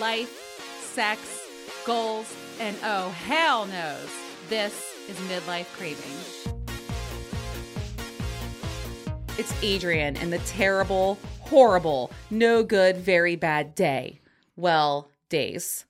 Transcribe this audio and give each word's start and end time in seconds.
life, 0.00 0.80
sex, 0.80 1.20
goals, 1.84 2.32
and 2.60 2.76
oh, 2.82 3.10
hell 3.10 3.66
knows, 3.66 4.08
this 4.48 4.94
is 5.08 5.16
midlife 5.20 5.66
craving. 5.76 6.58
It's 9.38 9.54
Adrian 9.62 10.16
and 10.16 10.32
the 10.32 10.38
terrible, 10.40 11.18
horrible, 11.40 12.10
no 12.30 12.62
good, 12.62 12.96
very 12.96 13.36
bad 13.36 13.74
day. 13.74 14.20
Well, 14.56 15.10
days. 15.28 15.84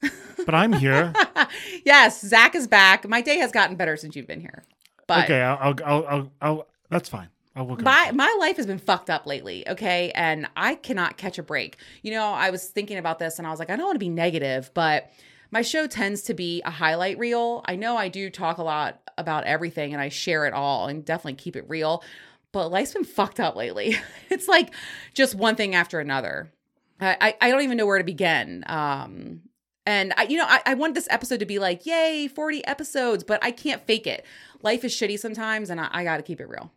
But 0.44 0.54
I'm 0.54 0.72
here. 0.72 1.12
yes, 1.84 2.20
Zach 2.20 2.54
is 2.54 2.66
back. 2.66 3.08
My 3.08 3.20
day 3.20 3.38
has 3.38 3.52
gotten 3.52 3.76
better 3.76 3.96
since 3.96 4.16
you've 4.16 4.26
been 4.26 4.40
here. 4.40 4.64
But 5.06 5.24
okay, 5.24 5.40
I'll, 5.40 5.58
I'll, 5.60 5.76
I'll, 5.84 6.06
I'll, 6.06 6.32
I'll 6.40 6.66
that's 6.90 7.08
fine. 7.08 7.28
I'll 7.58 7.66
work 7.66 7.82
my 7.82 8.12
my 8.12 8.36
life 8.40 8.56
has 8.56 8.66
been 8.66 8.78
fucked 8.78 9.10
up 9.10 9.26
lately, 9.26 9.68
okay? 9.68 10.12
And 10.14 10.46
I 10.56 10.74
cannot 10.76 11.16
catch 11.16 11.38
a 11.38 11.42
break. 11.42 11.76
You 12.02 12.12
know, 12.12 12.26
I 12.26 12.50
was 12.50 12.64
thinking 12.68 12.98
about 12.98 13.18
this 13.18 13.38
and 13.38 13.46
I 13.46 13.50
was 13.50 13.58
like, 13.58 13.70
I 13.70 13.76
don't 13.76 13.86
want 13.86 13.96
to 13.96 14.00
be 14.00 14.08
negative, 14.08 14.70
but 14.74 15.10
my 15.50 15.62
show 15.62 15.86
tends 15.86 16.22
to 16.22 16.34
be 16.34 16.62
a 16.64 16.70
highlight 16.70 17.18
reel. 17.18 17.64
I 17.66 17.76
know 17.76 17.96
I 17.96 18.08
do 18.08 18.30
talk 18.30 18.58
a 18.58 18.62
lot 18.62 19.00
about 19.16 19.44
everything 19.44 19.92
and 19.92 20.00
I 20.00 20.08
share 20.08 20.46
it 20.46 20.52
all 20.52 20.86
and 20.86 21.04
definitely 21.04 21.34
keep 21.34 21.56
it 21.56 21.68
real, 21.68 22.04
but 22.52 22.68
life's 22.68 22.92
been 22.92 23.04
fucked 23.04 23.40
up 23.40 23.56
lately. 23.56 23.96
it's 24.30 24.46
like 24.46 24.72
just 25.14 25.34
one 25.34 25.56
thing 25.56 25.74
after 25.74 26.00
another. 26.00 26.52
I, 27.00 27.16
I, 27.20 27.36
I 27.40 27.50
don't 27.50 27.62
even 27.62 27.76
know 27.76 27.86
where 27.86 27.98
to 27.98 28.04
begin. 28.04 28.64
Um, 28.66 29.42
and 29.86 30.12
I, 30.16 30.24
you 30.24 30.36
know, 30.36 30.44
I, 30.46 30.60
I 30.66 30.74
want 30.74 30.94
this 30.94 31.08
episode 31.10 31.40
to 31.40 31.46
be 31.46 31.58
like, 31.58 31.86
yay, 31.86 32.28
40 32.28 32.66
episodes, 32.66 33.24
but 33.24 33.42
I 33.42 33.50
can't 33.50 33.82
fake 33.86 34.06
it. 34.06 34.24
Life 34.62 34.84
is 34.84 34.92
shitty 34.92 35.18
sometimes, 35.18 35.70
and 35.70 35.80
I, 35.80 35.88
I 35.90 36.04
got 36.04 36.18
to 36.18 36.22
keep 36.22 36.40
it 36.40 36.48
real. 36.48 36.70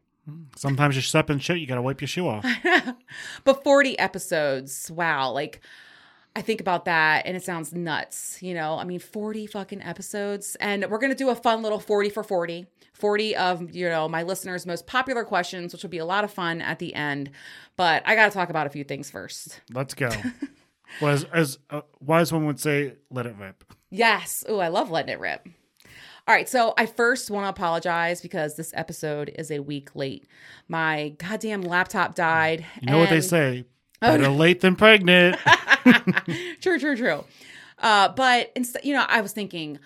Sometimes 0.56 0.96
you're 0.96 1.04
stepping 1.04 1.40
shit, 1.40 1.58
you 1.58 1.68
gotta 1.68 1.82
wipe 1.82 2.02
your 2.02 2.08
shoe 2.08 2.28
off. 2.28 2.46
but 3.44 3.64
40 3.64 3.98
episodes, 4.00 4.92
wow. 4.92 5.32
Like, 5.32 5.62
I 6.36 6.42
think 6.42 6.62
about 6.62 6.86
that 6.86 7.26
and 7.26 7.36
it 7.36 7.44
sounds 7.44 7.74
nuts. 7.74 8.42
You 8.42 8.54
know, 8.54 8.78
I 8.78 8.84
mean, 8.84 9.00
40 9.00 9.48
fucking 9.48 9.82
episodes. 9.82 10.56
And 10.60 10.86
we're 10.90 10.98
going 10.98 11.12
to 11.12 11.18
do 11.18 11.30
a 11.30 11.36
fun 11.36 11.62
little 11.62 11.80
40 11.80 12.10
for 12.10 12.24
40. 12.24 12.68
40 12.94 13.36
of, 13.36 13.76
you 13.76 13.90
know, 13.90 14.08
my 14.08 14.24
listeners' 14.24 14.66
most 14.66 14.88
popular 14.88 15.24
questions, 15.24 15.74
which 15.74 15.84
will 15.84 15.90
be 15.90 15.98
a 15.98 16.06
lot 16.06 16.24
of 16.24 16.32
fun 16.32 16.62
at 16.62 16.80
the 16.80 16.94
end. 16.94 17.32
But 17.76 18.04
I 18.06 18.16
got 18.16 18.28
to 18.28 18.32
talk 18.32 18.50
about 18.50 18.68
a 18.68 18.70
few 18.70 18.84
things 18.84 19.10
first. 19.10 19.60
Let's 19.74 19.94
go. 19.94 20.10
well, 21.02 21.14
as, 21.14 21.24
as 21.34 21.60
a 21.70 21.84
wise 22.00 22.32
one 22.32 22.46
would 22.46 22.60
say, 22.60 22.94
let 23.10 23.26
it 23.26 23.36
rip. 23.38 23.64
Yes. 23.90 24.46
Oh, 24.48 24.60
I 24.60 24.70
love 24.70 24.90
letting 24.90 25.12
it 25.12 25.20
rip. 25.20 25.48
All 26.28 26.36
right, 26.36 26.48
so 26.48 26.74
I 26.78 26.86
first 26.86 27.32
want 27.32 27.46
to 27.46 27.50
apologize 27.50 28.22
because 28.22 28.56
this 28.56 28.72
episode 28.76 29.32
is 29.36 29.50
a 29.50 29.60
week 29.60 29.96
late. 29.96 30.28
My 30.68 31.16
goddamn 31.18 31.62
laptop 31.62 32.16
died. 32.16 32.66
You 32.82 32.92
know 32.92 33.00
what 33.00 33.10
they 33.10 33.22
say 33.22 33.66
better 34.02 34.30
late 34.30 34.62
than 34.62 34.76
pregnant. 34.76 35.38
true, 36.62 36.80
true, 36.80 36.96
true. 36.96 37.24
Uh, 37.80 38.10
but 38.10 38.52
instead, 38.56 38.84
you 38.84 38.94
know, 38.94 39.06
I 39.08 39.22
was 39.22 39.32
thinking, 39.32 39.80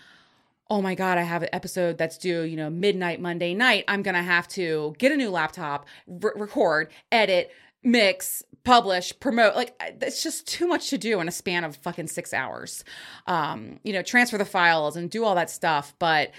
oh 0.70 0.82
my 0.82 0.96
god, 0.96 1.18
I 1.18 1.22
have 1.22 1.44
an 1.44 1.50
episode 1.54 1.98
that's 1.98 2.18
due, 2.18 2.42
you 2.42 2.58
know, 2.58 2.70
midnight 2.70 3.22
Monday 3.22 3.54
night. 3.54 3.86
I'm 3.88 4.02
gonna 4.02 4.24
have 4.24 4.48
to 4.50 4.96
get 4.98 5.12
a 5.12 5.16
new 5.16 5.30
laptop, 5.30 5.86
re- 6.08 6.32
record, 6.36 6.92
edit, 7.12 7.52
mix, 7.84 8.44
publish, 8.66 9.18
promote. 9.20 9.56
Like 9.56 9.82
it's 10.02 10.22
just 10.22 10.48
too 10.48 10.68
much 10.68 10.90
to 10.90 10.98
do 10.98 11.22
in 11.22 11.30
a 11.30 11.32
span 11.32 11.64
of 11.64 11.78
fucking 11.78 12.08
six 12.08 12.34
hours. 12.34 12.84
Um, 13.28 13.80
you 13.84 13.94
know, 13.94 14.02
transfer 14.02 14.38
the 14.38 14.46
files 14.46 14.98
and 14.98 15.10
do 15.10 15.24
all 15.24 15.36
that 15.36 15.50
stuff, 15.50 15.94
but. 16.00 16.32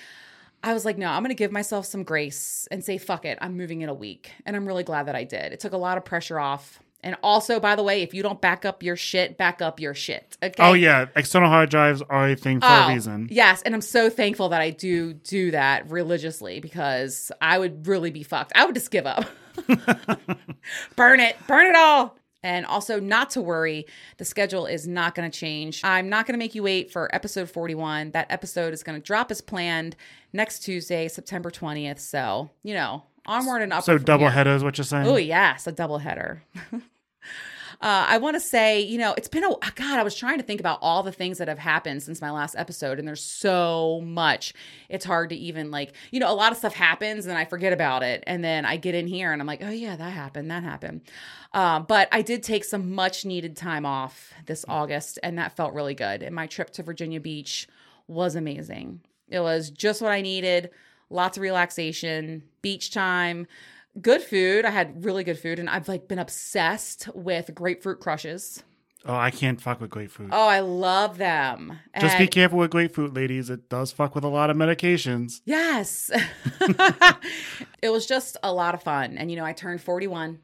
I 0.63 0.73
was 0.73 0.85
like, 0.85 0.99
no, 0.99 1.09
I'm 1.09 1.23
to 1.25 1.35
give 1.35 1.53
myself 1.53 1.87
some 1.87 2.03
grace 2.03 2.67
and 2.73 2.83
say, 2.83 2.99
fuck 2.99 3.25
it, 3.25 3.39
I'm 3.41 3.57
moving 3.57 3.83
in 3.83 3.89
a 3.89 3.95
week. 3.95 4.33
And 4.45 4.57
I'm 4.57 4.67
really 4.67 4.83
glad 4.83 5.07
that 5.07 5.15
I 5.15 5.23
did. 5.23 5.53
It 5.53 5.61
took 5.61 5.75
a 5.75 5.77
lot 5.77 5.97
of 5.97 6.05
pressure 6.05 6.41
off. 6.41 6.81
And 7.07 7.17
also, 7.23 7.61
by 7.61 7.77
the 7.77 7.85
way, 7.85 8.03
if 8.03 8.13
you 8.15 8.23
don't 8.25 8.41
back 8.41 8.65
up 8.65 8.83
your 8.83 8.97
shit, 8.97 9.39
back 9.39 9.63
up 9.63 9.79
your 9.79 9.95
shit. 9.95 10.37
Okay. 10.43 10.61
oh 10.61 10.73
yeah, 10.73 11.07
external 11.15 11.49
hard 11.49 11.71
drives 11.71 12.03
are 12.03 12.31
a 12.31 12.35
thing 12.35 12.59
for 12.59 12.67
Oh, 12.67 12.89
a 12.89 12.89
reason. 12.93 13.29
Yes, 13.31 13.63
and 13.63 13.77
I'm 13.77 13.81
so 13.81 14.11
thankful 14.11 14.49
that 14.49 14.61
I 14.61 14.71
do 14.71 15.15
do 15.15 15.53
that 15.53 15.89
religiously 15.89 16.59
because 16.59 17.31
I 17.41 17.61
would 17.61 17.87
really 17.87 18.11
be 18.11 18.25
fucked. 18.25 18.51
I 18.57 18.65
would 18.65 18.75
just 18.75 18.91
give 18.91 19.07
up. 19.07 19.25
burn 20.97 21.21
it, 21.21 21.37
burn 21.47 21.67
it 21.67 21.77
all. 21.77 22.17
And 22.43 22.67
also, 22.67 22.99
not 22.99 23.31
to 23.31 23.41
worry, 23.41 23.87
the 24.19 24.25
schedule 24.25 24.67
is 24.67 24.89
not 24.89 25.15
going 25.15 25.31
to 25.31 25.39
change. 25.39 25.83
I'm 25.85 26.09
not 26.09 26.27
going 26.27 26.35
to 26.35 26.39
make 26.39 26.57
you 26.57 26.65
wait 26.65 26.91
for 26.91 27.09
episode 27.15 27.49
41. 27.49 28.11
That 28.13 28.27
episode 28.31 28.75
is 28.75 28.83
going 28.83 29.01
to 29.01 29.05
drop 29.05 29.31
as 29.31 29.41
planned 29.41 29.95
next 30.33 30.61
Tuesday, 30.61 31.07
September 31.07 31.53
20th. 31.53 32.01
So, 32.01 32.51
you 32.65 32.75
know, 32.75 33.05
onward 33.27 33.63
and 33.63 33.73
upward. 33.73 33.85
So 33.85 33.99
double 33.99 34.27
here. 34.27 34.33
header 34.33 34.55
is 34.57 34.65
what 34.65 34.77
you're 34.77 34.85
saying? 34.85 35.07
Oh 35.07 35.17
yes, 35.17 35.69
a 35.69 35.73
double 35.73 35.99
header. 35.99 36.43
Uh, 37.81 38.07
I 38.09 38.19
want 38.19 38.37
to 38.37 38.41
say, 38.41 38.81
you 38.81 38.97
know, 38.97 39.15
it's 39.19 39.29
been 39.29 39.45
a 39.45 39.55
God. 39.75 39.99
I 39.99 40.03
was 40.03 40.15
trying 40.15 40.39
to 40.39 40.45
think 40.45 40.61
about 40.61 40.79
all 40.81 41.03
the 41.03 41.13
things 41.13 41.39
that 41.39 41.49
have 41.49 41.59
happened 41.59 42.03
since 42.03 42.23
my 42.23 42.31
last 42.31 42.55
episode, 42.57 42.99
and 42.99 43.07
there's 43.07 43.23
so 43.23 44.01
much. 44.03 44.55
It's 44.89 45.05
hard 45.05 45.29
to 45.31 45.37
even 45.37 45.71
like, 45.71 45.93
you 46.11 46.19
know, 46.19 46.31
a 46.31 46.35
lot 46.35 46.53
of 46.53 46.59
stuff 46.59 46.75
happens, 46.75 47.27
and 47.27 47.37
I 47.37 47.45
forget 47.45 47.75
about 47.75 48.03
it, 48.03 48.25
and 48.27 48.43
then 48.43 48.65
I 48.65 48.77
get 48.77 48.95
in 48.95 49.07
here, 49.07 49.33
and 49.33 49.43
I'm 49.43 49.47
like, 49.47 49.63
oh 49.63 49.71
yeah, 49.71 49.95
that 49.97 50.11
happened, 50.11 50.51
that 50.51 50.63
happened. 50.63 51.03
Uh, 51.53 51.81
but 51.81 52.09
I 52.13 52.23
did 52.23 52.43
take 52.43 52.65
some 52.65 52.95
much 52.95 53.25
needed 53.25 53.57
time 53.57 53.85
off 53.85 54.33
this 54.47 54.65
August, 54.69 55.19
and 55.23 55.39
that 55.39 55.55
felt 55.57 55.75
really 55.75 55.95
good. 55.95 56.23
And 56.23 56.35
my 56.35 56.47
trip 56.47 56.71
to 56.71 56.83
Virginia 56.83 57.21
Beach 57.21 57.69
was 58.09 58.37
amazing. 58.37 59.01
It 59.29 59.41
was 59.41 59.71
just 59.71 60.01
what 60.01 60.13
I 60.13 60.23
needed. 60.23 60.71
Lots 61.11 61.37
of 61.37 61.43
relaxation, 61.43 62.43
beach 62.63 62.91
time 62.91 63.47
good 64.01 64.23
food. 64.23 64.65
I 64.65 64.71
had 64.71 65.05
really 65.05 65.25
good 65.25 65.39
food, 65.39 65.59
and 65.59 65.69
I've 65.69 65.89
like 65.89 66.09
been 66.09 66.19
obsessed 66.19 67.09
with 67.15 67.55
grapefruit 67.55 68.01
crushes. 68.01 68.63
Oh, 69.09 69.15
I 69.15 69.31
can't 69.31 69.61
fuck 69.61 69.81
with 69.81 69.91
grapefruit. 69.91 70.31
Oh, 70.33 70.49
I 70.49 70.61
love 70.61 71.17
them. 71.17 71.79
Just 72.01 72.19
be 72.19 72.27
careful 72.27 72.59
with 72.59 72.73
grapefruit, 72.73 73.15
ladies. 73.15 73.51
It 73.51 73.69
does 73.69 73.93
fuck 73.93 74.17
with 74.17 74.25
a 74.25 74.29
lot 74.29 74.51
of 74.51 74.57
medications. 74.57 75.43
Yes. 75.45 76.11
it 77.83 77.91
was 77.91 78.05
just 78.05 78.37
a 78.43 78.53
lot 78.53 78.75
of 78.75 78.83
fun. 78.83 79.17
And, 79.17 79.31
you 79.31 79.37
know, 79.37 79.45
I 79.45 79.53
turned 79.53 79.81
41, 79.81 80.41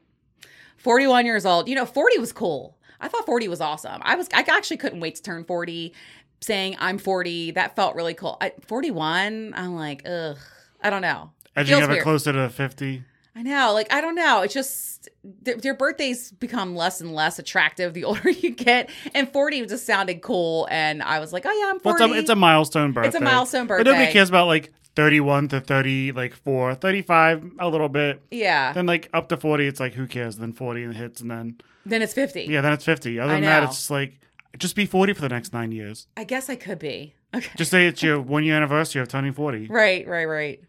41 0.77 1.25
years 1.25 1.45
old. 1.45 1.67
You 1.67 1.75
know, 1.75 1.85
40 1.85 2.19
was 2.19 2.31
cool. 2.31 2.77
I 3.01 3.09
thought 3.09 3.25
40 3.25 3.49
was 3.49 3.59
awesome. 3.59 4.01
I 4.01 4.15
was, 4.15 4.29
I 4.33 4.45
actually 4.47 4.77
couldn't 4.77 5.01
wait 5.01 5.15
to 5.15 5.21
turn 5.21 5.43
40. 5.43 5.93
Saying 6.39 6.75
I'm 6.79 6.97
40, 6.97 7.51
that 7.51 7.75
felt 7.75 7.95
really 7.95 8.13
cool. 8.13 8.37
At 8.41 8.65
41, 8.65 9.53
I'm 9.55 9.75
like, 9.75 10.03
ugh, 10.05 10.37
I 10.81 10.89
don't 10.89 11.01
know. 11.01 11.31
As 11.55 11.69
you 11.69 11.77
get 11.77 11.89
weird. 11.89 12.03
closer 12.03 12.33
to 12.33 12.49
50. 12.49 13.03
I 13.35 13.41
know. 13.41 13.73
Like, 13.73 13.91
I 13.91 13.99
don't 14.01 14.15
know. 14.15 14.41
It's 14.41 14.53
just 14.53 15.09
th- 15.45 15.57
their 15.57 15.73
birthdays 15.73 16.31
become 16.31 16.75
less 16.75 17.01
and 17.01 17.13
less 17.13 17.39
attractive 17.39 17.93
the 17.93 18.03
older 18.05 18.29
you 18.29 18.51
get. 18.51 18.89
And 19.13 19.31
40 19.31 19.65
just 19.65 19.85
sounded 19.85 20.21
cool. 20.21 20.67
And 20.69 21.01
I 21.01 21.19
was 21.19 21.33
like, 21.33 21.45
oh, 21.45 21.51
yeah, 21.51 21.69
I'm 21.71 21.79
40. 21.79 21.99
Well, 22.03 22.09
it's, 22.11 22.17
a, 22.17 22.19
it's 22.21 22.29
a 22.29 22.35
milestone 22.35 22.91
birthday. 22.91 23.07
It's 23.07 23.17
a 23.17 23.21
milestone 23.21 23.67
But 23.67 23.83
nobody 23.85 24.11
cares 24.11 24.29
about 24.29 24.47
like 24.47 24.71
31 24.95 25.47
to 25.49 25.59
30, 25.61 26.11
like 26.11 26.33
4, 26.35 26.75
35, 26.75 27.51
a 27.59 27.67
little 27.69 27.89
bit. 27.89 28.21
yeah. 28.29 28.71
Then 28.73 28.85
like 28.85 29.09
up 29.13 29.29
to 29.29 29.37
40, 29.37 29.65
it's 29.67 29.79
like, 29.79 29.93
who 29.93 30.05
cares? 30.07 30.37
Then 30.37 30.53
40 30.53 30.83
and 30.83 30.95
hits. 30.95 31.19
And 31.21 31.31
then, 31.31 31.57
Then 31.85 32.01
it's 32.03 32.13
50. 32.13 32.43
yeah, 32.43 32.61
then 32.61 32.73
it's 32.73 32.85
50. 32.85 33.19
Other 33.19 33.33
than 33.33 33.41
that, 33.43 33.63
it's 33.63 33.75
just 33.77 33.89
like, 33.91 34.19
just 34.59 34.75
be 34.75 34.85
40 34.85 35.13
for 35.13 35.21
the 35.21 35.29
next 35.29 35.51
nine 35.53 35.71
years. 35.71 36.05
I 36.15 36.23
guess 36.23 36.49
I 36.49 36.55
could 36.55 36.79
be. 36.79 37.15
Okay. 37.35 37.49
Just 37.57 37.71
say 37.71 37.87
it's 37.87 38.03
your 38.03 38.21
one 38.21 38.43
year 38.43 38.55
anniversary 38.55 39.01
of 39.01 39.07
turning 39.07 39.33
40. 39.33 39.65
Right, 39.65 40.07
right, 40.07 40.25
right. 40.25 40.61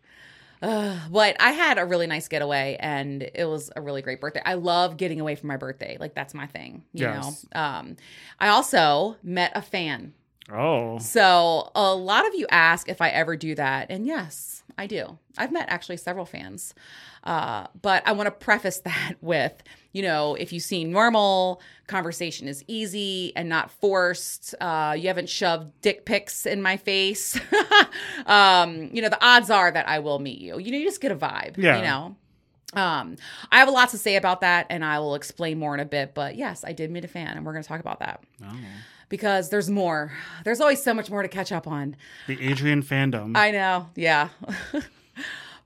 Uh, 0.63 0.99
but 1.11 1.37
I 1.41 1.53
had 1.53 1.79
a 1.79 1.85
really 1.85 2.07
nice 2.07 2.29
getaway 2.29 2.77
and 2.81 3.23
it 3.35 3.45
was 3.47 3.71
a 3.77 3.81
really 3.81 4.03
great 4.03 4.21
birthday. 4.21 4.43
I 4.45 4.55
love 4.55 4.97
getting 4.97 5.21
away 5.21 5.35
from 5.35 5.49
my 5.49 5.57
birthday. 5.57 5.97
Like 6.01 6.15
that's 6.15 6.35
my 6.35 6.47
thing, 6.47 6.85
you 6.93 7.03
Yes. 7.03 7.47
know. 7.53 7.61
Um 7.61 7.97
I 8.39 8.49
also 8.49 9.17
met 9.23 9.53
a 9.55 9.63
fan. 9.63 10.15
Oh. 10.53 10.99
So 10.99 11.71
a 11.75 11.95
lot 11.95 12.27
of 12.27 12.35
you 12.35 12.47
ask 12.51 12.89
if 12.89 13.01
I 13.01 13.09
ever 13.09 13.35
do 13.37 13.55
that, 13.55 13.87
and 13.91 14.07
yes, 14.07 14.63
I 14.77 14.87
do. 14.87 15.19
I've 15.39 15.53
met 15.53 15.69
actually 15.71 15.97
several 15.97 16.27
fans, 16.27 16.75
uh, 17.25 17.67
but 17.81 18.07
I 18.07 18.13
want 18.13 18.27
to 18.27 18.31
preface 18.31 18.79
that 18.85 19.15
with, 19.23 19.63
you 19.95 20.03
know, 20.03 20.35
if 20.35 20.53
you 20.53 20.59
seem 20.59 20.91
normal, 20.91 21.63
conversation 21.87 22.49
is 22.49 22.65
easy 22.67 23.33
and 23.37 23.49
not 23.49 23.71
forced. 23.71 24.55
Uh, 24.61 24.95
you 24.99 25.07
haven't 25.07 25.29
shoved 25.29 25.71
dick 25.83 26.05
pics 26.05 26.47
in 26.47 26.61
my 26.61 26.77
face. 26.77 27.39
um, 28.27 28.91
you 28.93 29.01
know, 29.01 29.09
the 29.09 29.25
odds 29.25 29.51
are 29.51 29.71
that 29.71 29.89
I 29.89 30.01
will 30.01 30.19
meet 30.19 30.41
you. 30.41 30.59
You 30.59 30.73
know, 30.73 30.79
you 30.79 30.85
just 30.85 31.01
get 31.01 31.13
a 31.13 31.17
vibe. 31.17 31.57
Yeah. 31.57 31.77
You 31.77 31.83
know. 31.85 32.17
Um, 32.75 33.17
I 33.53 33.59
have 33.61 33.69
a 33.69 33.71
lot 33.71 33.91
to 33.91 33.99
say 33.99 34.17
about 34.17 34.41
that, 34.41 34.67
and 34.69 34.85
I 34.85 34.99
will 34.99 35.15
explain 35.15 35.61
more 35.61 35.75
in 35.75 35.81
a 35.81 35.85
bit. 35.85 36.13
But 36.13 36.35
yes, 36.35 36.65
I 36.67 36.73
did 36.73 36.91
meet 36.91 37.05
a 37.05 37.09
fan, 37.09 37.37
and 37.37 37.47
we're 37.47 37.53
going 37.53 37.63
to 37.63 37.69
talk 37.69 37.79
about 37.79 38.01
that 38.01 38.21
oh. 38.45 38.57
because 39.09 39.49
there's 39.49 39.71
more. 39.71 40.13
There's 40.43 40.61
always 40.61 40.83
so 40.83 40.93
much 40.93 41.09
more 41.09 41.23
to 41.23 41.29
catch 41.29 41.53
up 41.53 41.69
on. 41.69 41.95
The 42.27 42.43
Adrian 42.43 42.83
fandom. 42.83 43.37
I 43.37 43.53
know, 43.53 43.91
yeah. 43.95 44.31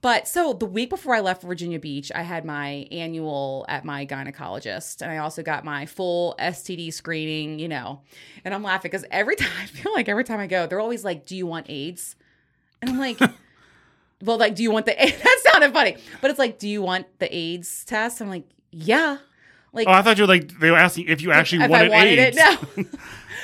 but 0.00 0.28
so 0.28 0.52
the 0.52 0.66
week 0.66 0.90
before 0.90 1.14
I 1.14 1.20
left 1.20 1.42
Virginia 1.42 1.78
Beach, 1.78 2.12
I 2.14 2.22
had 2.22 2.44
my 2.44 2.86
annual 2.92 3.64
at 3.68 3.84
my 3.84 4.06
gynecologist, 4.06 5.02
and 5.02 5.10
I 5.10 5.18
also 5.18 5.42
got 5.42 5.64
my 5.64 5.86
full 5.86 6.34
STD 6.38 6.92
screening. 6.92 7.58
You 7.58 7.68
know, 7.68 8.00
and 8.44 8.54
I'm 8.54 8.62
laughing 8.62 8.90
because 8.90 9.04
every 9.10 9.36
time 9.36 9.50
I 9.62 9.66
feel 9.66 9.92
like 9.92 10.08
every 10.08 10.24
time 10.24 10.40
I 10.40 10.46
go, 10.46 10.66
they're 10.66 10.80
always 10.80 11.04
like, 11.04 11.26
"Do 11.26 11.36
you 11.36 11.46
want 11.46 11.66
AIDS?" 11.68 12.16
And 12.82 12.90
I'm 12.90 12.98
like. 12.98 13.18
Well, 14.20 14.36
like, 14.36 14.56
do 14.56 14.64
you 14.64 14.72
want 14.72 14.84
the 14.84 15.00
AIDS? 15.00 15.16
that 15.22 15.40
sounded 15.44 15.72
funny, 15.72 15.96
but 16.20 16.30
it's 16.30 16.40
like, 16.40 16.58
do 16.58 16.68
you 16.68 16.82
want 16.82 17.06
the 17.20 17.32
AIDS 17.32 17.84
test? 17.84 18.20
I'm 18.20 18.28
like, 18.28 18.48
yeah. 18.72 19.18
Like 19.72 19.86
Oh, 19.86 19.92
I 19.92 20.02
thought 20.02 20.18
you 20.18 20.24
were 20.24 20.28
like 20.28 20.58
they 20.58 20.72
were 20.72 20.76
asking 20.76 21.06
if 21.06 21.22
you 21.22 21.30
actually 21.30 21.62
if 21.62 21.70
wanted, 21.70 21.92
I 21.92 21.96
wanted 21.96 22.18
AIDS. 22.18 22.36
it, 22.36 22.40
no. 22.40 22.84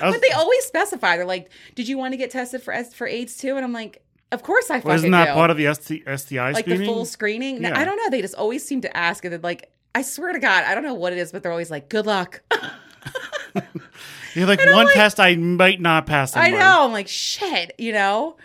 Was- 0.03 0.15
but 0.15 0.21
they 0.21 0.33
always 0.33 0.65
specify. 0.65 1.17
They're 1.17 1.27
like, 1.27 1.51
"Did 1.77 1.87
you 1.87 1.97
want 1.97 2.13
to 2.13 2.17
get 2.17 2.33
tested 2.33 2.61
for 2.61 2.75
for 2.83 3.07
AIDS 3.07 3.37
too?" 3.37 3.55
And 3.55 3.65
I'm 3.65 3.73
like, 3.73 4.04
"Of 4.35 4.43
course 4.43 4.71
I 4.71 4.75
fucking 4.79 4.89
Well, 4.89 4.97
isn't 4.97 5.11
that 5.13 5.27
do." 5.29 5.33
part 5.35 5.51
of 5.51 5.57
the 5.57 5.67
ST, 5.75 6.03
STI 6.07 6.53
like 6.53 6.65
screening? 6.65 6.81
the 6.81 6.87
full 6.87 7.05
screening. 7.07 7.63
No, 7.63 7.69
Yeah. 7.71 7.79
I 7.81 7.85
don't 7.85 7.97
know. 7.97 8.11
They 8.11 8.21
just 8.21 8.35
always 8.35 8.65
seem 8.65 8.81
to 8.83 8.97
ask, 8.97 9.25
and 9.25 9.33
then 9.33 9.41
like, 9.43 9.71
I 9.95 10.03
swear 10.03 10.33
to 10.33 10.39
God, 10.39 10.65
I 10.65 10.75
don't 10.75 10.85
know 10.85 10.95
what 10.95 11.13
it 11.13 11.19
is, 11.19 11.33
but 11.33 11.43
they're 11.43 11.53
always 11.53 11.71
like, 11.71 11.89
"Good 11.89 12.05
luck." 12.07 12.43
You're 14.35 14.47
like 14.47 14.61
I'm 14.61 14.73
one 14.75 14.87
like- 14.87 14.95
test 14.95 15.21
I 15.21 15.37
might 15.37 15.81
not 15.81 16.07
pass. 16.07 16.35
I 16.37 16.45
somebody." 16.51 16.63
know. 16.63 16.85
I'm 16.85 16.93
like, 16.93 17.09
shit, 17.09 17.73
you 17.79 17.93
know. 17.93 18.37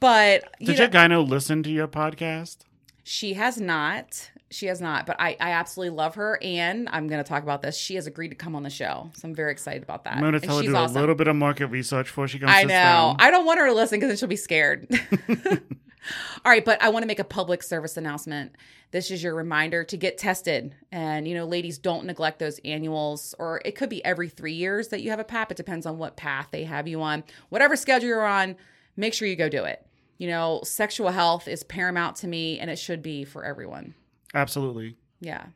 But 0.00 0.44
you 0.58 0.66
Did 0.68 0.76
know, 0.76 0.82
your 0.82 1.20
gyno 1.22 1.28
listen 1.28 1.62
to 1.62 1.70
your 1.70 1.86
podcast? 1.88 2.58
she 3.04 3.34
has 3.34 3.60
not. 3.60 4.29
She 4.50 4.66
has 4.66 4.80
not. 4.80 5.06
But 5.06 5.16
I, 5.20 5.36
I 5.40 5.52
absolutely 5.52 5.96
love 5.96 6.16
her, 6.16 6.38
and 6.42 6.88
I'm 6.90 7.06
going 7.06 7.22
to 7.22 7.28
talk 7.28 7.42
about 7.42 7.62
this. 7.62 7.76
She 7.76 7.94
has 7.94 8.06
agreed 8.06 8.28
to 8.28 8.34
come 8.34 8.56
on 8.56 8.62
the 8.62 8.70
show, 8.70 9.10
so 9.14 9.28
I'm 9.28 9.34
very 9.34 9.52
excited 9.52 9.82
about 9.82 10.04
that. 10.04 10.14
I'm 10.14 10.20
going 10.20 10.32
to 10.32 10.40
tell 10.40 10.56
her 10.56 10.62
do 10.62 10.74
awesome. 10.74 10.96
a 10.96 11.00
little 11.00 11.14
bit 11.14 11.28
of 11.28 11.36
market 11.36 11.68
research 11.68 12.06
before 12.06 12.26
she 12.28 12.38
comes. 12.38 12.52
I 12.52 12.62
know. 12.62 12.68
down. 12.68 13.16
I 13.18 13.30
don't 13.30 13.46
want 13.46 13.60
her 13.60 13.66
to 13.66 13.74
listen 13.74 13.98
because 13.98 14.08
then 14.08 14.16
she'll 14.16 14.28
be 14.28 14.36
scared. 14.36 14.88
All 16.44 16.50
right, 16.50 16.64
but 16.64 16.82
I 16.82 16.88
want 16.88 17.02
to 17.02 17.06
make 17.06 17.18
a 17.18 17.24
public 17.24 17.62
service 17.62 17.96
announcement. 17.96 18.56
This 18.90 19.10
is 19.10 19.22
your 19.22 19.34
reminder 19.34 19.84
to 19.84 19.96
get 19.96 20.18
tested. 20.18 20.74
And, 20.90 21.28
you 21.28 21.34
know, 21.34 21.44
ladies, 21.46 21.78
don't 21.78 22.06
neglect 22.06 22.38
those 22.38 22.58
annuals, 22.64 23.34
or 23.38 23.60
it 23.64 23.76
could 23.76 23.88
be 23.88 24.04
every 24.04 24.28
three 24.28 24.54
years 24.54 24.88
that 24.88 25.02
you 25.02 25.10
have 25.10 25.20
a 25.20 25.24
PAP. 25.24 25.52
It 25.52 25.56
depends 25.56 25.86
on 25.86 25.98
what 25.98 26.16
path 26.16 26.48
they 26.50 26.64
have 26.64 26.88
you 26.88 27.02
on. 27.02 27.22
Whatever 27.50 27.76
schedule 27.76 28.08
you're 28.08 28.26
on, 28.26 28.56
make 28.96 29.14
sure 29.14 29.28
you 29.28 29.36
go 29.36 29.48
do 29.48 29.64
it. 29.64 29.86
You 30.18 30.28
know, 30.28 30.60
sexual 30.64 31.10
health 31.10 31.48
is 31.48 31.62
paramount 31.62 32.16
to 32.16 32.28
me, 32.28 32.58
and 32.58 32.70
it 32.70 32.78
should 32.78 33.02
be 33.02 33.24
for 33.24 33.44
everyone. 33.44 33.94
Absolutely. 34.34 34.96
Yeah. 35.20 35.46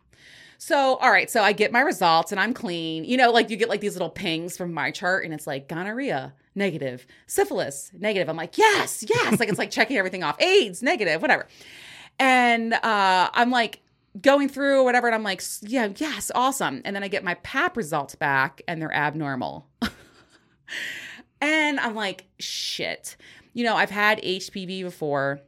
So, 0.59 0.97
all 0.97 1.11
right. 1.11 1.31
So 1.31 1.43
I 1.43 1.53
get 1.53 1.73
my 1.73 1.81
results 1.81 2.32
and 2.32 2.41
I'm 2.41 2.55
clean. 2.55 3.05
You 3.05 3.17
know, 3.17 3.31
like 3.31 3.50
you 3.50 3.56
get 3.56 3.69
like 3.69 3.81
these 3.81 3.94
little 3.94 4.11
pings 4.11 4.56
from 4.56 4.73
my 4.73 4.91
chart 4.91 5.25
and 5.25 5.35
it's 5.35 5.47
like 5.47 5.69
gonorrhea, 5.69 6.32
negative, 6.55 7.06
syphilis, 7.26 7.91
negative. 7.99 8.29
I'm 8.29 8.37
like, 8.37 8.56
yes, 8.56 9.05
yes. 9.06 9.38
like 9.38 9.49
it's 9.49 9.59
like 9.59 9.71
checking 9.71 9.97
everything 9.97 10.23
off. 10.23 10.41
AIDS, 10.41 10.82
negative, 10.82 11.21
whatever. 11.21 11.47
And 12.19 12.73
uh, 12.73 13.31
I'm 13.32 13.50
like 13.50 13.81
going 14.21 14.49
through 14.49 14.85
whatever. 14.85 15.06
And 15.06 15.15
I'm 15.15 15.23
like, 15.23 15.43
yeah, 15.61 15.88
yes, 15.97 16.31
awesome. 16.35 16.82
And 16.85 16.94
then 16.94 17.03
I 17.03 17.09
get 17.09 17.25
my 17.25 17.35
PAP 17.35 17.76
results 17.76 18.15
back 18.15 18.62
and 18.69 18.81
they're 18.81 18.94
abnormal. 18.94 19.67
and 21.41 21.81
I'm 21.81 21.94
like, 21.94 22.26
shit. 22.38 23.17
You 23.53 23.65
know, 23.65 23.76
I've 23.76 23.91
had 23.91 24.23
HPV 24.23 24.82
before. 24.82 25.41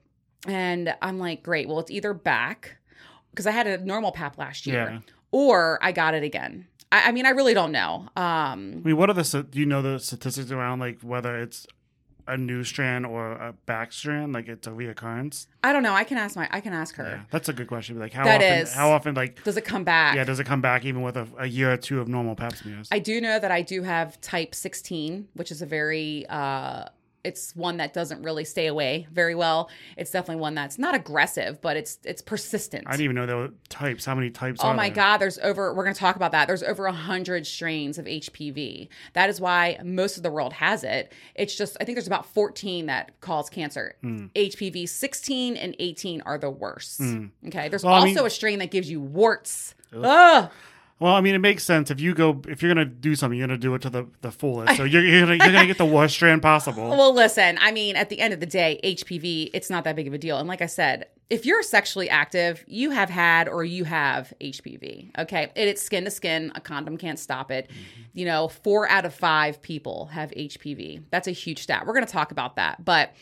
And 0.46 0.94
I'm 1.00 1.18
like, 1.18 1.42
great. 1.42 1.68
Well, 1.68 1.80
it's 1.80 1.90
either 1.90 2.12
back 2.12 2.75
because 3.36 3.46
I 3.46 3.50
had 3.52 3.66
a 3.66 3.76
normal 3.84 4.10
PAP 4.12 4.38
last 4.38 4.66
year, 4.66 4.88
Yeah. 4.90 4.98
or 5.30 5.78
I 5.82 5.92
got 5.92 6.14
it 6.14 6.22
again. 6.24 6.66
I, 6.90 7.08
I 7.08 7.12
mean, 7.12 7.26
I 7.26 7.30
really 7.30 7.52
don't 7.54 7.70
know. 7.72 8.08
Um, 8.16 8.80
I 8.84 8.88
mean, 8.88 8.96
what 8.96 9.10
are 9.10 9.12
the 9.12 9.46
do 9.50 9.60
you 9.60 9.66
know 9.66 9.82
the 9.82 9.98
statistics 10.00 10.50
around 10.50 10.78
like 10.80 11.00
whether 11.02 11.38
it's 11.38 11.66
a 12.28 12.36
new 12.36 12.64
strand 12.64 13.06
or 13.06 13.32
a 13.32 13.52
back 13.66 13.92
strand, 13.92 14.32
like 14.32 14.48
it's 14.48 14.66
a 14.66 14.70
reoccurrence? 14.70 15.46
I 15.62 15.72
don't 15.72 15.82
know. 15.82 15.92
I 15.92 16.04
can 16.04 16.16
ask 16.18 16.34
my. 16.34 16.48
I 16.50 16.60
can 16.60 16.72
ask 16.72 16.94
her. 16.96 17.04
Yeah, 17.04 17.20
that's 17.30 17.48
a 17.48 17.52
good 17.52 17.66
question. 17.68 17.98
Like 17.98 18.12
how 18.14 18.24
That 18.24 18.36
often? 18.42 18.58
is. 18.62 18.72
How 18.72 18.90
often? 18.90 19.14
Like 19.14 19.44
Does 19.44 19.56
it 19.56 19.64
come 19.64 19.84
back? 19.84 20.16
yeah, 20.16 20.24
does 20.24 20.40
it 20.40 20.44
come 20.44 20.60
back 20.62 20.84
even 20.84 21.02
with 21.02 21.16
a, 21.16 21.28
a 21.38 21.46
year 21.46 21.72
or 21.72 21.76
two 21.76 22.00
of 22.00 22.08
normal 22.08 22.34
Pap 22.34 22.56
smears? 22.56 22.88
I 22.90 22.98
do 23.00 23.20
know 23.20 23.38
that 23.38 23.50
I 23.52 23.62
do 23.62 23.82
have 23.82 24.20
type 24.20 24.54
16, 24.54 25.28
which 25.34 25.50
is 25.52 25.60
a 25.62 25.66
very 25.66 26.24
uh 26.28 26.86
it's 27.26 27.54
one 27.56 27.76
that 27.78 27.92
doesn't 27.92 28.22
really 28.22 28.44
stay 28.44 28.66
away 28.66 29.06
very 29.12 29.34
well. 29.34 29.68
It's 29.96 30.10
definitely 30.10 30.40
one 30.40 30.54
that's 30.54 30.78
not 30.78 30.94
aggressive, 30.94 31.60
but 31.60 31.76
it's 31.76 31.98
it's 32.04 32.22
persistent. 32.22 32.84
I 32.86 32.92
didn't 32.92 33.04
even 33.04 33.16
know 33.16 33.26
there 33.26 33.36
were 33.36 33.50
types. 33.68 34.04
How 34.04 34.14
many 34.14 34.30
types? 34.30 34.60
Oh 34.62 34.72
my 34.72 34.88
there? 34.88 34.96
God, 34.96 35.18
there's 35.18 35.38
over, 35.38 35.74
we're 35.74 35.84
going 35.84 35.94
to 35.94 36.00
talk 36.00 36.16
about 36.16 36.32
that. 36.32 36.46
There's 36.46 36.62
over 36.62 36.86
a 36.86 36.90
100 36.90 37.46
strains 37.46 37.98
of 37.98 38.06
HPV. 38.06 38.88
That 39.14 39.28
is 39.28 39.40
why 39.40 39.78
most 39.84 40.16
of 40.16 40.22
the 40.22 40.30
world 40.30 40.52
has 40.54 40.84
it. 40.84 41.12
It's 41.34 41.56
just, 41.56 41.76
I 41.80 41.84
think 41.84 41.96
there's 41.96 42.06
about 42.06 42.26
14 42.26 42.86
that 42.86 43.20
cause 43.20 43.50
cancer. 43.50 43.96
Hmm. 44.02 44.26
HPV 44.34 44.88
16 44.88 45.56
and 45.56 45.74
18 45.78 46.20
are 46.22 46.38
the 46.38 46.50
worst. 46.50 47.00
Okay. 47.46 47.68
There's 47.68 47.84
Well, 47.84 47.94
I 47.94 47.98
also 47.98 48.14
mean- 48.14 48.26
a 48.26 48.30
strain 48.30 48.58
that 48.60 48.70
gives 48.70 48.90
you 48.90 49.00
warts. 49.00 49.74
Ugh. 49.94 50.50
Well, 50.98 51.14
I 51.14 51.20
mean, 51.20 51.34
it 51.34 51.40
makes 51.40 51.62
sense 51.62 51.90
if 51.90 52.00
you 52.00 52.14
go 52.14 52.40
if 52.48 52.62
you're 52.62 52.72
gonna 52.72 52.86
do 52.86 53.14
something, 53.14 53.38
you're 53.38 53.46
gonna 53.46 53.58
do 53.58 53.74
it 53.74 53.82
to 53.82 53.90
the, 53.90 54.06
the 54.22 54.30
fullest. 54.30 54.76
So 54.76 54.84
you're, 54.84 55.02
you're 55.02 55.20
gonna 55.20 55.36
you're 55.36 55.52
gonna 55.52 55.66
get 55.66 55.78
the 55.78 55.84
worst 55.84 56.14
strand 56.14 56.40
possible. 56.40 56.88
Well, 56.88 57.14
listen, 57.14 57.58
I 57.60 57.72
mean, 57.72 57.96
at 57.96 58.08
the 58.08 58.18
end 58.18 58.32
of 58.32 58.40
the 58.40 58.46
day, 58.46 58.80
HPV, 58.82 59.50
it's 59.52 59.68
not 59.68 59.84
that 59.84 59.94
big 59.94 60.06
of 60.06 60.14
a 60.14 60.18
deal. 60.18 60.38
And 60.38 60.48
like 60.48 60.62
I 60.62 60.66
said, 60.66 61.06
if 61.28 61.44
you're 61.44 61.62
sexually 61.62 62.08
active, 62.08 62.64
you 62.66 62.90
have 62.90 63.10
had 63.10 63.48
or 63.48 63.64
you 63.64 63.84
have 63.84 64.32
HPV. 64.40 65.10
Okay. 65.18 65.42
And 65.44 65.68
it's 65.68 65.82
skin 65.82 66.04
to 66.04 66.10
skin. 66.10 66.52
A 66.54 66.60
condom 66.60 66.96
can't 66.96 67.18
stop 67.18 67.50
it. 67.50 67.68
Mm-hmm. 67.68 68.02
You 68.14 68.26
know, 68.26 68.48
four 68.48 68.88
out 68.88 69.04
of 69.04 69.12
five 69.12 69.60
people 69.60 70.06
have 70.06 70.30
HPV. 70.30 71.02
That's 71.10 71.26
a 71.26 71.32
huge 71.32 71.62
stat. 71.62 71.84
We're 71.84 71.94
going 71.94 72.06
to 72.06 72.12
talk 72.12 72.30
about 72.30 72.56
that. 72.56 72.84
But 72.84 73.12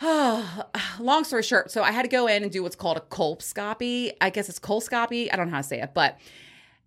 Oh, 0.00 0.64
long 1.00 1.24
story 1.24 1.42
short, 1.42 1.70
so 1.70 1.82
I 1.82 1.90
had 1.90 2.02
to 2.02 2.08
go 2.08 2.26
in 2.26 2.42
and 2.42 2.52
do 2.52 2.62
what's 2.62 2.76
called 2.76 2.98
a 2.98 3.00
colposcopy. 3.00 4.12
I 4.20 4.30
guess 4.30 4.48
it's 4.48 4.58
colposcopy. 4.58 5.28
I 5.32 5.36
don't 5.36 5.46
know 5.46 5.52
how 5.52 5.62
to 5.62 5.66
say 5.66 5.80
it, 5.80 5.92
but 5.94 6.18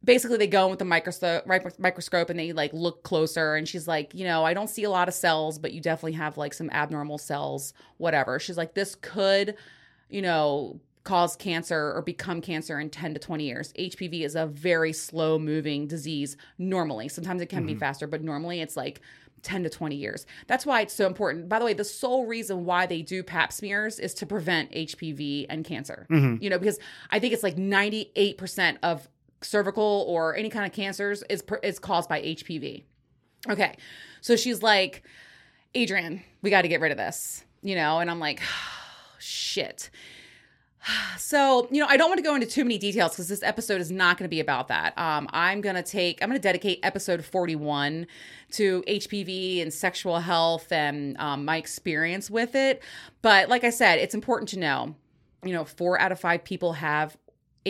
basically 0.03 0.37
they 0.37 0.47
go 0.47 0.65
in 0.65 0.69
with 0.69 0.79
the 0.79 0.85
microscope 0.85 1.45
microscope 1.77 2.29
and 2.29 2.39
they 2.39 2.53
like 2.53 2.71
look 2.73 3.03
closer 3.03 3.55
and 3.55 3.67
she's 3.67 3.87
like 3.87 4.13
you 4.13 4.25
know 4.25 4.45
i 4.45 4.53
don't 4.53 4.69
see 4.69 4.83
a 4.83 4.89
lot 4.89 5.07
of 5.07 5.13
cells 5.13 5.59
but 5.59 5.73
you 5.73 5.81
definitely 5.81 6.13
have 6.13 6.37
like 6.37 6.53
some 6.53 6.69
abnormal 6.71 7.17
cells 7.17 7.73
whatever 7.97 8.39
she's 8.39 8.57
like 8.57 8.73
this 8.73 8.95
could 8.95 9.55
you 10.09 10.21
know 10.21 10.79
cause 11.03 11.35
cancer 11.35 11.93
or 11.95 12.01
become 12.01 12.41
cancer 12.41 12.79
in 12.79 12.89
10 12.89 13.13
to 13.13 13.19
20 13.19 13.43
years 13.43 13.73
hpv 13.73 14.21
is 14.21 14.35
a 14.35 14.45
very 14.45 14.93
slow 14.93 15.39
moving 15.39 15.87
disease 15.87 16.37
normally 16.57 17.07
sometimes 17.07 17.41
it 17.41 17.47
can 17.47 17.65
be 17.65 17.73
mm-hmm. 17.73 17.79
faster 17.79 18.07
but 18.07 18.21
normally 18.21 18.61
it's 18.61 18.77
like 18.77 19.01
10 19.41 19.63
to 19.63 19.69
20 19.69 19.95
years. 19.95 20.25
That's 20.47 20.65
why 20.65 20.81
it's 20.81 20.93
so 20.93 21.07
important. 21.07 21.47
By 21.47 21.59
the 21.59 21.65
way, 21.65 21.73
the 21.73 21.85
sole 21.85 22.25
reason 22.25 22.65
why 22.65 22.85
they 22.85 23.01
do 23.01 23.23
pap 23.23 23.53
smears 23.53 23.97
is 23.97 24.13
to 24.15 24.25
prevent 24.25 24.69
HPV 24.73 25.45
and 25.49 25.63
cancer. 25.63 26.07
Mm-hmm. 26.09 26.43
You 26.43 26.49
know, 26.49 26.59
because 26.59 26.77
I 27.09 27.19
think 27.19 27.33
it's 27.33 27.43
like 27.43 27.55
98% 27.55 28.77
of 28.83 29.07
cervical 29.41 30.05
or 30.07 30.35
any 30.35 30.49
kind 30.49 30.65
of 30.65 30.71
cancers 30.71 31.23
is 31.29 31.43
is 31.63 31.79
caused 31.79 32.09
by 32.09 32.21
HPV. 32.21 32.83
Okay. 33.49 33.77
So 34.21 34.35
she's 34.35 34.61
like, 34.61 35.03
"Adrian, 35.75 36.23
we 36.41 36.49
got 36.49 36.63
to 36.63 36.67
get 36.67 36.81
rid 36.81 36.91
of 36.91 36.97
this." 36.97 37.43
You 37.61 37.75
know, 37.75 37.99
and 37.99 38.09
I'm 38.09 38.19
like, 38.19 38.41
"Shit." 39.19 39.89
So, 41.17 41.67
you 41.69 41.79
know, 41.81 41.87
I 41.87 41.97
don't 41.97 42.09
want 42.09 42.19
to 42.19 42.23
go 42.23 42.33
into 42.33 42.47
too 42.47 42.63
many 42.63 42.77
details 42.77 43.11
because 43.11 43.27
this 43.27 43.43
episode 43.43 43.81
is 43.81 43.91
not 43.91 44.17
going 44.17 44.25
to 44.25 44.29
be 44.29 44.39
about 44.39 44.69
that. 44.69 44.97
Um, 44.97 45.27
I'm 45.31 45.61
going 45.61 45.75
to 45.75 45.83
take, 45.83 46.23
I'm 46.23 46.29
going 46.29 46.39
to 46.39 46.41
dedicate 46.41 46.79
episode 46.81 47.23
41 47.23 48.07
to 48.53 48.81
HPV 48.87 49.61
and 49.61 49.73
sexual 49.73 50.19
health 50.19 50.71
and 50.71 51.17
um, 51.19 51.45
my 51.45 51.57
experience 51.57 52.29
with 52.29 52.55
it. 52.55 52.81
But 53.21 53.49
like 53.49 53.63
I 53.63 53.69
said, 53.69 53.99
it's 53.99 54.15
important 54.15 54.49
to 54.49 54.59
know, 54.59 54.95
you 55.43 55.53
know, 55.53 55.65
four 55.65 55.99
out 55.99 56.11
of 56.11 56.19
five 56.19 56.43
people 56.43 56.73
have 56.73 57.17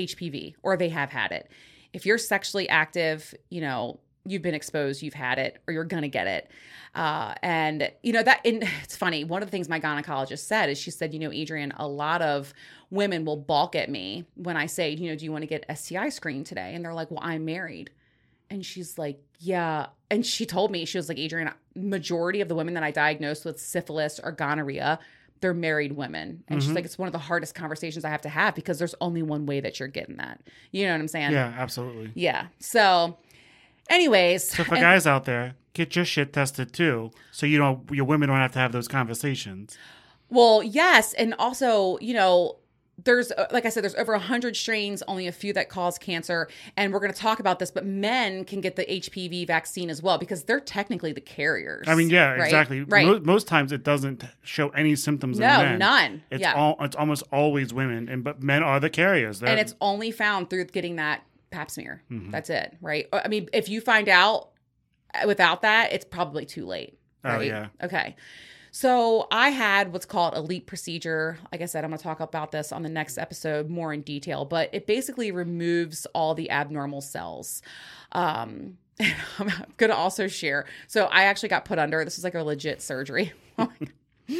HPV 0.06 0.56
or 0.64 0.78
they 0.78 0.90
have 0.90 1.10
had 1.10 1.32
it. 1.32 1.50
If 1.94 2.06
you're 2.06 2.18
sexually 2.18 2.70
active, 2.70 3.34
you 3.50 3.62
know, 3.62 4.00
you've 4.26 4.42
been 4.42 4.54
exposed, 4.54 5.02
you've 5.02 5.14
had 5.14 5.40
it, 5.40 5.62
or 5.68 5.74
you're 5.74 5.86
to 5.86 6.08
get 6.08 6.28
it. 6.28 6.52
Uh, 6.96 7.34
and, 7.42 7.92
you 8.04 8.14
know, 8.14 8.24
that, 8.24 8.42
and 8.46 8.64
it's 8.84 8.96
funny. 8.96 9.24
One 9.24 9.42
of 9.42 9.48
the 9.48 9.52
things 9.52 9.70
my 9.70 9.80
gynecologist 9.80 10.40
said 10.40 10.70
is 10.70 10.78
she 10.78 10.92
said, 10.92 11.14
you 11.14 11.20
know, 11.20 11.32
Adrian, 11.32 11.74
a 11.78 11.88
lot 11.88 12.22
of 12.22 12.54
women 12.90 13.26
will 13.26 13.38
balk 13.38 13.76
at 13.76 13.90
me 13.90 14.26
when 14.36 14.58
I 14.58 14.66
say, 14.66 14.92
you 14.92 15.10
know, 15.10 15.16
do 15.16 15.26
you 15.26 15.32
want 15.32 15.44
to 15.44 15.48
get 15.48 15.66
STI 15.76 16.10
screened 16.10 16.46
today? 16.46 16.74
And 16.74 16.84
they're 16.84 16.94
like, 16.94 17.12
well, 17.12 17.22
I'm 17.22 17.46
married. 17.46 17.92
And 18.50 18.66
she's 18.66 18.98
like, 18.98 19.20
yeah. 19.40 19.88
And 20.10 20.26
she 20.26 20.46
told 20.46 20.72
me, 20.72 20.86
she 20.86 20.98
was 20.98 21.08
like, 21.08 21.20
Adrian, 21.20 21.52
majority 21.76 22.42
of 22.42 22.48
the 22.48 22.56
women 22.56 22.74
that 22.74 22.84
I 22.84 22.92
diagnosed 22.92 23.46
with 23.46 23.60
syphilis 23.60 24.20
or 24.22 24.32
gonorrhea, 24.32 25.00
they're 25.42 25.54
married 25.54 25.94
women. 25.94 26.44
And 26.48 26.62
she's 26.62 26.68
mm-hmm. 26.68 26.76
like, 26.76 26.86
it's 26.86 26.98
one 26.98 27.08
of 27.08 27.14
the 27.14 27.20
hardest 27.20 27.56
conversations 27.56 28.06
I 28.06 28.10
have 28.10 28.22
to 28.22 28.30
have 28.30 28.56
because 28.56 28.80
there's 28.80 28.96
only 29.02 29.22
one 29.22 29.46
way 29.46 29.60
that 29.60 29.80
you're 29.80 29.88
getting 29.88 30.18
that. 30.18 30.42
You 30.72 30.86
know 30.86 30.94
what 30.94 31.02
I'm 31.02 31.08
saying? 31.08 31.32
yeah, 31.32 31.54
absolutely. 31.58 32.12
Yeah. 32.16 32.48
So, 32.60 33.18
anyways, 33.90 34.50
So 34.50 34.64
for 34.64 34.76
and- 34.76 34.82
guys 34.82 35.08
out 35.08 35.26
there, 35.26 35.56
get 35.74 35.96
your 35.96 36.06
shit 36.06 36.34
tested 36.34 36.74
too, 36.74 37.12
so 37.32 37.46
you 37.46 37.58
know 37.58 37.84
your 37.92 38.06
women 38.06 38.28
don't 38.28 38.40
have 38.40 38.52
to 38.54 38.60
have 38.60 38.72
those 38.72 38.88
conversations. 38.88 39.78
well, 40.30 40.62
yes, 40.62 41.14
and 41.14 41.34
also, 41.36 41.98
you 42.00 42.14
know, 42.14 42.58
there's 43.04 43.32
uh, 43.32 43.48
like 43.52 43.66
I 43.66 43.70
said, 43.70 43.84
there's 43.84 43.96
over 43.96 44.18
hundred 44.18 44.56
strains, 44.56 45.04
only 45.08 45.28
a 45.28 45.32
few 45.32 45.54
that 45.54 45.70
cause 45.70 45.98
cancer, 45.98 46.48
and 46.76 46.92
we're 46.94 47.00
going 47.00 47.14
to 47.14 47.20
talk 47.20 47.40
about 47.40 47.60
this. 47.60 47.72
But 47.72 47.86
men 47.86 48.46
can 48.46 48.62
get 48.62 48.76
the 48.76 48.86
HPV 48.86 49.48
vaccine 49.48 49.90
as 49.90 50.02
well 50.02 50.18
because 50.18 50.44
they're 50.44 50.60
technically 50.60 51.12
the 51.14 51.22
carriers. 51.22 51.88
I 51.88 51.96
mean, 51.96 52.10
yeah, 52.10 52.32
right? 52.32 52.46
exactly. 52.46 52.82
Right? 52.82 53.06
Mo- 53.06 53.22
most 53.22 53.48
times 53.48 53.72
it 53.72 53.84
doesn't 53.84 54.24
show 54.44 54.70
any 54.70 54.96
symptoms. 54.96 55.38
in 55.38 55.44
no, 55.44 55.58
men. 55.58 55.80
none. 55.80 56.24
It's 56.32 56.42
yeah, 56.42 56.54
all. 56.54 56.76
It's 56.82 56.96
almost 56.96 57.24
always 57.32 57.74
women, 57.74 58.10
and 58.10 58.24
but 58.24 58.42
men 58.44 58.64
are 58.64 58.80
the 58.80 58.90
carriers. 58.90 59.40
They're, 59.40 59.50
and 59.50 59.60
it's 59.60 59.76
only 59.82 60.12
found 60.12 60.50
through 60.50 60.66
getting 60.66 60.98
that 60.98 61.24
Pap 61.52 61.72
smear. 61.72 62.04
Mm-hmm. 62.12 62.32
That's 62.32 62.50
it, 62.50 62.78
right? 62.82 63.08
I 63.12 63.28
mean, 63.28 63.50
if 63.54 63.70
you 63.70 63.82
find 63.82 64.08
out 64.08 64.50
without 65.26 65.64
that, 65.64 65.94
it's 65.94 66.06
probably 66.06 66.46
too 66.46 66.66
late. 66.66 66.98
Oh, 67.24 67.30
Right? 67.38 67.48
yeah. 67.48 67.68
Okay. 67.84 68.16
So 68.72 69.28
I 69.32 69.50
had 69.50 69.92
what's 69.94 70.06
called 70.06 70.36
a 70.36 70.42
LEEP 70.42 70.68
procedure. 70.68 71.40
Like 71.52 71.62
I 71.62 71.66
said, 71.66 71.84
I'm 71.84 71.90
going 71.90 71.98
to 71.98 72.04
talk 72.04 72.20
about 72.20 72.52
this 72.52 72.72
on 72.72 72.84
the 72.84 72.90
next 72.90 73.18
episode 73.18 73.70
more 73.70 73.94
in 73.94 74.02
detail, 74.02 74.46
but 74.46 74.70
it 74.74 74.86
basically 74.88 75.32
removes 75.32 76.06
all 76.14 76.36
the 76.36 76.52
abnormal 76.52 77.02
cells. 77.02 77.62
Um, 78.12 78.78
I'm 79.00 79.52
going 79.78 79.90
to 79.90 79.96
also 79.96 80.28
share. 80.28 80.66
So 80.88 81.06
I 81.06 81.24
actually 81.24 81.50
got 81.50 81.66
put 81.66 81.80
under. 81.80 82.04
This 82.04 82.18
is 82.18 82.24
like 82.24 82.36
a 82.36 82.44
legit 82.44 82.82
surgery. 82.82 83.34
um, 84.30 84.38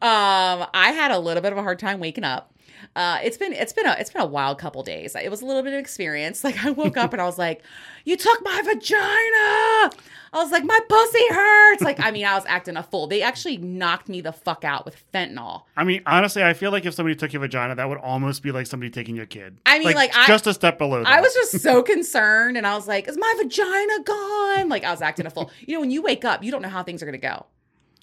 I 0.00 0.92
had 0.94 1.10
a 1.10 1.18
little 1.18 1.42
bit 1.42 1.52
of 1.52 1.58
a 1.58 1.62
hard 1.62 1.78
time 1.78 2.00
waking 2.00 2.24
up. 2.24 2.54
Uh, 2.94 3.18
it's 3.22 3.36
been 3.36 3.52
it's 3.52 3.72
been 3.72 3.86
a 3.86 3.92
it's 3.98 4.10
been 4.10 4.22
a 4.22 4.26
wild 4.26 4.58
couple 4.58 4.82
days. 4.82 5.14
It 5.14 5.30
was 5.30 5.42
a 5.42 5.46
little 5.46 5.62
bit 5.62 5.72
of 5.74 5.78
experience. 5.80 6.42
Like 6.46 6.64
I 6.64 6.70
woke 6.70 6.96
up 6.96 7.12
and 7.12 7.20
I 7.20 7.24
was 7.24 7.38
like, 7.38 7.62
"You 8.04 8.16
took 8.16 8.40
my 8.44 8.62
vagina." 8.62 9.90
I 10.32 10.38
was 10.42 10.50
like, 10.52 10.64
"My 10.64 10.78
pussy 10.88 11.28
hurts." 11.30 11.82
Like 11.82 11.98
I 12.00 12.10
mean, 12.10 12.24
I 12.24 12.34
was 12.34 12.44
acting 12.46 12.76
a 12.76 12.82
fool. 12.82 13.06
They 13.06 13.22
actually 13.22 13.56
knocked 13.56 14.08
me 14.08 14.20
the 14.20 14.32
fuck 14.32 14.64
out 14.64 14.84
with 14.84 15.02
fentanyl. 15.12 15.62
I 15.76 15.84
mean, 15.84 16.02
honestly, 16.06 16.42
I 16.44 16.52
feel 16.52 16.70
like 16.70 16.84
if 16.86 16.94
somebody 16.94 17.16
took 17.16 17.32
your 17.32 17.40
vagina, 17.40 17.74
that 17.74 17.88
would 17.88 17.98
almost 17.98 18.42
be 18.42 18.52
like 18.52 18.66
somebody 18.66 18.90
taking 18.90 19.16
your 19.16 19.26
kid. 19.26 19.58
I 19.66 19.78
mean, 19.78 19.94
like, 19.94 20.16
I- 20.16 20.26
just 20.26 20.46
a 20.46 20.54
step 20.54 20.78
below. 20.78 21.02
That. 21.02 21.08
I 21.08 21.20
was 21.20 21.32
just 21.34 21.60
so 21.60 21.82
concerned, 21.82 22.56
and 22.56 22.66
I 22.66 22.74
was 22.76 22.86
like, 22.86 23.08
"Is 23.08 23.16
my 23.18 23.34
vagina 23.38 24.02
gone?" 24.04 24.68
Like 24.68 24.84
I 24.84 24.90
was 24.90 25.02
acting 25.02 25.26
a 25.26 25.30
fool. 25.30 25.50
You 25.60 25.74
know, 25.74 25.80
when 25.80 25.90
you 25.90 26.02
wake 26.02 26.24
up, 26.24 26.44
you 26.44 26.50
don't 26.52 26.62
know 26.62 26.68
how 26.68 26.82
things 26.82 27.02
are 27.02 27.06
gonna 27.06 27.18
go, 27.18 27.46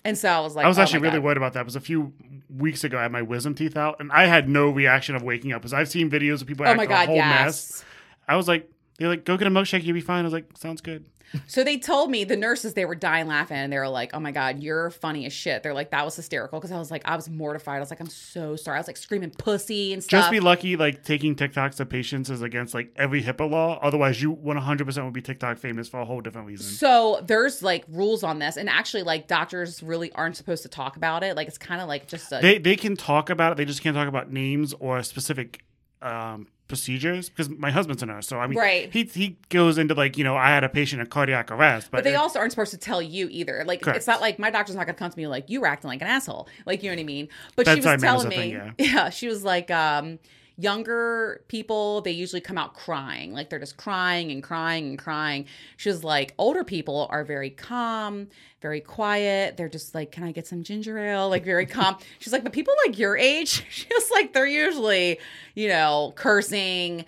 and 0.05 0.17
so 0.17 0.29
I 0.29 0.39
was 0.39 0.55
like, 0.55 0.65
I 0.65 0.67
was 0.67 0.77
"Oh 0.77 0.81
actually 0.83 0.99
really 1.01 1.17
God." 1.17 1.23
worried 1.23 1.37
about 1.37 1.53
that. 1.53 1.61
It 1.61 1.65
was 1.65 1.75
a 1.75 1.79
few 1.81 2.13
weeks 2.49 2.83
ago. 2.83 2.97
I 2.97 3.03
had 3.03 3.11
my 3.11 3.21
wisdom 3.21 3.55
teeth 3.55 3.77
out, 3.77 3.99
and 3.99 4.11
I 4.11 4.25
had 4.25 4.47
no 4.49 4.69
reaction 4.69 5.15
of 5.15 5.23
waking 5.23 5.53
up 5.53 5.61
because 5.61 5.73
I've 5.73 5.89
seen 5.89 6.09
videos 6.09 6.41
of 6.41 6.47
people 6.47 6.65
Oh 6.67 6.73
my 6.75 6.83
a 6.83 6.87
god, 6.87 7.07
whole 7.07 7.15
yes. 7.15 7.45
mess. 7.45 7.85
I 8.27 8.35
was 8.35 8.47
like, 8.47 8.69
they're 8.97 9.07
like, 9.07 9.25
go 9.25 9.37
get 9.37 9.47
a 9.47 9.51
milkshake, 9.51 9.83
you'll 9.83 9.93
be 9.95 10.01
fine. 10.01 10.19
I 10.21 10.23
was 10.23 10.33
like, 10.33 10.45
sounds 10.57 10.81
good. 10.81 11.05
So 11.47 11.63
they 11.63 11.77
told 11.77 12.11
me 12.11 12.23
the 12.23 12.37
nurses 12.37 12.73
they 12.73 12.85
were 12.85 12.95
dying 12.95 13.27
laughing 13.27 13.57
and 13.57 13.71
they 13.71 13.77
were 13.77 13.89
like, 13.89 14.11
"Oh 14.13 14.19
my 14.19 14.31
god, 14.31 14.61
you're 14.61 14.89
funny 14.89 15.25
as 15.25 15.33
shit." 15.33 15.63
They're 15.63 15.73
like, 15.73 15.91
"That 15.91 16.05
was 16.05 16.15
hysterical" 16.15 16.59
because 16.59 16.71
I 16.71 16.77
was 16.79 16.91
like, 16.91 17.01
I 17.05 17.15
was 17.15 17.29
mortified. 17.29 17.77
I 17.77 17.79
was 17.79 17.89
like, 17.89 18.01
"I'm 18.01 18.09
so 18.09 18.55
sorry." 18.55 18.77
I 18.77 18.79
was 18.79 18.87
like 18.87 18.97
screaming 18.97 19.31
"pussy" 19.31 19.93
and 19.93 20.03
stuff. 20.03 20.21
Just 20.21 20.31
be 20.31 20.39
lucky, 20.39 20.75
like 20.75 21.03
taking 21.03 21.35
TikToks 21.35 21.75
to 21.75 21.85
patients 21.85 22.29
is 22.29 22.41
against 22.41 22.73
like 22.73 22.91
every 22.95 23.23
HIPAA 23.23 23.49
law. 23.49 23.79
Otherwise, 23.81 24.21
you 24.21 24.35
100% 24.35 25.03
would 25.03 25.13
be 25.13 25.21
TikTok 25.21 25.57
famous 25.57 25.87
for 25.87 25.99
a 25.99 26.05
whole 26.05 26.21
different 26.21 26.47
reason. 26.47 26.65
so 26.67 27.21
there's 27.25 27.61
like 27.63 27.83
rules 27.89 28.23
on 28.23 28.39
this, 28.39 28.57
and 28.57 28.69
actually, 28.69 29.03
like 29.03 29.27
doctors 29.27 29.81
really 29.83 30.11
aren't 30.13 30.37
supposed 30.37 30.63
to 30.63 30.69
talk 30.69 30.95
about 30.97 31.23
it. 31.23 31.35
Like 31.35 31.47
it's 31.47 31.57
kind 31.57 31.81
of 31.81 31.87
like 31.87 32.07
just 32.07 32.31
a 32.31 32.39
They 32.41 32.57
they 32.57 32.75
can 32.75 32.95
talk 32.95 33.29
about 33.29 33.51
it. 33.51 33.57
They 33.57 33.65
just 33.65 33.81
can't 33.81 33.95
talk 33.95 34.07
about 34.07 34.31
names 34.31 34.73
or 34.79 34.97
a 34.97 35.03
specific 35.03 35.63
um, 36.01 36.47
procedures 36.67 37.29
because 37.29 37.49
my 37.49 37.69
husband's 37.71 38.01
a 38.03 38.05
nurse. 38.05 38.27
So 38.27 38.39
I 38.39 38.47
mean, 38.47 38.57
Right. 38.57 38.91
He 38.91 39.03
he 39.03 39.37
goes 39.49 39.77
into 39.77 39.93
like 39.93 40.17
you 40.17 40.23
know 40.23 40.35
I 40.35 40.47
had 40.49 40.63
a 40.63 40.69
patient 40.69 41.01
in 41.01 41.07
cardiac 41.07 41.51
arrest, 41.51 41.89
but, 41.91 41.97
But 41.99 42.03
they 42.05 42.13
it- 42.13 42.17
also 42.17 42.39
aren't 42.39 42.51
supposed 42.51 42.71
to 42.71 42.77
tell 42.77 43.01
you 43.01 43.27
either. 43.29 43.63
Like 43.65 43.81
Correct. 43.81 43.97
it's 43.97 44.07
not 44.07 44.21
like 44.21 44.39
my 44.39 44.49
doctor's 44.49 44.75
not 44.75 44.85
gonna 44.85 44.97
come 44.97 45.11
to 45.11 45.17
me 45.17 45.27
like 45.27 45.49
you 45.49 45.61
were 45.61 45.67
acting 45.67 45.89
like 45.89 46.01
an 46.01 46.07
asshole. 46.07 46.47
Like 46.65 46.81
you 46.83 46.89
know 46.89 46.95
what 46.95 47.01
I 47.01 47.05
mean? 47.05 47.29
But 47.55 47.67
she 47.67 47.75
was 47.75 48.01
telling 48.01 48.29
me, 48.29 48.35
thing, 48.35 48.73
yeah. 48.79 49.09
she 49.09 49.27
was 49.27 49.43
like, 49.43 49.69
um, 49.71 50.19
younger 50.57 51.43
people 51.47 52.01
they 52.01 52.11
usually 52.11 52.41
come 52.41 52.57
out 52.57 52.73
crying, 52.75 53.33
like 53.33 53.49
they're 53.49 53.59
just 53.59 53.77
crying 53.77 54.31
and 54.31 54.43
crying 54.43 54.87
and 54.89 54.99
crying. 54.99 55.45
She 55.77 55.89
was 55.89 56.03
like, 56.03 56.33
older 56.37 56.63
people 56.63 57.07
are 57.09 57.23
very 57.23 57.49
calm, 57.49 58.27
very 58.61 58.81
quiet. 58.81 59.57
They're 59.57 59.69
just 59.69 59.95
like, 59.95 60.11
can 60.11 60.23
I 60.23 60.31
get 60.31 60.47
some 60.47 60.63
ginger 60.63 60.97
ale? 60.97 61.29
Like 61.29 61.43
very 61.43 61.65
calm. 61.65 61.97
She's 62.19 62.33
like, 62.33 62.43
but 62.43 62.53
people 62.53 62.73
like 62.85 62.97
your 62.99 63.17
age, 63.17 63.65
she's 63.69 64.11
like, 64.11 64.33
they're 64.33 64.45
usually, 64.47 65.19
you 65.55 65.67
know, 65.69 66.13
cursing. 66.15 67.05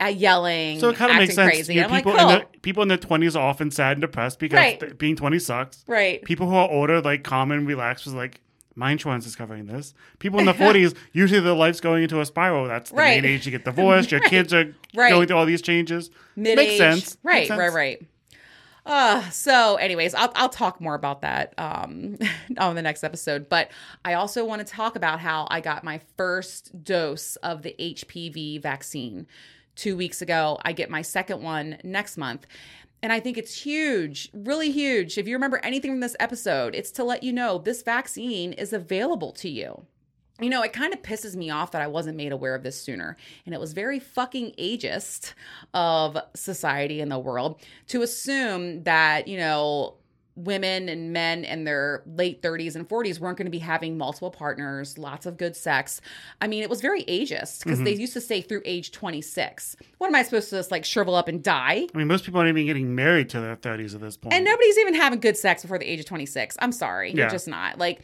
Uh, 0.00 0.06
yelling, 0.06 0.80
So 0.80 0.88
it 0.88 0.96
kind 0.96 1.10
of 1.12 1.18
makes 1.18 1.34
sense. 1.34 1.52
crazy. 1.52 1.74
You 1.74 1.82
know, 1.82 1.88
people 1.90 2.12
like, 2.14 2.20
cool. 2.22 2.30
in 2.30 2.38
their, 2.38 2.46
people 2.62 2.82
in 2.82 2.88
their 2.88 2.96
twenties 2.96 3.36
are 3.36 3.46
often 3.46 3.70
sad 3.70 3.92
and 3.92 4.00
depressed 4.00 4.38
because 4.38 4.56
Right. 4.56 4.80
th- 4.80 4.96
being 4.96 5.16
twenty 5.16 5.38
sucks. 5.38 5.84
right. 5.86 6.24
People 6.24 6.48
who 6.48 6.56
are 6.56 6.68
older, 6.68 7.02
like 7.02 7.22
calm 7.24 7.52
and 7.52 7.68
relaxed, 7.68 8.06
was 8.06 8.14
like 8.14 8.40
my 8.74 8.92
insurance 8.92 9.26
is 9.26 9.36
covering 9.36 9.66
this. 9.66 9.94
People 10.18 10.38
in 10.40 10.46
the 10.46 10.54
forties, 10.64 10.94
usually 11.12 11.40
their 11.40 11.52
life's 11.54 11.80
going 11.80 12.02
into 12.02 12.20
a 12.20 12.26
spiral. 12.26 12.66
That's 12.66 12.90
the 12.90 12.96
Right. 12.96 13.22
main 13.22 13.30
age 13.32 13.44
you 13.46 13.52
get 13.52 13.64
divorced. 13.64 14.10
Your 14.10 14.20
kids 14.28 14.52
are 14.54 14.74
Right. 14.94 15.10
going 15.10 15.26
through 15.28 15.36
all 15.36 15.46
these 15.46 15.62
changes. 15.62 16.10
mid 16.36 16.56
Makes 16.56 16.76
sense. 16.78 17.16
Right, 17.22 17.34
Makes 17.34 17.48
sense. 17.48 17.58
right, 17.58 17.72
right. 17.74 18.02
Uh, 18.84 19.22
so 19.30 19.76
anyways, 19.76 20.12
I'll, 20.12 20.32
I'll 20.34 20.48
talk 20.48 20.80
more 20.80 20.94
about 20.96 21.20
that 21.20 21.54
um, 21.56 22.18
on 22.58 22.74
the 22.74 22.82
next 22.82 23.04
episode. 23.04 23.48
But 23.48 23.70
I 24.04 24.14
also 24.14 24.44
want 24.44 24.66
to 24.66 24.70
talk 24.72 24.96
about 24.96 25.20
how 25.20 25.46
I 25.50 25.60
got 25.60 25.84
my 25.84 26.00
first 26.16 26.82
dose 26.82 27.36
of 27.36 27.62
the 27.62 27.76
HPV 27.78 28.60
vaccine 28.60 29.26
two 29.76 29.96
weeks 29.96 30.20
ago. 30.20 30.58
I 30.64 30.72
get 30.72 30.90
my 30.90 31.00
second 31.02 31.42
one 31.42 31.78
next 31.84 32.16
month. 32.16 32.46
And 33.02 33.12
I 33.12 33.18
think 33.18 33.36
it's 33.36 33.62
huge, 33.62 34.30
really 34.32 34.70
huge. 34.70 35.18
If 35.18 35.26
you 35.26 35.34
remember 35.34 35.60
anything 35.62 35.90
from 35.90 36.00
this 36.00 36.16
episode, 36.20 36.74
it's 36.74 36.92
to 36.92 37.04
let 37.04 37.22
you 37.22 37.32
know 37.32 37.58
this 37.58 37.82
vaccine 37.82 38.52
is 38.52 38.72
available 38.72 39.32
to 39.32 39.48
you. 39.48 39.86
You 40.40 40.50
know, 40.50 40.62
it 40.62 40.72
kind 40.72 40.94
of 40.94 41.02
pisses 41.02 41.36
me 41.36 41.50
off 41.50 41.72
that 41.72 41.82
I 41.82 41.86
wasn't 41.86 42.16
made 42.16 42.32
aware 42.32 42.54
of 42.54 42.62
this 42.62 42.80
sooner. 42.80 43.16
And 43.44 43.54
it 43.54 43.60
was 43.60 43.72
very 43.72 43.98
fucking 43.98 44.54
ageist 44.58 45.34
of 45.74 46.16
society 46.34 47.00
and 47.00 47.10
the 47.10 47.18
world 47.18 47.60
to 47.88 48.02
assume 48.02 48.84
that, 48.84 49.28
you 49.28 49.36
know, 49.36 49.96
women 50.34 50.88
and 50.88 51.12
men 51.12 51.44
in 51.44 51.64
their 51.64 52.02
late 52.06 52.42
30s 52.42 52.74
and 52.74 52.88
40s 52.88 53.20
weren't 53.20 53.36
going 53.36 53.46
to 53.46 53.50
be 53.50 53.58
having 53.58 53.98
multiple 53.98 54.30
partners, 54.30 54.96
lots 54.96 55.26
of 55.26 55.36
good 55.36 55.54
sex. 55.54 56.00
I 56.40 56.46
mean, 56.46 56.62
it 56.62 56.70
was 56.70 56.80
very 56.80 57.04
ageist 57.04 57.64
because 57.64 57.82
they 57.82 57.94
used 57.94 58.14
to 58.14 58.20
say 58.20 58.40
through 58.40 58.62
age 58.64 58.92
26. 58.92 59.76
What 59.98 60.06
am 60.06 60.14
I 60.14 60.22
supposed 60.22 60.48
to 60.50 60.56
just 60.56 60.70
like 60.70 60.84
shrivel 60.84 61.14
up 61.14 61.28
and 61.28 61.42
die? 61.42 61.86
I 61.94 61.98
mean, 61.98 62.06
most 62.06 62.24
people 62.24 62.40
aren't 62.40 62.48
even 62.48 62.66
getting 62.66 62.94
married 62.94 63.28
to 63.30 63.40
their 63.40 63.56
thirties 63.56 63.94
at 63.94 64.00
this 64.00 64.16
point. 64.16 64.34
And 64.34 64.44
nobody's 64.44 64.78
even 64.78 64.94
having 64.94 65.20
good 65.20 65.36
sex 65.36 65.62
before 65.62 65.78
the 65.78 65.90
age 65.90 66.00
of 66.00 66.06
26. 66.06 66.56
I'm 66.60 66.72
sorry. 66.72 67.12
You're 67.12 67.28
just 67.28 67.48
not. 67.48 67.78
Like, 67.78 68.00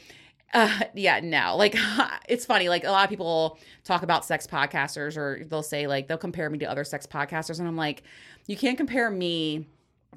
uh, 0.54 0.80
yeah, 0.94 1.20
no. 1.20 1.56
Like, 1.56 1.76
it's 2.28 2.44
funny. 2.44 2.68
Like, 2.68 2.84
a 2.84 2.90
lot 2.90 3.04
of 3.04 3.10
people 3.10 3.58
talk 3.84 4.02
about 4.02 4.24
sex 4.24 4.46
podcasters, 4.46 5.16
or 5.16 5.44
they'll 5.44 5.62
say, 5.62 5.86
like, 5.86 6.08
they'll 6.08 6.18
compare 6.18 6.48
me 6.50 6.58
to 6.58 6.66
other 6.66 6.84
sex 6.84 7.06
podcasters. 7.06 7.58
And 7.58 7.68
I'm 7.68 7.76
like, 7.76 8.02
you 8.46 8.56
can't 8.56 8.76
compare 8.76 9.10
me 9.10 9.66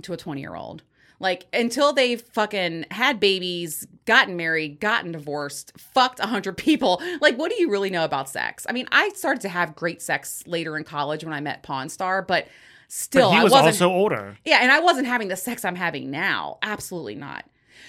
to 0.03 0.13
a 0.13 0.17
20 0.17 0.41
year 0.41 0.55
old. 0.55 0.83
Like, 1.21 1.45
until 1.53 1.93
they've 1.93 2.19
fucking 2.19 2.87
had 2.91 3.19
babies, 3.19 3.87
gotten 4.05 4.35
married, 4.35 4.79
gotten 4.79 5.11
divorced, 5.11 5.71
fucked 5.77 6.19
a 6.19 6.23
100 6.23 6.57
people, 6.57 7.01
like, 7.21 7.37
what 7.37 7.51
do 7.51 7.61
you 7.61 7.69
really 7.69 7.89
know 7.89 8.03
about 8.03 8.27
sex? 8.27 8.65
I 8.67 8.73
mean, 8.73 8.87
I 8.91 9.09
started 9.09 9.41
to 9.41 9.49
have 9.49 9.75
great 9.75 10.01
sex 10.01 10.43
later 10.47 10.75
in 10.77 10.83
college 10.83 11.23
when 11.23 11.33
I 11.33 11.39
met 11.39 11.63
Pawn 11.63 11.89
Star, 11.89 12.21
but 12.21 12.47
still, 12.87 13.29
but 13.29 13.35
he 13.35 13.39
I 13.39 13.43
was 13.43 13.51
wasn't. 13.51 13.67
also 13.67 13.89
older. 13.89 14.37
Yeah, 14.43 14.59
and 14.61 14.71
I 14.71 14.79
wasn't 14.79 15.07
having 15.07 15.27
the 15.27 15.37
sex 15.37 15.63
I'm 15.63 15.75
having 15.75 16.09
now. 16.11 16.57
Absolutely 16.63 17.15
not. 17.15 17.45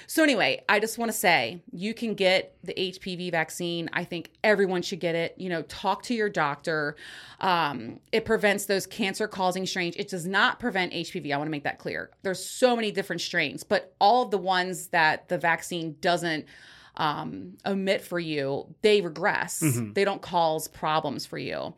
So 0.07 0.23
anyway, 0.23 0.63
I 0.69 0.81
just 0.81 0.99
want 0.99 1.11
to 1.11 1.17
say 1.17 1.63
you 1.73 1.95
can 1.95 2.15
get 2.15 2.57
the 2.65 2.75
HPV 2.75 3.31
vaccine. 3.31 3.89
I 3.93 4.05
think 4.05 4.31
everyone 4.45 4.83
should 4.83 5.01
get 5.01 5.15
it. 5.15 5.35
You 5.37 5.49
know, 5.49 5.63
talk 5.63 6.03
to 6.05 6.15
your 6.15 6.29
doctor. 6.29 6.97
Um, 7.41 8.01
it 8.13 8.25
prevents 8.25 8.67
those 8.67 8.87
cancer-causing 8.87 9.67
strains. 9.67 9.97
It 9.97 10.09
does 10.09 10.27
not 10.27 10.61
prevent 10.61 10.93
HPV. 10.93 11.33
I 11.33 11.37
want 11.37 11.49
to 11.49 11.53
make 11.53 11.65
that 11.65 11.79
clear. 11.79 12.11
There's 12.23 12.45
so 12.45 12.77
many 12.77 12.91
different 12.91 13.23
strains, 13.23 13.65
but 13.65 13.95
all 14.01 14.25
of 14.25 14.31
the 14.31 14.39
ones 14.39 14.89
that 14.89 15.29
the 15.29 15.39
vaccine 15.39 15.97
doesn't 16.01 16.47
um, 16.97 17.57
omit 17.65 18.03
for 18.03 18.19
you, 18.19 18.67
they 18.83 19.01
regress. 19.01 19.63
They 19.95 20.05
don't 20.05 20.23
cause 20.23 20.69
problems 20.69 21.27
for 21.27 21.39
you. 21.39 21.75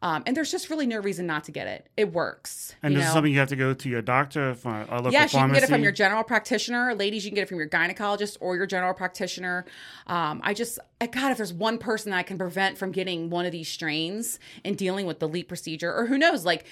Um, 0.00 0.22
and 0.26 0.36
there's 0.36 0.52
just 0.52 0.70
really 0.70 0.86
no 0.86 1.00
reason 1.00 1.26
not 1.26 1.44
to 1.44 1.52
get 1.52 1.66
it. 1.66 1.88
It 1.96 2.12
works. 2.12 2.76
And 2.84 2.94
this 2.94 3.00
know? 3.00 3.06
is 3.08 3.12
something 3.12 3.32
you 3.32 3.40
have 3.40 3.48
to 3.48 3.56
go 3.56 3.74
to 3.74 3.88
your 3.88 4.00
doctor 4.00 4.54
for 4.54 4.86
a 4.88 4.96
local 4.96 5.12
Yes, 5.12 5.32
you 5.32 5.38
can 5.38 5.48
pharmacy. 5.48 5.60
get 5.60 5.68
it 5.68 5.72
from 5.72 5.82
your 5.82 5.90
general 5.90 6.22
practitioner. 6.22 6.94
Ladies, 6.94 7.24
you 7.24 7.32
can 7.32 7.34
get 7.34 7.42
it 7.42 7.48
from 7.48 7.58
your 7.58 7.68
gynecologist 7.68 8.36
or 8.40 8.54
your 8.54 8.66
general 8.66 8.94
practitioner. 8.94 9.64
Um, 10.06 10.40
I 10.44 10.54
just, 10.54 10.78
I, 11.00 11.08
God, 11.08 11.32
if 11.32 11.36
there's 11.38 11.52
one 11.52 11.78
person 11.78 12.10
that 12.10 12.18
I 12.18 12.22
can 12.22 12.38
prevent 12.38 12.78
from 12.78 12.92
getting 12.92 13.28
one 13.28 13.44
of 13.44 13.50
these 13.50 13.68
strains 13.68 14.38
and 14.64 14.76
dealing 14.76 15.04
with 15.04 15.18
the 15.18 15.28
LEEP 15.28 15.48
procedure, 15.48 15.92
or 15.92 16.06
who 16.06 16.16
knows, 16.16 16.44
like, 16.44 16.64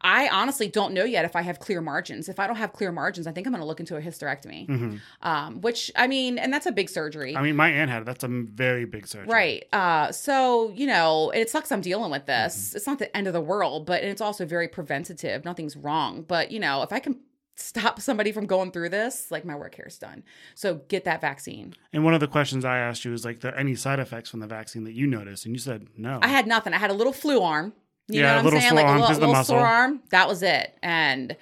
I 0.00 0.28
honestly 0.28 0.68
don't 0.68 0.92
know 0.94 1.04
yet 1.04 1.24
if 1.24 1.34
I 1.36 1.42
have 1.42 1.58
clear 1.58 1.80
margins. 1.80 2.28
If 2.28 2.38
I 2.38 2.46
don't 2.46 2.56
have 2.56 2.72
clear 2.72 2.92
margins, 2.92 3.26
I 3.26 3.32
think 3.32 3.46
I'm 3.46 3.52
going 3.52 3.60
to 3.60 3.66
look 3.66 3.80
into 3.80 3.96
a 3.96 4.00
hysterectomy, 4.00 5.00
um, 5.22 5.60
which 5.60 5.90
I 5.96 6.06
mean, 6.06 6.38
and 6.38 6.52
that's 6.52 6.66
a 6.66 6.72
big 6.72 6.88
surgery. 6.88 7.30
Mm-hmm. 7.30 7.38
I 7.38 7.42
mean, 7.42 7.56
my 7.56 7.70
aunt 7.70 7.90
had 7.90 8.02
it. 8.02 8.04
That's 8.04 8.24
a 8.24 8.28
very 8.28 8.84
big 8.84 9.06
surgery. 9.06 9.32
Right. 9.32 9.64
Uh, 9.72 10.12
so, 10.12 10.70
you 10.70 10.86
know, 10.86 11.30
it 11.30 11.50
sucks 11.50 11.72
I'm 11.72 11.80
dealing 11.80 12.10
with 12.10 12.26
this. 12.26 12.68
Mm-hmm. 12.68 12.76
It's 12.76 12.86
not 12.86 12.98
the 12.98 13.16
end 13.16 13.26
of 13.26 13.32
the 13.32 13.40
world, 13.40 13.86
but 13.86 14.02
it's 14.02 14.20
also 14.20 14.44
very 14.44 14.68
preventative. 14.68 15.44
Nothing's 15.44 15.76
wrong. 15.76 16.22
But, 16.22 16.50
you 16.50 16.60
know, 16.60 16.82
if 16.82 16.92
I 16.92 16.98
can 16.98 17.20
stop 17.56 18.00
somebody 18.00 18.32
from 18.32 18.46
going 18.46 18.70
through 18.70 18.90
this, 18.90 19.30
like 19.30 19.44
my 19.44 19.56
work 19.56 19.74
here 19.74 19.86
is 19.86 19.98
done. 19.98 20.22
So 20.54 20.82
get 20.88 21.04
that 21.04 21.20
vaccine. 21.22 21.74
And 21.92 22.04
one 22.04 22.12
of 22.12 22.20
the 22.20 22.28
questions 22.28 22.64
I 22.64 22.78
asked 22.78 23.04
you 23.04 23.12
is 23.12 23.24
like, 23.24 23.40
there 23.40 23.56
any 23.58 23.74
side 23.74 23.98
effects 23.98 24.28
from 24.30 24.40
the 24.40 24.46
vaccine 24.46 24.84
that 24.84 24.92
you 24.92 25.06
noticed? 25.06 25.46
And 25.46 25.54
you 25.54 25.58
said 25.58 25.88
no. 25.96 26.18
I 26.22 26.28
had 26.28 26.46
nothing. 26.46 26.74
I 26.74 26.78
had 26.78 26.90
a 26.90 26.94
little 26.94 27.14
flu 27.14 27.40
arm. 27.40 27.72
You 28.08 28.20
Yeah, 28.20 28.30
know 28.30 28.36
what 28.36 28.44
little 28.44 28.58
I'm 28.58 28.62
saying? 28.62 28.74
Like 28.74 28.86
arm 28.86 28.98
a 28.98 29.00
little, 29.00 29.14
little 29.16 29.32
muscle. 29.34 29.56
sore 29.56 29.66
arm. 29.66 30.00
That 30.10 30.28
was 30.28 30.42
it. 30.42 30.76
And 30.82 31.36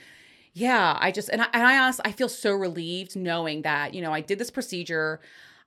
yeah, 0.52 0.96
I 1.00 1.10
just 1.10 1.28
and 1.28 1.42
I, 1.42 1.46
and 1.52 1.62
I 1.66 1.78
honestly 1.78 2.04
I 2.06 2.12
feel 2.12 2.28
so 2.28 2.52
relieved 2.52 3.16
knowing 3.16 3.62
that 3.62 3.92
you 3.94 4.00
know 4.02 4.12
I 4.12 4.20
did 4.20 4.38
this 4.38 4.50
procedure. 4.50 5.20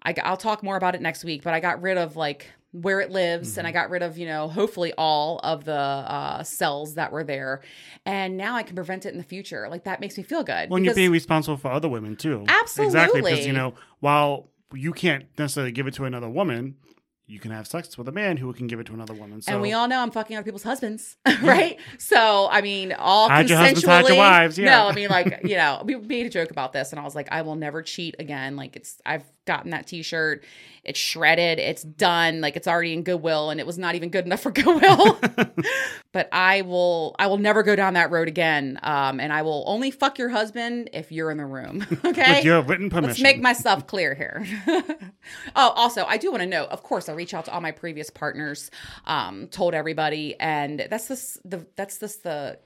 I, 0.04 0.14
I'll 0.24 0.38
talk 0.38 0.64
more 0.64 0.78
about 0.78 0.96
it 0.96 1.02
next 1.02 1.24
week, 1.24 1.44
but 1.44 1.54
I 1.54 1.60
got 1.60 1.82
rid 1.82 1.98
of 1.98 2.16
like 2.16 2.52
where 2.72 3.00
it 3.02 3.10
lives 3.12 3.52
Mm-hmm. 3.52 3.60
and 3.60 3.68
I 3.68 3.72
got 3.72 3.90
rid 3.90 4.04
of, 4.04 4.18
you 4.18 4.28
know, 4.28 4.48
hopefully 4.48 4.94
all 4.98 5.40
of 5.44 5.66
the 5.66 5.74
uh, 5.74 6.44
cells 6.44 6.94
that 6.96 7.12
were 7.12 7.24
there. 7.24 7.62
And 8.06 8.38
now 8.38 8.56
I 8.56 8.62
can 8.64 8.76
prevent 8.76 9.06
it 9.06 9.12
in 9.14 9.18
the 9.18 9.24
future. 9.24 9.68
Like 9.70 9.86
that 9.86 10.00
makes 10.00 10.16
me 10.18 10.24
feel 10.24 10.44
good. 10.44 10.70
When 10.70 10.84
you're 10.84 10.94
being 10.94 11.12
responsible 11.12 11.58
for 11.58 11.72
other 11.72 11.90
women 11.90 12.16
too. 12.16 12.44
absolutely 12.48 12.88
Exactly. 13.00 13.22
Because, 13.22 13.48
you 13.48 13.54
know, 13.54 13.74
while 14.00 14.50
you 14.74 14.94
can't 14.94 15.26
necessarily 15.38 15.72
give 15.72 15.88
it 15.88 15.96
to 15.96 16.06
another 16.06 16.30
woman, 16.30 16.76
you 17.30 17.40
can 17.40 17.52
have 17.52 17.68
sex 17.68 17.98
with 17.98 18.08
a 18.08 18.12
man 18.12 18.38
who 18.38 18.52
can 18.54 18.68
give 18.68 18.80
it 18.80 18.86
to 18.86 18.94
another 18.94 19.14
woman. 19.14 19.42
So 19.42 19.52
and 19.52 19.62
we 19.62 19.74
all 19.74 19.88
know 19.90 20.02
I'm 20.02 20.12
fucking 20.12 20.36
other 20.38 20.46
people's 20.46 20.64
husbands, 20.64 21.18
right? 21.44 21.78
So 22.00 22.48
I 22.50 22.62
mean, 22.62 22.94
all 22.94 23.28
Hide 23.28 23.46
consensually. 23.48 23.58
husbands, 23.58 23.86
hide 23.86 24.08
your 24.08 24.18
wives, 24.18 24.58
yeah. 24.58 24.78
No, 24.78 24.88
I 24.88 24.94
mean, 24.94 25.10
like 25.10 25.42
you 25.44 25.58
know, 25.58 25.82
we 25.86 25.96
made 25.98 26.26
a 26.26 26.30
joke 26.30 26.52
about 26.52 26.72
this, 26.72 26.92
and 26.92 27.00
I 27.00 27.04
was 27.04 27.16
like, 27.16 27.28
I 27.32 27.42
will 27.42 27.56
never 27.56 27.84
cheat 27.84 28.16
again. 28.18 28.56
Like 28.56 28.78
it's, 28.78 29.02
I've 29.06 29.24
gotten 29.48 29.72
that 29.72 29.88
T-shirt, 29.88 30.44
it's 30.84 31.00
shredded, 31.00 31.60
it's 31.60 31.84
done, 31.84 32.40
like 32.40 32.56
it's 32.56 32.68
already 32.68 32.94
in 32.94 33.04
Goodwill, 33.04 33.50
and 33.50 33.60
it 33.60 33.66
was 33.66 33.78
not 33.78 33.96
even 33.96 34.10
good 34.10 34.26
enough 34.26 34.42
for 34.42 34.52
Goodwill. 34.54 35.20
but 36.14 36.30
I 36.32 36.62
will, 36.62 37.16
I 37.20 37.28
will 37.28 37.40
never 37.40 37.64
go 37.64 37.76
down 37.76 37.96
that 37.96 38.12
road 38.12 38.28
again. 38.28 38.80
Um, 38.84 39.20
and 39.20 39.34
I 39.34 39.42
will 39.42 39.64
only 39.68 39.92
fuck 39.92 40.20
your 40.20 40.30
husband 40.30 40.90
if 40.94 41.12
you're 41.12 41.32
in 41.32 41.38
the 41.38 41.46
room. 41.46 41.86
Okay, 42.08 42.38
with 42.38 42.46
your 42.46 42.62
written 42.62 42.90
permission. 42.90 43.24
Let's 43.24 43.36
make 43.36 43.42
myself 43.42 43.86
clear 43.86 44.16
here. 44.16 44.46
oh, 44.68 45.74
also, 45.76 46.06
I 46.06 46.18
do 46.18 46.32
want 46.32 46.42
to 46.42 46.48
know 46.48 46.66
of 46.66 46.84
course, 46.84 47.10
I 47.10 47.14
reach 47.14 47.34
out 47.34 47.46
to 47.46 47.52
all 47.52 47.60
my 47.60 47.72
previous 47.72 48.10
partners, 48.10 48.72
um, 49.06 49.48
told 49.48 49.74
everybody, 49.74 50.40
and 50.40 50.88
that's 50.90 51.08
this 51.08 51.38
the 51.44 51.66
that's 51.76 51.98
this 51.98 52.18
the 52.18 52.60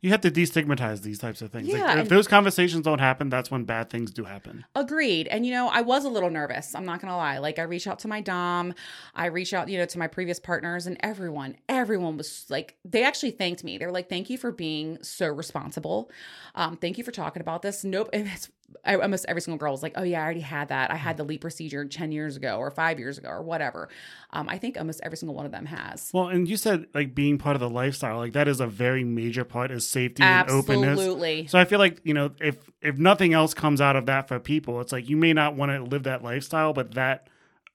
you 0.00 0.10
have 0.10 0.20
to 0.20 0.30
destigmatize 0.30 1.02
these 1.02 1.18
types 1.18 1.42
of 1.42 1.50
things. 1.50 1.68
Like, 1.68 1.78
Yeah, 1.78 1.98
if 2.00 2.08
those 2.08 2.28
conversations 2.28 2.84
don't 2.84 3.00
happen, 3.00 3.28
that's 3.28 3.50
when 3.50 3.64
bad 3.64 3.90
things 3.90 4.10
do 4.12 4.24
happen. 4.24 4.64
Agreed. 4.76 5.26
And 5.26 5.44
you 5.44 5.52
know, 5.52 5.68
I 5.68 5.80
was 5.80 6.04
a 6.04 6.08
little 6.08 6.30
nervous. 6.30 6.74
I'm 6.74 6.84
not 6.84 7.00
going 7.00 7.10
to 7.10 7.16
lie. 7.16 7.38
Like 7.38 7.58
I 7.58 7.62
reached 7.62 7.86
out 7.86 7.98
to 8.00 8.08
my 8.08 8.20
dom, 8.20 8.74
I 9.14 9.26
reached 9.26 9.54
out, 9.54 9.68
you 9.68 9.78
know, 9.78 9.86
to 9.86 9.98
my 9.98 10.06
previous 10.06 10.38
partners 10.38 10.86
and 10.86 10.96
everyone, 11.00 11.56
everyone 11.68 12.16
was 12.16 12.46
like 12.48 12.76
they 12.84 13.02
actually 13.02 13.32
thanked 13.32 13.64
me. 13.64 13.78
They 13.78 13.86
were 13.86 13.92
like, 13.92 14.08
"Thank 14.08 14.30
you 14.30 14.38
for 14.38 14.52
being 14.52 14.98
so 15.02 15.28
responsible. 15.28 16.10
Um, 16.54 16.76
thank 16.76 16.98
you 16.98 17.04
for 17.04 17.12
talking 17.12 17.40
about 17.40 17.62
this." 17.62 17.84
Nope. 17.84 18.10
And 18.18 18.26
it's 18.26 18.48
I, 18.84 18.96
almost 18.96 19.24
every 19.28 19.40
single 19.40 19.58
girl 19.58 19.72
was 19.72 19.82
like, 19.82 19.94
"Oh 19.96 20.02
yeah, 20.02 20.20
I 20.20 20.24
already 20.24 20.40
had 20.40 20.68
that. 20.68 20.90
I 20.90 20.96
had 20.96 21.16
the 21.16 21.24
LEEP 21.24 21.40
procedure 21.40 21.84
10 21.84 22.12
years 22.12 22.36
ago 22.36 22.58
or 22.58 22.70
5 22.70 22.98
years 22.98 23.18
ago 23.18 23.28
or 23.28 23.42
whatever." 23.42 23.88
Um, 24.32 24.48
I 24.48 24.58
think 24.58 24.76
almost 24.76 25.00
every 25.02 25.16
single 25.16 25.34
one 25.34 25.46
of 25.46 25.52
them 25.52 25.66
has. 25.66 26.10
Well, 26.12 26.28
and 26.28 26.48
you 26.48 26.56
said 26.56 26.86
like 26.94 27.14
being 27.14 27.38
part 27.38 27.56
of 27.56 27.60
the 27.60 27.70
lifestyle, 27.70 28.18
like 28.18 28.32
that 28.32 28.48
is 28.48 28.60
a 28.60 28.66
very 28.66 29.04
major 29.04 29.44
part 29.44 29.70
is 29.70 29.88
safety 29.88 30.22
and 30.22 30.50
openness. 30.50 30.98
Absolutely. 30.98 31.46
So 31.46 31.58
I 31.58 31.64
feel 31.64 31.78
like 31.78 32.00
you 32.04 32.14
know 32.14 32.30
if 32.40 32.56
if 32.82 32.98
nothing 32.98 33.32
else 33.34 33.54
comes 33.54 33.80
out 33.80 33.96
of 33.96 34.06
that 34.06 34.28
for 34.28 34.38
people, 34.38 34.80
it's 34.80 34.92
like 34.92 35.08
you 35.08 35.16
may 35.16 35.32
not 35.32 35.54
want 35.54 35.72
to 35.72 35.82
live 35.82 36.04
that 36.04 36.22
lifestyle, 36.22 36.72
but 36.72 36.92
that 36.92 37.28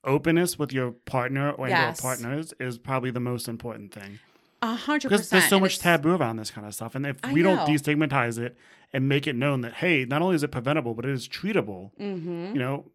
openness 0.03 0.59
with 0.59 0.73
your 0.73 0.91
partner 0.91 1.51
or 1.51 1.69
your 1.69 1.93
partners 1.93 2.53
is 2.59 2.77
probably 2.77 3.09
the 3.11 3.19
most 3.19 3.47
important 3.47 3.93
thing 3.93 4.19
A 4.63 4.75
hundred 4.75 5.09
because 5.09 5.21
percent. 5.21 5.41
there's 5.41 5.49
so 5.49 5.55
And 5.57 5.61
much 5.63 5.73
it's- 5.77 5.83
taboo 5.83 6.15
around 6.15 6.37
this 6.37 6.49
kind 6.51 6.65
of 6.65 6.73
stuff, 6.73 6.95
and 6.95 7.05
if 7.05 7.17
I 7.23 7.33
we 7.33 7.41
don't 7.41 7.67
destigmatize 7.67 8.37
it 8.39 8.57
and 8.93 9.09
make 9.09 9.27
it 9.27 9.35
known 9.35 9.61
that 9.61 9.73
hey, 9.73 10.05
not 10.05 10.21
only 10.21 10.35
is 10.35 10.43
it 10.43 10.49
preventable, 10.51 10.93
but 10.93 11.05
it 11.05 11.11
is 11.11 11.27
treatable. 11.27 11.91
Mhm. 11.99 12.53
You 12.53 12.59
know, 12.59 12.85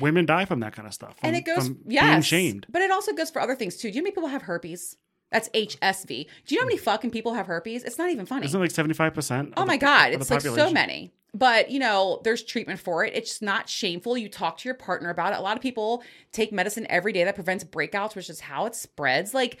women 0.00 0.26
die 0.26 0.44
from 0.44 0.60
that 0.60 0.72
kind 0.72 0.88
of 0.88 0.94
stuff, 0.94 1.14
and 1.22 1.36
it 1.36 1.44
goes 1.44 1.68
from 1.68 1.78
yes, 1.86 2.04
being 2.10 2.22
shamed. 2.22 2.66
but 2.68 2.82
it 2.82 2.90
also 2.90 3.12
goes 3.12 3.30
for 3.30 3.40
other 3.40 3.54
things 3.54 3.76
too. 3.76 3.90
Do 3.90 3.96
you 3.96 4.00
know 4.00 4.00
how 4.00 4.04
many 4.04 4.14
people 4.14 4.28
have 4.28 4.42
herpes? 4.42 4.96
That's 5.30 5.48
HSV. 5.54 6.26
Do 6.46 6.54
you 6.54 6.60
know 6.60 6.64
how 6.64 6.66
many 6.68 6.78
fucking 6.78 7.10
people 7.10 7.32
have 7.34 7.46
herpes? 7.46 7.84
It's 7.84 7.96
not 7.96 8.10
even 8.10 8.26
funny. 8.26 8.44
Isn't 8.46 8.58
it 8.60 8.62
like 8.64 8.70
seventy 8.70 8.94
five 8.94 9.14
percent? 9.14 9.54
oh 9.56 9.64
my 9.64 9.76
god, 9.76 10.12
it's 10.12 10.30
like 10.30 10.40
so 10.42 10.70
many. 10.70 11.12
But 11.34 11.70
you 11.70 11.78
know, 11.78 12.20
there's 12.24 12.42
treatment 12.42 12.80
for 12.80 13.04
it. 13.04 13.14
It's 13.14 13.40
not 13.40 13.68
shameful. 13.68 14.18
You 14.18 14.28
talk 14.28 14.58
to 14.58 14.68
your 14.68 14.74
partner 14.74 15.08
about 15.08 15.32
it. 15.32 15.38
A 15.38 15.42
lot 15.42 15.56
of 15.56 15.62
people 15.62 16.02
take 16.32 16.52
medicine 16.52 16.86
every 16.90 17.12
day 17.12 17.24
that 17.24 17.34
prevents 17.34 17.64
breakouts, 17.64 18.14
which 18.14 18.28
is 18.28 18.40
how 18.40 18.66
it 18.66 18.74
spreads. 18.74 19.32
Like 19.32 19.58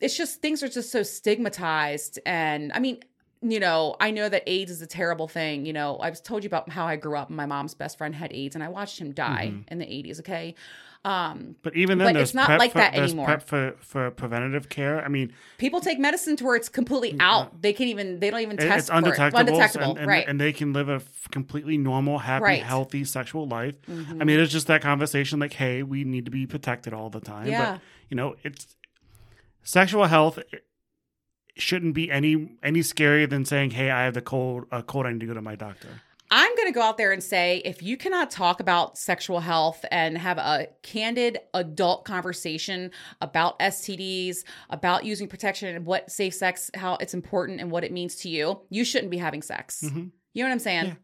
it's 0.00 0.16
just 0.16 0.40
things 0.40 0.62
are 0.62 0.68
just 0.68 0.90
so 0.92 1.02
stigmatized. 1.02 2.18
And 2.26 2.72
I 2.72 2.78
mean, 2.78 2.98
you 3.40 3.60
know, 3.60 3.94
I 4.00 4.10
know 4.10 4.28
that 4.28 4.42
AIDS 4.48 4.70
is 4.70 4.82
a 4.82 4.86
terrible 4.86 5.28
thing. 5.28 5.64
You 5.64 5.72
know, 5.72 5.98
I've 6.00 6.22
told 6.22 6.42
you 6.42 6.48
about 6.48 6.68
how 6.70 6.86
I 6.86 6.96
grew 6.96 7.16
up. 7.16 7.30
My 7.30 7.46
mom's 7.46 7.74
best 7.74 7.96
friend 7.98 8.14
had 8.14 8.32
AIDS, 8.32 8.54
and 8.56 8.64
I 8.64 8.68
watched 8.68 8.98
him 8.98 9.12
die 9.12 9.50
Mm-hmm. 9.52 9.72
in 9.72 9.78
the 9.78 9.86
80s. 9.86 10.20
Okay. 10.20 10.54
Um, 11.04 11.54
But 11.62 11.76
even 11.76 11.98
then, 11.98 12.12
But 12.14 12.20
it's 12.20 12.34
not 12.34 12.58
like 12.58 12.72
for, 12.72 12.78
that 12.78 12.94
anymore. 12.96 13.26
PrEP 13.26 13.42
for 13.44 13.74
for 13.78 14.10
preventative 14.10 14.68
care. 14.68 15.00
I 15.04 15.06
mean, 15.08 15.32
people 15.56 15.80
take 15.80 16.00
medicine 16.00 16.34
to 16.36 16.44
where 16.44 16.56
it's 16.56 16.68
completely 16.68 17.16
out. 17.20 17.62
They 17.62 17.72
can't 17.72 17.88
even. 17.90 18.18
They 18.18 18.30
don't 18.30 18.40
even 18.40 18.58
it- 18.58 18.62
test 18.62 18.78
it's 18.78 18.88
for 18.88 18.94
it. 18.94 18.98
undetectable, 18.98 19.38
Undetectable, 19.38 19.90
and, 19.90 19.98
and, 20.00 20.06
right? 20.08 20.24
and 20.26 20.40
they 20.40 20.52
can 20.52 20.72
live 20.72 20.88
a 20.88 21.00
completely 21.30 21.78
normal, 21.78 22.18
happy, 22.18 22.42
Right. 22.42 22.58
Mm-hmm. 22.60 22.68
healthy 22.68 23.04
sexual 23.04 23.46
life. 23.46 23.76
I 23.88 24.24
mean, 24.24 24.40
it's 24.40 24.50
just 24.52 24.66
that 24.66 24.82
conversation, 24.82 25.38
like, 25.38 25.52
hey, 25.52 25.84
we 25.84 26.02
need 26.02 26.24
to 26.24 26.32
be 26.32 26.46
protected 26.48 26.92
all 26.92 27.10
the 27.10 27.20
time. 27.20 27.46
Yeah. 27.46 27.74
But 27.74 27.80
you 28.10 28.16
know, 28.16 28.34
it's 28.42 28.74
sexual 29.62 30.04
health 30.04 30.38
shouldn't 31.56 31.94
be 31.94 32.10
any 32.10 32.56
any 32.62 32.80
scarier 32.80 33.28
than 33.28 33.44
saying, 33.44 33.70
hey, 33.72 33.90
I 33.90 34.04
have 34.04 34.14
the 34.14 34.22
cold, 34.22 34.66
a 34.70 34.82
cold, 34.82 35.06
I 35.06 35.12
need 35.12 35.20
to 35.20 35.26
go 35.26 35.34
to 35.34 35.42
my 35.42 35.56
doctor. 35.56 35.88
I'm 36.30 36.54
going 36.56 36.68
to 36.68 36.74
go 36.74 36.82
out 36.82 36.98
there 36.98 37.10
and 37.12 37.22
say 37.24 37.62
if 37.64 37.82
you 37.82 37.96
cannot 37.96 38.30
talk 38.30 38.60
about 38.60 38.98
sexual 38.98 39.40
health 39.40 39.82
and 39.90 40.18
have 40.18 40.36
a 40.36 40.68
candid 40.82 41.38
adult 41.54 42.04
conversation 42.04 42.90
about 43.22 43.58
STDs, 43.60 44.44
about 44.68 45.06
using 45.06 45.26
protection 45.26 45.74
and 45.74 45.86
what 45.86 46.10
safe 46.10 46.34
sex, 46.34 46.70
how 46.74 46.96
it's 46.96 47.14
important 47.14 47.60
and 47.60 47.70
what 47.70 47.82
it 47.82 47.92
means 47.92 48.14
to 48.16 48.28
you, 48.28 48.60
you 48.68 48.84
shouldn't 48.84 49.10
be 49.10 49.16
having 49.16 49.40
sex. 49.40 49.82
Mhm. 49.86 50.10
You 50.34 50.42
know 50.44 50.50
what 50.50 50.52
I'm 50.52 50.58
saying? 50.58 50.86
Yeah. 50.88 50.94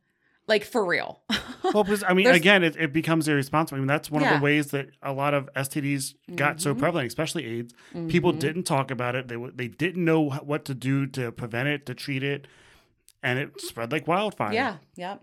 Like 0.47 0.65
for 0.65 0.85
real. 0.85 1.23
Well, 1.73 1.83
because 1.83 2.05
I 2.07 2.13
mean, 2.13 2.25
There's- 2.25 2.37
again, 2.39 2.63
it, 2.63 2.77
it 2.77 2.93
becomes 2.93 3.27
irresponsible. 3.27 3.77
I 3.77 3.81
mean, 3.81 3.87
that's 3.89 4.11
one 4.11 4.23
of 4.23 4.31
the 4.39 4.39
ways 4.45 4.67
that 4.73 4.89
a 5.03 5.15
lot 5.15 5.33
of 5.33 5.49
STDs 5.57 6.15
got 6.37 6.61
so 6.61 6.75
Mhm. 6.75 6.79
prevalent, 6.79 7.07
especially 7.09 7.47
AIDS. 7.47 7.73
People 8.09 8.35
Mhm. 8.35 8.39
didn't 8.39 8.63
talk 8.65 8.91
about 8.91 9.15
it. 9.17 9.29
They 9.29 9.37
they 9.55 9.69
didn't 9.69 10.05
know 10.05 10.29
what 10.29 10.67
to 10.67 10.75
do 10.75 11.07
to 11.07 11.33
prevent 11.33 11.69
it, 11.69 11.87
to 11.87 11.95
treat 11.95 12.23
it, 12.23 12.47
and 13.23 13.39
it 13.39 13.59
spread 13.63 13.93
like 13.93 14.07
wildfire. 14.07 14.53
Yeah, 14.53 14.77
yeah. 14.95 15.17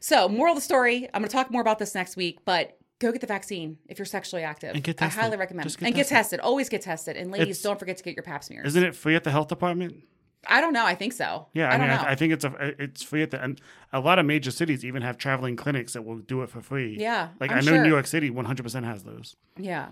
So, 0.00 0.28
moral 0.28 0.54
of 0.54 0.56
the 0.58 0.62
story, 0.62 1.08
I'm 1.14 1.22
going 1.22 1.28
to 1.28 1.32
talk 1.32 1.50
more 1.52 1.62
about 1.62 1.78
this 1.78 1.94
next 1.94 2.16
week, 2.16 2.40
but 2.44 2.76
go 2.98 3.12
get 3.12 3.20
the 3.20 3.26
vaccine 3.28 3.78
if 3.88 3.98
you're 4.00 4.04
sexually 4.06 4.42
active. 4.42 4.74
And 4.74 4.82
get 4.82 5.00
I 5.00 5.06
tested. 5.06 5.22
highly 5.22 5.36
recommend 5.36 5.62
Just 5.66 5.76
it. 5.76 5.80
get 5.80 5.86
And 5.86 5.94
get 5.94 6.08
tested. 6.08 6.16
tested. 6.16 6.40
Always 6.40 6.68
get 6.68 6.82
tested. 6.82 7.16
And 7.16 7.30
ladies, 7.30 7.46
It's- 7.58 7.62
don't 7.62 7.78
forget 7.78 7.96
to 7.98 8.02
get 8.02 8.16
your 8.16 8.24
pap 8.24 8.42
smears. 8.42 8.66
Isn't 8.66 8.82
it 8.82 8.96
free 8.96 9.14
at 9.14 9.22
the 9.22 9.30
health 9.30 9.46
department? 9.48 10.02
I 10.46 10.60
don't 10.60 10.72
know. 10.72 10.84
I 10.84 10.94
think 10.94 11.12
so. 11.12 11.46
Yeah, 11.52 11.70
I, 11.70 11.74
I, 11.74 11.78
don't 11.78 11.88
mean. 11.88 11.98
I, 11.98 12.10
I 12.10 12.14
think 12.14 12.32
it's 12.32 12.44
a 12.44 12.82
it's 12.82 13.02
free 13.02 13.22
at 13.22 13.30
the 13.30 13.42
and 13.42 13.60
a 13.92 14.00
lot 14.00 14.18
of 14.18 14.26
major 14.26 14.50
cities 14.50 14.84
even 14.84 15.02
have 15.02 15.18
traveling 15.18 15.56
clinics 15.56 15.94
that 15.94 16.02
will 16.02 16.18
do 16.18 16.42
it 16.42 16.50
for 16.50 16.60
free. 16.60 16.96
yeah. 16.98 17.28
like 17.40 17.50
I'm 17.50 17.58
i 17.58 17.60
know 17.60 17.72
sure. 17.72 17.82
New 17.82 17.88
York 17.88 18.06
City 18.06 18.30
100 18.30 18.62
percent 18.62 18.86
has 18.86 19.02
those. 19.02 19.36
Yeah. 19.56 19.88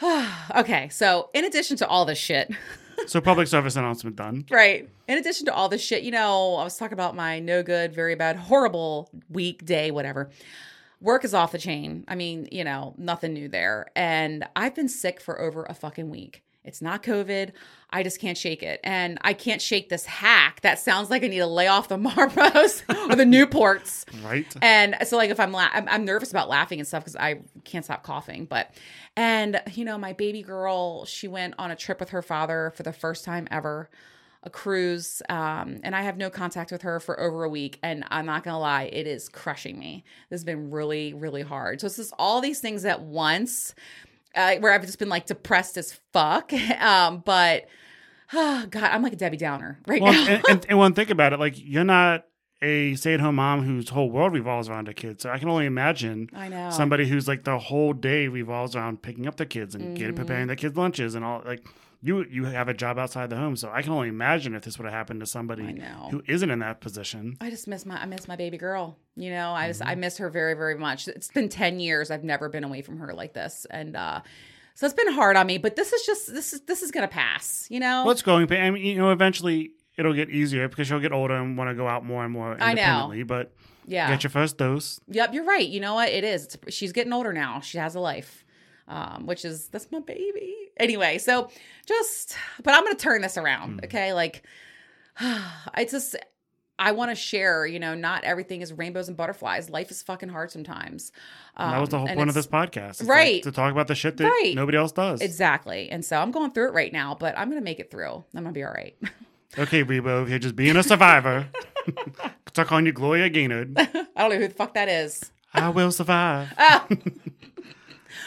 okay. 0.56 0.88
So, 0.90 1.30
in 1.34 1.44
addition 1.44 1.76
to 1.78 1.86
all 1.86 2.04
this 2.04 2.18
shit, 2.18 2.50
So 3.06 3.20
public 3.20 3.48
service 3.48 3.76
announcement 3.76 4.16
done. 4.16 4.44
right? 4.50 4.88
In 5.08 5.18
addition 5.18 5.46
to 5.46 5.54
all 5.54 5.68
this 5.68 5.82
shit, 5.82 6.02
you 6.02 6.10
know, 6.10 6.56
I 6.56 6.64
was 6.64 6.76
talking 6.76 6.92
about 6.92 7.16
my 7.16 7.38
no 7.38 7.62
good, 7.62 7.94
very 7.94 8.14
bad, 8.14 8.36
horrible 8.36 9.10
week, 9.28 9.64
day, 9.64 9.90
whatever. 9.90 10.30
Work 11.00 11.24
is 11.24 11.32
off 11.32 11.52
the 11.52 11.58
chain. 11.58 12.04
I 12.08 12.14
mean, 12.14 12.48
you 12.52 12.62
know, 12.62 12.94
nothing 12.98 13.32
new 13.32 13.48
there. 13.48 13.86
And 13.96 14.46
I've 14.54 14.74
been 14.74 14.88
sick 14.88 15.20
for 15.20 15.40
over 15.40 15.64
a 15.64 15.74
fucking 15.74 16.10
week. 16.10 16.44
It's 16.64 16.82
not 16.82 17.02
COVID. 17.02 17.52
I 17.88 18.02
just 18.02 18.20
can't 18.20 18.36
shake 18.36 18.62
it. 18.62 18.80
And 18.84 19.18
I 19.22 19.32
can't 19.32 19.62
shake 19.62 19.88
this 19.88 20.04
hack 20.04 20.60
that 20.60 20.78
sounds 20.78 21.10
like 21.10 21.24
I 21.24 21.28
need 21.28 21.38
to 21.38 21.46
lay 21.46 21.68
off 21.68 21.88
the 21.88 21.96
Marlboros 21.98 22.82
or 23.10 23.16
the 23.16 23.24
Newports. 23.24 24.04
Right. 24.22 24.46
And 24.60 24.96
so, 25.04 25.16
like, 25.16 25.30
if 25.30 25.40
I'm, 25.40 25.52
la- 25.52 25.70
I'm, 25.72 25.88
I'm 25.88 26.04
nervous 26.04 26.30
about 26.30 26.48
laughing 26.48 26.78
and 26.78 26.86
stuff 26.86 27.02
because 27.02 27.16
I 27.16 27.40
can't 27.64 27.84
stop 27.84 28.02
coughing. 28.02 28.44
But, 28.44 28.74
and 29.16 29.60
you 29.72 29.84
know, 29.84 29.96
my 29.96 30.12
baby 30.12 30.42
girl, 30.42 31.04
she 31.06 31.28
went 31.28 31.54
on 31.58 31.70
a 31.70 31.76
trip 31.76 31.98
with 31.98 32.10
her 32.10 32.22
father 32.22 32.72
for 32.76 32.82
the 32.82 32.92
first 32.92 33.24
time 33.24 33.48
ever, 33.50 33.88
a 34.42 34.50
cruise. 34.50 35.22
Um, 35.28 35.80
and 35.82 35.96
I 35.96 36.02
have 36.02 36.16
no 36.16 36.28
contact 36.30 36.70
with 36.72 36.82
her 36.82 37.00
for 37.00 37.18
over 37.18 37.44
a 37.44 37.48
week. 37.48 37.78
And 37.82 38.04
I'm 38.10 38.26
not 38.26 38.44
gonna 38.44 38.60
lie, 38.60 38.84
it 38.84 39.06
is 39.06 39.28
crushing 39.28 39.78
me. 39.78 40.04
This 40.28 40.40
has 40.40 40.44
been 40.44 40.70
really, 40.70 41.14
really 41.14 41.42
hard. 41.42 41.80
So 41.80 41.86
it's 41.86 41.96
just 41.96 42.12
all 42.18 42.40
these 42.40 42.60
things 42.60 42.84
at 42.84 43.02
once, 43.02 43.74
uh, 44.34 44.56
where 44.56 44.72
I've 44.72 44.84
just 44.86 44.98
been 44.98 45.08
like 45.08 45.26
depressed 45.26 45.76
as 45.76 45.98
fuck. 46.12 46.52
Um, 46.80 47.22
but. 47.24 47.66
Oh 48.32 48.64
God, 48.70 48.84
I'm 48.84 49.02
like 49.02 49.12
a 49.12 49.16
Debbie 49.16 49.36
Downer 49.36 49.80
right 49.88 50.00
Well, 50.00 50.12
now. 50.12 50.24
and, 50.28 50.44
and, 50.48 50.66
and 50.68 50.78
one 50.78 50.94
think 50.94 51.10
about 51.10 51.32
it, 51.32 51.40
like 51.40 51.54
you're 51.56 51.82
not 51.82 52.26
a 52.62 52.94
stay-at-home 52.94 53.34
mom 53.34 53.64
whose 53.64 53.88
whole 53.88 54.08
world 54.10 54.32
revolves 54.34 54.68
around 54.68 54.86
her 54.86 54.92
kids. 54.92 55.22
So 55.24 55.30
I 55.30 55.38
can 55.38 55.48
only 55.48 55.66
imagine 55.66 56.28
I 56.32 56.48
know. 56.48 56.70
somebody 56.70 57.08
who's 57.08 57.26
like 57.26 57.42
the 57.42 57.58
whole 57.58 57.92
day 57.92 58.28
revolves 58.28 58.76
around 58.76 59.02
picking 59.02 59.26
up 59.26 59.36
their 59.36 59.46
kids 59.46 59.74
and 59.74 59.96
getting 59.96 60.12
Mm-hmm. 60.14 60.24
preparing 60.24 60.46
their 60.46 60.54
kids 60.56 60.76
lunches 60.76 61.14
and 61.16 61.24
all. 61.24 61.42
Like 61.44 61.64
you, 62.02 62.24
you 62.30 62.44
have 62.46 62.68
a 62.68 62.74
job 62.74 62.98
outside 62.98 63.28
the 63.30 63.36
home, 63.36 63.56
so 63.56 63.70
I 63.70 63.82
can 63.82 63.92
only 63.92 64.08
imagine 64.08 64.54
if 64.54 64.62
this 64.62 64.78
would 64.78 64.84
have 64.86 64.94
happened 64.94 65.20
to 65.20 65.26
somebody 65.26 65.80
who 66.10 66.22
isn't 66.26 66.50
in 66.50 66.60
that 66.60 66.80
position. 66.80 67.36
I 67.40 67.50
just 67.50 67.68
miss 67.68 67.84
my 67.84 68.00
I 68.00 68.06
miss 68.06 68.26
my 68.26 68.36
baby 68.36 68.56
girl. 68.56 68.96
You 69.16 69.30
know, 69.30 69.52
I 69.52 69.68
just 69.68 69.82
I 69.82 69.92
Mm-hmm. 69.92 70.00
miss 70.00 70.18
her 70.18 70.30
very 70.30 70.54
very 70.54 70.76
much. 70.78 71.08
It's 71.08 71.28
been 71.28 71.48
10 71.48 71.78
years 71.80 72.10
I've 72.10 72.24
never 72.24 72.48
been 72.48 72.64
away 72.64 72.82
from 72.82 72.98
her 72.98 73.12
like 73.12 73.34
this 73.34 73.66
and 73.70 73.96
uh 73.96 74.20
so 74.74 74.86
it's 74.86 74.94
been 74.94 75.12
hard 75.12 75.36
on 75.36 75.46
me, 75.46 75.58
but 75.58 75.76
this 75.76 75.92
is 75.92 76.06
just 76.06 76.32
this 76.32 76.52
is 76.54 76.62
this 76.62 76.82
is 76.82 76.90
going 76.90 77.06
to 77.06 77.12
pass, 77.12 77.66
you 77.70 77.80
know? 77.80 78.04
What's 78.04 78.22
going? 78.22 78.46
pa- 78.46 78.54
I 78.54 78.70
mean, 78.70 78.82
you 78.86 78.96
know, 78.96 79.10
eventually 79.10 79.72
it'll 79.98 80.14
get 80.14 80.30
easier 80.30 80.68
because 80.68 80.86
she'll 80.88 81.00
get 81.00 81.12
older 81.12 81.34
and 81.34 81.58
want 81.58 81.68
to 81.68 81.74
go 81.74 81.86
out 81.86 82.02
more 82.02 82.24
and 82.24 82.32
more 82.32 82.52
I 82.54 82.72
know. 82.72 82.80
independently. 82.80 83.22
But 83.24 83.52
yeah. 83.86 84.08
get 84.08 84.22
your 84.22 84.30
first 84.30 84.56
dose. 84.56 84.98
Yep, 85.08 85.34
you're 85.34 85.44
right. 85.44 85.68
You 85.68 85.80
know 85.80 85.94
what? 85.94 86.08
It 86.08 86.24
is. 86.24 86.44
It's, 86.54 86.74
she's 86.74 86.92
getting 86.92 87.12
older 87.12 87.32
now. 87.34 87.60
She 87.60 87.76
has 87.76 87.94
a 87.94 88.00
life. 88.00 88.42
Um, 88.90 89.24
which 89.26 89.44
is 89.46 89.68
that's 89.68 89.90
my 89.90 90.00
baby. 90.00 90.54
Anyway, 90.76 91.16
so 91.18 91.48
just, 91.86 92.36
but 92.62 92.74
I'm 92.74 92.84
gonna 92.84 92.96
turn 92.96 93.22
this 93.22 93.38
around. 93.38 93.80
Mm. 93.80 93.84
Okay, 93.86 94.12
like 94.12 94.42
I 95.20 95.86
just. 95.90 96.16
I 96.82 96.92
want 96.92 97.10
to 97.10 97.14
share, 97.14 97.66
you 97.66 97.78
know, 97.78 97.94
not 97.94 98.24
everything 98.24 98.62
is 98.62 98.72
rainbows 98.72 99.08
and 99.08 99.14
butterflies. 99.14 99.68
Life 99.68 99.90
is 99.90 100.02
fucking 100.02 100.30
hard 100.30 100.50
sometimes. 100.50 101.12
And 101.54 101.74
that 101.74 101.78
was 101.78 101.90
the 101.90 101.96
Um, 101.98 102.06
whole 102.06 102.16
point 102.16 102.30
of 102.30 102.34
this 102.34 102.46
podcast. 102.46 102.88
It's 102.88 103.02
Right. 103.02 103.34
Like 103.34 103.42
to 103.42 103.52
talk 103.52 103.70
about 103.70 103.86
the 103.86 103.94
shit 103.94 104.16
that 104.16 104.24
Right. 104.24 104.54
nobody 104.54 104.78
else 104.78 104.90
does. 104.90 105.20
Exactly. 105.20 105.90
And 105.90 106.02
so 106.02 106.16
I'm 106.16 106.30
going 106.30 106.52
through 106.52 106.68
it 106.68 106.72
right 106.72 106.90
now, 106.90 107.14
but 107.20 107.36
I'm 107.36 107.50
going 107.50 107.60
to 107.60 107.64
make 107.64 107.80
it 107.80 107.90
through. 107.90 108.06
I'm 108.08 108.24
going 108.32 108.46
to 108.46 108.52
be 108.52 108.64
all 108.64 108.72
right. 108.72 108.96
okay, 109.58 109.84
Rebo, 109.84 110.26
you're 110.26 110.38
just 110.38 110.56
being 110.56 110.74
a 110.74 110.82
survivor. 110.82 111.48
Start 112.48 112.68
calling 112.68 112.86
you 112.86 112.92
Gloria 112.92 113.28
Gaynor. 113.28 113.66
I 113.76 113.86
don't 114.16 114.30
know 114.30 114.38
who 114.38 114.48
the 114.48 114.54
fuck 114.54 114.72
that 114.72 114.88
is. 114.88 115.30
I 115.52 115.68
will 115.68 115.92
survive. 115.92 116.48
Oh. 116.58 116.86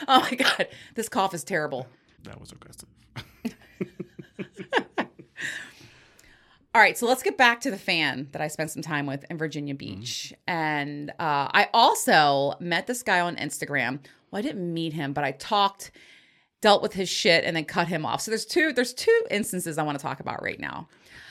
oh 0.07 0.19
my 0.21 0.35
God. 0.35 0.67
This 0.95 1.09
cough 1.09 1.33
is 1.33 1.43
terrible. 1.43 1.87
That 2.23 2.39
was 2.39 2.51
aggressive. 2.51 2.89
All 6.75 6.81
right, 6.81 6.97
so 6.97 7.05
let's 7.05 7.21
get 7.21 7.37
back 7.37 7.61
to 7.61 7.71
the 7.71 7.77
fan 7.77 8.29
that 8.31 8.41
I 8.41 8.47
spent 8.47 8.71
some 8.71 8.81
time 8.81 9.05
with 9.05 9.23
in 9.29 9.37
Virginia 9.37 9.75
Beach. 9.75 10.33
And 10.47 11.11
uh, 11.11 11.47
I 11.53 11.69
also 11.71 12.53
met 12.59 12.87
this 12.87 13.03
guy 13.03 13.19
on 13.19 13.35
Instagram. 13.35 13.99
Well, 14.31 14.39
I 14.39 14.41
didn't 14.41 14.73
meet 14.73 14.91
him, 14.93 15.13
but 15.13 15.23
I 15.23 15.33
talked, 15.33 15.91
dealt 16.61 16.81
with 16.81 16.93
his 16.93 17.09
shit, 17.09 17.43
and 17.43 17.55
then 17.55 17.65
cut 17.65 17.87
him 17.89 18.07
off. 18.07 18.21
So 18.21 18.31
there's 18.31 18.47
two 18.47 18.73
there's 18.73 18.93
two 18.95 19.25
instances 19.29 19.77
I 19.77 19.83
want 19.83 19.99
to 19.99 20.01
talk 20.01 20.19
about 20.19 20.41
right 20.41 20.59
now. 20.59 20.87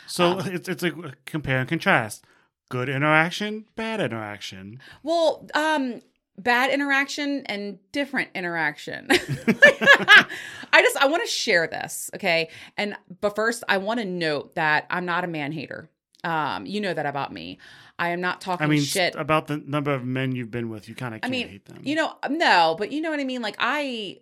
So 0.07 0.39
Um, 0.39 0.47
it's 0.47 0.69
it's 0.69 0.85
a 0.85 0.93
compare 1.27 1.59
and 1.59 1.69
contrast. 1.69 2.25
Good 2.69 2.89
interaction, 2.89 3.65
bad 3.75 4.01
interaction. 4.01 4.81
Well, 5.03 5.49
um, 5.55 6.03
bad 6.39 6.71
interaction 6.71 7.45
and 7.47 7.79
different 7.93 8.31
interaction. 8.35 9.07
I 9.11 10.81
just 10.81 10.97
I 10.97 11.07
want 11.07 11.23
to 11.23 11.29
share 11.29 11.67
this, 11.67 12.11
okay? 12.15 12.49
And 12.77 12.97
but 13.21 13.35
first, 13.37 13.65
I 13.69 13.79
want 13.79 14.01
to 14.01 14.07
note 14.07 14.55
that 14.55 14.87
I'm 14.91 15.05
not 15.05 15.25
a 15.25 15.29
man 15.29 15.53
hater. 15.53 15.91
Um, 16.25 16.67
you 16.67 16.81
know 16.81 16.95
that 16.95 17.05
about 17.07 17.33
me. 17.33 17.59
I 17.99 18.11
am 18.11 18.21
not 18.21 18.41
talking 18.41 18.65
I 18.65 18.69
mean, 18.69 18.83
shit. 18.83 19.15
about 19.17 19.49
the 19.49 19.57
number 19.59 19.93
of 19.93 20.05
men 20.05 20.35
you've 20.35 20.51
been 20.51 20.69
with, 20.71 20.89
you 20.89 20.95
kind 20.95 21.15
of 21.15 21.19
I 21.19 21.21
can't 21.23 21.33
mean, 21.33 21.49
hate 21.49 21.65
them. 21.67 21.81
you 21.83 21.95
know, 21.97 22.15
no, 22.31 22.77
but 22.79 22.93
you 22.93 23.01
know 23.01 23.11
what 23.11 23.21
I 23.21 23.25
mean. 23.25 23.43
Like 23.43 23.57
I, 23.59 24.21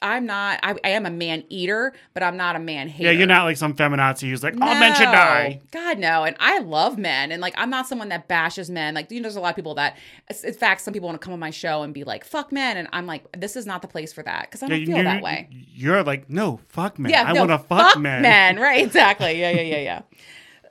I'm 0.00 0.26
not. 0.26 0.60
I, 0.62 0.76
I 0.84 0.90
am 0.90 1.06
a 1.06 1.10
man 1.10 1.44
eater, 1.48 1.92
but 2.14 2.22
I'm 2.22 2.36
not 2.36 2.54
a 2.54 2.60
man 2.60 2.88
hater. 2.88 3.10
yeah, 3.10 3.18
you're 3.18 3.26
not 3.26 3.44
like 3.44 3.56
some 3.56 3.74
feminazi 3.74 4.28
who's 4.28 4.42
like, 4.44 4.54
all 4.60 4.74
men 4.74 4.94
should 4.94 5.04
die. 5.04 5.60
God 5.72 5.98
no. 5.98 6.22
And 6.24 6.36
I 6.38 6.60
love 6.60 6.98
men, 6.98 7.32
and 7.32 7.42
like 7.42 7.54
I'm 7.56 7.70
not 7.70 7.88
someone 7.88 8.08
that 8.10 8.28
bashes 8.28 8.70
men. 8.70 8.94
Like 8.94 9.10
you 9.10 9.18
know, 9.18 9.24
there's 9.24 9.36
a 9.36 9.40
lot 9.40 9.50
of 9.50 9.56
people 9.56 9.74
that, 9.74 9.96
in 10.44 10.54
fact, 10.54 10.82
some 10.82 10.94
people 10.94 11.08
want 11.08 11.20
to 11.20 11.24
come 11.24 11.34
on 11.34 11.40
my 11.40 11.50
show 11.50 11.82
and 11.82 11.92
be 11.92 12.04
like, 12.04 12.24
"Fuck 12.24 12.52
men," 12.52 12.76
and 12.76 12.88
I'm 12.92 13.06
like, 13.06 13.24
this 13.36 13.56
is 13.56 13.66
not 13.66 13.82
the 13.82 13.88
place 13.88 14.12
for 14.12 14.22
that 14.22 14.42
because 14.42 14.62
I 14.62 14.68
don't 14.68 14.86
feel 14.86 15.02
that 15.02 15.22
way. 15.22 15.48
You're 15.50 16.02
like, 16.04 16.30
no, 16.30 16.60
fuck 16.68 16.98
men. 16.98 17.10
Yeah, 17.10 17.24
I 17.24 17.32
no, 17.32 17.46
want 17.46 17.60
to 17.60 17.66
fuck, 17.66 17.98
men. 17.98 18.22
men. 18.22 18.58
Right? 18.68 18.84
Exactly. 18.84 19.40
Yeah, 19.40 19.50
yeah, 19.50 19.76
yeah, 19.76 20.02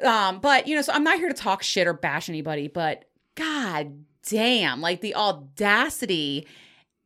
yeah. 0.03 0.27
um, 0.27 0.39
but 0.39 0.67
you 0.67 0.75
know, 0.75 0.81
so 0.81 0.93
I'm 0.93 1.03
not 1.03 1.17
here 1.17 1.27
to 1.27 1.33
talk 1.33 1.63
shit 1.63 1.87
or 1.87 1.93
bash 1.93 2.29
anybody, 2.29 2.67
but 2.67 3.05
god 3.35 4.05
damn, 4.29 4.81
like 4.81 5.01
the 5.01 5.15
audacity 5.15 6.47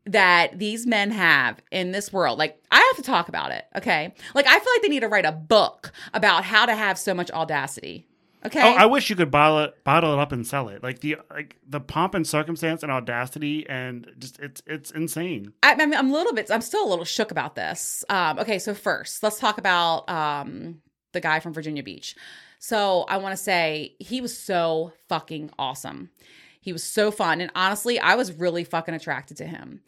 that 0.05 0.57
these 0.57 0.87
men 0.87 1.11
have 1.11 1.61
in 1.71 1.91
this 1.91 2.11
world. 2.11 2.39
Like, 2.39 2.61
I 2.71 2.77
have 2.77 3.03
to 3.03 3.09
talk 3.09 3.29
about 3.29 3.51
it, 3.51 3.65
okay? 3.75 4.13
Like, 4.33 4.47
I 4.47 4.59
feel 4.59 4.73
like 4.73 4.81
they 4.81 4.89
need 4.89 5.01
to 5.01 5.07
write 5.07 5.25
a 5.25 5.31
book 5.31 5.91
about 6.13 6.43
how 6.43 6.65
to 6.65 6.75
have 6.75 6.97
so 6.97 7.13
much 7.13 7.29
audacity. 7.31 8.07
Okay. 8.43 8.61
Oh, 8.61 8.73
I 8.73 8.87
wish 8.87 9.09
you 9.09 9.15
could 9.15 9.29
bottle 9.29 9.59
it, 9.59 9.83
bottle 9.83 10.13
it 10.13 10.19
up 10.19 10.31
and 10.31 10.45
sell 10.45 10.69
it. 10.69 10.81
Like 10.81 10.99
the 10.99 11.17
like 11.29 11.57
the 11.67 11.79
pomp 11.79 12.15
and 12.15 12.25
circumstance 12.25 12.81
and 12.81 12.91
audacity 12.91 13.69
and 13.69 14.11
just 14.17 14.39
it's 14.39 14.63
it's 14.65 14.89
insane. 14.89 15.53
I, 15.61 15.73
I'm, 15.73 15.93
I'm 15.93 16.09
a 16.09 16.13
little 16.13 16.33
bit, 16.33 16.49
I'm 16.49 16.61
still 16.61 16.83
a 16.83 16.89
little 16.89 17.05
shook 17.05 17.29
about 17.29 17.55
this. 17.55 18.03
Um, 18.09 18.39
okay, 18.39 18.57
so 18.57 18.73
first, 18.73 19.21
let's 19.21 19.37
talk 19.37 19.59
about 19.59 20.09
um, 20.09 20.81
the 21.11 21.21
guy 21.21 21.39
from 21.39 21.53
Virginia 21.53 21.83
Beach. 21.83 22.15
So 22.57 23.05
I 23.09 23.17
want 23.17 23.33
to 23.33 23.43
say 23.43 23.95
he 23.99 24.21
was 24.21 24.35
so 24.35 24.93
fucking 25.07 25.51
awesome. 25.59 26.09
He 26.61 26.71
was 26.71 26.83
so 26.83 27.11
fun. 27.11 27.41
And 27.41 27.51
honestly, 27.55 27.99
I 27.99 28.15
was 28.15 28.31
really 28.31 28.63
fucking 28.63 28.93
attracted 28.93 29.37
to 29.37 29.45
him. 29.45 29.81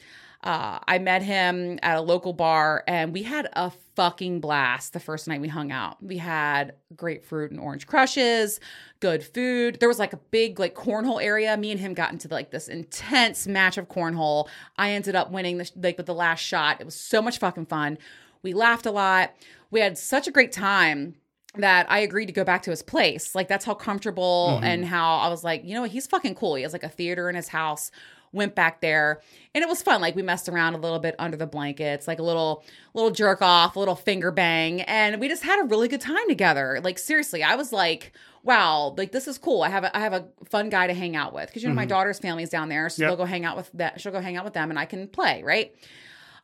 Uh, 0.44 0.80
I 0.86 0.98
met 1.00 1.22
him 1.24 1.80
at 1.82 1.98
a 1.98 2.02
local 2.02 2.34
bar 2.34 2.84
and 2.86 3.14
we 3.14 3.24
had 3.24 3.48
a 3.54 3.72
fucking 3.96 4.42
blast 4.42 4.92
the 4.92 5.00
first 5.00 5.26
night 5.26 5.40
we 5.40 5.48
hung 5.48 5.72
out. 5.72 6.04
We 6.04 6.18
had 6.18 6.74
grapefruit 6.98 7.52
and 7.52 7.62
orange 7.62 7.88
crushes, 7.88 8.60
good 9.00 9.24
food. 9.24 9.80
There 9.80 9.88
was 9.88 10.00
like 10.00 10.12
a 10.12 10.20
big 10.32 10.60
like 10.60 10.76
cornhole 10.76 11.24
area. 11.24 11.56
Me 11.56 11.72
and 11.72 11.80
him 11.80 11.94
got 11.94 12.12
into 12.12 12.28
like 12.28 12.52
this 12.52 12.68
intense 12.68 13.48
match 13.48 13.78
of 13.78 13.88
cornhole. 13.88 14.50
I 14.78 14.92
ended 14.92 15.16
up 15.16 15.32
winning 15.32 15.60
the, 15.60 15.72
like 15.82 15.96
with 15.96 16.08
the 16.08 16.14
last 16.14 16.42
shot. 16.42 16.82
It 16.82 16.86
was 16.86 16.96
so 16.96 17.22
much 17.22 17.38
fucking 17.38 17.68
fun. 17.68 17.98
We 18.42 18.54
laughed 18.54 18.86
a 18.86 18.92
lot. 18.92 19.34
We 19.72 19.80
had 19.80 19.98
such 19.98 20.28
a 20.28 20.32
great 20.32 20.52
time 20.52 21.16
that 21.56 21.86
I 21.90 22.00
agreed 22.00 22.26
to 22.28 22.34
go 22.34 22.44
back 22.44 22.64
to 22.64 22.72
his 22.72 22.82
place. 22.82 23.36
Like 23.36 23.48
that's 23.48 23.66
how 23.66 23.76
comfortable 23.76 24.60
Mhm. 24.62 24.66
and 24.66 24.86
how 24.86 25.18
I 25.18 25.28
was 25.28 25.44
like, 25.44 25.64
you 25.64 25.74
know, 25.76 25.82
what, 25.82 25.92
he's 25.92 26.08
fucking 26.08 26.36
cool. 26.36 26.56
He 26.56 26.64
has 26.64 26.74
like 26.74 26.84
a 26.84 26.90
theater 26.90 27.30
in 27.30 27.36
his 27.36 27.50
house. 27.50 27.92
Went 28.32 28.56
back 28.56 28.82
there 28.82 29.22
and 29.54 29.62
it 29.64 29.70
was 29.70 29.84
fun. 29.84 30.02
Like 30.02 30.16
we 30.16 30.24
messed 30.24 30.50
around 30.50 30.74
a 30.74 30.80
little 30.80 30.98
bit 30.98 31.14
under 31.20 31.38
the 31.38 31.46
blankets, 31.46 32.08
like 32.08 32.18
a 32.18 32.24
little 32.24 32.64
little 32.96 33.12
jerk 33.12 33.44
off, 33.44 33.76
a 33.76 33.80
little 33.80 33.94
finger 33.96 34.32
bang, 34.32 34.82
and 34.82 35.22
we 35.22 35.28
just 35.28 35.44
had 35.44 35.60
a 35.60 35.68
really 35.68 35.88
good 35.88 36.02
time 36.02 36.28
together. 36.28 36.80
Like 36.84 36.98
seriously, 36.98 37.44
I 37.44 37.54
was 37.54 37.72
like, 37.72 38.12
wow, 38.42 38.96
like 38.98 39.12
this 39.12 39.28
is 39.28 39.38
cool. 39.38 39.62
I 39.62 39.70
have 39.70 39.84
a 39.84 39.96
I 39.96 40.00
have 40.00 40.14
a 40.14 40.26
fun 40.50 40.70
guy 40.70 40.88
to 40.88 40.96
hang 40.96 41.16
out 41.16 41.32
with 41.36 41.46
because 41.46 41.62
you 41.62 41.70
know 41.70 41.76
my 41.76 41.86
Mhm. 41.86 41.90
daughter's 41.90 42.18
family's 42.18 42.50
down 42.50 42.70
there, 42.70 42.90
so 42.90 43.04
Yep. 43.04 43.10
they'll 43.12 43.18
go 43.18 43.26
hang 43.26 43.46
out 43.46 43.56
with 43.56 43.70
that. 43.76 44.02
She'll 44.02 44.12
go 44.12 44.20
hang 44.20 44.36
out 44.36 44.46
with 44.46 44.56
them, 44.56 44.72
and 44.72 44.80
I 44.80 44.86
can 44.86 45.08
play 45.08 45.44
right. 45.44 45.72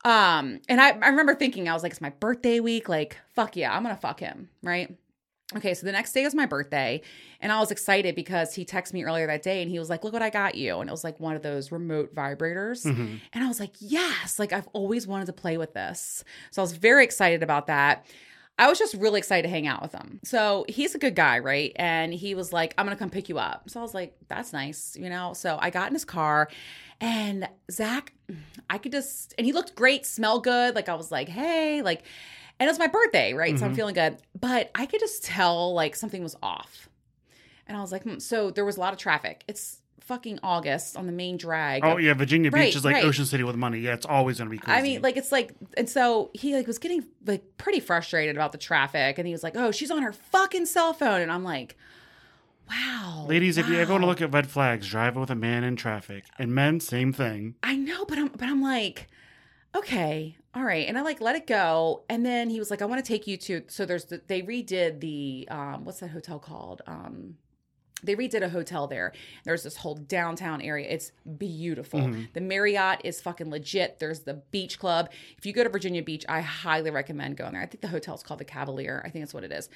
Um, 0.06 0.60
and 0.70 0.80
I, 0.80 0.92
I 0.92 1.10
remember 1.10 1.36
thinking, 1.36 1.68
I 1.68 1.74
was 1.74 1.84
like, 1.84 1.92
it's 1.92 2.02
my 2.02 2.10
birthday 2.12 2.60
week. 2.60 2.88
Like, 2.88 3.18
fuck 3.36 3.56
yeah, 3.56 3.76
I'm 3.76 3.84
gonna 3.84 3.96
fuck 3.98 4.20
him, 4.20 4.50
right? 4.64 4.96
Okay, 5.56 5.74
so 5.74 5.86
the 5.86 5.92
next 5.92 6.14
day 6.14 6.24
is 6.24 6.36
my 6.36 6.46
birthday, 6.46 7.02
and 7.42 7.52
I 7.52 7.60
was 7.60 7.72
excited 7.72 8.14
because 8.14 8.54
he 8.54 8.64
texted 8.66 8.94
me 8.94 9.04
earlier 9.04 9.26
that 9.26 9.42
day 9.42 9.64
and 9.64 9.72
he 9.72 9.80
was 9.80 9.90
like, 9.90 10.04
Look 10.04 10.14
what 10.14 10.22
I 10.22 10.30
got 10.30 10.54
you. 10.56 10.80
And 10.80 10.88
it 10.90 10.92
was 10.92 11.04
like 11.04 11.20
one 11.20 11.36
of 11.36 11.42
those 11.42 11.72
remote 11.72 12.14
vibrators. 12.14 12.86
Mhm. 12.86 13.20
And 13.34 13.44
I 13.44 13.48
was 13.48 13.60
like, 13.60 13.72
Yes, 13.80 14.38
like 14.38 14.54
I've 14.54 14.68
always 14.74 15.08
wanted 15.08 15.26
to 15.26 15.34
play 15.34 15.58
with 15.58 15.74
this. 15.74 16.24
So 16.52 16.62
I 16.62 16.64
was 16.64 16.74
very 16.74 17.04
excited 17.04 17.42
about 17.42 17.66
that. 17.68 18.06
I 18.60 18.68
was 18.70 18.78
just 18.78 18.94
really 18.94 19.18
excited 19.20 19.44
to 19.44 19.50
hang 19.50 19.66
out 19.68 19.82
with 19.82 19.94
him. 19.94 20.20
So 20.24 20.66
he's 20.70 20.94
a 20.94 21.00
good 21.00 21.16
guy, 21.16 21.40
right? 21.40 21.72
And 21.78 22.14
he 22.14 22.36
was 22.36 22.54
like, 22.54 22.76
I'm 22.78 22.86
gonna 22.86 22.96
come 22.96 23.10
pick 23.10 23.28
you 23.28 23.40
up. 23.40 23.70
So 23.72 23.80
I 23.80 23.84
was 23.84 23.96
like, 23.96 24.16
That's 24.28 24.54
nice, 24.54 24.96
you 25.00 25.10
know? 25.10 25.34
So 25.34 25.58
I 25.60 25.72
got 25.72 25.88
in 25.88 25.96
his 25.96 26.06
car 26.06 26.48
and 27.02 27.50
Zach, 27.72 28.14
I 28.70 28.78
could 28.78 28.92
just, 28.92 29.34
and 29.38 29.46
he 29.46 29.54
looked 29.54 29.76
great, 29.76 30.06
smelled 30.06 30.44
good. 30.44 30.76
Like 30.76 30.90
I 30.90 30.96
was 30.96 31.12
like, 31.12 31.30
Hey, 31.30 31.82
like, 31.82 32.04
and 32.60 32.68
it 32.68 32.72
was 32.72 32.80
my 32.80 32.88
birthday, 32.88 33.34
right? 33.34 33.58
So 33.58 33.66
I'm 33.66 33.72
Mhm. 33.72 33.76
feeling 33.76 33.96
good. 33.96 34.18
But 34.40 34.70
I 34.76 34.86
could 34.86 35.00
just 35.00 35.24
tell 35.24 35.74
like 35.74 35.96
something 35.96 36.22
was 36.22 36.36
off. 36.44 36.90
And 37.68 37.78
I 37.78 37.82
was 37.82 37.92
like, 37.92 38.04
hmm. 38.04 38.20
so 38.20 38.50
there 38.52 38.66
was 38.66 38.78
a 38.78 38.80
lot 38.80 38.94
of 38.94 39.00
traffic. 39.00 39.44
It's 39.48 39.82
fucking 40.02 40.40
August 40.42 40.98
on 40.98 41.06
the 41.06 41.12
main 41.12 41.38
drag. 41.38 41.86
Oh 41.86 41.98
yeah, 41.98 42.14
Virginia 42.16 42.50
Right, 42.50 42.66
Beach 42.66 42.76
is 42.76 42.84
like 42.84 42.96
right. 42.96 43.06
Ocean 43.06 43.26
City 43.26 43.44
with 43.44 43.56
money. 43.56 43.80
Yeah, 43.80 43.94
it's 43.94 44.08
always 44.08 44.40
gonna 44.40 44.50
be 44.50 44.58
crazy. 44.58 44.78
I 44.80 44.82
mean, 44.82 45.02
like 45.04 45.18
it's 45.18 45.32
like, 45.32 45.54
and 45.78 45.88
so 45.88 46.32
he 46.34 46.56
like 46.56 46.66
was 46.66 46.80
getting 46.80 47.06
like 47.28 47.44
pretty 47.58 47.80
frustrated 47.80 48.36
about 48.36 48.52
the 48.52 48.58
traffic, 48.58 49.20
and 49.20 49.28
he 49.28 49.34
was 49.34 49.44
like, 49.44 49.56
"Oh, 49.56 49.70
she's 49.72 49.92
on 49.92 50.02
her 50.02 50.12
fucking 50.12 50.66
cell 50.66 50.94
phone," 50.94 51.22
and 51.22 51.32
I'm 51.32 51.44
like, 51.44 51.78
"Wow, 52.70 53.26
ladies, 53.28 53.58
if 53.58 53.68
you 53.68 53.76
ever 53.78 53.94
want 53.94 54.04
to 54.04 54.08
look 54.08 54.22
at 54.22 54.34
red 54.34 54.48
flags, 54.50 54.88
drive 54.88 55.16
with 55.16 55.30
a 55.30 55.36
man 55.36 55.64
in 55.64 55.76
traffic. 55.76 56.26
And 56.38 56.54
men, 56.54 56.80
same 56.80 57.12
thing. 57.14 57.56
I 57.64 57.76
know, 57.76 58.06
but 58.06 58.18
I'm 58.18 58.28
but 58.28 58.44
I'm 58.44 58.62
like, 58.62 59.08
okay, 59.76 60.38
all 60.54 60.64
right. 60.64 60.88
And 60.88 60.98
I 60.98 61.02
like 61.02 61.22
let 61.22 61.36
it 61.36 61.48
go. 61.48 62.04
And 62.10 62.26
then 62.26 62.50
he 62.50 62.60
was 62.60 62.70
like, 62.72 62.82
I 62.82 62.86
want 62.86 63.04
to 63.04 63.08
take 63.08 63.28
you 63.28 63.38
to 63.38 63.64
so 63.68 63.86
there's 63.86 64.06
the, 64.06 64.22
they 64.28 64.42
redid 64.42 65.00
the 65.00 65.48
um 65.50 65.86
what's 65.86 66.00
that 66.00 66.10
hotel 66.10 66.40
called? 66.40 66.82
Um 66.88 67.36
they 68.02 68.16
redid 68.16 68.42
a 68.44 68.48
hotel 68.50 68.88
there. 68.88 69.12
There's 69.44 69.64
this 69.64 69.76
whole 69.76 69.96
downtown 69.96 70.62
area. 70.62 70.88
It's 70.90 71.12
beautiful. 71.38 72.00
Mhm. 72.00 72.32
The 72.32 72.40
Marriott 72.40 73.02
is 73.04 73.20
fucking 73.20 73.50
legit. 73.50 74.00
There's 74.00 74.22
the 74.22 74.36
beach 74.52 74.80
club. 74.80 75.10
If 75.38 75.46
you 75.46 75.52
go 75.52 75.64
to 75.66 75.70
Virginia 75.70 76.02
Beach, 76.02 76.24
I 76.30 76.40
highly 76.40 76.92
recommend 76.92 77.36
going 77.36 77.52
there. 77.52 77.62
I 77.62 77.66
think 77.66 77.82
the 77.82 77.90
hotel's 77.90 78.24
called 78.24 78.40
the 78.40 78.46
Cavalier. 78.46 79.02
I 79.04 79.10
think 79.10 79.24
that's 79.26 79.34
what 79.34 79.44
it 79.44 79.52
is. 79.52 79.68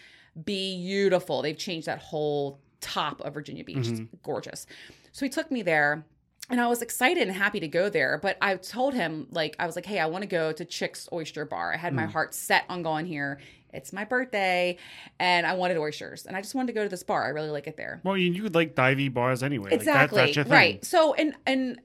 Beautiful. 0.42 1.42
They've 1.42 1.58
changed 1.58 1.88
that 1.88 2.00
whole 2.00 2.60
top 2.84 3.22
of 3.22 3.34
Virginia 3.34 3.64
Beach. 3.64 3.88
It's 3.88 4.02
gorgeous. 4.22 4.68
So 5.12 5.26
he 5.26 5.30
took 5.30 5.50
me 5.52 5.62
there 5.62 6.06
and 6.50 6.60
I 6.60 6.68
was 6.68 6.82
excited 6.82 7.24
and 7.24 7.32
happy 7.36 7.60
to 7.62 7.68
go 7.68 7.90
there. 7.90 8.20
But 8.22 8.38
I 8.42 8.56
told 8.58 8.94
him, 8.94 9.28
like, 9.32 9.56
I 9.60 9.66
was 9.66 9.76
like, 9.76 9.86
hey, 9.86 10.00
I 10.00 10.06
want 10.08 10.24
to 10.24 10.28
go 10.28 10.52
to 10.52 10.66
Chick's 10.66 11.08
Oyster 11.12 11.46
Bar. 11.46 11.74
I 11.74 11.78
had 11.78 11.94
my 11.94 12.04
Mm. 12.06 12.12
heart 12.12 12.34
set 12.36 12.66
on 12.70 12.84
going 12.84 13.06
here. 13.06 13.40
It's 13.74 13.92
my 13.94 14.04
birthday 14.06 14.78
and 15.20 15.48
I 15.48 15.54
wanted 15.54 15.78
oysters. 15.78 16.26
And 16.26 16.36
I 16.38 16.42
just 16.42 16.54
wanted 16.54 16.68
to 16.68 16.74
go 16.74 16.84
to 16.84 16.90
this 16.90 17.02
bar. 17.04 17.24
I 17.26 17.30
really 17.30 17.50
like 17.50 17.66
it 17.68 17.76
there. 17.78 18.02
Well, 18.04 18.16
you, 18.18 18.32
you 18.32 18.44
would 18.44 18.54
like 18.56 18.76
divey 18.76 19.12
bars 19.12 19.42
anyway. 19.42 19.72
Like, 19.72 19.74
Exactly. 19.74 20.18
that, 20.18 20.26
that's 20.26 20.36
your 20.36 20.46
thing. 20.46 20.54
right. 20.54 20.86
So, 20.86 21.14
and, 21.16 21.34
and, 21.48 21.80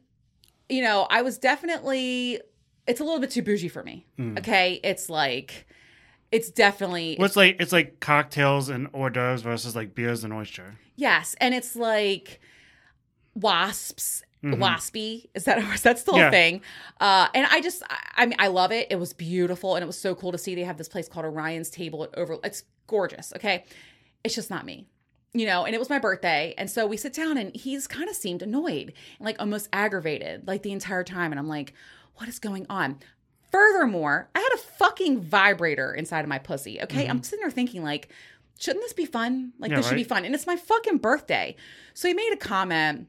you 0.69 0.83
know, 0.83 1.07
I 1.09 1.23
was 1.23 1.39
definitely, 1.39 2.41
it's 2.87 3.01
a 3.01 3.05
little 3.05 3.21
bit 3.21 3.31
too 3.31 3.43
bougie 3.43 3.69
for 3.69 3.83
me. 3.83 4.07
Mm. 4.19 4.39
Okay. 4.39 4.81
It's 4.85 5.09
like, 5.09 5.67
it's 6.31 6.51
definitely, 6.51 7.17
Well, 7.19 7.27
it's 7.27 7.37
like 7.37 7.57
it's 7.61 7.73
like 7.73 8.01
cocktails 8.01 8.69
and 8.69 8.89
hors 8.93 9.11
d'oeuvres 9.11 9.43
versus 9.43 9.75
like 9.77 9.95
beers 9.95 10.25
and 10.25 10.33
oyster. 10.33 10.79
Yes, 10.97 11.35
and 11.41 11.55
it's 11.55 11.75
like 11.77 12.41
wasps 13.35 14.23
waspy. 14.45 15.27
Is 15.35 15.45
that 15.45 15.59
is 15.75 15.83
that 15.83 15.99
still 15.99 16.17
Yeah. 16.17 16.29
a 16.29 16.31
thing? 16.31 16.61
Uh, 17.01 17.29
and 17.35 17.47
I 17.51 17.61
just, 17.61 17.83
I, 17.91 18.23
I 18.23 18.27
mean, 18.27 18.37
I 18.39 18.49
love 18.49 18.71
it. 18.73 18.87
It 18.91 18.97
was 18.97 19.13
beautiful, 19.13 19.75
and 19.75 19.83
it 19.83 19.87
was 19.87 19.99
so 19.99 20.15
cool 20.15 20.33
to 20.33 20.39
see. 20.39 20.55
They 20.55 20.63
have 20.65 20.79
this 20.79 20.89
place 20.89 21.09
called 21.09 21.27
Orion's 21.27 21.71
Table 21.71 22.05
at 22.05 22.17
over. 22.17 22.39
It's 22.45 22.63
gorgeous. 22.87 23.33
Okay, 23.37 23.65
it's 24.25 24.35
just 24.35 24.51
not 24.51 24.65
me. 24.65 24.87
You 25.35 25.45
know, 25.47 25.65
and 25.67 25.75
it 25.75 25.79
was 25.79 25.91
my 25.91 25.99
birthday. 25.99 26.55
And 26.57 26.71
so 26.71 26.87
we 26.87 26.97
sit 26.97 27.13
down 27.13 27.37
and 27.37 27.55
he's 27.55 27.87
kind 27.87 28.09
of 28.09 28.17
seemed 28.17 28.41
annoyed 28.43 28.95
and 29.19 29.27
like 29.27 29.37
almost 29.39 29.69
aggravated 29.75 30.47
like 30.49 30.63
the 30.63 30.73
entire 30.73 31.05
time. 31.05 31.33
And 31.33 31.39
I'm 31.39 31.47
like, 31.49 31.75
what 32.15 32.31
is 32.31 32.39
going 32.39 32.65
on? 32.71 32.99
Furthermore, 33.51 34.29
I 34.35 34.41
had 34.41 34.53
a 34.55 34.59
fucking 34.59 35.21
vibrator 35.23 35.93
inside 35.95 36.21
of 36.21 36.29
my 36.29 36.39
pussy. 36.39 36.81
Okay. 36.83 37.07
I'm 37.07 37.23
sitting 37.23 37.41
there 37.43 37.51
thinking, 37.51 37.83
like, 37.83 38.09
shouldn't 38.59 38.85
this 38.85 38.93
be 38.93 39.05
fun? 39.07 39.53
Like, 39.59 39.71
Yeah, 39.71 39.79
this 39.79 39.89
should 39.89 39.95
be 39.97 40.05
fun. 40.05 40.25
And 40.25 40.35
it's 40.35 40.47
my 40.47 40.57
fucking 40.57 40.99
birthday. 40.99 41.57
So 41.95 42.09
he 42.09 42.15
made 42.15 42.33
a 42.33 42.37
comment 42.37 43.09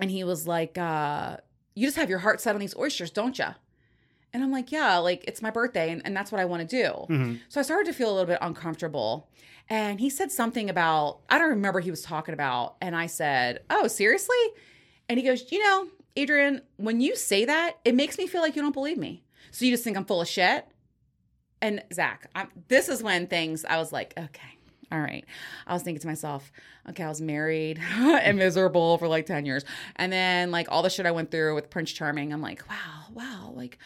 and 0.00 0.10
he 0.10 0.22
was 0.24 0.46
like, 0.46 0.78
uh, 0.78 1.38
you 1.74 1.86
just 1.86 1.96
have 1.96 2.08
your 2.10 2.18
heart 2.20 2.40
set 2.40 2.54
on 2.54 2.60
these 2.60 2.76
oysters, 2.76 3.10
don't 3.10 3.38
you? 3.38 3.46
And 4.32 4.44
I'm 4.44 4.52
like, 4.52 4.70
yeah, 4.70 4.98
like 4.98 5.24
it's 5.26 5.42
my 5.42 5.50
birthday 5.50 5.90
and, 5.90 6.02
and 6.04 6.16
that's 6.16 6.30
what 6.30 6.40
I 6.40 6.44
want 6.44 6.68
to 6.68 6.82
do. 6.82 6.92
Mhm. 7.12 7.40
So 7.48 7.58
I 7.58 7.62
started 7.64 7.86
to 7.86 7.92
feel 7.92 8.10
a 8.10 8.12
little 8.12 8.26
bit 8.26 8.38
uncomfortable. 8.40 9.28
And 9.68 9.98
he 10.00 10.10
said 10.10 10.30
something 10.30 10.68
about, 10.70 11.20
I 11.28 11.38
don't 11.38 11.50
remember 11.50 11.80
he 11.80 11.90
was 11.90 12.02
talking 12.02 12.34
about. 12.34 12.76
And 12.80 12.94
I 12.94 13.06
said, 13.06 13.60
oh, 13.70 13.86
seriously? 13.88 14.36
And 15.08 15.18
he 15.18 15.24
goes, 15.24 15.50
you 15.50 15.58
know, 15.64 15.88
Adrian, 16.16 16.62
when 16.76 17.00
you 17.00 17.16
say 17.16 17.44
that, 17.44 17.76
it 17.84 17.94
makes 17.94 18.18
me 18.18 18.26
feel 18.26 18.40
like 18.42 18.54
you 18.56 18.62
don't 18.62 18.72
believe 18.72 18.98
me. 18.98 19.22
So 19.50 19.64
you 19.64 19.70
just 19.70 19.84
think 19.84 19.96
I'm 19.96 20.04
full 20.04 20.20
of 20.20 20.28
shit? 20.28 20.66
And 21.62 21.82
Zach, 21.92 22.28
I'm, 22.34 22.48
this 22.68 22.88
is 22.88 23.02
when 23.02 23.26
things, 23.26 23.64
I 23.64 23.76
was 23.76 23.92
like, 23.92 24.14
okay, 24.18 24.58
all 24.92 25.00
right. 25.00 25.24
I 25.66 25.74
was 25.74 25.82
thinking 25.82 26.00
to 26.00 26.06
myself, 26.06 26.50
okay, 26.88 27.04
I 27.04 27.08
was 27.08 27.20
married 27.20 27.78
and 27.94 28.38
miserable 28.38 28.98
for 28.98 29.08
like 29.08 29.26
10 29.26 29.44
years. 29.46 29.64
And 29.96 30.12
then, 30.12 30.50
like, 30.50 30.68
all 30.70 30.82
the 30.82 30.90
shit 30.90 31.06
I 31.06 31.10
went 31.10 31.30
through 31.30 31.54
with 31.54 31.70
Prince 31.70 31.92
Charming, 31.92 32.32
I'm 32.32 32.40
like, 32.40 32.62
wow, 32.68 33.04
wow, 33.12 33.52
like, 33.54 33.78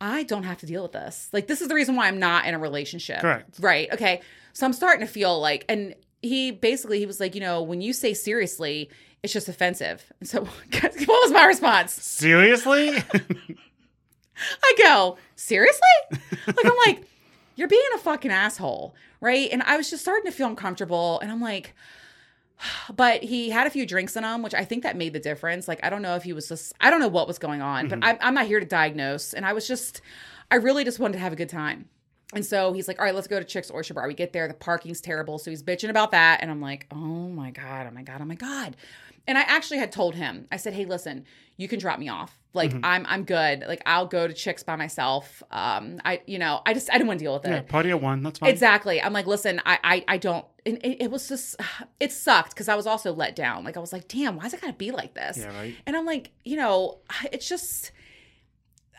I 0.00 0.22
don't 0.22 0.44
have 0.44 0.58
to 0.58 0.66
deal 0.66 0.82
with 0.82 0.92
this. 0.92 1.28
Like, 1.32 1.48
this 1.48 1.60
is 1.60 1.68
the 1.68 1.74
reason 1.74 1.96
why 1.96 2.06
I'm 2.06 2.18
not 2.18 2.46
in 2.46 2.54
a 2.54 2.58
relationship. 2.58 3.20
Correct. 3.20 3.58
Right. 3.60 3.92
Okay. 3.92 4.20
So 4.52 4.64
I'm 4.64 4.72
starting 4.72 5.06
to 5.06 5.12
feel 5.12 5.40
like, 5.40 5.64
and 5.68 5.94
he 6.22 6.50
basically, 6.50 6.98
he 6.98 7.06
was 7.06 7.20
like, 7.20 7.34
you 7.34 7.40
know, 7.40 7.62
when 7.62 7.80
you 7.80 7.92
say 7.92 8.14
seriously, 8.14 8.90
it's 9.22 9.32
just 9.32 9.48
offensive. 9.48 10.04
And 10.20 10.28
so, 10.30 10.44
what 10.80 11.08
was 11.08 11.32
my 11.32 11.44
response? 11.44 11.92
Seriously? 11.92 13.02
I 14.62 14.74
go, 14.78 15.18
seriously? 15.36 15.80
like, 16.10 16.64
I'm 16.64 16.76
like, 16.86 17.04
you're 17.56 17.68
being 17.68 17.82
a 17.94 17.98
fucking 17.98 18.30
asshole, 18.30 18.94
right? 19.20 19.48
And 19.50 19.62
I 19.62 19.76
was 19.76 19.90
just 19.90 20.02
starting 20.02 20.30
to 20.30 20.36
feel 20.36 20.46
uncomfortable. 20.46 21.18
And 21.20 21.30
I'm 21.30 21.40
like, 21.40 21.74
but 22.94 23.22
he 23.22 23.50
had 23.50 23.66
a 23.66 23.70
few 23.70 23.86
drinks 23.86 24.16
in 24.16 24.24
him, 24.24 24.42
which 24.42 24.54
I 24.54 24.64
think 24.64 24.82
that 24.82 24.96
made 24.96 25.12
the 25.12 25.20
difference. 25.20 25.68
Like, 25.68 25.84
I 25.84 25.90
don't 25.90 26.02
know 26.02 26.14
if 26.14 26.22
he 26.22 26.32
was 26.32 26.48
just, 26.48 26.72
I 26.80 26.90
don't 26.90 27.00
know 27.00 27.08
what 27.08 27.26
was 27.26 27.38
going 27.38 27.62
on, 27.62 27.88
but 27.88 28.00
mm-hmm. 28.00 28.08
I'm, 28.08 28.18
I'm 28.20 28.34
not 28.34 28.46
here 28.46 28.60
to 28.60 28.66
diagnose. 28.66 29.34
And 29.34 29.44
I 29.44 29.52
was 29.52 29.66
just, 29.66 30.00
I 30.50 30.56
really 30.56 30.84
just 30.84 30.98
wanted 30.98 31.14
to 31.14 31.18
have 31.20 31.32
a 31.32 31.36
good 31.36 31.48
time. 31.48 31.88
And 32.34 32.44
so 32.44 32.74
he's 32.74 32.88
like, 32.88 32.98
all 32.98 33.06
right, 33.06 33.14
let's 33.14 33.26
go 33.26 33.38
to 33.38 33.44
Chick's 33.44 33.70
Oyster 33.70 33.94
Bar. 33.94 34.06
We 34.06 34.14
get 34.14 34.34
there, 34.34 34.46
the 34.48 34.54
parking's 34.54 35.00
terrible. 35.00 35.38
So 35.38 35.50
he's 35.50 35.62
bitching 35.62 35.88
about 35.88 36.10
that. 36.10 36.42
And 36.42 36.50
I'm 36.50 36.60
like, 36.60 36.86
oh 36.90 36.96
my 36.96 37.50
God, 37.50 37.86
oh 37.88 37.90
my 37.90 38.02
God, 38.02 38.20
oh 38.20 38.26
my 38.26 38.34
God. 38.34 38.76
And 39.26 39.38
I 39.38 39.42
actually 39.42 39.78
had 39.78 39.92
told 39.92 40.14
him, 40.14 40.46
I 40.52 40.58
said, 40.58 40.74
hey, 40.74 40.84
listen, 40.84 41.24
you 41.58 41.68
can 41.68 41.78
drop 41.78 41.98
me 41.98 42.08
off. 42.08 42.38
Like 42.54 42.74
I'm 42.82 43.04
I'm 43.06 43.24
good. 43.24 43.64
Like 43.68 43.82
I'll 43.84 44.06
go 44.06 44.26
to 44.26 44.32
Chick's 44.32 44.62
by 44.62 44.76
myself. 44.76 45.42
Um, 45.50 46.00
I 46.04 46.22
you 46.26 46.38
know, 46.38 46.62
I 46.64 46.72
just 46.72 46.88
I 46.90 46.94
didn't 46.94 47.08
want 47.08 47.20
to 47.20 47.24
deal 47.24 47.34
with 47.34 47.44
it. 47.44 47.50
yeah, 47.50 47.60
party 47.60 47.90
at 47.90 48.00
one. 48.00 48.22
That's 48.22 48.38
fine. 48.38 48.48
Exactly. 48.48 49.02
I'm 49.02 49.12
like, 49.12 49.26
listen, 49.26 49.60
I 49.66 49.78
I, 49.84 50.04
I 50.08 50.16
don't. 50.16 50.46
And 50.64 50.78
it, 50.78 51.04
it 51.04 51.10
was 51.10 51.28
just, 51.28 51.56
it 52.00 52.10
sucked 52.10 52.50
because 52.54 52.68
I 52.68 52.74
was 52.74 52.86
also 52.86 53.12
let 53.12 53.36
down. 53.36 53.64
Like 53.64 53.76
I 53.76 53.80
was 53.80 53.92
like, 53.92 54.08
damn, 54.08 54.36
why's 54.36 54.54
it 54.54 54.60
gotta 54.60 54.72
be 54.72 54.90
like 54.90 55.14
this? 55.14 55.38
Yeah, 55.38 55.56
right. 55.56 55.76
And 55.86 55.94
I'm 55.96 56.06
like, 56.06 56.30
you 56.44 56.56
know, 56.56 56.98
it's 57.32 57.48
just, 57.48 57.92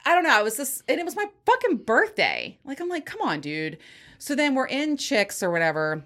I 0.06 0.14
don't 0.14 0.24
know. 0.24 0.38
I 0.38 0.44
was 0.44 0.56
just, 0.56 0.84
and 0.88 1.00
it 1.00 1.04
was 1.04 1.16
my 1.16 1.26
fucking 1.46 1.78
birthday. 1.78 2.60
Like 2.64 2.80
I'm 2.80 2.90
like, 2.90 3.06
come 3.06 3.22
on, 3.22 3.42
dude. 3.42 3.78
So 4.20 4.36
then 4.36 4.54
we're 4.54 4.68
in 4.68 4.96
Chicks 4.98 5.42
or 5.42 5.50
whatever. 5.50 6.04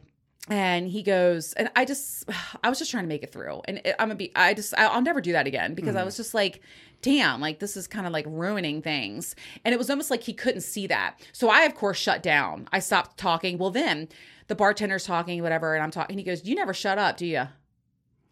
And 0.50 0.90
he 0.90 1.04
goes, 1.04 1.54
and 1.54 1.70
I 1.76 1.86
just, 1.86 2.26
I 2.64 2.70
was 2.70 2.80
just 2.80 2.92
trying 2.92 3.04
to 3.04 3.08
make 3.08 3.24
it 3.24 3.32
through. 3.32 3.62
And 3.66 3.80
it, 3.86 3.96
I'm 4.00 4.08
gonna 4.08 4.16
be, 4.16 4.32
I 4.36 4.54
just, 4.54 4.74
I- 4.78 4.88
I'll 4.88 5.02
never 5.02 5.22
do 5.22 5.32
that 5.34 5.48
again 5.48 5.74
because 5.74 5.96
I 5.96 6.00
mm-hmm. 6.00 6.06
was 6.06 6.18
just 6.18 6.34
like, 6.34 6.62
damn, 7.02 7.40
like 7.40 7.60
this 7.60 7.78
is 7.78 7.88
kind 7.88 8.08
of 8.08 8.14
like 8.14 8.26
ruining 8.28 8.82
things. 8.82 9.36
And 9.64 9.74
it 9.74 9.78
was 9.78 9.90
almost 9.90 10.10
like 10.10 10.24
he 10.24 10.34
couldn't 10.34 10.62
see 10.62 10.88
that. 10.88 11.20
So 11.32 11.50
I, 11.50 11.64
of 11.64 11.76
course, 11.76 11.98
shut 11.98 12.24
down. 12.24 12.68
I 12.72 12.80
stopped 12.80 13.18
talking. 13.18 13.58
Well, 13.58 13.72
then 13.72 14.10
the 14.48 14.56
bartender's 14.56 15.06
talking, 15.06 15.42
whatever, 15.42 15.76
and 15.76 15.84
I'm 15.84 15.92
talking. 15.92 16.14
And 16.14 16.20
he 16.20 16.26
goes, 16.26 16.46
You 16.46 16.56
never 16.56 16.74
shut 16.74 16.98
up, 16.98 17.18
do 17.18 17.26
you? 17.26 17.48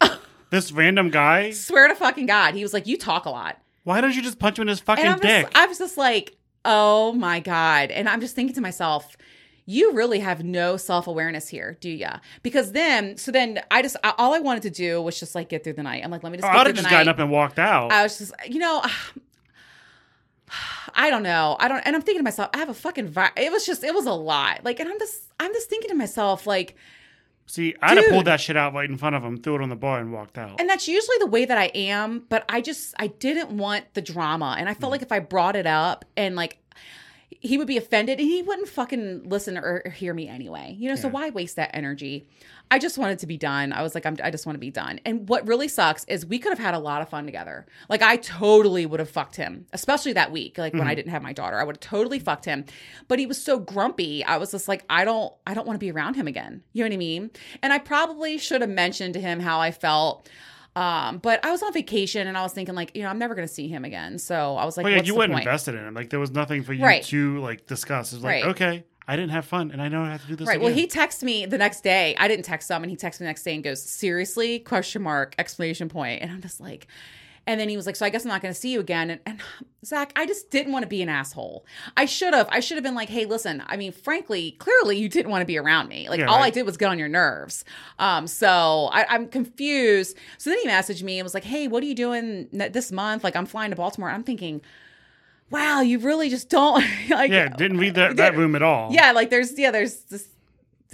This 0.50 0.70
random 0.70 1.08
guy. 1.08 1.52
Swear 1.52 1.88
to 1.88 1.94
fucking 1.94 2.26
God. 2.26 2.54
He 2.54 2.62
was 2.62 2.74
like, 2.74 2.86
You 2.86 2.98
talk 2.98 3.24
a 3.24 3.30
lot. 3.30 3.58
Why 3.84 4.02
don't 4.02 4.14
you 4.14 4.20
just 4.20 4.38
punch 4.38 4.58
him 4.58 4.62
in 4.62 4.68
his 4.68 4.80
fucking 4.80 5.16
dick? 5.20 5.46
just, 5.46 5.56
I 5.56 5.66
was 5.66 5.78
just 5.78 5.96
like, 5.96 6.36
Oh 6.62 7.12
my 7.12 7.40
God. 7.40 7.90
And 7.90 8.06
I'm 8.06 8.20
just 8.20 8.34
thinking 8.36 8.54
to 8.56 8.60
myself, 8.60 9.16
you 9.72 9.92
really 9.92 10.20
have 10.20 10.44
no 10.44 10.76
self 10.76 11.06
awareness 11.06 11.48
here, 11.48 11.76
do 11.80 11.90
ya? 11.90 12.18
Because 12.42 12.72
then, 12.72 13.16
so 13.16 13.32
then 13.32 13.60
I 13.70 13.82
just, 13.82 13.96
I- 14.04 14.14
all 14.18 14.34
I 14.34 14.38
wanted 14.38 14.62
to 14.64 14.70
do 14.70 15.00
was 15.00 15.18
just 15.18 15.34
like 15.34 15.48
get 15.48 15.64
through 15.64 15.74
the 15.74 15.82
night. 15.82 16.04
I'm 16.04 16.10
like, 16.10 16.22
let 16.22 16.30
me 16.30 16.38
just 16.38 16.46
Oh, 16.46 16.56
I'd 16.56 16.66
have 16.66 16.76
just 16.76 16.84
night. 16.84 16.90
gotten 16.90 17.08
up 17.08 17.18
and 17.18 17.30
walked 17.30 17.58
out. 17.58 17.90
I 17.90 18.02
was 18.02 18.18
just, 18.18 18.32
you 18.48 18.58
know, 18.58 18.82
I 20.94 21.08
don't 21.08 21.22
know. 21.22 21.56
I 21.58 21.68
don't, 21.68 21.80
and 21.80 21.96
I'm 21.96 22.02
thinking 22.02 22.20
to 22.20 22.24
myself, 22.24 22.50
I 22.54 22.58
have 22.58 22.68
a 22.68 22.74
fucking, 22.74 23.08
vi- 23.08 23.32
it 23.36 23.50
was 23.50 23.64
just, 23.64 23.82
it 23.82 23.94
was 23.94 24.06
a 24.06 24.12
lot. 24.12 24.64
Like, 24.64 24.78
and 24.80 24.88
I'm 24.88 24.98
just, 24.98 25.22
I'm 25.40 25.52
just 25.52 25.70
thinking 25.70 25.88
to 25.88 25.96
myself, 25.96 26.46
like, 26.46 26.76
See, 27.46 27.74
I'd 27.82 27.98
have 27.98 28.08
pulled 28.08 28.26
that 28.26 28.40
shit 28.40 28.56
out 28.56 28.72
right 28.72 28.88
in 28.88 28.96
front 28.96 29.16
of 29.16 29.22
him, 29.22 29.36
threw 29.36 29.56
it 29.56 29.62
on 29.62 29.68
the 29.68 29.76
bar, 29.76 29.98
and 30.00 30.12
walked 30.12 30.38
out. 30.38 30.60
and 30.60 30.70
that's 30.70 30.86
usually 30.88 31.16
the 31.18 31.26
way 31.26 31.44
that 31.44 31.58
I 31.58 31.66
am, 31.74 32.24
but 32.28 32.44
I 32.48 32.60
just, 32.60 32.94
I 32.98 33.08
didn't 33.08 33.50
want 33.50 33.92
the 33.94 34.00
drama. 34.00 34.56
And 34.58 34.68
I 34.68 34.74
felt 34.74 34.90
mm. 34.90 34.92
like 34.92 35.02
if 35.02 35.12
I 35.12 35.18
brought 35.18 35.56
it 35.56 35.66
up 35.66 36.04
and 36.16 36.36
like, 36.36 36.58
he 37.40 37.58
would 37.58 37.66
be 37.66 37.76
offended 37.76 38.18
and 38.18 38.28
he 38.28 38.42
wouldn't 38.42 38.68
fucking 38.68 39.28
listen 39.28 39.56
or, 39.56 39.90
hear 39.90 40.14
me 40.14 40.28
anyway. 40.28 40.76
You 40.78 40.88
know, 40.88 40.96
so 40.96 41.08
why 41.08 41.30
waste 41.30 41.56
that 41.56 41.70
energy? 41.74 42.26
I 42.70 42.78
just 42.78 42.98
wanted 42.98 43.18
to 43.20 43.26
be 43.26 43.36
done. 43.36 43.72
I 43.72 43.82
was 43.82 43.94
like, 43.94 44.06
I'm, 44.06 44.16
I 44.22 44.30
just 44.30 44.46
want 44.46 44.54
to 44.54 44.60
be 44.60 44.70
done. 44.70 45.00
And 45.04 45.28
what 45.28 45.46
really 45.46 45.68
sucks 45.68 46.04
is 46.04 46.24
we 46.24 46.38
could 46.38 46.50
have 46.50 46.58
had 46.58 46.74
a 46.74 46.78
lot 46.78 47.02
of 47.02 47.08
fun 47.08 47.26
together. 47.26 47.66
Like, 47.88 48.02
I 48.02 48.16
totally 48.16 48.86
would 48.86 49.00
have 49.00 49.10
fucked 49.10 49.36
him, 49.36 49.66
especially 49.72 50.14
that 50.14 50.32
week. 50.32 50.58
Like 50.58 50.72
when 50.72 50.82
I 50.82 50.86
mm-hmm. 50.86 50.96
didn't 50.96 51.10
have 51.12 51.22
my 51.22 51.32
daughter, 51.32 51.58
I 51.58 51.64
would 51.64 51.76
have 51.76 51.80
totally 51.80 52.18
fucked 52.18 52.44
him. 52.44 52.64
But 53.08 53.18
he 53.18 53.26
was 53.26 53.42
so 53.42 53.58
grumpy. 53.58 54.24
I 54.24 54.38
was 54.38 54.50
just 54.50 54.68
like, 54.68 54.84
I 54.88 55.04
don't, 55.04 55.32
I 55.46 55.54
don't 55.54 55.66
want 55.66 55.76
to 55.76 55.84
be 55.84 55.92
around 55.92 56.14
him 56.14 56.26
again. 56.26 56.62
You 56.72 56.82
know 56.82 56.88
what 56.88 56.94
I 56.94 56.98
mean? 56.98 57.30
And 57.62 57.72
I 57.72 57.78
probably 57.78 58.38
should 58.38 58.60
have 58.60 58.70
mentioned 58.70 59.14
to 59.14 59.20
him 59.20 59.40
how 59.40 59.60
I 59.60 59.70
felt. 59.70 60.28
Um, 60.74 61.18
but 61.18 61.44
I 61.44 61.50
was 61.50 61.62
on 61.62 61.72
vacation 61.72 62.26
and 62.26 62.36
I 62.38 62.42
was 62.42 62.52
thinking 62.52 62.74
like, 62.74 62.92
you 62.96 63.02
know, 63.02 63.08
I'm 63.08 63.18
never 63.18 63.34
going 63.34 63.46
to 63.46 63.52
see 63.52 63.68
him 63.68 63.84
again. 63.84 64.18
So 64.18 64.56
I 64.56 64.64
was 64.64 64.76
like, 64.76 64.84
But 64.84 64.90
yeah, 64.90 64.96
what's 64.96 65.06
you 65.08 65.12
the 65.14 65.18
weren't 65.18 65.32
point? 65.32 65.44
invested 65.46 65.74
in 65.74 65.84
him. 65.86 65.94
Like 65.94 66.08
there 66.10 66.20
was 66.20 66.30
nothing 66.30 66.62
for 66.62 66.72
you 66.72 66.82
Right. 66.84 67.02
to 67.04 67.38
like 67.40 67.66
discuss. 67.66 68.12
It's 68.14 68.22
like, 68.22 68.44
Right. 68.44 68.50
okay, 68.52 68.84
I 69.06 69.16
didn't 69.16 69.32
have 69.32 69.44
fun, 69.44 69.70
and 69.72 69.82
I 69.82 69.88
know 69.88 70.02
I 70.02 70.10
have 70.12 70.22
to 70.22 70.28
do 70.28 70.36
this. 70.36 70.46
Right. 70.48 70.60
Well, 70.60 70.72
he 70.72 70.86
texted 70.86 71.24
me 71.24 71.44
the 71.44 71.58
next 71.58 71.82
day. 71.82 72.14
I 72.18 72.28
didn't 72.28 72.44
text 72.44 72.70
him, 72.70 72.82
and 72.82 72.90
he 72.90 72.96
texted 72.96 73.20
me 73.20 73.24
the 73.24 73.30
next 73.30 73.42
day 73.42 73.54
and 73.54 73.62
goes, 73.64 73.82
"Seriously?" 73.82 74.60
Question 74.60 75.02
mark 75.02 75.34
Explanation 75.38 75.88
point. 75.88 76.22
And 76.22 76.30
I'm 76.30 76.40
just 76.40 76.60
like, 76.60 76.86
and 77.46 77.60
then 77.60 77.68
he 77.68 77.76
was 77.76 77.86
like, 77.86 77.96
"So 77.96 78.06
I 78.06 78.10
guess 78.10 78.24
I'm 78.24 78.28
not 78.28 78.42
going 78.42 78.54
to 78.54 78.58
see 78.60 78.72
you 78.72 78.80
again." 78.80 79.10
And, 79.10 79.20
and 79.26 79.40
Zach, 79.84 80.12
I 80.14 80.26
just 80.26 80.50
didn't 80.50 80.72
want 80.72 80.84
to 80.84 80.88
be 80.88 81.02
an 81.02 81.08
asshole. 81.08 81.66
I 81.96 82.04
should 82.04 82.34
have. 82.34 82.48
I 82.50 82.60
should 82.60 82.76
have 82.76 82.84
been 82.84 82.94
like, 82.94 83.08
"Hey, 83.08 83.24
listen. 83.24 83.62
I 83.66 83.76
mean, 83.76 83.92
frankly, 83.92 84.52
clearly 84.52 84.96
you 84.98 85.08
didn't 85.08 85.30
want 85.30 85.42
to 85.42 85.46
be 85.46 85.58
around 85.58 85.88
me. 85.88 86.08
Like 86.08 86.20
Yeah, 86.20 86.26
all 86.26 86.42
I 86.42 86.50
did 86.50 86.64
was 86.64 86.76
get 86.76 86.88
on 86.88 86.98
your 86.98 87.08
nerves. 87.08 87.64
Um, 87.98 88.26
so 88.26 88.90
I, 88.92 89.06
I'm 89.08 89.26
confused. 89.28 90.16
So 90.38 90.50
then 90.50 90.58
he 90.60 90.68
messaged 90.68 91.02
me 91.02 91.18
and 91.18 91.24
was 91.24 91.34
like, 91.34 91.44
"Hey, 91.44 91.68
what 91.68 91.82
are 91.82 91.86
you 91.86 91.94
doing 91.94 92.48
this 92.52 92.92
month? 92.92 93.24
Like 93.24 93.36
I'm 93.36 93.46
flying 93.46 93.70
to 93.70 93.76
Baltimore." 93.76 94.10
I'm 94.10 94.24
thinking. 94.24 94.60
Wow, 95.50 95.82
you 95.82 95.98
really 95.98 96.30
just 96.30 96.48
don't 96.48 96.82
like 97.10 97.30
yeah, 97.30 97.48
didn't 97.50 97.76
read 97.76 97.96
that, 97.96 98.16
that 98.16 98.36
room 98.36 98.54
at 98.54 98.62
all. 98.62 98.90
yeah 98.90 99.12
like 99.12 99.28
there's 99.28 99.58
yeah 99.58 99.70
there's 99.70 99.96
this 100.04 100.26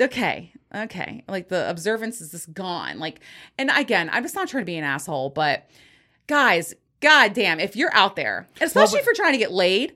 okay 0.00 0.52
okay 0.74 1.22
like 1.28 1.48
the 1.48 1.70
observance 1.70 2.20
is 2.20 2.32
just 2.32 2.52
gone 2.54 2.98
like 2.98 3.20
and 3.56 3.70
again 3.76 4.10
i'm 4.12 4.22
just 4.24 4.34
not 4.34 4.48
trying 4.48 4.62
to 4.62 4.66
be 4.66 4.76
an 4.76 4.82
asshole 4.84 5.30
but 5.30 5.70
guys 6.28 6.74
god 7.00 7.32
damn 7.34 7.58
if 7.58 7.74
you're 7.74 7.94
out 7.94 8.14
there 8.16 8.46
especially 8.60 8.92
but- 8.96 9.00
if 9.00 9.06
you're 9.06 9.14
trying 9.14 9.32
to 9.32 9.38
get 9.38 9.50
laid 9.50 9.94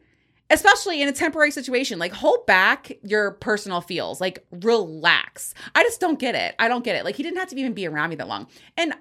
especially 0.51 1.01
in 1.01 1.09
a 1.09 1.13
temporary 1.13 1.51
situation 1.51 1.99
like 1.99 2.13
hold 2.13 2.45
back 2.47 2.91
your 3.03 3.31
personal 3.33 3.81
feels 3.81 4.21
like 4.21 4.45
relax 4.51 5.55
i 5.75 5.83
just 5.83 6.01
don't 6.01 6.19
get 6.19 6.35
it 6.35 6.55
i 6.59 6.69
don't 6.69 6.85
get 6.85 6.97
it 6.97 7.05
like 7.05 7.15
he 7.15 7.23
didn't 7.23 7.39
have 7.39 7.49
to 7.49 7.57
even 7.59 7.73
be 7.73 7.87
around 7.87 8.11
me 8.11 8.17
that 8.17 8.29
long 8.29 8.47
and 8.77 8.93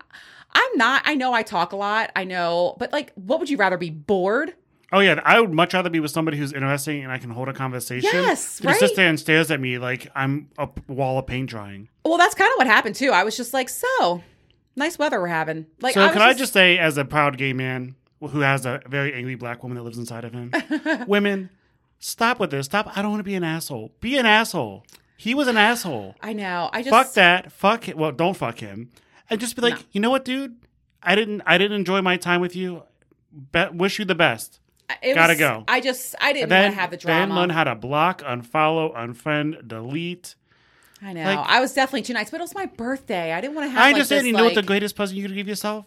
i'm 0.54 0.78
not 0.78 1.02
i 1.06 1.16
know 1.16 1.34
i 1.34 1.42
talk 1.44 1.72
a 1.74 1.76
lot 1.76 2.10
i 2.16 2.24
know 2.24 2.76
but 2.80 2.92
like 2.94 3.12
what 3.16 3.40
would 3.40 3.50
you 3.50 3.58
rather 3.58 3.78
be 3.78 3.90
bored 3.90 4.54
Oh 4.94 5.00
yeah, 5.00 5.22
I 5.24 5.40
would 5.40 5.54
much 5.54 5.74
rather 5.74 5.90
be 5.90 6.02
with 6.02 6.12
somebody 6.12 6.36
who's 6.38 6.52
interesting 6.52 7.02
and 7.02 7.14
I 7.14 7.18
can 7.18 7.30
hold 7.30 7.48
a 7.48 7.54
conversation. 7.54 8.10
Yes, 8.12 8.58
than 8.58 8.74
to 8.74 8.78
sit 8.78 8.88
right? 8.88 8.96
there 8.98 9.08
and 9.08 9.18
stares 9.18 9.50
at 9.50 9.62
me 9.62 9.78
like 9.78 10.10
I'm 10.14 10.50
a 10.58 10.68
wall 10.90 11.18
of 11.18 11.28
paint 11.28 11.50
drying. 11.50 11.88
well 12.04 12.18
that's 12.18 12.36
kind 12.36 12.52
of 12.52 12.58
what 12.58 12.68
happened 12.68 12.96
too 12.96 13.12
i 13.12 13.24
was 13.24 13.38
just 13.38 13.54
like 13.54 13.70
so 13.70 14.22
nice 14.76 14.98
weather 15.00 15.20
we're 15.20 15.28
having 15.28 15.66
like 15.82 15.94
so 15.94 16.02
was 16.02 16.12
can 16.14 16.22
I 16.22 16.34
just 16.34 16.54
say, 16.54 16.78
as 16.78 16.98
a 16.98 17.06
proud 17.06 17.38
gay 17.38 17.54
man 17.54 17.96
who 18.20 18.40
has 18.42 18.66
a 18.66 18.82
very 18.88 19.14
angry 19.14 19.36
black 19.36 19.64
woman 19.64 19.76
that 19.78 19.84
lives 19.84 19.98
inside 19.98 20.24
of 20.26 20.34
him, 20.34 20.52
women, 21.08 21.50
stop 22.00 22.40
with 22.40 22.52
this. 22.52 22.66
Stop. 22.68 22.96
I 22.96 23.02
don't 23.02 23.12
want 23.12 23.20
to 23.20 23.24
be 23.24 23.36
an 23.36 23.44
asshole. 23.44 23.92
Be 24.00 24.18
an 24.18 24.26
asshole. 24.26 24.86
He 25.18 25.34
was 25.36 25.48
an 25.48 25.58
asshole. 25.58 26.16
I 26.22 26.34
know. 26.34 26.70
I 26.74 26.82
just 26.84 26.90
fuck 26.92 27.14
that. 27.14 27.52
Fuck 27.52 27.88
it. 27.90 27.98
Well, 27.98 28.12
don't 28.12 28.36
fuck 28.38 28.60
him. 28.60 28.90
And 29.30 29.40
just 29.40 29.56
be 29.56 29.62
like, 29.62 29.76
No. 29.76 29.82
you 29.92 30.02
know 30.02 30.10
what, 30.10 30.26
dude? 30.26 30.56
I 31.04 31.16
didn't. 31.16 31.42
I 31.46 31.58
didn't 31.58 31.78
enjoy 31.78 32.02
my 32.02 32.18
time 32.18 32.42
with 32.42 32.56
you. 32.56 32.84
Be- 33.52 33.70
wish 33.74 33.98
you 34.00 34.06
the 34.06 34.16
best. 34.16 34.60
It 35.02 35.14
Gotta 35.16 35.34
was- 35.34 35.40
go. 35.40 35.64
I 35.68 35.80
just 35.80 36.16
I 36.20 36.34
didn't 36.34 36.50
then, 36.50 36.64
want 36.64 36.76
to 36.76 36.80
have 36.82 36.92
the 36.92 36.98
then 36.98 37.28
drama. 37.30 37.42
learn 37.42 37.50
how 37.50 37.64
to 37.64 37.76
block, 37.76 38.22
unfollow, 38.24 38.94
unfriend, 38.96 39.68
delete. 39.68 40.36
I 41.02 41.14
know. 41.14 41.24
like- 41.24 41.50
I 41.50 41.60
was 41.62 41.74
definitely 41.74 42.04
too 42.04 42.14
nice, 42.14 42.30
but 42.30 42.40
it 42.40 42.44
was 42.44 42.56
my 42.56 42.66
birthday. 42.68 43.34
I 43.34 43.42
didn't 43.42 43.56
want 43.56 43.68
to 43.68 43.72
have. 43.72 43.80
I 43.80 43.86
like, 43.88 43.94
understand. 43.96 44.22
this, 44.22 44.28
you 44.28 44.34
know 44.34 44.44
what 44.44 44.56
the 44.56 44.64
greatest 44.64 44.96
present 44.96 45.18
you 45.20 45.28
could 45.28 45.36
give 45.36 45.48
yourself 45.48 45.86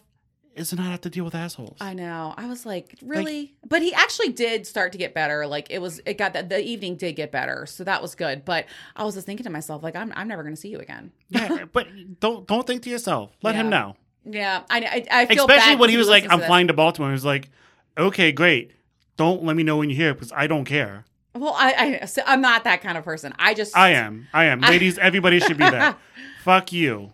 is 0.55 0.69
to 0.69 0.75
not 0.75 0.85
have 0.85 1.01
to 1.01 1.09
deal 1.09 1.25
with 1.25 1.35
assholes. 1.35 1.77
I 1.81 1.93
know. 1.93 2.33
I 2.37 2.47
was 2.47 2.65
like, 2.65 2.95
really? 3.01 3.55
but 3.67 3.81
he 3.81 3.93
actually 3.93 4.29
did 4.29 4.65
start 4.65 4.93
to 4.93 4.97
get 4.97 5.13
better. 5.13 5.45
Like 5.47 5.67
it 5.69 5.79
was, 5.79 6.01
it 6.05 6.17
got 6.17 6.33
that 6.33 6.49
the 6.49 6.61
evening 6.61 6.95
did 6.95 7.13
get 7.13 7.31
better, 7.31 7.65
so 7.65 7.83
that 7.83 8.01
was 8.01 8.15
good. 8.15 8.45
But 8.45 8.65
I 8.95 9.03
was 9.03 9.15
just 9.15 9.25
thinking 9.25 9.43
to 9.43 9.49
myself, 9.49 9.83
like, 9.83 9.95
I'm, 9.95 10.13
I'm 10.15 10.27
never 10.27 10.43
going 10.43 10.55
to 10.55 10.59
see 10.61 10.69
you 10.69 10.79
again. 10.79 11.11
yeah, 11.29 11.65
but 11.71 11.87
don't 12.19 12.47
don't 12.47 12.65
think 12.65 12.83
to 12.83 12.89
yourself. 12.89 13.35
Let 13.41 13.55
him 13.55 13.69
know. 13.69 13.95
Yeah, 14.25 14.63
I, 14.69 15.05
I, 15.11 15.21
I 15.21 15.25
feel 15.27 15.45
Especially 15.45 15.75
when 15.75 15.89
he 15.89 15.97
was 15.97 16.09
like, 16.09 16.25
"I'm 16.31 16.41
flying 16.41 16.67
to 16.67 16.73
Baltimore." 16.73 17.09
He 17.09 17.13
was 17.13 17.25
like, 17.25 17.49
"Okay, 17.97 18.31
great. 18.31 18.71
Don't 19.17 19.43
let 19.43 19.55
me 19.55 19.63
know 19.63 19.77
when 19.77 19.89
you're 19.89 19.97
here 19.97 20.13
because 20.13 20.31
I 20.31 20.47
don't 20.47 20.65
care. 20.65 21.05
Well, 21.35 21.53
I, 21.57 21.99
I, 22.01 22.05
so 22.05 22.21
I'm 22.25 22.41
not 22.41 22.63
that 22.63 22.81
kind 22.81 22.97
of 22.97 23.03
person. 23.03 23.33
I 23.37 23.53
just, 23.53 23.75
I 23.75 23.91
am. 23.91 24.27
I 24.33 24.45
am. 24.45 24.61
Ladies, 24.61 24.97
everybody 24.97 25.39
should 25.39 25.57
be 25.57 25.69
that. 25.69 25.97
Fuck 26.43 26.71
you. 26.71 27.11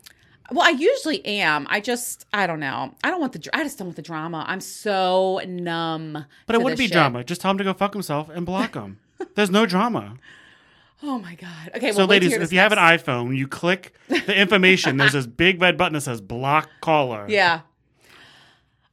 Well, 0.51 0.67
I 0.67 0.71
usually 0.71 1.25
am. 1.25 1.65
I 1.69 1.79
just, 1.79 2.25
I 2.33 2.45
don't 2.45 2.59
know. 2.59 2.93
I 3.03 3.09
don't 3.09 3.19
want 3.21 3.33
the, 3.33 3.49
I 3.53 3.63
just 3.63 3.77
don't 3.79 3.87
want 3.87 3.95
the 3.95 4.01
drama. 4.01 4.45
I'm 4.47 4.61
so 4.61 5.41
numb. 5.47 6.25
But 6.45 6.55
it 6.55 6.61
wouldn't 6.61 6.77
be 6.77 6.85
shit. 6.85 6.93
drama. 6.93 7.23
Just 7.23 7.41
tell 7.41 7.51
him 7.51 7.57
to 7.57 7.63
go 7.63 7.73
fuck 7.73 7.93
himself 7.93 8.29
and 8.29 8.45
block 8.45 8.75
him. 8.75 8.99
There's 9.35 9.49
no 9.49 9.65
drama. 9.65 10.17
Oh 11.03 11.17
my 11.17 11.33
god. 11.35 11.71
Okay. 11.75 11.91
So, 11.91 11.99
well, 11.99 12.07
wait 12.07 12.21
ladies, 12.21 12.37
if 12.37 12.53
you 12.53 12.59
have 12.59 12.71
an 12.71 12.77
iPhone, 12.77 13.35
you 13.35 13.47
click 13.47 13.95
the 14.07 14.39
information. 14.39 14.97
there's 14.97 15.13
this 15.13 15.25
big 15.25 15.59
red 15.59 15.75
button 15.75 15.93
that 15.93 16.01
says 16.01 16.21
block 16.21 16.69
caller. 16.79 17.25
Yeah. 17.27 17.61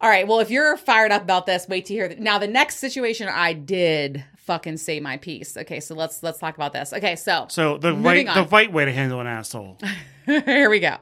All 0.00 0.08
right. 0.08 0.26
Well, 0.26 0.40
if 0.40 0.50
you're 0.50 0.78
fired 0.78 1.12
up 1.12 1.22
about 1.22 1.44
this, 1.44 1.68
wait 1.68 1.84
to 1.86 1.92
hear. 1.92 2.08
th- 2.08 2.18
now, 2.18 2.38
the 2.38 2.46
next 2.46 2.76
situation, 2.76 3.28
I 3.28 3.52
did 3.52 4.24
fucking 4.48 4.78
say 4.78 4.98
my 4.98 5.18
piece. 5.18 5.56
Okay, 5.58 5.78
so 5.78 5.94
let's 5.94 6.22
let's 6.22 6.38
talk 6.38 6.54
about 6.56 6.72
this. 6.72 6.94
Okay, 6.94 7.14
so 7.16 7.46
So 7.50 7.76
the 7.76 7.92
right 7.92 8.24
the 8.26 8.40
on. 8.40 8.48
right 8.48 8.72
way 8.72 8.86
to 8.86 8.92
handle 8.92 9.20
an 9.20 9.26
asshole. 9.26 9.76
here 10.26 10.70
we 10.70 10.80
go. 10.80 10.96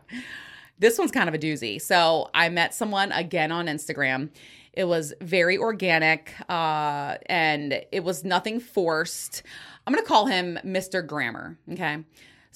This 0.80 0.98
one's 0.98 1.12
kind 1.12 1.28
of 1.28 1.34
a 1.34 1.38
doozy. 1.38 1.80
So 1.80 2.28
I 2.34 2.48
met 2.48 2.74
someone 2.74 3.12
again 3.12 3.52
on 3.52 3.66
Instagram. 3.66 4.30
It 4.72 4.84
was 4.84 5.14
very 5.22 5.56
organic, 5.56 6.34
uh, 6.50 7.16
and 7.26 7.80
it 7.92 8.02
was 8.02 8.24
nothing 8.24 8.58
forced. 8.60 9.42
I'm 9.86 9.94
gonna 9.94 10.04
call 10.04 10.26
him 10.26 10.58
Mr. 10.64 11.06
Grammar. 11.06 11.56
Okay. 11.72 11.98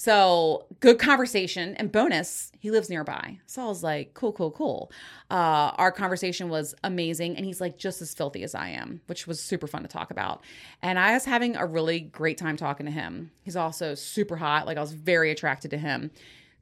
So 0.01 0.65
good 0.81 0.99
conversation 0.99 1.75
and 1.75 1.93
bonus, 1.93 2.53
he 2.59 2.71
lives 2.71 2.89
nearby. 2.89 3.39
So 3.45 3.63
I 3.63 3.67
was 3.67 3.83
like, 3.83 4.15
cool, 4.15 4.33
cool, 4.33 4.51
cool. 4.51 4.91
Uh, 5.31 5.73
our 5.77 5.93
conversation 5.93 6.49
was 6.49 6.75
amazing, 6.83 7.37
and 7.37 7.45
he's 7.45 7.61
like 7.61 7.77
just 7.77 8.01
as 8.01 8.15
filthy 8.15 8.43
as 8.43 8.55
I 8.55 8.71
am, 8.71 9.03
which 9.09 9.27
was 9.27 9.43
super 9.43 9.67
fun 9.67 9.83
to 9.83 9.89
talk 9.89 10.11
about. 10.11 10.43
And 10.81 10.99
I 10.99 11.13
was 11.13 11.27
having 11.27 11.55
a 11.55 11.67
really 11.67 12.01
great 12.01 12.39
time 12.39 12.57
talking 12.57 12.87
to 12.87 12.93
him. 12.93 13.31
He's 13.43 13.57
also 13.57 13.95
super 13.95 14.37
hot. 14.37 14.65
Like 14.65 14.79
I 14.79 14.81
was 14.81 14.95
very 14.95 15.31
attracted 15.31 15.71
to 15.73 15.77
him 15.77 16.11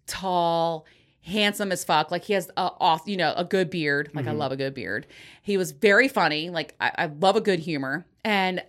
tall, 0.09 0.85
handsome 1.29 1.71
as 1.71 1.85
fuck. 1.85 2.11
Like 2.11 2.25
he 2.25 2.33
has 2.33 2.51
a 2.57 2.71
off, 2.81 3.03
you 3.07 3.17
know, 3.17 3.33
a 3.37 3.45
good 3.45 3.71
beard. 3.71 4.11
Like 4.15 4.27
I 4.27 4.31
mm-hmm. 4.31 4.39
love 4.39 4.53
a 4.53 4.57
good 4.57 4.75
beard. 4.75 5.07
He 5.43 5.57
was 5.57 5.71
very 5.73 6.09
funny. 6.09 6.51
Like 6.51 6.75
I, 6.81 6.93
I 6.99 7.07
love 7.07 7.37
a 7.37 7.41
good 7.41 7.61
humor. 7.61 8.07
And 8.25 8.63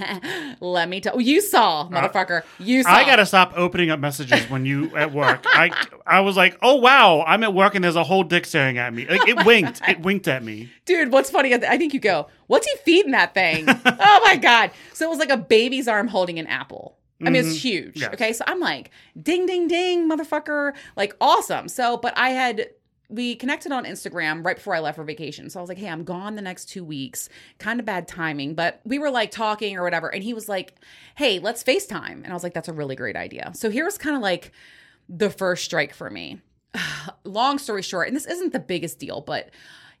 let 0.60 0.88
me 0.88 1.00
tell 1.00 1.20
you 1.20 1.40
saw, 1.40 1.82
uh, 1.82 1.88
motherfucker. 1.88 2.42
You 2.58 2.82
saw. 2.82 2.90
I 2.90 3.04
gotta 3.04 3.26
stop 3.26 3.52
opening 3.54 3.90
up 3.90 4.00
messages 4.00 4.48
when 4.50 4.64
you 4.64 4.96
at 4.96 5.12
work. 5.12 5.44
I 5.44 5.70
I 6.06 6.20
was 6.20 6.36
like, 6.36 6.56
oh 6.62 6.76
wow, 6.76 7.22
I'm 7.26 7.42
at 7.44 7.54
work 7.54 7.74
and 7.74 7.84
there's 7.84 7.96
a 7.96 8.04
whole 8.04 8.24
dick 8.24 8.46
staring 8.46 8.78
at 8.78 8.92
me. 8.92 9.06
Like 9.06 9.28
it 9.28 9.44
winked. 9.44 9.82
It 9.86 10.00
winked 10.00 10.26
at 10.26 10.42
me. 10.42 10.70
Dude, 10.84 11.12
what's 11.12 11.30
funny? 11.30 11.54
I 11.54 11.76
think 11.76 11.94
you 11.94 12.00
go, 12.00 12.28
what's 12.46 12.66
he 12.66 12.76
feeding 12.84 13.12
that 13.12 13.34
thing? 13.34 13.66
oh 13.68 14.20
my 14.24 14.36
God. 14.36 14.70
So 14.94 15.06
it 15.06 15.10
was 15.10 15.18
like 15.18 15.30
a 15.30 15.36
baby's 15.36 15.86
arm 15.86 16.08
holding 16.08 16.38
an 16.38 16.46
apple. 16.46 16.96
I 17.26 17.30
mean, 17.30 17.36
it's 17.36 17.48
mm-hmm. 17.48 17.68
huge. 17.68 18.00
Yes. 18.00 18.14
Okay. 18.14 18.32
So 18.32 18.44
I'm 18.46 18.60
like, 18.60 18.90
ding, 19.20 19.46
ding, 19.46 19.68
ding, 19.68 20.08
motherfucker. 20.08 20.74
Like, 20.96 21.16
awesome. 21.20 21.68
So, 21.68 21.96
but 21.96 22.16
I 22.16 22.30
had, 22.30 22.68
we 23.08 23.34
connected 23.36 23.72
on 23.72 23.84
Instagram 23.84 24.44
right 24.44 24.56
before 24.56 24.74
I 24.74 24.80
left 24.80 24.96
for 24.96 25.04
vacation. 25.04 25.50
So 25.50 25.60
I 25.60 25.62
was 25.62 25.68
like, 25.68 25.78
hey, 25.78 25.88
I'm 25.88 26.04
gone 26.04 26.34
the 26.34 26.42
next 26.42 26.66
two 26.66 26.84
weeks. 26.84 27.28
Kind 27.58 27.80
of 27.80 27.86
bad 27.86 28.08
timing, 28.08 28.54
but 28.54 28.80
we 28.84 28.98
were 28.98 29.10
like 29.10 29.30
talking 29.30 29.76
or 29.76 29.82
whatever. 29.82 30.08
And 30.12 30.22
he 30.22 30.34
was 30.34 30.48
like, 30.48 30.74
hey, 31.16 31.38
let's 31.38 31.62
FaceTime. 31.62 32.24
And 32.24 32.28
I 32.28 32.32
was 32.32 32.42
like, 32.42 32.54
that's 32.54 32.68
a 32.68 32.72
really 32.72 32.96
great 32.96 33.16
idea. 33.16 33.52
So 33.54 33.70
here's 33.70 33.98
kind 33.98 34.16
of 34.16 34.22
like 34.22 34.52
the 35.08 35.30
first 35.30 35.64
strike 35.64 35.94
for 35.94 36.10
me. 36.10 36.40
Long 37.24 37.58
story 37.58 37.82
short, 37.82 38.08
and 38.08 38.16
this 38.16 38.26
isn't 38.26 38.52
the 38.52 38.60
biggest 38.60 38.98
deal, 38.98 39.20
but 39.20 39.50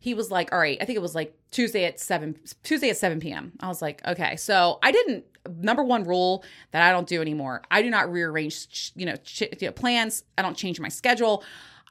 he 0.04 0.12
was 0.12 0.30
like, 0.30 0.52
all 0.52 0.58
right, 0.58 0.76
I 0.82 0.84
think 0.84 0.96
it 0.96 1.00
was 1.00 1.14
like 1.14 1.34
Tuesday 1.50 1.86
at 1.86 1.98
7 1.98 2.38
Tuesday 2.62 2.90
at 2.90 2.98
7 2.98 3.20
p.m. 3.20 3.52
I 3.60 3.68
was 3.68 3.80
like, 3.80 4.06
okay. 4.06 4.36
So 4.36 4.78
I 4.82 4.92
didn't 4.92 5.24
number 5.56 5.82
one 5.82 6.04
rule 6.04 6.44
that 6.72 6.82
I 6.82 6.92
don't 6.92 7.08
do 7.08 7.22
anymore. 7.22 7.62
I 7.70 7.80
do 7.80 7.88
not 7.88 8.12
rearrange, 8.12 8.92
you 8.94 9.06
know, 9.06 9.16
ch- 9.16 9.48
you 9.58 9.68
know, 9.68 9.72
plans. 9.72 10.24
I 10.36 10.42
don't 10.42 10.58
change 10.58 10.78
my 10.78 10.90
schedule. 10.90 11.42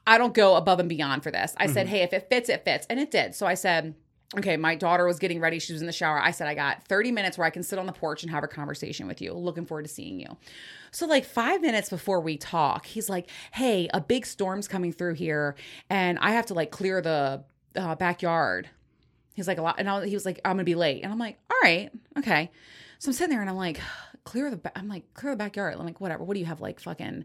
I 0.06 0.16
don't 0.16 0.32
go 0.32 0.54
above 0.54 0.78
and 0.78 0.88
beyond 0.88 1.24
for 1.24 1.32
this. 1.32 1.54
I 1.56 1.66
said, 1.66 1.86
mm-hmm. 1.86 1.96
hey, 1.96 2.02
if 2.02 2.12
it 2.12 2.28
fits, 2.28 2.48
it 2.48 2.64
fits. 2.64 2.86
And 2.88 3.00
it 3.00 3.10
did. 3.10 3.34
So 3.34 3.48
I 3.48 3.54
said, 3.54 3.96
okay, 4.38 4.56
my 4.56 4.76
daughter 4.76 5.06
was 5.06 5.18
getting 5.18 5.40
ready. 5.40 5.58
She 5.58 5.72
was 5.72 5.82
in 5.82 5.88
the 5.88 5.92
shower. 5.92 6.20
I 6.20 6.30
said, 6.30 6.46
I 6.46 6.54
got 6.54 6.86
30 6.86 7.10
minutes 7.10 7.36
where 7.36 7.48
I 7.48 7.50
can 7.50 7.64
sit 7.64 7.80
on 7.80 7.86
the 7.86 7.92
porch 7.92 8.22
and 8.22 8.30
have 8.30 8.44
a 8.44 8.48
conversation 8.48 9.08
with 9.08 9.20
you. 9.20 9.32
Looking 9.32 9.66
forward 9.66 9.86
to 9.86 9.92
seeing 9.92 10.20
you. 10.20 10.36
So, 10.92 11.06
like 11.06 11.24
five 11.24 11.60
minutes 11.62 11.90
before 11.90 12.20
we 12.20 12.36
talk, 12.36 12.86
he's 12.86 13.08
like, 13.08 13.28
hey, 13.50 13.88
a 13.92 14.00
big 14.00 14.24
storm's 14.24 14.68
coming 14.68 14.92
through 14.92 15.14
here 15.14 15.56
and 15.90 16.16
I 16.20 16.30
have 16.32 16.46
to 16.46 16.54
like 16.54 16.70
clear 16.70 17.00
the 17.00 17.42
uh, 17.76 17.94
backyard. 17.94 18.68
He's 19.34 19.48
like, 19.48 19.58
a 19.58 19.62
lot. 19.62 19.76
And 19.78 19.88
I, 19.88 20.06
he 20.06 20.14
was 20.14 20.24
like, 20.24 20.40
I'm 20.44 20.52
going 20.52 20.58
to 20.58 20.64
be 20.64 20.74
late. 20.74 21.02
And 21.02 21.12
I'm 21.12 21.18
like, 21.18 21.38
all 21.50 21.56
right, 21.62 21.90
okay. 22.18 22.50
So 22.98 23.08
I'm 23.08 23.12
sitting 23.14 23.30
there 23.30 23.40
and 23.40 23.50
I'm 23.50 23.56
like, 23.56 23.80
clear 24.24 24.50
the, 24.50 24.56
ba-. 24.56 24.76
I'm 24.76 24.88
like, 24.88 25.12
clear 25.14 25.32
the 25.32 25.36
backyard. 25.36 25.74
I'm 25.78 25.84
like, 25.84 26.00
whatever. 26.00 26.24
What 26.24 26.34
do 26.34 26.40
you 26.40 26.46
have? 26.46 26.60
Like 26.60 26.80
fucking, 26.80 27.24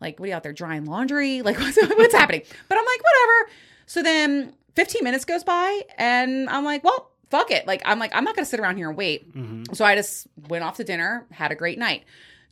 like, 0.00 0.20
what 0.20 0.26
are 0.26 0.28
you 0.28 0.34
out 0.34 0.42
there 0.42 0.52
drying 0.52 0.84
laundry? 0.84 1.40
Like, 1.42 1.58
what's, 1.58 1.76
what's 1.76 2.14
happening? 2.18 2.42
But 2.68 2.78
I'm 2.78 2.84
like, 2.84 3.00
whatever. 3.02 3.50
So 3.86 4.02
then 4.02 4.54
15 4.74 5.02
minutes 5.02 5.24
goes 5.24 5.44
by 5.44 5.82
and 5.96 6.48
I'm 6.50 6.64
like, 6.64 6.84
well, 6.84 7.10
fuck 7.30 7.50
it. 7.50 7.66
Like, 7.66 7.82
I'm 7.84 7.98
like, 7.98 8.14
I'm 8.14 8.24
not 8.24 8.36
going 8.36 8.44
to 8.44 8.50
sit 8.50 8.60
around 8.60 8.76
here 8.76 8.88
and 8.88 8.96
wait. 8.98 9.26
So 9.72 9.84
I 9.84 9.94
just 9.94 10.26
went 10.48 10.64
off 10.64 10.76
to 10.76 10.84
dinner, 10.84 11.26
had 11.30 11.50
a 11.52 11.54
great 11.54 11.78
night. 11.78 12.04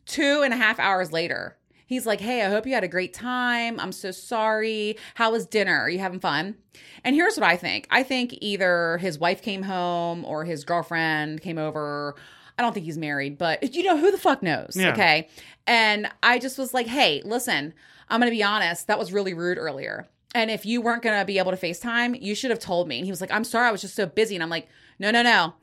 Two 0.05 0.41
and 0.43 0.53
a 0.53 0.57
half 0.57 0.79
hours 0.79 1.11
later, 1.11 1.55
he's 1.85 2.05
like, 2.05 2.19
Hey, 2.19 2.43
I 2.43 2.49
hope 2.49 2.65
you 2.65 2.73
had 2.73 2.83
a 2.83 2.87
great 2.87 3.13
time. 3.13 3.79
I'm 3.79 3.91
so 3.91 4.11
sorry. 4.11 4.97
How 5.15 5.31
was 5.31 5.45
dinner? 5.45 5.79
Are 5.79 5.89
you 5.89 5.99
having 5.99 6.19
fun? 6.19 6.55
And 7.03 7.15
here's 7.15 7.37
what 7.37 7.47
I 7.49 7.55
think 7.57 7.87
I 7.91 8.03
think 8.03 8.35
either 8.41 8.97
his 8.99 9.17
wife 9.19 9.41
came 9.41 9.63
home 9.63 10.25
or 10.25 10.45
his 10.45 10.63
girlfriend 10.63 11.41
came 11.41 11.57
over. 11.57 12.15
I 12.57 12.61
don't 12.61 12.73
think 12.73 12.85
he's 12.85 12.97
married, 12.97 13.37
but 13.37 13.75
you 13.75 13.83
know, 13.83 13.97
who 13.97 14.11
the 14.11 14.17
fuck 14.17 14.41
knows? 14.41 14.75
Yeah. 14.75 14.91
Okay. 14.91 15.27
And 15.67 16.07
I 16.23 16.39
just 16.39 16.57
was 16.57 16.73
like, 16.73 16.87
Hey, 16.87 17.21
listen, 17.25 17.73
I'm 18.09 18.19
going 18.19 18.31
to 18.31 18.35
be 18.35 18.43
honest. 18.43 18.87
That 18.87 18.99
was 18.99 19.11
really 19.13 19.33
rude 19.33 19.57
earlier. 19.57 20.07
And 20.33 20.51
if 20.51 20.65
you 20.65 20.81
weren't 20.81 21.01
going 21.01 21.17
to 21.17 21.25
be 21.25 21.37
able 21.39 21.51
to 21.51 21.57
FaceTime, 21.57 22.21
you 22.21 22.35
should 22.35 22.51
have 22.51 22.59
told 22.59 22.89
me. 22.89 22.97
And 22.97 23.05
he 23.05 23.11
was 23.11 23.21
like, 23.21 23.31
I'm 23.31 23.45
sorry. 23.45 23.69
I 23.69 23.71
was 23.71 23.79
just 23.81 23.95
so 23.95 24.05
busy. 24.05 24.35
And 24.35 24.43
I'm 24.43 24.49
like, 24.49 24.67
No, 24.99 25.11
no, 25.11 25.21
no. 25.21 25.53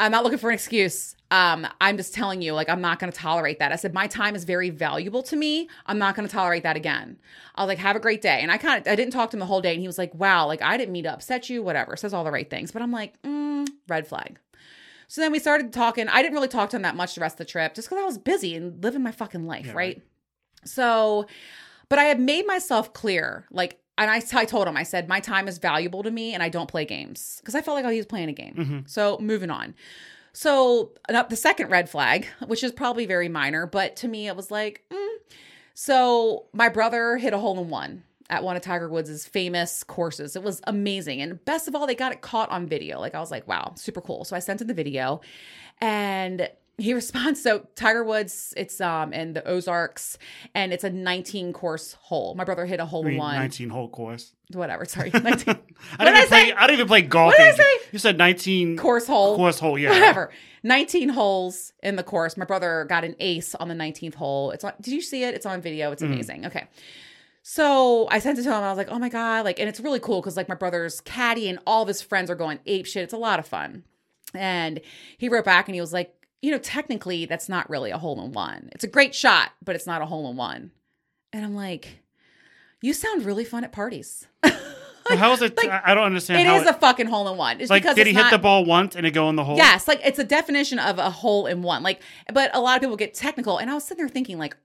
I'm 0.00 0.10
not 0.10 0.24
looking 0.24 0.38
for 0.38 0.48
an 0.50 0.54
excuse. 0.54 1.14
Um, 1.30 1.66
I'm 1.80 1.96
just 1.96 2.14
telling 2.14 2.42
you, 2.42 2.54
like, 2.54 2.68
I'm 2.68 2.80
not 2.80 2.98
going 2.98 3.12
to 3.12 3.16
tolerate 3.16 3.58
that. 3.58 3.70
I 3.70 3.76
said, 3.76 3.94
my 3.94 4.06
time 4.06 4.34
is 4.34 4.44
very 4.44 4.70
valuable 4.70 5.22
to 5.24 5.36
me. 5.36 5.68
I'm 5.86 5.98
not 5.98 6.16
going 6.16 6.26
to 6.26 6.32
tolerate 6.32 6.62
that 6.64 6.74
again. 6.74 7.18
I 7.54 7.62
was 7.62 7.68
like, 7.68 7.78
have 7.78 7.94
a 7.94 8.00
great 8.00 8.22
day. 8.22 8.40
And 8.40 8.50
I 8.50 8.56
kind 8.56 8.80
of, 8.80 8.90
I 8.90 8.96
didn't 8.96 9.12
talk 9.12 9.30
to 9.30 9.36
him 9.36 9.40
the 9.40 9.46
whole 9.46 9.60
day. 9.60 9.72
And 9.72 9.80
he 9.80 9.86
was 9.86 9.98
like, 9.98 10.12
wow, 10.14 10.46
like, 10.46 10.62
I 10.62 10.76
didn't 10.76 10.92
mean 10.92 11.04
to 11.04 11.12
upset 11.12 11.50
you, 11.50 11.62
whatever. 11.62 11.96
Says 11.96 12.14
all 12.14 12.24
the 12.24 12.32
right 12.32 12.48
things. 12.48 12.72
But 12.72 12.82
I'm 12.82 12.90
like, 12.90 13.20
mm, 13.22 13.68
red 13.86 14.08
flag. 14.08 14.38
So 15.06 15.20
then 15.20 15.32
we 15.32 15.38
started 15.38 15.72
talking. 15.72 16.08
I 16.08 16.22
didn't 16.22 16.34
really 16.34 16.48
talk 16.48 16.70
to 16.70 16.76
him 16.76 16.82
that 16.82 16.96
much 16.96 17.14
the 17.14 17.20
rest 17.20 17.34
of 17.34 17.38
the 17.38 17.44
trip 17.44 17.74
just 17.74 17.88
because 17.88 18.02
I 18.02 18.06
was 18.06 18.16
busy 18.16 18.56
and 18.56 18.82
living 18.82 19.02
my 19.02 19.12
fucking 19.12 19.46
life, 19.46 19.66
Yeah, 19.66 19.72
right? 19.72 20.02
So, 20.64 21.26
but 21.88 21.98
I 21.98 22.04
had 22.04 22.18
made 22.20 22.46
myself 22.46 22.92
clear, 22.92 23.44
like, 23.50 23.80
and 24.00 24.10
I, 24.10 24.22
I 24.40 24.44
told 24.44 24.66
him, 24.66 24.76
I 24.76 24.82
said, 24.82 25.08
my 25.08 25.20
time 25.20 25.46
is 25.46 25.58
valuable 25.58 26.02
to 26.02 26.10
me 26.10 26.34
and 26.34 26.42
I 26.42 26.48
don't 26.48 26.68
play 26.68 26.84
games 26.84 27.38
because 27.40 27.54
I 27.54 27.60
felt 27.60 27.76
like 27.76 27.84
oh, 27.84 27.90
he 27.90 27.98
was 27.98 28.06
playing 28.06 28.28
a 28.28 28.32
game. 28.32 28.54
Mm-hmm. 28.54 28.78
So 28.86 29.18
moving 29.20 29.50
on. 29.50 29.74
So 30.32 30.92
the 31.08 31.36
second 31.36 31.70
red 31.70 31.90
flag, 31.90 32.26
which 32.46 32.62
is 32.62 32.72
probably 32.72 33.04
very 33.04 33.28
minor, 33.28 33.66
but 33.66 33.96
to 33.96 34.08
me 34.08 34.28
it 34.28 34.36
was 34.36 34.50
like, 34.50 34.84
mm. 34.90 35.08
so 35.74 36.46
my 36.52 36.68
brother 36.68 37.16
hit 37.16 37.32
a 37.32 37.38
hole 37.38 37.58
in 37.60 37.68
one 37.68 38.04
at 38.30 38.44
one 38.44 38.56
of 38.56 38.62
Tiger 38.62 38.88
Woods' 38.88 39.26
famous 39.26 39.82
courses. 39.82 40.36
It 40.36 40.42
was 40.42 40.60
amazing. 40.66 41.20
And 41.20 41.44
best 41.44 41.66
of 41.66 41.74
all, 41.74 41.86
they 41.86 41.96
got 41.96 42.12
it 42.12 42.20
caught 42.20 42.48
on 42.50 42.66
video. 42.66 43.00
Like 43.00 43.14
I 43.14 43.20
was 43.20 43.30
like, 43.30 43.46
wow, 43.48 43.72
super 43.76 44.00
cool. 44.00 44.24
So 44.24 44.36
I 44.36 44.38
sent 44.38 44.60
him 44.60 44.68
the 44.68 44.74
video 44.74 45.20
and 45.80 46.48
he 46.80 46.94
responds 47.02 47.42
so 47.42 47.66
tiger 47.76 48.02
woods 48.04 48.54
it's 48.56 48.80
um 48.80 49.12
in 49.12 49.32
the 49.34 49.46
ozarks 49.46 50.18
and 50.54 50.72
it's 50.72 50.84
a 50.84 50.90
19 50.90 51.52
course 51.52 51.92
hole 52.00 52.34
my 52.34 52.44
brother 52.44 52.66
hit 52.66 52.80
a 52.80 52.86
hole 52.86 53.04
I 53.06 53.10
mean, 53.10 53.18
one 53.18 53.34
19 53.36 53.68
hole 53.70 53.88
course. 53.88 54.32
whatever 54.52 54.84
sorry 54.84 55.10
19 55.14 55.24
I 55.26 55.32
didn't, 55.34 55.58
did 55.98 56.08
I 56.08 56.26
play? 56.26 56.52
I 56.52 56.66
didn't 56.66 56.74
even 56.80 56.86
play 56.88 57.02
golf. 57.02 57.28
What 57.32 57.38
did 57.38 57.46
I 57.48 57.56
say? 57.56 57.76
You 57.92 57.98
said 57.98 58.18
19 58.18 58.76
course 58.76 59.06
hole 59.06 59.36
course 59.36 59.58
hole. 59.60 59.78
Yeah. 59.78 59.90
whatever 59.90 60.30
19 60.62 61.08
holes 61.10 61.72
in 61.82 61.96
the 61.96 62.02
course 62.02 62.36
my 62.36 62.44
brother 62.44 62.84
got 62.88 63.04
an 63.04 63.14
ace 63.20 63.54
on 63.54 63.68
the 63.68 63.74
19th 63.74 64.14
hole 64.14 64.50
it's 64.50 64.64
on 64.64 64.72
did 64.80 64.92
you 64.92 65.00
see 65.02 65.24
it 65.24 65.34
it's 65.34 65.46
on 65.46 65.60
video 65.60 65.90
it's 65.92 66.02
amazing 66.02 66.44
okay 66.46 66.66
So 67.42 68.06
I 68.10 68.18
sent 68.18 68.38
it 68.38 68.42
to 68.42 68.48
him 68.50 68.62
I 68.62 68.68
was 68.68 68.76
like, 68.76 68.90
oh 68.90 68.98
my 68.98 69.08
God. 69.08 69.44
Like, 69.46 69.58
and 69.58 69.68
it's 69.68 69.80
really 69.80 69.98
cool 70.00 70.20
because 70.20 70.36
like 70.36 70.48
my 70.48 70.54
brother's 70.54 71.00
caddy 71.00 71.48
and 71.48 71.58
all 71.66 71.82
of 71.82 71.88
his 71.88 72.02
friends 72.02 72.30
are 72.30 72.34
going 72.34 72.58
ape 72.66 72.84
shit. 72.86 73.02
It's 73.02 73.14
a 73.14 73.18
lot 73.18 73.38
of 73.38 73.46
fun. 73.46 73.84
And 74.34 74.80
he 75.16 75.28
wrote 75.30 75.46
back 75.46 75.66
and 75.66 75.74
he 75.74 75.80
was 75.80 75.92
like, 75.92 76.14
you 76.42 76.50
know, 76.50 76.58
technically 76.58 77.26
that's 77.26 77.48
not 77.48 77.68
really 77.68 77.90
a 77.90 77.98
hole 77.98 78.22
in 78.24 78.32
one. 78.32 78.70
It's 78.72 78.84
a 78.84 78.88
great 78.88 79.14
shot, 79.14 79.50
but 79.64 79.76
it's 79.76 79.86
not 79.86 80.02
a 80.02 80.06
hole 80.06 80.30
in 80.30 80.36
one. 80.36 80.70
And 81.32 81.44
I'm 81.44 81.54
like, 81.54 82.00
you 82.80 82.92
sound 82.92 83.24
really 83.24 83.44
fun 83.44 83.64
at 83.64 83.72
parties. 83.72 84.26
Well, 85.10 85.18
how 85.18 85.32
is 85.32 85.42
it? 85.42 85.56
like, 85.56 85.70
I 85.70 85.94
don't 85.94 86.04
understand 86.04 86.46
It 86.46 86.52
is 86.52 86.66
a 86.66 86.72
fucking 86.72 87.06
hole 87.06 87.28
in 87.28 87.36
one. 87.36 87.60
It's 87.60 87.70
like 87.70 87.82
because 87.82 87.96
did 87.96 88.06
he 88.06 88.12
hit 88.12 88.22
not, 88.22 88.30
the 88.30 88.38
ball 88.38 88.64
once 88.64 88.94
and 88.94 89.06
it 89.06 89.10
go 89.10 89.28
in 89.28 89.36
the 89.36 89.44
hole? 89.44 89.56
Yes, 89.56 89.88
like 89.88 90.00
it's 90.04 90.18
a 90.18 90.24
definition 90.24 90.78
of 90.78 90.98
a 90.98 91.10
hole 91.10 91.46
in 91.46 91.62
one. 91.62 91.82
Like, 91.82 92.00
but 92.32 92.54
a 92.54 92.60
lot 92.60 92.76
of 92.76 92.80
people 92.80 92.96
get 92.96 93.14
technical, 93.14 93.58
and 93.58 93.70
I 93.70 93.74
was 93.74 93.84
sitting 93.84 94.04
there 94.04 94.08
thinking, 94.08 94.38
like, 94.38 94.56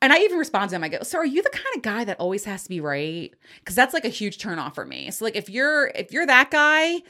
and 0.00 0.12
I 0.12 0.18
even 0.18 0.38
responded 0.38 0.70
to 0.70 0.76
him. 0.76 0.84
I 0.84 0.88
go, 0.88 0.98
"So, 1.02 1.18
are 1.18 1.26
you 1.26 1.42
the 1.42 1.50
kind 1.50 1.66
of 1.76 1.82
guy 1.82 2.04
that 2.04 2.18
always 2.20 2.44
has 2.44 2.62
to 2.64 2.68
be 2.68 2.80
right? 2.80 3.32
Because 3.58 3.74
that's 3.74 3.94
like 3.94 4.04
a 4.04 4.10
huge 4.10 4.38
turn 4.38 4.58
off 4.58 4.74
for 4.74 4.84
me. 4.84 5.10
So, 5.10 5.24
like, 5.24 5.36
if 5.36 5.50
you're 5.50 5.88
if 5.88 6.12
you're 6.12 6.26
that 6.26 6.50
guy, 6.50 7.02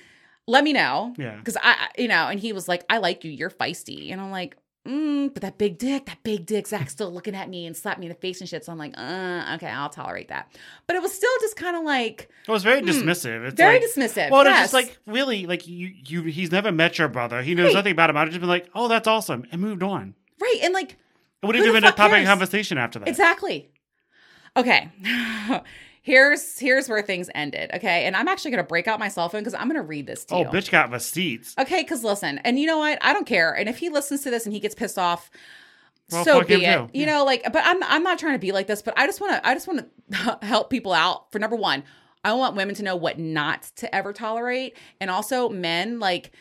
let 0.49 0.65
me 0.65 0.73
know. 0.73 1.15
Yeah. 1.17 1.37
Because 1.37 1.57
I, 1.63 1.89
you 1.97 2.09
know, 2.09 2.27
and 2.29 2.41
he 2.41 2.53
was 2.53 2.67
like, 2.67 2.85
I 2.91 2.99
like 2.99 3.23
you. 3.23 3.31
You're 3.31 3.51
feisty, 3.51 4.11
and 4.11 4.21
I'm 4.21 4.31
like. 4.33 4.57
Mm, 4.87 5.35
but 5.35 5.43
that 5.43 5.59
big 5.59 5.77
dick, 5.77 6.07
that 6.07 6.23
big 6.23 6.47
dick, 6.47 6.67
Zach's 6.67 6.93
still 6.93 7.13
looking 7.13 7.35
at 7.35 7.51
me 7.51 7.67
and 7.67 7.77
slapped 7.77 8.01
me 8.01 8.07
in 8.07 8.09
the 8.09 8.15
face 8.19 8.41
and 8.41 8.49
shit. 8.49 8.65
So 8.65 8.73
I'm 8.73 8.79
like, 8.79 8.95
uh, 8.97 9.53
okay, 9.57 9.67
I'll 9.67 9.91
tolerate 9.91 10.29
that. 10.29 10.51
But 10.87 10.97
it 10.97 11.03
was 11.03 11.13
still 11.13 11.33
just 11.43 11.57
kind 11.57 11.77
of 11.77 11.83
like 11.83 12.31
It 12.47 12.51
was 12.51 12.63
very 12.63 12.81
dismissive. 12.81 13.45
It's 13.49 13.55
very 13.57 13.81
like, 13.81 13.83
dismissive. 13.91 14.31
Well, 14.31 14.45
yes. 14.45 14.55
it's 14.55 14.73
just 14.73 14.73
like 14.73 14.97
really 15.05 15.45
like 15.45 15.67
you 15.69 15.93
you 16.07 16.23
he's 16.23 16.51
never 16.51 16.73
met 16.73 16.97
your 16.99 17.09
brother. 17.09 17.43
He 17.43 17.55
knows 17.55 17.67
Right. 17.67 17.75
nothing 17.75 17.93
about 17.93 18.09
him. 18.09 18.17
I'd 18.17 18.29
just 18.29 18.41
been 18.41 18.49
like, 18.49 18.71
oh, 18.75 18.89
that's 18.89 19.07
awesome, 19.07 19.45
and 19.53 19.61
moved 19.61 19.83
on. 19.83 20.15
right, 20.41 20.59
and 20.63 20.73
like 20.73 20.93
It 21.43 21.47
would 21.47 21.55
have 21.57 21.65
been 21.75 21.85
a 21.85 21.93
topic 21.93 22.21
of 22.21 22.25
conversation 22.27 22.79
after 22.79 22.99
that. 23.01 23.09
Exactly. 23.09 23.69
Okay. 24.57 24.91
here's 26.09 26.59
here's 26.59 26.89
where 26.89 27.03
things 27.03 27.29
ended. 27.35 27.71
Okay. 27.75 28.07
And 28.07 28.17
I'm 28.17 28.29
actually 28.29 28.51
gonna 28.53 28.65
break 28.65 28.89
out 28.89 28.99
my 28.99 29.09
cell 29.09 29.29
phone 29.29 29.43
because 29.43 29.53
I'm 29.55 29.69
gonna 29.69 29.83
read 29.83 30.07
this 30.07 30.25
to 30.27 30.35
Oh, 30.37 30.39
you. 30.41 30.45
bitch 30.47 30.71
got 30.71 30.91
receipts. 30.91 31.55
Okay, 31.59 31.83
because 31.83 32.03
listen, 32.03 32.39
and 32.39 32.59
you 32.59 32.67
know 32.67 32.79
what? 32.79 32.99
I 33.03 33.13
don't 33.13 33.27
care. 33.27 33.53
And 33.53 33.69
if 33.69 33.79
he 33.79 33.91
listens 33.91 34.23
to 34.23 34.31
this 34.31 34.47
and 34.47 34.53
he 34.55 34.61
gets 34.61 34.75
pissed 34.75 34.99
off, 34.99 35.31
Well, 36.11 36.25
so 36.25 36.43
be 36.43 36.65
it. 36.65 36.77
too. 36.77 36.89
You 36.95 37.05
know, 37.07 37.25
like, 37.27 37.43
but 37.53 37.63
I'm 37.65 37.83
I'm 37.83 38.03
not 38.03 38.19
trying 38.19 38.33
to 38.33 38.39
be 38.39 38.53
like 38.53 38.67
this, 38.67 38.81
but 38.81 38.95
I 38.99 39.07
just 39.07 39.21
want 39.21 39.35
to 39.35 39.47
I 39.47 39.53
just 39.55 39.69
want 39.69 39.87
to 40.13 40.39
help 40.47 40.71
people 40.71 40.93
out. 40.95 41.31
For 41.31 41.39
number 41.39 41.57
one, 41.57 41.85
I 42.25 42.33
want 42.33 42.57
women 42.57 42.75
to 42.77 42.83
know 42.83 42.97
what 42.97 43.19
not 43.19 43.65
to 43.77 43.95
ever 43.95 44.13
tolerate, 44.15 44.77
and 45.01 45.11
also 45.11 45.49
men 45.51 45.99
like 46.01 46.33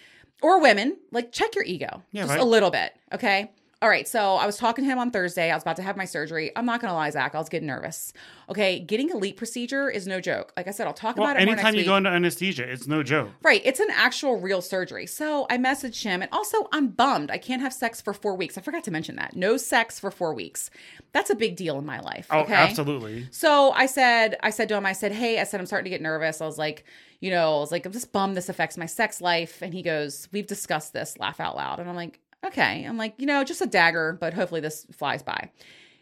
or 0.41 0.61
women 0.61 0.95
like 1.11 1.31
check 1.33 1.55
your 1.55 1.65
ego 1.65 2.01
Yeah, 2.11 2.21
just 2.23 2.31
right. 2.31 2.39
a 2.41 2.45
little 2.45 2.71
bit. 2.71 2.93
Okay. 3.13 3.51
All 3.79 3.89
right, 3.89 4.07
so 4.07 4.37
I 4.37 4.47
was 4.47 4.57
talking 4.57 4.85
to 4.85 4.89
him 4.91 4.97
on 4.97 5.11
Thursday. 5.11 5.51
I 5.51 5.55
was 5.55 5.61
about 5.61 5.75
to 5.75 5.83
have 5.83 5.95
my 5.95 6.05
surgery. 6.05 6.51
I'm 6.55 6.65
not 6.65 6.81
gonna 6.81 6.95
lie, 6.95 7.11
Zach. 7.11 7.35
I 7.35 7.37
was 7.37 7.47
getting 7.47 7.67
nervous. 7.67 8.11
Okay, 8.49 8.79
getting 8.79 9.11
a 9.11 9.17
LEEP 9.17 9.37
procedure 9.37 9.87
is 9.87 10.07
no 10.07 10.19
joke. 10.19 10.51
Like 10.57 10.67
I 10.67 10.71
said, 10.71 10.87
I'll 10.87 10.93
talk 10.93 11.15
Well, 11.15 11.29
about 11.29 11.39
it 11.39 11.47
anytime 11.47 11.75
you 11.75 11.81
week. 11.81 11.85
go 11.85 11.95
into 11.95 12.09
anesthesia, 12.09 12.63
it's 12.67 12.87
no 12.87 13.03
joke. 13.03 13.29
Right. 13.43 13.61
It's 13.63 13.79
an 13.79 13.89
actual 13.91 14.39
real 14.39 14.63
surgery. 14.63 15.05
So 15.05 15.45
I 15.51 15.59
messaged 15.59 16.01
him 16.01 16.23
and 16.23 16.29
also 16.31 16.67
I'm 16.71 16.87
bummed. 16.87 17.29
I 17.29 17.37
can't 17.37 17.61
have 17.61 17.71
sex 17.71 18.01
for 18.01 18.13
four 18.13 18.35
weeks. 18.35 18.57
I 18.57 18.61
forgot 18.61 18.83
to 18.85 18.91
mention 18.91 19.15
that. 19.17 19.35
No 19.35 19.57
sex 19.57 19.99
for 19.99 20.09
four 20.09 20.33
weeks. 20.33 20.71
That's 21.11 21.29
a 21.29 21.35
big 21.35 21.55
deal 21.55 21.77
in 21.77 21.85
my 21.85 21.99
life. 21.99 22.25
Oh, 22.31 22.39
okay. 22.39 22.55
absolutely. 22.55 23.27
So 23.29 23.73
I 23.73 23.85
said, 23.85 24.37
I 24.41 24.49
said 24.49 24.69
to 24.69 24.75
him, 24.77 24.87
I 24.87 24.93
said, 24.93 25.11
Hey, 25.11 25.39
I 25.39 25.43
said, 25.43 25.59
I'm 25.59 25.67
starting 25.67 25.83
to 25.83 25.91
get 25.91 26.01
nervous. 26.01 26.41
I 26.41 26.47
was 26.47 26.57
like, 26.57 26.83
you 27.19 27.29
know, 27.29 27.57
I 27.57 27.59
was 27.59 27.71
like, 27.71 27.85
I'm 27.85 27.91
just 27.91 28.11
bummed 28.11 28.35
this 28.37 28.49
affects 28.49 28.75
my 28.75 28.87
sex 28.87 29.21
life. 29.21 29.61
And 29.61 29.71
he 29.71 29.83
goes, 29.83 30.27
We've 30.31 30.47
discussed 30.47 30.93
this, 30.93 31.19
laugh 31.19 31.39
out 31.39 31.55
loud. 31.55 31.79
And 31.79 31.87
I'm 31.87 31.95
like, 31.95 32.19
Okay. 32.47 32.83
I'm 32.85 32.97
like, 32.97 33.15
you 33.17 33.25
know, 33.25 33.43
just 33.43 33.61
a 33.61 33.65
dagger, 33.67 34.17
but 34.19 34.33
hopefully 34.33 34.61
this 34.61 34.85
flies 34.91 35.23
by. 35.23 35.51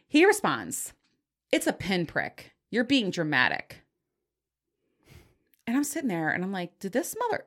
He 0.07 0.25
responds, 0.25 0.93
It's 1.51 1.67
a 1.67 1.73
pinprick. 1.73 2.53
You're 2.71 2.83
being 2.83 3.09
dramatic. 3.11 3.81
And 5.67 5.75
I'm 5.75 5.83
sitting 5.83 6.09
there 6.09 6.29
and 6.29 6.43
I'm 6.43 6.51
like, 6.51 6.77
Did 6.79 6.91
this 6.93 7.15
mother 7.19 7.45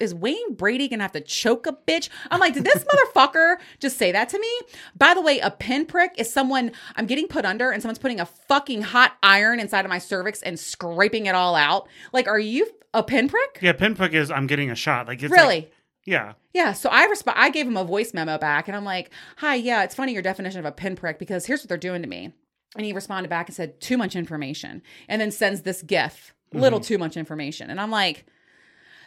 is 0.00 0.14
Wayne 0.14 0.54
Brady 0.54 0.88
gonna 0.88 1.02
have 1.02 1.12
to 1.12 1.20
choke 1.20 1.66
a 1.66 1.72
bitch? 1.86 2.08
I'm 2.30 2.40
like, 2.40 2.54
did 2.54 2.64
this 2.64 2.84
motherfucker 2.84 3.56
just 3.78 3.98
say 3.98 4.10
that 4.12 4.30
to 4.30 4.38
me? 4.40 4.48
By 4.96 5.12
the 5.14 5.20
way, 5.20 5.38
a 5.40 5.50
pinprick 5.50 6.12
is 6.16 6.32
someone 6.32 6.72
I'm 6.96 7.06
getting 7.06 7.28
put 7.28 7.44
under 7.44 7.70
and 7.70 7.82
someone's 7.82 7.98
putting 7.98 8.18
a 8.18 8.24
fucking 8.26 8.80
hot 8.82 9.12
iron 9.22 9.60
inside 9.60 9.84
of 9.84 9.90
my 9.90 9.98
cervix 9.98 10.42
and 10.42 10.58
scraping 10.58 11.26
it 11.26 11.34
all 11.34 11.54
out. 11.54 11.86
Like, 12.12 12.26
are 12.28 12.38
you 12.38 12.66
a 12.94 13.02
pinprick? 13.02 13.58
Yeah, 13.60 13.72
pinprick 13.74 14.14
is 14.14 14.30
I'm 14.30 14.46
getting 14.46 14.70
a 14.70 14.74
shot. 14.74 15.06
Like 15.06 15.22
it's 15.22 15.30
Really? 15.30 15.46
like- 15.60 15.72
yeah. 16.04 16.32
Yeah, 16.52 16.72
so 16.72 16.88
I 16.90 17.06
resp- 17.06 17.32
I 17.36 17.50
gave 17.50 17.66
him 17.66 17.76
a 17.76 17.84
voice 17.84 18.14
memo 18.14 18.38
back 18.38 18.68
and 18.68 18.76
I'm 18.76 18.84
like, 18.84 19.10
"Hi, 19.38 19.54
yeah, 19.54 19.84
it's 19.84 19.94
funny 19.94 20.12
your 20.12 20.22
definition 20.22 20.60
of 20.60 20.66
a 20.66 20.72
pinprick 20.72 21.18
because 21.18 21.46
here's 21.46 21.60
what 21.60 21.68
they're 21.68 21.78
doing 21.78 22.02
to 22.02 22.08
me." 22.08 22.32
And 22.76 22.86
he 22.86 22.92
responded 22.92 23.28
back 23.28 23.48
and 23.48 23.54
said, 23.54 23.80
"Too 23.80 23.96
much 23.96 24.16
information." 24.16 24.82
And 25.08 25.20
then 25.20 25.30
sends 25.30 25.62
this 25.62 25.82
gif, 25.82 26.34
little 26.52 26.80
mm-hmm. 26.80 26.86
too 26.86 26.98
much 26.98 27.16
information. 27.16 27.70
And 27.70 27.80
I'm 27.80 27.90
like, 27.90 28.26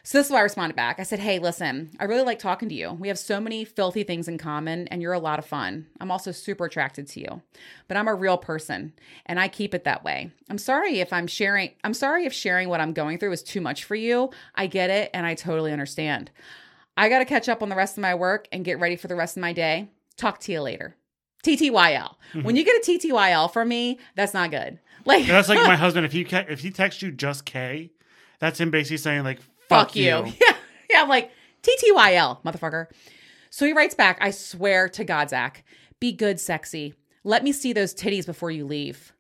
so 0.05 0.17
this 0.17 0.27
is 0.27 0.33
why 0.33 0.39
I 0.39 0.43
responded 0.43 0.75
back. 0.75 0.99
I 0.99 1.03
said, 1.03 1.19
"Hey, 1.19 1.39
listen, 1.39 1.91
I 1.97 2.03
really 2.03 2.23
like 2.23 2.37
talking 2.37 2.67
to 2.67 2.75
you. 2.75 2.91
We 2.91 3.07
have 3.07 3.17
so 3.17 3.39
many 3.39 3.63
filthy 3.63 4.03
things 4.03 4.27
in 4.27 4.37
common 4.37 4.87
and 4.89 5.01
you're 5.01 5.13
a 5.13 5.19
lot 5.19 5.39
of 5.39 5.45
fun. 5.45 5.87
I'm 6.01 6.11
also 6.11 6.31
super 6.33 6.65
attracted 6.65 7.07
to 7.07 7.21
you. 7.21 7.41
But 7.87 7.95
I'm 7.95 8.09
a 8.09 8.15
real 8.15 8.37
person 8.37 8.93
and 9.25 9.39
I 9.39 9.47
keep 9.47 9.73
it 9.73 9.85
that 9.85 10.03
way. 10.03 10.31
I'm 10.49 10.57
sorry 10.57 10.99
if 10.99 11.13
I'm 11.13 11.27
sharing 11.27 11.71
I'm 11.85 11.93
sorry 11.93 12.25
if 12.25 12.33
sharing 12.33 12.67
what 12.67 12.81
I'm 12.81 12.91
going 12.91 13.17
through 13.17 13.31
is 13.31 13.43
too 13.43 13.61
much 13.61 13.85
for 13.85 13.95
you. 13.95 14.29
I 14.55 14.67
get 14.67 14.89
it 14.89 15.09
and 15.13 15.25
I 15.25 15.35
totally 15.35 15.71
understand. 15.71 16.31
I 16.95 17.09
got 17.09 17.19
to 17.19 17.25
catch 17.25 17.49
up 17.49 17.61
on 17.63 17.69
the 17.69 17.75
rest 17.75 17.97
of 17.97 18.01
my 18.01 18.15
work 18.15 18.47
and 18.51 18.63
get 18.63 18.79
ready 18.79 18.95
for 18.95 19.07
the 19.07 19.15
rest 19.15 19.35
of 19.37 19.41
my 19.41 19.53
day. 19.53 19.89
Talk 20.17 20.39
to 20.41 20.51
you 20.51 20.61
later. 20.61 20.95
TTYL. 21.43 21.71
Mm-hmm. 22.33 22.43
When 22.43 22.55
you 22.55 22.63
get 22.63 22.75
a 22.75 22.89
TTYL 22.89 23.51
from 23.51 23.67
me, 23.67 23.99
that's 24.15 24.33
not 24.33 24.51
good. 24.51 24.79
Like 25.05 25.25
That's 25.27 25.49
like 25.49 25.59
my 25.67 25.75
husband. 25.85 26.05
If 26.05 26.13
he 26.13 26.23
ca- 26.23 26.45
if 26.47 26.61
he 26.61 26.71
texts 26.71 27.01
you 27.01 27.11
just 27.11 27.43
K, 27.43 27.91
that's 28.39 28.57
him 28.57 28.71
basically 28.71 28.95
saying 28.95 29.25
like 29.25 29.41
fuck, 29.67 29.89
fuck, 29.89 29.95
you. 29.97 30.05
Yeah. 30.41 30.55
Yeah. 30.89 31.01
I'm 31.01 31.09
like, 31.09 31.29
TTYL, 31.61 32.41
motherfucker. 32.43 32.87
So 33.49 33.65
he 33.65 33.73
writes 33.73 33.95
back, 33.95 34.17
I 34.21 34.31
swear 34.31 34.87
to 34.89 35.03
God, 35.03 35.29
Zach, 35.29 35.65
be 35.99 36.13
good, 36.13 36.39
sexy. 36.39 36.93
Let 37.25 37.43
me 37.43 37.51
see 37.51 37.73
those 37.73 37.93
titties 37.93 38.25
before 38.25 38.49
you 38.49 38.65
leave. 38.65 39.11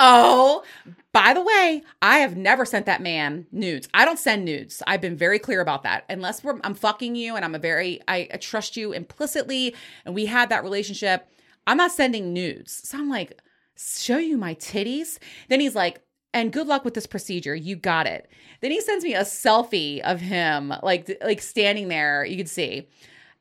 Oh, 0.00 0.64
by 1.12 1.34
the 1.34 1.42
way, 1.42 1.82
I 2.00 2.18
have 2.18 2.36
never 2.36 2.64
sent 2.64 2.86
that 2.86 3.02
man 3.02 3.46
nudes. 3.52 3.88
I 3.92 4.04
don't 4.04 4.18
send 4.18 4.44
nudes. 4.44 4.82
I've 4.86 5.00
been 5.02 5.16
very 5.16 5.38
clear 5.38 5.60
about 5.60 5.82
that. 5.82 6.04
Unless 6.08 6.42
we're, 6.42 6.58
I'm 6.64 6.74
fucking 6.74 7.16
you 7.16 7.36
and 7.36 7.44
I'm 7.44 7.54
a 7.54 7.58
very, 7.58 8.00
I, 8.08 8.28
I 8.32 8.36
trust 8.38 8.76
you 8.76 8.92
implicitly 8.92 9.74
and 10.06 10.14
we 10.14 10.26
had 10.26 10.48
that 10.48 10.62
relationship, 10.62 11.28
I'm 11.66 11.76
not 11.76 11.92
sending 11.92 12.32
nudes. 12.32 12.88
So 12.88 12.98
I'm 12.98 13.10
like, 13.10 13.40
show 13.76 14.16
you 14.18 14.38
my 14.38 14.54
titties? 14.54 15.18
Then 15.48 15.60
he's 15.60 15.74
like, 15.74 16.02
and 16.34 16.52
good 16.52 16.66
luck 16.66 16.84
with 16.84 16.94
this 16.94 17.06
procedure. 17.06 17.54
You 17.54 17.76
got 17.76 18.06
it. 18.06 18.30
Then 18.60 18.70
he 18.70 18.80
sends 18.80 19.04
me 19.04 19.14
a 19.14 19.22
selfie 19.22 20.00
of 20.00 20.20
him, 20.20 20.72
like 20.82 21.18
like 21.22 21.42
standing 21.42 21.88
there. 21.88 22.24
You 22.24 22.36
can 22.36 22.46
see, 22.46 22.88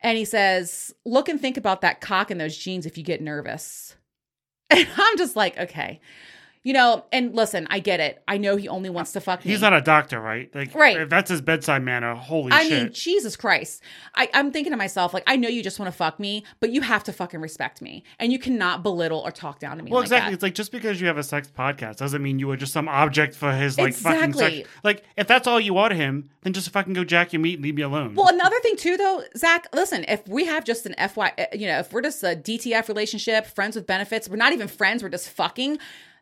and 0.01 0.17
he 0.17 0.25
says, 0.25 0.93
"Look 1.05 1.29
and 1.29 1.39
think 1.39 1.57
about 1.57 1.81
that 1.81 2.01
cock 2.01 2.31
in 2.31 2.37
those 2.37 2.57
jeans 2.57 2.85
if 2.85 2.97
you 2.97 3.03
get 3.03 3.21
nervous." 3.21 3.95
And 4.73 4.87
I'm 4.95 5.17
just 5.17 5.35
like, 5.35 5.57
okay, 5.57 5.99
you 6.63 6.73
know. 6.73 7.05
And 7.11 7.35
listen, 7.35 7.67
I 7.69 7.79
get 7.79 7.99
it. 7.99 8.21
I 8.27 8.37
know 8.37 8.55
he 8.55 8.67
only 8.67 8.89
wants 8.89 9.11
to 9.13 9.21
fuck 9.21 9.43
me. 9.45 9.51
He's 9.51 9.61
not 9.61 9.73
a 9.73 9.81
doctor, 9.81 10.19
right? 10.19 10.53
Like, 10.53 10.73
Right. 10.75 10.97
If 10.97 11.09
that's 11.09 11.29
his 11.29 11.41
bedside 11.41 11.83
manner, 11.83 12.15
holy 12.15 12.51
I 12.51 12.63
shit. 12.67 12.83
mean, 12.83 12.93
Jesus 12.93 13.35
Christ. 13.35 13.81
I, 14.15 14.29
I'm 14.33 14.51
thinking 14.51 14.71
to 14.71 14.77
myself, 14.77 15.13
like, 15.13 15.23
I 15.27 15.35
know 15.35 15.47
you 15.49 15.63
just 15.63 15.79
want 15.79 15.91
to 15.91 15.97
fuck 15.97 16.19
me, 16.19 16.43
but 16.59 16.71
you 16.71 16.81
have 16.81 17.03
to 17.05 17.13
fucking 17.13 17.39
respect 17.41 17.81
me. 17.81 18.03
And 18.19 18.31
you 18.31 18.39
cannot 18.39 18.83
belittle 18.83 19.19
or 19.19 19.31
talk 19.31 19.59
down 19.59 19.77
to 19.77 19.83
me. 19.83 19.91
well, 19.91 20.01
like 20.01 20.05
exactly. 20.07 20.31
that. 20.31 20.33
It's 20.35 20.43
like 20.43 20.55
just 20.55 20.71
because 20.71 20.99
you 21.01 21.07
have 21.07 21.17
a 21.17 21.23
sex 21.23 21.51
podcast 21.55 21.97
doesn't 21.97 22.21
mean 22.21 22.39
you 22.39 22.49
are 22.51 22.57
just 22.57 22.73
some 22.73 22.87
object 22.87 23.35
for 23.35 23.51
his 23.51 23.77
like 23.77 23.93
fucking 23.93 24.23
Exactly. 24.29 24.57
sex. 24.63 24.69
Like, 24.83 25.03
if 25.17 25.27
that's 25.27 25.47
all 25.47 25.59
you 25.59 25.77
are 25.77 25.89
to 25.89 25.95
him, 25.95 26.29
then 26.41 26.53
just 26.53 26.69
fucking 26.69 26.93
go 26.93 27.03
jack 27.03 27.33
your 27.33 27.39
meat 27.41 27.55
and 27.55 27.63
leave 27.63 27.75
me 27.75 27.81
alone. 27.83 28.15
Well, 28.15 28.27
another 28.27 28.59
thing 28.61 28.75
too, 28.75 28.97
though, 28.97 29.23
Zach. 29.37 29.67
Listen, 29.73 30.05
if 30.07 30.27
we 30.27 30.45
have 30.45 30.63
just 30.65 30.85
an 30.85 30.95
FY, 31.09 31.33
uh, 31.37 31.45
you 31.53 31.67
know, 31.67 31.79
if 31.79 31.91
we're 31.93 32.01
just 32.01 32.23
a 32.23 32.35
DTF 32.35 32.87
relationship, 32.87 33.45
friends 33.45 33.75
with 33.75 33.85
benefits, 33.87 34.27
we're 34.29 34.37
not 34.37 34.53
even 34.53 34.67
friends. 34.67 35.03
We're 35.03 35.09
just 35.09 35.29
fucking. 35.29 35.77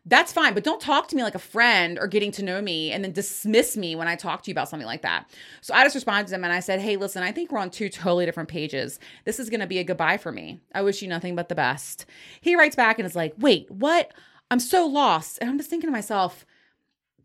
That's 0.06 0.32
fine, 0.32 0.54
but 0.54 0.64
don't 0.64 0.80
talk 0.80 1.08
to 1.08 1.16
me 1.16 1.22
like 1.22 1.34
a 1.34 1.38
friend 1.38 1.98
or 1.98 2.06
getting 2.06 2.32
to 2.32 2.42
know 2.42 2.62
me 2.62 2.90
and 2.90 3.04
then 3.04 3.12
dismiss 3.12 3.76
me 3.76 3.94
when 3.94 4.08
I 4.08 4.16
talk 4.16 4.42
to 4.42 4.50
you 4.50 4.54
about 4.54 4.68
something 4.70 4.86
like 4.86 5.02
that. 5.02 5.30
So 5.60 5.74
I 5.74 5.82
just 5.84 5.94
responded 5.94 6.28
to 6.30 6.34
him 6.34 6.42
and 6.44 6.52
I 6.52 6.60
said, 6.60 6.80
Hey, 6.80 6.96
listen, 6.96 7.22
I 7.22 7.32
think 7.32 7.52
we're 7.52 7.58
on 7.58 7.70
two 7.70 7.90
totally 7.90 8.24
different 8.24 8.48
pages. 8.48 8.98
This 9.26 9.38
is 9.38 9.50
going 9.50 9.60
to 9.60 9.66
be 9.66 9.78
a 9.78 9.84
goodbye 9.84 10.16
for 10.16 10.32
me. 10.32 10.58
I 10.74 10.80
wish 10.82 11.02
you 11.02 11.08
nothing 11.08 11.36
but 11.36 11.50
the 11.50 11.54
best. 11.54 12.06
He 12.40 12.56
writes 12.56 12.76
back 12.76 12.98
and 12.98 13.04
is 13.06 13.14
like, 13.14 13.34
Wait, 13.38 13.70
what? 13.70 14.12
I'm 14.50 14.58
so 14.60 14.86
lost. 14.86 15.36
And 15.40 15.50
I'm 15.50 15.58
just 15.58 15.68
thinking 15.68 15.88
to 15.88 15.92
myself, 15.92 16.46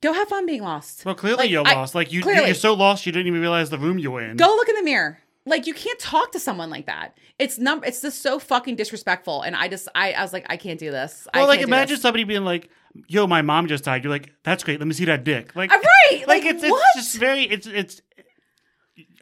Go 0.02 0.12
have 0.14 0.28
fun 0.28 0.46
being 0.46 0.62
lost. 0.62 1.06
Well, 1.06 1.16
clearly 1.16 1.38
Like, 1.44 1.50
you're 1.52 1.66
I- 1.66 1.74
lost. 1.76 1.96
Like 1.96 2.12
you, 2.12 2.22
clearly. 2.22 2.48
you're 2.48 2.56
so 2.56 2.74
lost 2.74 3.06
you 3.06 3.12
didn't 3.14 3.28
even 3.28 3.40
realize 3.42 3.70
the 3.70 3.80
room 3.80 3.98
you 3.98 4.12
were 4.12 4.22
in. 4.22 4.36
Go 4.36 4.48
look 4.48 4.68
in 4.68 4.76
the 4.76 4.84
mirror. 4.84 5.20
Like 5.48 5.68
you 5.68 5.74
can't 5.74 6.00
talk 6.00 6.32
to 6.32 6.40
someone 6.40 6.70
like 6.70 6.88
that. 6.88 7.18
It's 7.38 7.58
num 7.60 7.84
it's 7.84 8.02
just 8.02 8.22
so 8.24 8.40
fucking 8.40 8.76
disrespectful. 8.76 9.42
And 9.44 9.56
I 9.56 9.68
just 9.68 9.88
I, 9.94 10.14
I 10.14 10.22
was 10.22 10.34
like, 10.34 10.46
I 10.50 10.58
can't 10.58 10.80
do 10.80 10.90
this. 10.92 11.28
I 11.34 11.40
Well, 11.40 11.48
like 11.48 11.60
can't 11.60 11.68
do 11.70 11.74
imagine 11.74 11.98
somebody 11.98 12.24
being 12.24 12.44
like, 12.46 12.70
"Yo, 13.08 13.28
my 13.28 13.42
mom 13.44 13.68
just 13.68 13.84
died." 13.84 14.04
You're 14.04 14.12
like, 14.12 14.32
"That's 14.44 14.64
great. 14.64 14.80
Let 14.80 14.88
me 14.88 14.94
see 14.96 15.06
that 15.06 15.24
dick." 15.24 15.56
Like, 15.56 15.72
Uh, 15.72 15.78
right. 15.78 16.28
like, 16.28 16.44
Like, 16.44 16.46
it's 16.46 16.64
it's 16.64 16.96
just 16.96 17.18
very 17.18 17.44
it's 17.44 17.68
it's 17.68 18.02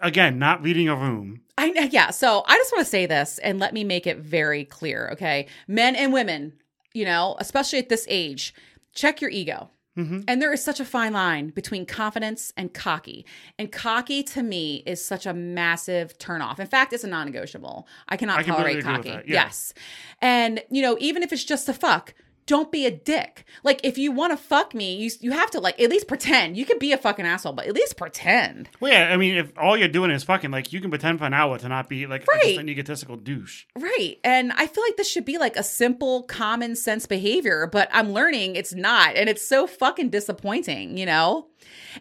again 0.02 0.40
not 0.40 0.62
reading 0.62 0.90
a 0.90 0.96
room. 0.96 1.42
I 1.58 1.70
know, 1.70 1.82
yeah. 1.84 2.10
So 2.10 2.44
I 2.48 2.56
just 2.58 2.72
want 2.72 2.86
to 2.86 2.90
say 2.90 3.06
this 3.06 3.38
and 3.40 3.60
let 3.60 3.74
me 3.74 3.84
make 3.84 4.08
it 4.08 4.18
very 4.18 4.66
clear, 4.66 5.10
okay? 5.14 5.48
Men 5.68 5.96
and 5.96 6.12
women, 6.14 6.54
you 6.94 7.06
know, 7.06 7.36
especially 7.40 7.80
at 7.80 7.90
this 7.90 8.06
age, 8.10 8.54
check 8.96 9.22
your 9.22 9.30
ego. 9.30 9.70
Hmm 9.96 10.22
And 10.28 10.41
there 10.41 10.52
is 10.52 10.64
such 10.64 10.80
a 10.80 10.86
fine 10.86 11.14
line 11.14 11.50
between 11.50 11.86
confidence 11.86 12.52
and 12.58 12.74
cocky. 12.74 13.26
And 13.60 13.72
cocky 13.72 14.24
to 14.24 14.41
me 14.44 14.84
is 14.86 15.04
such 15.04 15.26
a 15.26 15.34
massive 15.34 16.18
turnoff. 16.18 16.60
In 16.60 16.68
fact, 16.68 16.94
it's 16.94 17.04
a 17.04 17.08
non 17.08 17.26
negotiable. 17.26 17.88
I 18.08 18.18
cannot 18.18 18.39
I 18.39 18.44
tolerate 18.44 18.84
cocky. 18.84 19.10
yeah. 19.10 19.22
Yes. 19.26 19.74
And, 20.22 20.62
you 20.70 20.82
know, 20.82 20.98
even 21.00 21.24
if 21.24 21.32
it's 21.32 21.44
just 21.44 21.70
a 21.70 21.74
fuck, 21.74 22.14
don't 22.46 22.72
be 22.72 22.86
a 22.86 22.91
dick. 22.91 23.46
Like, 23.64 23.80
if 23.84 23.98
you 23.98 24.12
want 24.12 24.32
to 24.32 24.38
fuck 24.38 24.74
me, 24.74 24.96
you, 24.96 25.12
you 25.22 25.32
have 25.32 25.50
to, 25.52 25.60
like, 25.60 25.80
at 25.80 25.89
least 25.89 26.08
pretend. 26.08 26.58
You 26.58 26.66
can 26.66 26.80
be 26.80 26.91
a 26.91 26.98
fucking 26.98 27.26
asshole, 27.26 27.54
but 27.54 27.68
at 27.68 27.74
least 27.74 27.98
pretend. 27.98 28.70
Well, 28.80 28.91
yeah, 28.91 29.14
I 29.14 29.18
mean, 29.18 29.36
if 29.36 29.52
all 29.58 29.78
you're 29.78 29.88
doing 29.88 30.12
is 30.12 30.24
fucking, 30.24 30.52
like, 30.52 30.74
you 30.74 30.82
can 30.82 30.89
pretend 30.89 31.20
for 31.20 31.26
an 31.26 31.34
hour 31.34 31.58
to 31.58 31.70
not 31.70 31.89
be 31.89 32.06
like 32.08 32.28
Right. 32.28 32.41
just 32.44 32.60
an 32.60 32.70
egotistical 32.70 33.16
douche. 33.16 33.66
Right. 33.78 34.18
And 34.24 34.52
I 34.54 34.68
feel 34.68 34.84
like 34.84 34.98
this 34.98 35.10
should 35.10 35.26
be 35.26 35.38
like 35.38 35.56
a 35.56 35.64
simple 35.64 36.24
common 36.24 36.76
sense 36.76 37.06
behavior, 37.06 37.68
but 37.72 37.89
I'm 37.91 38.12
learning 38.12 38.56
it's 38.56 38.74
not. 38.74 39.16
And 39.16 39.30
it's 39.30 39.48
so 39.48 39.68
fucking 39.68 40.10
disappointing, 40.10 40.98
you 40.98 41.06
know? 41.06 41.48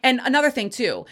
And 0.03 0.21
another 0.25 0.51
thing, 0.51 0.71
too, 0.71 1.07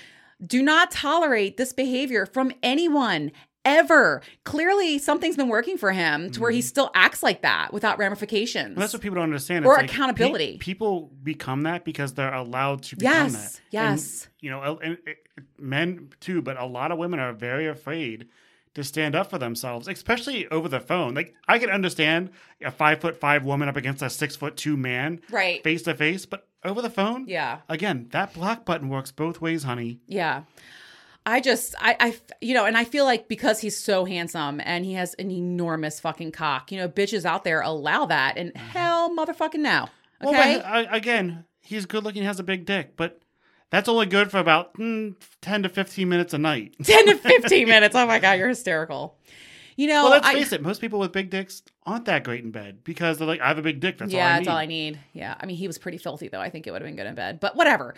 do 0.45 0.63
not 0.63 0.91
tolerate 0.91 1.57
this 1.57 1.73
behavior 1.73 2.25
from 2.27 2.53
anyone. 2.63 3.31
Ever. 3.65 4.23
Clearly, 4.45 4.99
something's 4.99 5.37
been 5.37 5.49
working 5.49 5.77
for 5.77 5.93
him 5.93 6.31
to 6.31 6.41
where 6.41 6.51
he 6.51 6.61
mm-hmm. 6.61 6.67
still 6.67 6.91
acts 6.95 7.23
like 7.23 7.43
that 7.43 7.73
without 7.73 7.99
ramifications. 7.99 8.69
And 8.69 8.77
that's 8.79 8.93
what 8.93 9.03
people 9.03 9.17
don't 9.17 9.25
understand. 9.25 9.67
Or 9.67 9.75
It's 9.75 9.83
like, 9.83 9.91
accountability. 9.91 10.53
pe- 10.53 10.59
people 10.59 11.11
become 11.23 11.63
that 11.63 11.85
because 11.85 12.15
they're 12.15 12.33
allowed 12.33 12.83
to 12.85 12.97
become 12.97 13.13
Yes, 13.13 13.55
that. 13.55 13.61
yes. 13.71 14.25
And, 14.25 14.33
you 14.41 14.51
know, 14.51 14.63
and, 14.63 14.99
and 15.07 15.47
men 15.59 16.09
too, 16.21 16.41
but 16.43 16.59
a 16.59 16.65
lot 16.65 16.91
of 16.91 16.99
women 16.99 17.21
are 17.21 17.33
very 17.33 17.67
afraid 17.67 18.29
to 18.75 18.85
stand 18.85 19.15
up 19.15 19.29
for 19.29 19.39
themselves, 19.39 19.89
especially 19.89 20.47
over 20.49 20.69
the 20.69 20.81
phone. 20.81 21.15
Like 21.15 21.35
I 21.49 21.59
can 21.59 21.71
understand 21.71 22.31
a 22.63 22.71
five 22.71 23.01
foot 23.01 23.19
five 23.21 23.45
woman 23.45 23.69
up 23.69 23.77
against 23.77 24.01
a 24.03 24.09
six 24.09 24.37
foot 24.37 24.57
two 24.57 24.77
man, 24.77 25.21
Right. 25.31 25.63
face 25.65 25.83
to 25.83 25.95
face, 25.95 26.25
but 26.25 26.47
over 26.65 26.81
the 26.81 26.91
phone, 26.91 27.27
Yeah. 27.27 27.59
Again, 27.69 28.07
that 28.13 28.33
block 28.35 28.65
button 28.65 28.89
works 28.89 29.11
both 29.11 29.41
ways, 29.41 29.65
honey. 29.65 29.99
Yeah. 30.07 30.43
I 31.27 31.41
just, 31.41 31.75
I, 31.79 31.97
I, 32.01 32.15
you 32.41 32.55
know, 32.55 32.65
and 32.65 32.77
I 32.77 32.85
feel 32.85 33.05
like 33.05 33.29
because 33.29 33.61
he's 33.61 33.77
so 33.77 34.05
handsome 34.05 34.61
and 34.65 34.85
he 34.85 34.95
has 34.95 35.15
an 35.15 35.31
enormous 35.31 36.01
fucking 36.01 36.33
cock, 36.33 36.73
you 36.73 36.79
know, 36.79 36.89
bitches 36.89 37.25
out 37.25 37.45
there 37.45 37.61
allow 37.61 38.07
that, 38.07 38.39
and 38.39 38.57
hell, 38.57 39.15
motherfucking 39.15 39.61
no. 39.61 39.89
Well, 40.21 40.31
Okay. 40.35 40.57
but, 40.57 40.65
uh, 40.67 40.85
again, 40.91 41.45
he's 41.63 41.87
good 41.87 42.05
looking, 42.05 42.23
has 42.23 42.41
a 42.41 42.43
big 42.43 42.65
dick, 42.65 42.97
but 42.97 43.21
that's 43.71 43.89
only 43.89 44.07
good 44.07 44.31
for 44.31 44.39
about 44.39 44.75
mm, 44.75 45.15
ten 45.43 45.63
to 45.63 45.69
fifteen 45.69 46.09
minutes 46.09 46.33
a 46.35 46.39
night. 46.39 46.75
10 46.83 47.07
to 47.07 47.15
15 47.17 47.69
minutes. 47.69 47.95
Oh 47.95 48.07
my 48.07 48.19
God, 48.19 48.39
you're 48.39 48.49
hysterical. 48.49 49.17
You 49.77 49.87
know, 49.87 50.03
Well, 50.05 50.11
let's 50.13 50.27
I, 50.27 50.35
face 50.35 50.53
it. 50.53 50.61
Most 50.63 50.81
people 50.81 50.99
with 50.99 51.13
big 51.13 51.31
dicks 51.31 51.63
aren't 51.87 52.05
that 52.07 52.25
great 52.25 52.45
in 52.45 52.51
bed 52.51 52.83
because 52.85 53.17
they're 53.19 53.27
like, 53.29 53.41
I 53.41 53.49
have 53.49 53.57
a 53.59 53.63
big 53.63 53.81
dick. 53.81 53.97
That's 53.99 54.13
yeah, 54.13 54.23
all 54.23 54.27
I 54.27 54.33
that's 54.33 54.47
need. 54.47 54.51
all 54.53 54.57
I 54.59 54.67
need. 54.67 54.99
Yeah. 55.15 55.35
I 55.41 55.47
mean, 55.47 55.57
he 55.57 55.67
was 55.67 55.79
pretty 55.79 55.97
filthy 55.97 56.29
though. 56.29 56.41
I 56.41 56.51
think 56.51 56.67
it 56.67 56.71
would 56.73 56.83
have 56.83 56.87
been 56.89 56.97
good 56.97 57.07
in 57.07 57.15
bed, 57.15 57.41
but 57.41 57.57
whatever. 57.57 57.95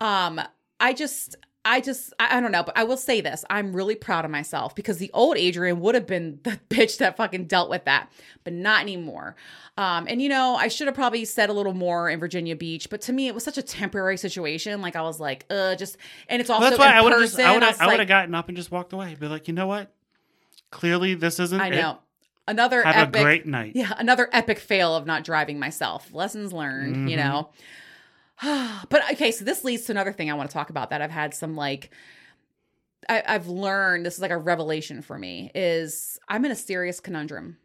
Um, 0.00 0.40
I 0.80 0.92
just, 0.94 1.36
I 1.68 1.80
just, 1.80 2.14
I, 2.20 2.38
I 2.38 2.40
don't 2.40 2.52
know, 2.52 2.62
but 2.62 2.78
I 2.78 2.84
will 2.84 2.96
say 2.96 3.20
this. 3.20 3.44
I'm 3.50 3.74
really 3.74 3.96
proud 3.96 4.24
of 4.24 4.30
myself 4.30 4.74
because 4.76 4.98
the 4.98 5.10
old 5.12 5.36
Adrian 5.36 5.80
would 5.80 5.96
have 5.96 6.06
been 6.06 6.38
the 6.44 6.60
bitch 6.70 6.98
that 6.98 7.16
fucking 7.16 7.46
dealt 7.46 7.68
with 7.68 7.84
that, 7.86 8.10
but 8.44 8.52
not 8.52 8.82
anymore. 8.82 9.34
Um, 9.76 10.06
and 10.08 10.22
you 10.22 10.28
know, 10.28 10.54
I 10.54 10.68
should 10.68 10.86
have 10.86 10.94
probably 10.94 11.24
said 11.24 11.50
a 11.50 11.52
little 11.52 11.74
more 11.74 12.08
in 12.08 12.20
Virginia 12.20 12.54
Beach, 12.54 12.88
but 12.88 13.00
to 13.02 13.12
me, 13.12 13.26
it 13.26 13.34
was 13.34 13.42
such 13.44 13.58
a 13.58 13.62
temporary 13.62 14.16
situation. 14.16 14.80
Like 14.80 14.94
I 14.96 15.02
was 15.02 15.18
like, 15.18 15.44
uh, 15.50 15.74
just, 15.74 15.96
and 16.28 16.40
it's 16.40 16.48
also 16.48 16.60
Well, 16.62 16.70
that's 16.70 16.78
why 16.78 16.92
I 16.92 17.00
would 17.02 17.12
have 17.12 17.20
I 17.40 17.52
would 17.54 17.62
have, 17.62 17.72
was 17.74 17.80
I 17.80 17.86
would 17.88 17.98
like, 17.98 18.08
gotten 18.08 18.34
up 18.34 18.46
and 18.48 18.56
just 18.56 18.70
walked 18.70 18.92
away. 18.92 19.16
Be 19.18 19.26
like, 19.26 19.48
you 19.48 19.54
know 19.54 19.66
what? 19.66 19.92
Clearly, 20.70 21.14
this 21.14 21.40
isn't. 21.40 21.60
I 21.60 21.68
it. 21.68 21.76
know. 21.76 21.98
Another 22.48 22.84
Have 22.84 23.08
epic, 23.08 23.20
a 23.20 23.24
great 23.24 23.46
night. 23.46 23.72
Yeah, 23.74 23.92
another 23.98 24.28
epic 24.32 24.60
fail 24.60 24.94
of 24.94 25.04
not 25.04 25.24
driving 25.24 25.58
myself. 25.58 26.14
Lessons 26.14 26.52
learned, 26.52 27.10
you 27.10 27.16
Mhm. 27.16 27.24
know. 27.24 27.50
but 28.88 29.12
okay, 29.12 29.32
so 29.32 29.44
this 29.44 29.64
leads 29.64 29.84
to 29.84 29.92
another 29.92 30.12
thing 30.12 30.30
I 30.30 30.34
want 30.34 30.50
to 30.50 30.54
talk 30.54 30.70
about 30.70 30.90
that 30.90 31.00
I've 31.02 31.10
had 31.10 31.34
some 31.34 31.56
like 31.56 31.90
I, 33.08 33.22
I've 33.26 33.46
learned 33.48 34.04
this 34.04 34.14
is 34.14 34.20
like 34.20 34.30
a 34.30 34.38
revelation 34.38 35.02
for 35.02 35.18
me 35.18 35.50
is 35.54 36.18
I'm 36.28 36.44
in 36.44 36.50
a 36.50 36.56
serious 36.56 37.00
conundrum. 37.00 37.58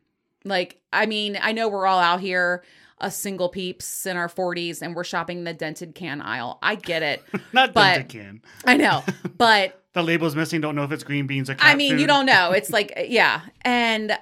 Like, 0.43 0.79
I 0.91 1.05
mean, 1.05 1.37
I 1.39 1.51
know 1.51 1.67
we're 1.67 1.85
all 1.85 1.99
out 1.99 2.19
here, 2.19 2.63
a 2.99 3.11
single 3.11 3.49
peeps 3.49 4.05
in 4.05 4.17
our 4.17 4.27
40s, 4.27 4.81
and 4.81 4.95
we're 4.95 5.03
shopping 5.03 5.43
the 5.43 5.53
dented 5.53 5.93
can 5.93 6.19
aisle. 6.21 6.57
I 6.63 6.75
get 6.75 7.03
it. 7.03 7.23
Not 7.53 7.73
But- 7.73 7.95
that 7.95 8.09
can. 8.09 8.41
I 8.65 8.77
know. 8.77 9.03
But 9.37 9.83
The 9.93 10.03
label's 10.03 10.35
missing. 10.35 10.61
Don't 10.61 10.75
know 10.75 10.83
if 10.83 10.91
it's 10.91 11.03
green 11.03 11.25
beans 11.25 11.49
or 11.49 11.55
I 11.59 11.75
mean, 11.75 11.97
you 11.97 12.05
don't 12.05 12.25
know. 12.27 12.51
It's 12.51 12.69
like, 12.77 12.93
yeah. 13.07 13.41
And 13.61 14.17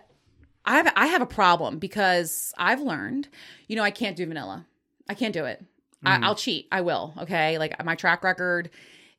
I've 0.65 0.91
I 0.95 1.07
have 1.07 1.21
a 1.21 1.25
problem 1.25 1.77
because 1.79 2.53
I've 2.57 2.79
learned, 2.79 3.27
you 3.67 3.75
know, 3.75 3.83
I 3.83 3.91
can't 3.91 4.15
do 4.15 4.25
vanilla. 4.25 4.65
I 5.09 5.13
can't 5.13 5.33
do 5.33 5.43
it. 5.45 5.63
Mm. 6.05 6.23
I, 6.23 6.27
I'll 6.27 6.35
cheat. 6.35 6.67
I 6.71 6.81
will. 6.81 7.13
Okay. 7.19 7.57
Like 7.57 7.83
my 7.83 7.95
track 7.95 8.23
record 8.23 8.69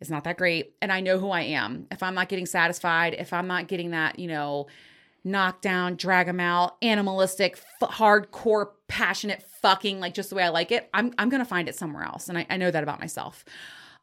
is 0.01 0.11
not 0.11 0.25
that 0.25 0.39
great. 0.39 0.75
And 0.81 0.93
I 0.93 1.01
know 1.01 1.19
who 1.19 1.31
I 1.31 1.43
am. 1.43 1.87
If 1.91 2.03
I'm 2.03 2.15
not 2.15 2.29
getting 2.29 2.47
satisfied, 2.47 3.15
if 3.19 3.33
I'm 3.33 3.47
not 3.47 3.69
getting 3.69 3.91
that, 3.91 4.19
you 4.19 4.29
know, 4.29 4.67
knock 5.23 5.61
down, 5.61 5.97
drag 5.97 6.27
them 6.27 6.41
out, 6.41 6.77
animalistic, 6.81 7.63
f- 7.83 7.91
hardcore, 7.91 8.69
passionate 8.89 9.43
fucking, 9.61 10.01
like 10.01 10.15
just 10.15 10.31
the 10.31 10.37
way 10.37 10.43
I 10.43 10.49
like 10.49 10.73
it, 10.73 10.89
I'm, 10.95 11.13
I'm 11.19 11.29
going 11.29 11.43
to 11.43 11.49
find 11.49 11.69
it 11.69 11.75
somewhere 11.75 12.05
else. 12.05 12.29
And 12.29 12.39
I, 12.39 12.47
I 12.49 12.57
know 12.57 12.71
that 12.71 12.83
about 12.83 13.01
myself. 13.01 13.45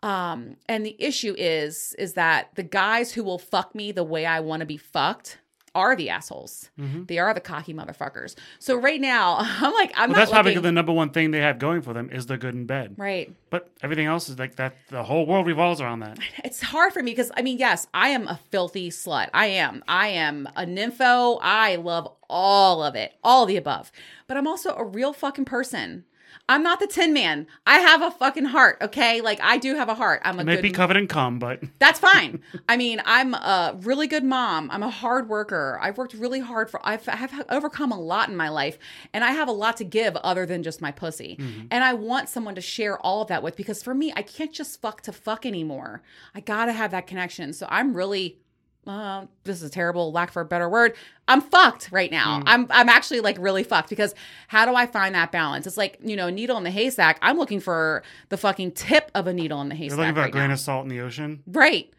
Um, 0.03 0.57
and 0.69 0.85
the 0.85 0.95
issue 0.99 1.33
is, 1.35 1.95
is 1.97 2.13
that 2.13 2.49
the 2.53 2.61
guys 2.61 3.11
who 3.13 3.23
will 3.23 3.39
fuck 3.39 3.73
me 3.73 3.91
the 3.91 4.03
way 4.03 4.27
I 4.27 4.41
want 4.41 4.59
to 4.59 4.67
be 4.67 4.77
fucked 4.77 5.39
are 5.77 5.95
the 5.95 6.09
assholes. 6.09 6.69
Mhm. 6.79 7.07
They 7.07 7.19
are 7.19 7.33
the 7.33 7.39
cocky 7.39 7.73
motherfuckers. 7.73 8.35
So 8.59 8.75
right 8.75 8.99
now, 8.99 9.37
I'm 9.39 9.73
like, 9.73 9.91
I'm 9.95 10.09
Well, 10.09 10.17
that's 10.17 10.31
probably 10.31 10.57
the 10.57 10.71
number 10.71 10.91
one 10.91 11.11
thing 11.11 11.31
they 11.31 11.39
have 11.41 11.59
going 11.59 11.81
for 11.81 11.93
them 11.93 12.09
is 12.11 12.25
they're 12.25 12.37
good 12.37 12.55
in 12.55 12.65
bed. 12.65 12.95
right. 12.97 13.31
But 13.49 13.69
everything 13.81 14.07
else 14.07 14.27
is 14.27 14.37
like 14.39 14.55
that. 14.57 14.75
The 14.89 15.03
whole 15.03 15.25
world 15.25 15.45
revolves 15.47 15.79
around 15.79 15.99
that. 16.01 16.17
it's 16.43 16.61
hard 16.61 16.91
for 16.93 17.01
me 17.03 17.11
because 17.11 17.31
I 17.37 17.41
mean, 17.43 17.57
yes, 17.59 17.87
I 17.93 18.09
am 18.09 18.27
a 18.27 18.39
filthy 18.51 18.89
slut. 18.89 19.29
I 19.33 19.45
am. 19.47 19.83
I 19.87 20.07
am 20.09 20.47
a 20.55 20.65
nympho. 20.65 21.39
I 21.41 21.75
love 21.77 22.11
all 22.29 22.83
of 22.83 22.95
it, 22.95 23.13
all 23.23 23.45
the 23.45 23.55
above. 23.57 23.91
But 24.27 24.35
I'm 24.37 24.47
also 24.47 24.75
a 24.75 24.83
real 24.83 25.13
fucking 25.13 25.45
person. 25.45 26.03
I'm 26.49 26.63
not 26.63 26.79
the 26.79 26.87
Tin 26.87 27.13
Man. 27.13 27.47
I 27.65 27.79
have 27.79 28.01
a 28.01 28.11
fucking 28.11 28.45
heart. 28.45 28.77
Okay, 28.81 29.21
like 29.21 29.39
I 29.41 29.57
do 29.57 29.75
have 29.75 29.89
a 29.89 29.95
heart. 29.95 30.21
I'm 30.23 30.37
a 30.37 30.41
It 30.41 30.45
might 30.45 30.55
good. 30.55 30.61
be 30.61 30.71
covered 30.71 30.97
in 30.97 31.07
cum, 31.07 31.39
but 31.39 31.61
That's 31.79 31.99
fine. 31.99 32.41
I 32.69 32.77
mean, 32.77 33.01
I'm 33.05 33.33
a 33.33 33.77
really 33.81 34.07
good 34.07 34.23
mom. 34.23 34.69
I'm 34.71 34.83
a 34.83 34.89
hard 34.89 35.29
worker. 35.29 35.77
I've 35.81 35.97
worked 35.97 36.13
really 36.13 36.39
hard 36.39 36.69
for. 36.69 36.79
I've 36.87 37.05
have 37.05 37.45
overcome 37.49 37.91
a 37.91 37.99
lot 37.99 38.29
in 38.29 38.35
my 38.35 38.49
life, 38.49 38.77
and 39.13 39.23
I 39.23 39.31
have 39.31 39.47
a 39.47 39.51
lot 39.53 39.77
to 39.77 39.83
give 39.83 40.15
other 40.17 40.45
than 40.45 40.63
just 40.63 40.81
my 40.81 40.91
pussy. 40.91 41.37
Mm-hmm. 41.39 41.67
And 41.71 41.83
I 41.83 41.93
want 41.93 42.29
someone 42.29 42.55
to 42.55 42.61
share 42.61 42.97
all 42.99 43.21
of 43.21 43.27
that 43.27 43.43
with 43.43 43.55
because 43.55 43.83
for 43.83 43.93
me, 43.93 44.13
I 44.15 44.21
can't 44.21 44.53
just 44.53 44.81
fuck 44.81 45.01
to 45.01 45.11
fuck 45.11 45.45
anymore. 45.45 46.01
I 46.33 46.39
gotta 46.39 46.71
have 46.71 46.91
that 46.91 47.07
connection. 47.07 47.53
So 47.53 47.67
I'm 47.69 47.93
really. 47.93 48.39
Uh, 48.87 49.25
this 49.43 49.57
is 49.57 49.63
a 49.63 49.69
terrible 49.69 50.11
lack 50.11 50.31
for 50.31 50.41
a 50.41 50.45
better 50.45 50.69
word. 50.69 50.95
I'm 51.27 51.41
fucked 51.41 51.89
right 51.91 52.09
now. 52.09 52.39
Mm. 52.39 52.43
I'm 52.45 52.67
I'm 52.69 52.89
actually 52.89 53.19
like 53.19 53.37
really 53.39 53.63
fucked 53.63 53.89
because 53.89 54.15
how 54.47 54.65
do 54.65 54.75
I 54.75 54.85
find 54.85 55.13
that 55.15 55.31
balance? 55.31 55.67
It's 55.67 55.77
like 55.77 55.97
you 56.01 56.15
know, 56.15 56.29
needle 56.29 56.57
in 56.57 56.63
the 56.63 56.71
haystack. 56.71 57.19
I'm 57.21 57.37
looking 57.37 57.59
for 57.59 58.03
the 58.29 58.37
fucking 58.37 58.71
tip 58.71 59.11
of 59.13 59.27
a 59.27 59.33
needle 59.33 59.59
in 59.61 59.69
the 59.69 59.75
haystack 59.75 59.97
you're 59.97 60.05
looking 60.05 60.15
for 60.15 60.21
right 60.21 60.29
a 60.29 60.31
grain 60.31 60.47
now. 60.47 60.53
of 60.53 60.59
salt 60.59 60.83
in 60.83 60.89
the 60.89 61.01
ocean. 61.01 61.43
Right. 61.47 61.91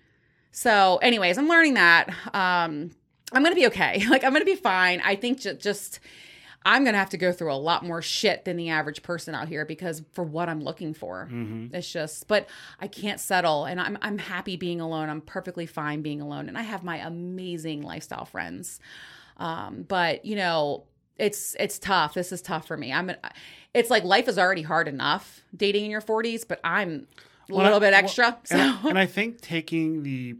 So, 0.50 0.96
anyways, 1.02 1.36
I'm 1.38 1.48
learning 1.48 1.74
that. 1.74 2.08
Um, 2.32 2.90
I'm 3.32 3.42
gonna 3.42 3.54
be 3.54 3.66
okay. 3.66 4.02
Like, 4.08 4.24
I'm 4.24 4.32
gonna 4.32 4.44
be 4.44 4.56
fine. 4.56 5.02
I 5.04 5.14
think 5.14 5.40
ju- 5.40 5.54
just 5.54 6.00
I'm 6.68 6.84
gonna 6.84 6.98
have 6.98 7.10
to 7.10 7.16
go 7.16 7.32
through 7.32 7.52
a 7.52 7.56
lot 7.56 7.84
more 7.84 8.02
shit 8.02 8.44
than 8.44 8.56
the 8.56 8.68
average 8.68 9.02
person 9.02 9.34
out 9.34 9.48
here 9.48 9.64
because 9.64 10.02
for 10.12 10.22
what 10.22 10.48
I'm 10.48 10.60
looking 10.60 10.92
for, 10.94 11.26
hmm 11.26 11.68
it's 11.72 11.90
just. 11.90 12.28
But 12.28 12.46
I 12.78 12.86
can't 12.88 13.18
settle, 13.18 13.64
and 13.64 13.80
I'm 13.80 13.96
I'm 14.02 14.18
happy 14.18 14.56
being 14.56 14.80
alone. 14.80 15.08
I'm 15.08 15.20
perfectly 15.22 15.66
fine 15.66 16.02
being 16.02 16.20
alone, 16.20 16.48
and 16.48 16.58
I 16.58 16.62
have 16.62 16.84
my 16.84 16.98
amazing 16.98 17.82
lifestyle 17.82 18.26
friends. 18.26 18.80
Um, 19.38 19.84
but 19.88 20.24
you 20.24 20.36
know, 20.36 20.84
it's 21.16 21.56
it's 21.58 21.78
tough. 21.78 22.14
This 22.14 22.32
is 22.32 22.42
tough 22.42 22.66
for 22.66 22.76
me. 22.76 22.92
I'm. 22.92 23.12
It's 23.74 23.90
like 23.90 24.04
life 24.04 24.28
is 24.28 24.38
already 24.38 24.62
hard 24.62 24.88
enough 24.88 25.40
dating 25.56 25.84
in 25.86 25.90
your 25.90 26.00
40s, 26.02 26.46
but 26.46 26.58
I'm 26.64 27.06
a 27.50 27.54
Well, 27.54 27.62
little 27.64 27.76
I- 27.76 27.80
bit 27.80 27.92
well, 27.92 28.04
extra. 28.04 28.38
so. 28.44 28.56
And, 28.56 28.62
I, 28.62 28.88
and 28.90 28.98
I 28.98 29.06
think 29.06 29.40
taking 29.40 30.02
the 30.02 30.36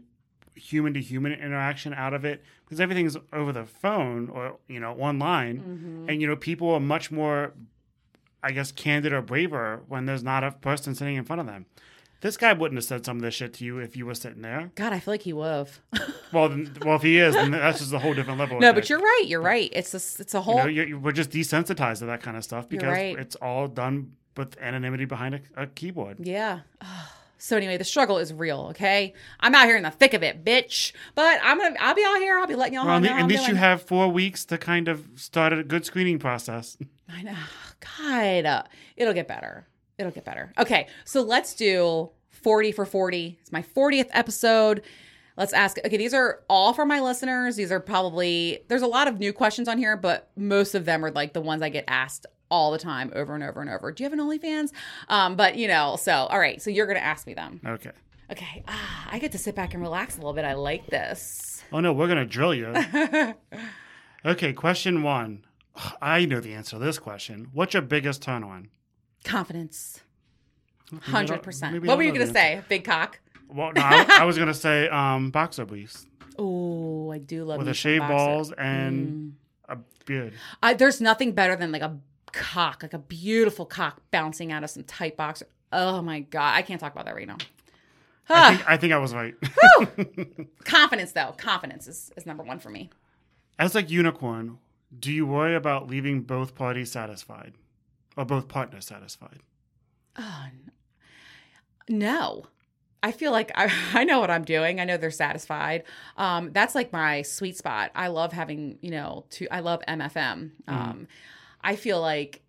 human 0.59 0.93
to 0.93 1.01
human 1.01 1.31
interaction 1.33 1.93
out 1.93 2.13
of 2.13 2.25
it 2.25 2.43
because 2.65 2.79
everything's 2.79 3.17
over 3.33 3.51
the 3.51 3.65
phone 3.65 4.29
or 4.29 4.57
you 4.67 4.79
know 4.79 4.93
online 4.93 5.57
Mhm. 6.07 6.11
and 6.11 6.21
you 6.21 6.27
know 6.27 6.35
people 6.35 6.69
are 6.71 6.79
much 6.79 7.09
more 7.11 7.53
i 8.43 8.51
guess 8.51 8.71
candid 8.71 9.13
or 9.13 9.21
braver 9.21 9.81
when 9.87 10.05
there's 10.05 10.23
not 10.23 10.43
a 10.43 10.51
person 10.51 10.93
sitting 10.95 11.15
in 11.15 11.23
front 11.23 11.39
of 11.39 11.47
them 11.47 11.65
this 12.21 12.35
guy 12.35 12.51
wouldn't 12.51 12.77
have 12.77 12.83
said 12.83 13.05
some 13.05 13.15
of 13.17 13.21
this 13.23 13.33
shit 13.33 13.53
to 13.53 13.63
you 13.63 13.79
if 13.79 13.95
you 13.95 14.05
were 14.05 14.13
sitting 14.13 14.41
there 14.41 14.71
God, 14.75 14.91
I 14.91 14.99
feel 14.99 15.13
like 15.13 15.21
he 15.21 15.31
would 15.31 15.45
have. 15.47 15.79
well 16.33 16.49
then, 16.49 16.69
well 16.85 16.97
if 16.97 17.01
he 17.01 17.17
is 17.17 17.33
then 17.33 17.51
that's 17.51 17.79
just 17.79 17.93
a 17.93 17.99
whole 17.99 18.13
different 18.13 18.37
level 18.39 18.59
no, 18.59 18.73
but 18.73 18.81
dick. 18.81 18.89
you're 18.89 18.99
right. 18.99 19.23
You're 19.25 19.41
right. 19.41 19.69
It's 19.73 19.93
a, 19.93 20.21
it's 20.21 20.33
a 20.33 20.37
you 20.37 20.41
whole. 20.41 20.57
know 20.57 20.65
you're, 20.67 20.87
you- 20.87 20.99
we're 20.99 21.13
just 21.13 21.29
desensitized 21.31 21.99
to 21.99 22.07
that 22.07 22.21
kind 22.21 22.35
of 22.35 22.43
stuff 22.43 22.67
because 22.67 22.89
right. 22.89 23.17
it's 23.17 23.35
all 23.37 23.67
done 23.69 24.13
with 24.35 24.57
anonymity 24.59 25.05
behind 25.05 25.35
a, 25.35 25.41
a 25.63 25.67
keyboard 25.67 26.17
yeah. 26.19 26.59
So 27.39 27.57
anyway, 27.57 27.77
the 27.77 27.83
struggle 27.83 28.17
is 28.17 28.33
real. 28.33 28.67
Okay, 28.71 29.13
I'm 29.39 29.55
out 29.55 29.65
here 29.65 29.77
in 29.77 29.83
the 29.83 29.91
thick 29.91 30.13
of 30.13 30.23
it, 30.23 30.43
bitch. 30.45 30.91
But 31.15 31.39
I'm 31.41 31.57
gonna. 31.57 31.75
I'll 31.79 31.95
be 31.95 32.03
out 32.05 32.17
here. 32.17 32.37
I'll 32.37 32.47
be 32.47 32.55
letting 32.55 32.75
y'all 32.75 32.85
well, 32.85 32.99
know. 32.99 33.09
at 33.09 33.27
least 33.27 33.47
you 33.47 33.55
have 33.55 33.81
four 33.81 34.09
weeks 34.09 34.45
to 34.45 34.57
kind 34.57 34.87
of 34.87 35.07
start 35.15 35.53
a 35.53 35.63
good 35.63 35.85
screening 35.85 36.19
process 36.19 36.77
I 37.09 37.23
know. 37.23 37.35
God, 37.97 38.45
uh, 38.45 38.63
it'll 38.95 39.13
get 39.13 39.27
better. 39.27 39.67
it'll 39.97 40.11
get 40.11 40.25
better. 40.25 40.53
Okay, 40.57 40.87
so 41.05 41.21
let's 41.21 41.53
do 41.55 42.09
40 42.29 42.71
for 42.71 42.85
40. 42.85 43.39
It's 43.41 43.51
my 43.51 43.61
40th 43.61 44.09
episode. 44.11 44.83
Let's 45.37 45.53
ask. 45.53 45.77
Okay, 45.85 45.97
these 45.97 46.13
are 46.13 46.41
all 46.49 46.73
for 46.73 46.85
my 46.85 46.99
listeners. 46.99 47.55
These 47.55 47.71
are 47.71 47.79
probably, 47.79 48.59
there's 48.67 48.81
a 48.81 48.87
lot 48.87 49.07
of 49.07 49.19
new 49.19 49.31
questions 49.31 49.67
on 49.67 49.77
here, 49.77 49.95
but 49.95 50.29
most 50.35 50.75
of 50.75 50.85
them 50.85 51.03
are 51.05 51.11
like 51.11 51.33
the 51.33 51.41
ones 51.41 51.61
I 51.61 51.69
get 51.69 51.85
asked 51.87 52.25
all 52.49 52.71
the 52.71 52.77
time 52.77 53.11
over 53.15 53.35
and 53.35 53.43
over 53.43 53.61
and 53.61 53.69
over. 53.69 53.91
Do 53.91 54.03
you 54.03 54.09
have 54.09 54.17
an 54.17 54.25
OnlyFans? 54.25 54.71
Um, 55.07 55.35
but 55.35 55.55
you 55.57 55.67
know, 55.67 55.95
so, 55.99 56.13
all 56.13 56.39
right, 56.39 56.61
so 56.61 56.69
you're 56.69 56.85
to 56.87 57.03
ask 57.03 57.27
me 57.27 57.33
them. 57.33 57.59
Okay. 57.65 57.91
Okay, 58.31 58.63
ah, 58.67 59.07
I 59.11 59.17
get 59.19 59.31
to 59.31 59.37
sit 59.39 59.55
back 59.55 59.73
and 59.73 59.81
relax 59.81 60.15
a 60.15 60.19
little 60.19 60.33
bit. 60.33 60.45
I 60.45 60.53
like 60.53 60.85
this. 60.87 61.63
Oh 61.71 61.79
no, 61.79 61.93
we're 61.93 62.07
gonna 62.07 62.25
drill 62.25 62.53
you. 62.53 62.73
okay, 64.25 64.53
question 64.53 65.01
one. 65.03 65.45
I 66.01 66.25
know 66.25 66.39
the 66.39 66.53
answer 66.53 66.77
to 66.77 66.83
this 66.83 66.99
question. 66.99 67.47
What's 67.53 67.73
your 67.73 67.81
biggest 67.81 68.21
turn 68.21 68.43
on? 68.43 68.69
Confidence. 69.23 70.01
Hundred 71.01 71.41
percent. 71.43 71.83
What 71.85 71.97
were 71.97 72.03
you 72.03 72.11
gonna 72.11 72.23
answer. 72.25 72.33
say? 72.33 72.61
Big 72.69 72.83
cock. 72.83 73.19
Well, 73.47 73.71
no, 73.73 73.81
I, 73.81 74.05
I 74.21 74.25
was 74.25 74.37
gonna 74.37 74.53
say 74.53 74.87
um, 74.89 75.31
boxer 75.31 75.65
briefs 75.65 76.05
Oh, 76.37 77.11
I 77.11 77.17
do 77.17 77.43
love 77.43 77.57
with 77.57 77.67
the 77.67 77.73
shaved 77.73 78.07
balls 78.07 78.53
and 78.57 79.07
Mm. 79.07 79.31
a 79.67 79.77
beard. 80.05 80.33
I, 80.63 80.73
there's 80.73 81.01
nothing 81.01 81.33
better 81.33 81.55
than 81.55 81.71
like 81.71 81.81
a 81.81 81.97
cock, 82.31 82.83
like 82.83 82.93
a 82.93 82.99
beautiful 82.99 83.65
cock 83.65 84.01
bouncing 84.11 84.51
out 84.51 84.63
of 84.63 84.69
some 84.69 84.83
tight 84.83 85.17
boxer. 85.17 85.47
Oh 85.71 86.01
my 86.01 86.21
god, 86.21 86.55
I 86.55 86.61
can't 86.61 86.79
talk 86.79 86.93
about 86.93 87.05
that 87.05 87.15
right 87.15 87.27
now. 87.27 87.37
I 88.31 88.39
Ah, 88.41 88.49
think, 88.55 88.69
I 88.69 88.77
think 88.77 88.93
I 88.93 88.97
was 88.97 89.13
right. 89.13 89.35
confidence 90.63 91.13
though, 91.13 91.33
confidence 91.37 91.87
is, 91.87 92.11
is 92.15 92.25
number 92.25 92.43
one 92.43 92.59
for 92.59 92.69
me. 92.69 92.89
As 93.57 93.75
a 93.75 93.81
unicorn, 93.83 94.59
do 94.99 95.11
you 95.11 95.25
worry 95.25 95.55
about 95.55 95.87
leaving 95.87 96.21
both 96.21 96.55
parties 96.55 96.91
satisfied, 96.91 97.53
or 98.15 98.25
both 98.25 98.47
partners 98.47 98.85
satisfied? 98.85 99.39
Oh, 100.17 100.45
no. 101.87 102.45
I 103.01 103.11
feel 103.11 103.31
like 103.31 103.51
I, 103.55 103.71
I 103.93 104.03
know 104.03 104.19
what 104.19 104.29
I'm 104.31 104.43
doing. 104.43 104.79
I 104.79 104.83
know 104.85 104.97
they're 104.97 105.11
satisfied. 105.11 105.83
Um, 106.17 106.51
that's 106.51 106.75
like 106.75 106.91
my 106.91 107.21
sweet 107.21 107.57
spot. 107.57 107.91
I 107.95 108.07
love 108.07 108.33
having, 108.33 108.77
you 108.81 108.91
know, 108.91 109.25
to 109.31 109.47
I 109.53 109.61
love 109.61 109.81
MFM. 109.87 110.51
Um, 110.67 111.07
I 111.61 111.75
feel 111.75 111.99
like 112.01 112.41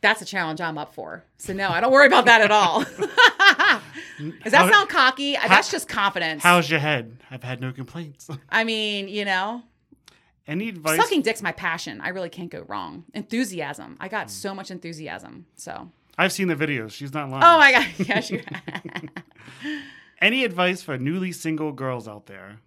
that's 0.00 0.20
a 0.22 0.24
challenge 0.24 0.60
I'm 0.60 0.78
up 0.78 0.94
for. 0.94 1.24
So 1.38 1.52
no, 1.52 1.68
I 1.70 1.80
don't 1.80 1.92
worry 1.92 2.06
about 2.06 2.24
that 2.26 2.40
at 2.40 2.50
all. 2.50 2.84
Does 4.44 4.52
that 4.52 4.54
How- 4.66 4.70
sound 4.70 4.88
cocky? 4.88 5.34
That's 5.34 5.70
just 5.70 5.88
confidence. 5.88 6.42
How's 6.42 6.70
your 6.70 6.80
head? 6.80 7.18
I've 7.30 7.42
had 7.42 7.60
no 7.60 7.72
complaints. 7.72 8.28
I 8.50 8.64
mean, 8.64 9.08
you 9.08 9.24
know, 9.24 9.62
Any 10.46 10.68
advice? 10.68 10.96
sucking 11.00 11.22
dick's 11.22 11.42
my 11.42 11.52
passion. 11.52 12.00
I 12.00 12.08
really 12.10 12.28
can't 12.30 12.50
go 12.50 12.64
wrong. 12.68 13.04
Enthusiasm. 13.14 13.96
I 14.00 14.08
got 14.08 14.30
so 14.30 14.54
much 14.54 14.70
enthusiasm. 14.70 15.46
So, 15.56 15.90
I've 16.18 16.32
seen 16.32 16.48
the 16.48 16.56
videos. 16.56 16.90
She's 16.92 17.12
not 17.14 17.30
lying. 17.30 17.42
oh 17.44 17.58
my 17.58 17.72
god, 17.72 17.86
yes, 17.98 18.30
you. 18.30 18.42
Any 20.20 20.44
advice 20.44 20.82
for 20.82 20.98
newly 20.98 21.32
single 21.32 21.72
girls 21.72 22.06
out 22.06 22.26
there? 22.26 22.60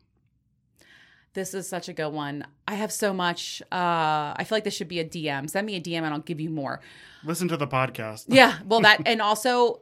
This 1.36 1.54
is 1.54 1.68
such 1.68 1.90
a 1.90 1.94
good 1.94 2.10
one. 2.10 2.48
I 2.66 2.76
have 2.76 2.94
so 2.94 3.14
much. 3.14 3.62
Uh, 3.72 4.34
I 4.36 4.46
feel 4.46 4.56
like 4.56 4.64
this 4.64 4.74
should 4.74 4.88
be 4.88 5.00
a 5.02 5.06
DM. 5.06 5.50
Send 5.50 5.68
me 5.68 5.76
a 5.76 5.82
DM 5.82 5.98
and 5.98 6.08
I'll 6.08 6.20
give 6.20 6.40
you 6.40 6.50
more. 6.50 6.80
Listen 7.26 7.50
to 7.50 7.58
the 7.58 7.68
podcast. 7.68 8.26
Yeah. 8.30 8.58
Well, 8.66 8.80
that, 8.82 9.02
and 9.06 9.22
also, 9.22 9.82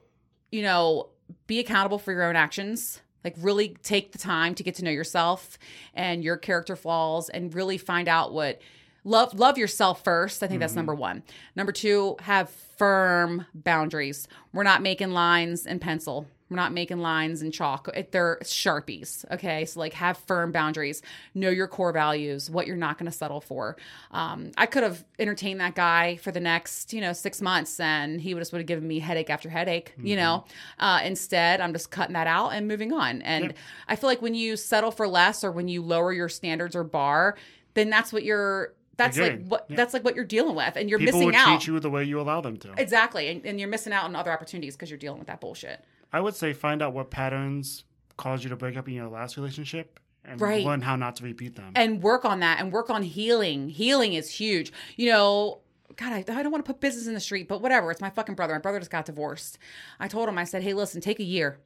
you 0.52 0.64
know, 0.64 1.10
be 1.46 1.60
accountable 1.60 2.00
for 2.00 2.12
your 2.12 2.24
own 2.24 2.36
actions. 2.36 3.02
Like, 3.24 3.36
really 3.38 3.78
take 3.84 4.12
the 4.12 4.18
time 4.18 4.56
to 4.56 4.64
get 4.64 4.76
to 4.76 4.84
know 4.84 4.92
yourself 4.92 5.58
and 5.94 6.24
your 6.24 6.38
character 6.38 6.76
flaws 6.76 7.30
and 7.30 7.54
really 7.54 7.78
find 7.78 8.08
out 8.08 8.34
what 8.34 8.60
love 9.06 9.38
love 9.38 9.58
yourself 9.58 10.02
first 10.02 10.42
i 10.44 10.48
think 10.48 10.62
that's 10.62 10.76
number 10.76 10.96
one 10.96 11.24
number 11.58 11.74
two 11.74 12.16
have 12.22 12.50
firm 12.50 13.46
boundaries 13.54 14.30
we're 14.54 14.64
not 14.64 14.82
making 14.82 15.12
lines 15.12 15.66
in 15.66 15.78
pencil 15.78 16.26
we're 16.54 16.58
not 16.58 16.72
making 16.72 17.00
lines 17.00 17.42
in 17.42 17.52
chalk. 17.52 17.90
It- 17.96 18.12
they're 18.12 18.38
sharpies 18.44 19.26
okay? 19.32 19.66
So 19.66 19.80
like 19.80 19.94
have 19.94 20.18
firm 20.20 20.52
boundaries. 20.52 21.02
Know 21.34 21.50
your 21.50 21.68
core 21.68 21.92
values 21.92 22.50
what 22.50 22.68
you're 22.68 22.76
not 22.78 22.98
going 22.98 23.12
to 23.12 23.18
settle 23.18 23.42
for. 23.42 23.76
Um, 24.12 24.52
i 24.58 24.66
could 24.66 24.84
have 24.84 25.04
entertained 25.20 25.60
that 25.60 25.76
guy 25.76 26.18
for 26.18 26.32
the 26.32 26.40
next 26.40 26.94
you 26.94 27.02
know 27.02 27.14
six 27.14 27.42
months 27.42 27.80
and 27.80 28.22
he 28.22 28.34
would 28.34 28.42
just 28.42 28.52
would 28.54 28.60
have 28.60 28.68
given 28.68 28.88
me 28.88 29.00
headache 29.00 29.30
after 29.30 29.50
headache 29.50 29.94
you 30.02 30.16
know? 30.16 30.46
Uh, 30.80 31.00
instead 31.04 31.60
i'm 31.62 31.74
just 31.74 31.90
cutting 31.92 32.14
that 32.14 32.28
out 32.28 32.50
and 32.50 32.68
moving 32.68 32.94
on. 32.94 33.22
And 33.24 33.46
Yep. 33.46 33.58
i 33.88 33.96
feel 33.96 34.10
like 34.10 34.22
when 34.22 34.36
you 34.36 34.56
settle 34.56 34.92
for 34.92 35.08
less 35.08 35.44
or 35.44 35.52
when 35.52 35.68
you 35.68 35.82
lower 35.82 36.14
your 36.14 36.30
standards 36.30 36.76
or 36.76 36.84
bar 36.84 37.36
then 37.74 37.90
that's 37.90 38.14
what 38.14 38.24
you're 38.24 38.74
that's 38.96 39.18
like 39.18 39.44
what 39.48 39.66
Yeah. 39.70 39.76
that's 39.78 39.94
like 39.94 40.04
what 40.04 40.16
you're 40.16 40.24
dealing 40.26 40.56
with 40.56 40.76
and 40.76 40.88
you're 40.90 41.00
People 41.00 41.20
missing 41.22 41.36
out. 41.36 41.46
treat 41.48 41.68
you 41.68 41.80
the 41.80 41.90
way 41.90 42.04
you 42.04 42.20
allow 42.22 42.42
them 42.42 42.58
to. 42.58 42.74
exactly 42.78 43.28
and, 43.30 43.44
and 43.46 43.60
you're 43.60 43.70
missing 43.70 43.92
out 43.92 44.04
on 44.06 44.16
other 44.16 44.32
opportunities 44.32 44.76
because 44.76 44.92
you're 44.92 45.00
dealing 45.00 45.18
with 45.18 45.28
that 45.28 45.42
bullshit 45.42 45.84
I 46.14 46.22
would 46.22 46.36
say 46.36 46.54
find 46.54 46.82
out 46.82 46.94
what 46.94 47.10
patterns 47.10 47.84
caused 48.18 48.44
you 48.44 48.50
to 48.52 48.56
break 48.56 48.78
up 48.78 48.88
in 48.88 48.94
your 48.94 49.08
last 49.10 49.36
relationship 49.36 50.00
and 50.24 50.40
Right. 50.40 50.64
learn 50.66 50.82
how 50.82 50.96
not 50.96 51.16
to 51.18 51.24
repeat 51.24 51.56
them. 51.56 51.72
and 51.76 52.02
work 52.02 52.24
on 52.24 52.40
that 52.42 52.60
and 52.60 52.72
work 52.72 52.90
on 52.90 53.04
healing 53.04 53.68
healing 53.70 54.14
is 54.14 54.30
huge 54.30 54.72
you 54.96 55.10
know 55.10 55.60
God, 55.98 56.12
I, 56.12 56.18
I 56.40 56.42
don't 56.42 56.52
want 56.52 56.66
to 56.66 56.72
put 56.74 56.82
business 56.82 57.06
in 57.06 57.14
the 57.14 57.20
street, 57.20 57.48
but 57.48 57.62
whatever. 57.62 57.92
It's 57.92 58.02
my 58.02 58.10
fucking 58.10 58.34
brother. 58.34 58.54
My 58.56 58.60
brother 58.60 58.80
just 58.80 58.90
got 58.90 59.06
divorced. 59.06 59.60
I 60.00 60.08
told 60.08 60.28
him, 60.28 60.40
I 60.40 60.44
said, 60.44 60.64
hey, 60.64 60.74
listen, 60.74 61.02
take 61.02 61.20
a 61.20 61.24
year. 61.24 61.60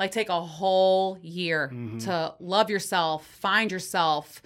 Like, 0.00 0.10
take 0.10 0.28
a 0.30 0.40
whole 0.40 1.16
year 1.22 1.70
Mm-hmm. 1.72 1.98
to 1.98 2.34
love 2.40 2.70
yourself, 2.70 3.24
find 3.24 3.70
yourself, 3.70 4.42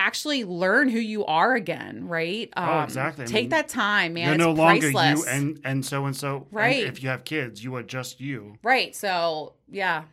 actually 0.00 0.44
learn 0.44 0.88
who 0.88 0.98
you 0.98 1.24
are 1.26 1.54
again, 1.54 2.08
right? 2.08 2.50
Um, 2.56 2.68
Oh, 2.68 2.80
exactly. 2.82 3.24
I 3.24 3.26
Take 3.26 3.42
mean, 3.44 3.48
that 3.50 3.68
time, 3.68 4.14
man. 4.14 4.24
You're 4.26 4.34
it's 4.34 4.40
no 4.44 4.52
longer 4.52 4.90
you 4.90 5.24
and 5.28 5.60
and 5.64 5.84
so 5.84 6.06
and 6.06 6.16
so. 6.16 6.36
And 6.36 6.46
Right. 6.50 6.84
if 6.84 7.02
you 7.02 7.08
have 7.10 7.24
kids, 7.24 7.62
you 7.62 7.74
are 7.76 7.82
just 7.82 8.20
you. 8.20 8.56
Right. 8.62 8.94
So, 8.96 9.54
yeah. 9.70 10.04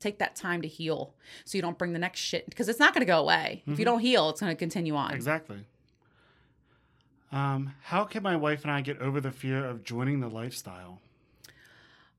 Take 0.00 0.18
that 0.18 0.36
time 0.36 0.62
to 0.62 0.68
heal 0.68 1.12
so 1.44 1.58
you 1.58 1.62
don't 1.62 1.76
bring 1.76 1.92
the 1.92 1.98
next 1.98 2.20
shit 2.20 2.48
because 2.48 2.68
it's 2.68 2.78
not 2.78 2.94
going 2.94 3.00
to 3.00 3.06
go 3.12 3.18
away. 3.20 3.62
If 3.66 3.78
you 3.80 3.84
don't 3.84 3.98
heal, 3.98 4.30
it's 4.30 4.40
going 4.40 4.52
to 4.52 4.56
continue 4.58 4.94
on. 4.94 5.12
Exactly. 5.12 5.64
Um, 7.32 7.74
how 7.82 8.04
can 8.04 8.22
my 8.22 8.36
wife 8.36 8.62
and 8.62 8.70
I 8.70 8.80
get 8.80 8.98
over 9.00 9.20
the 9.20 9.30
fear 9.32 9.64
of 9.64 9.84
joining 9.84 10.20
the 10.20 10.28
lifestyle? 10.28 11.00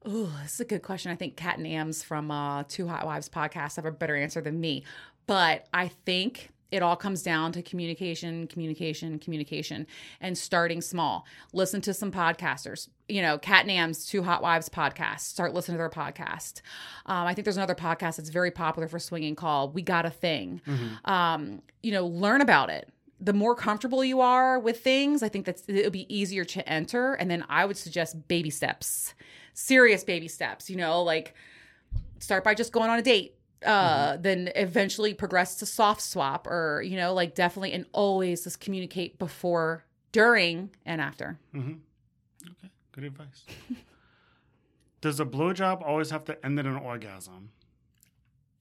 Oh, 0.05 0.31
this 0.43 0.55
is 0.55 0.59
a 0.59 0.65
good 0.65 0.81
question. 0.81 1.11
I 1.11 1.15
think 1.15 1.35
Kat 1.35 1.57
and 1.57 1.65
Ams 1.67 2.03
from 2.03 2.31
uh, 2.31 2.63
Two 2.67 2.87
Hot 2.87 3.05
Wives 3.05 3.27
podcast 3.29 3.77
have 3.77 3.85
a 3.85 3.91
better 3.91 4.15
answer 4.15 4.41
than 4.41 4.59
me. 4.59 4.83
But 5.25 5.65
I 5.73 5.87
think 5.89 6.49
it 6.71 6.81
all 6.81 6.95
comes 6.95 7.23
down 7.23 7.51
to 7.53 7.61
communication, 7.61 8.47
communication, 8.47 9.19
communication, 9.19 9.87
and 10.21 10.37
starting 10.37 10.81
small. 10.81 11.25
Listen 11.53 11.81
to 11.81 11.93
some 11.93 12.11
podcasters. 12.11 12.89
You 13.07 13.21
know, 13.21 13.37
Kat 13.37 13.61
and 13.61 13.71
Ams, 13.71 14.05
Two 14.05 14.23
Hot 14.23 14.41
Wives 14.41 14.69
podcast. 14.69 15.21
Start 15.21 15.53
listening 15.53 15.75
to 15.75 15.79
their 15.79 15.89
podcast. 15.89 16.61
Um, 17.05 17.25
I 17.25 17.33
think 17.33 17.45
there's 17.45 17.57
another 17.57 17.75
podcast 17.75 18.17
that's 18.17 18.29
very 18.29 18.51
popular 18.51 18.87
for 18.87 18.99
swinging 18.99 19.35
called 19.35 19.73
We 19.73 19.81
Got 19.81 20.05
a 20.05 20.11
Thing. 20.11 20.61
Um, 21.05 21.61
you 21.81 21.91
know, 21.91 22.05
learn 22.05 22.41
about 22.41 22.69
it 22.69 22.91
the 23.21 23.33
more 23.33 23.53
comfortable 23.53 24.03
you 24.03 24.21
are 24.21 24.59
with 24.59 24.79
things, 24.81 25.21
I 25.21 25.29
think 25.29 25.45
that's 25.45 25.63
it'll 25.67 25.91
be 25.91 26.13
easier 26.13 26.45
to 26.45 26.67
enter. 26.69 27.13
And 27.15 27.29
then 27.29 27.43
I 27.49 27.65
would 27.65 27.77
suggest 27.77 28.27
baby 28.27 28.49
steps, 28.49 29.13
serious 29.53 30.03
baby 30.03 30.27
steps. 30.27 30.69
You 30.69 30.77
know, 30.77 31.03
like 31.03 31.33
start 32.19 32.43
by 32.43 32.53
just 32.53 32.71
going 32.71 32.89
on 32.89 32.99
a 32.99 33.01
date. 33.01 33.35
Uh, 33.65 34.15
then 34.17 34.49
eventually 34.55 35.13
progress 35.13 35.55
to 35.55 35.65
soft 35.65 36.01
swap, 36.01 36.47
or 36.47 36.81
you 36.81 36.95
know, 36.95 37.13
like 37.13 37.35
definitely 37.35 37.73
and 37.73 37.85
always 37.91 38.43
just 38.43 38.59
communicate 38.61 39.19
before, 39.19 39.83
during, 40.11 40.69
and 40.85 41.01
after. 41.01 41.37
Mm-hmm. 41.53 41.73
Okay, 42.51 42.71
good 42.93 43.03
advice. 43.03 43.45
Does 45.01 45.19
a 45.19 45.25
blowjob 45.25 45.81
always 45.85 46.09
have 46.09 46.25
to 46.25 46.45
end 46.45 46.59
in 46.59 46.65
an 46.65 46.75
orgasm? 46.75 47.51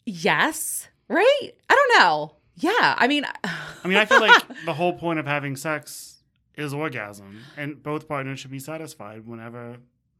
Yes, 0.05 0.89
right? 1.09 1.51
I 1.69 1.75
don't 1.75 1.99
know. 1.99 2.35
Yeah, 2.57 2.95
I 2.99 3.07
mean, 3.07 3.25
I 3.45 3.89
mean, 3.89 3.99
I 3.99 4.05
feel 4.05 4.21
like 4.21 4.43
the 4.65 4.75
whole 4.75 4.93
point 4.93 5.19
of 5.19 5.27
having 5.27 5.55
sex 5.55 6.23
is 6.57 6.75
orgasm, 6.75 7.43
and 7.57 7.81
both 7.83 8.09
partners 8.09 8.41
should 8.41 8.51
be 8.51 8.59
satisfied 8.59 9.27
whenever. 9.27 9.77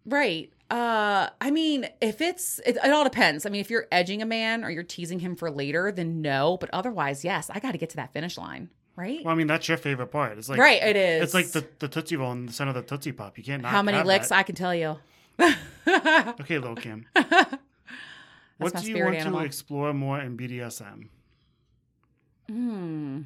Right. 0.07 0.53
Uh, 0.71 1.29
I 1.41 1.51
mean, 1.51 1.89
if 2.01 2.21
it's, 2.21 2.59
it, 2.61 2.77
it 2.77 2.91
all 2.91 3.05
depends. 3.05 3.47
I 3.47 3.51
mean, 3.51 3.61
if 3.61 3.71
you're 3.71 3.87
edging 3.91 4.21
a 4.21 4.27
man 4.27 4.65
or 4.65 4.71
you're 4.71 4.83
teasing 4.83 5.19
him 5.21 5.35
for 5.35 5.51
later, 5.51 5.91
then 5.91 6.21
no. 6.21 6.59
But 6.61 6.71
otherwise, 6.73 7.25
yes, 7.25 7.51
I 7.51 7.59
got 7.59 7.73
to 7.73 7.79
get 7.79 7.91
to 7.91 7.97
that 7.97 8.13
finish 8.13 8.37
line. 8.37 8.69
Right. 8.95 9.25
Well, 9.25 9.33
I 9.33 9.37
mean, 9.37 9.47
that's 9.47 9.69
your 9.69 9.79
favorite 9.79 10.09
part. 10.09 10.37
It's 10.39 10.49
like 10.49 10.59
right. 10.59 10.83
It 10.83 10.97
is. 10.97 11.23
It's 11.23 11.35
like 11.35 11.53
the, 11.53 11.65
the 11.79 11.87
Tootsie 11.87 12.17
Roll 12.17 12.33
in 12.33 12.47
the 12.47 12.53
center 12.53 12.71
of 12.71 12.75
the 12.75 12.83
Tootsie 12.83 13.13
Pop. 13.13 13.39
You 13.39 13.45
can't 13.45 13.65
how 13.65 13.81
many 13.81 14.03
licks 14.03 14.31
that. 14.31 14.39
I 14.39 14.43
can 14.43 14.55
tell 14.55 14.75
you. 14.75 14.97
Okay, 15.89 16.59
little 16.59 16.77
Kim. 16.77 17.07
what 18.59 18.77
do 18.77 18.87
you 18.87 19.03
want 19.03 19.17
animal. 19.17 19.41
to 19.41 19.47
explore 19.47 19.95
more 19.95 20.21
in 20.21 20.37
BDSM? 20.37 21.09
Hmm. 22.47 23.23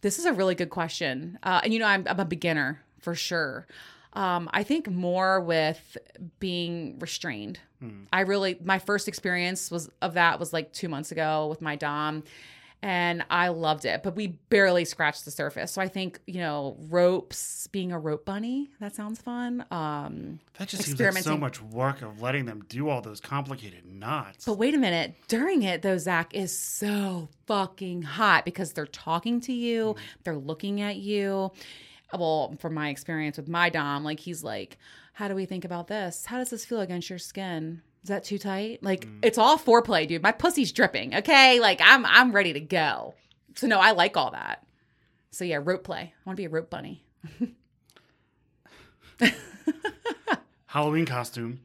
This 0.00 0.18
is 0.18 0.24
a 0.24 0.32
really 0.32 0.54
good 0.54 0.70
question. 0.70 1.38
Uh, 1.42 1.60
and 1.64 1.72
you 1.72 1.78
know, 1.78 1.86
I'm, 1.86 2.06
I'm 2.08 2.18
a 2.18 2.24
beginner 2.24 2.80
for 3.00 3.14
sure. 3.14 3.66
Um, 4.14 4.50
I 4.52 4.62
think 4.62 4.88
more 4.90 5.40
with 5.40 5.96
being 6.38 6.98
restrained. 6.98 7.58
I 8.12 8.20
really, 8.20 8.56
my 8.62 8.78
first 8.78 9.08
experience 9.08 9.68
was 9.68 9.90
of 10.00 10.14
that 10.14 10.38
was 10.38 10.52
like 10.52 10.72
two 10.72 10.88
months 10.88 11.10
ago 11.10 11.48
with 11.48 11.60
my 11.60 11.74
dom, 11.74 12.22
and 12.80 13.24
I 13.28 13.48
loved 13.48 13.84
it, 13.86 14.04
but 14.04 14.14
we 14.14 14.28
barely 14.50 14.84
scratched 14.84 15.24
the 15.24 15.32
surface. 15.32 15.72
So 15.72 15.82
I 15.82 15.88
think, 15.88 16.20
you 16.28 16.38
know, 16.38 16.76
ropes, 16.90 17.66
being 17.68 17.90
a 17.90 17.98
rope 17.98 18.24
bunny, 18.24 18.70
that 18.78 18.94
sounds 18.94 19.20
fun. 19.20 19.64
Um, 19.72 20.38
That 20.58 20.68
just 20.68 20.84
seems 20.84 21.00
like 21.00 21.16
so 21.24 21.36
much 21.36 21.60
work 21.60 22.02
of 22.02 22.22
letting 22.22 22.44
them 22.44 22.64
do 22.68 22.88
all 22.88 23.00
those 23.00 23.20
complicated 23.20 23.84
knots. 23.84 24.44
but 24.44 24.54
wait 24.58 24.74
a 24.74 24.78
minute. 24.78 25.16
During 25.26 25.62
it, 25.64 25.82
though, 25.82 25.98
Zach 25.98 26.34
is 26.34 26.56
so 26.56 27.30
fucking 27.46 28.02
hot 28.02 28.44
because 28.44 28.74
they're 28.74 28.86
talking 28.86 29.40
to 29.40 29.52
you, 29.52 29.96
they're 30.22 30.36
looking 30.36 30.80
at 30.80 30.98
you. 30.98 31.50
Well, 32.16 32.54
from 32.58 32.74
my 32.74 32.88
experience 32.88 33.36
with 33.36 33.48
my 33.48 33.68
Dom, 33.70 34.04
like 34.04 34.20
he's 34.20 34.44
like, 34.44 34.78
How 35.14 35.28
do 35.28 35.34
we 35.34 35.46
think 35.46 35.64
about 35.64 35.88
this? 35.88 36.26
How 36.26 36.38
does 36.38 36.50
this 36.50 36.64
feel 36.64 36.80
against 36.80 37.10
your 37.10 37.18
skin? 37.18 37.82
Is 38.02 38.08
that 38.08 38.24
too 38.24 38.38
tight? 38.38 38.82
Like 38.82 39.06
mm. 39.06 39.18
it's 39.22 39.38
all 39.38 39.58
foreplay, 39.58 40.06
dude. 40.06 40.22
My 40.22 40.32
pussy's 40.32 40.72
dripping. 40.72 41.14
Okay. 41.14 41.60
Like 41.60 41.80
I'm 41.82 42.04
I'm 42.06 42.32
ready 42.32 42.52
to 42.52 42.60
go. 42.60 43.14
So 43.54 43.66
no, 43.66 43.78
I 43.78 43.92
like 43.92 44.16
all 44.16 44.30
that. 44.32 44.66
So 45.30 45.44
yeah, 45.44 45.60
rope 45.62 45.84
play. 45.84 46.12
I 46.14 46.20
want 46.24 46.36
to 46.36 46.40
be 46.40 46.46
a 46.46 46.50
rope 46.50 46.70
bunny. 46.70 47.04
Halloween 50.66 51.06
costume. 51.06 51.60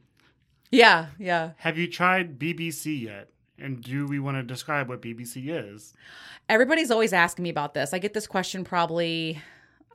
Yeah, 0.72 1.08
yeah. 1.18 1.52
Have 1.58 1.78
you 1.78 1.90
tried 1.90 2.38
BBC 2.38 3.02
yet? 3.04 3.30
And 3.60 3.82
do 3.82 4.06
we 4.06 4.20
want 4.20 4.38
to 4.38 4.44
describe 4.44 4.88
what 4.90 5.02
BBC 5.02 5.48
is? 5.48 5.94
Everybody's 6.50 6.92
always 6.92 7.14
asking 7.14 7.44
me 7.44 7.50
about 7.50 7.74
this. 7.74 7.94
I 7.94 8.00
get 8.00 8.14
this 8.14 8.28
question 8.28 8.64
probably, 8.64 9.42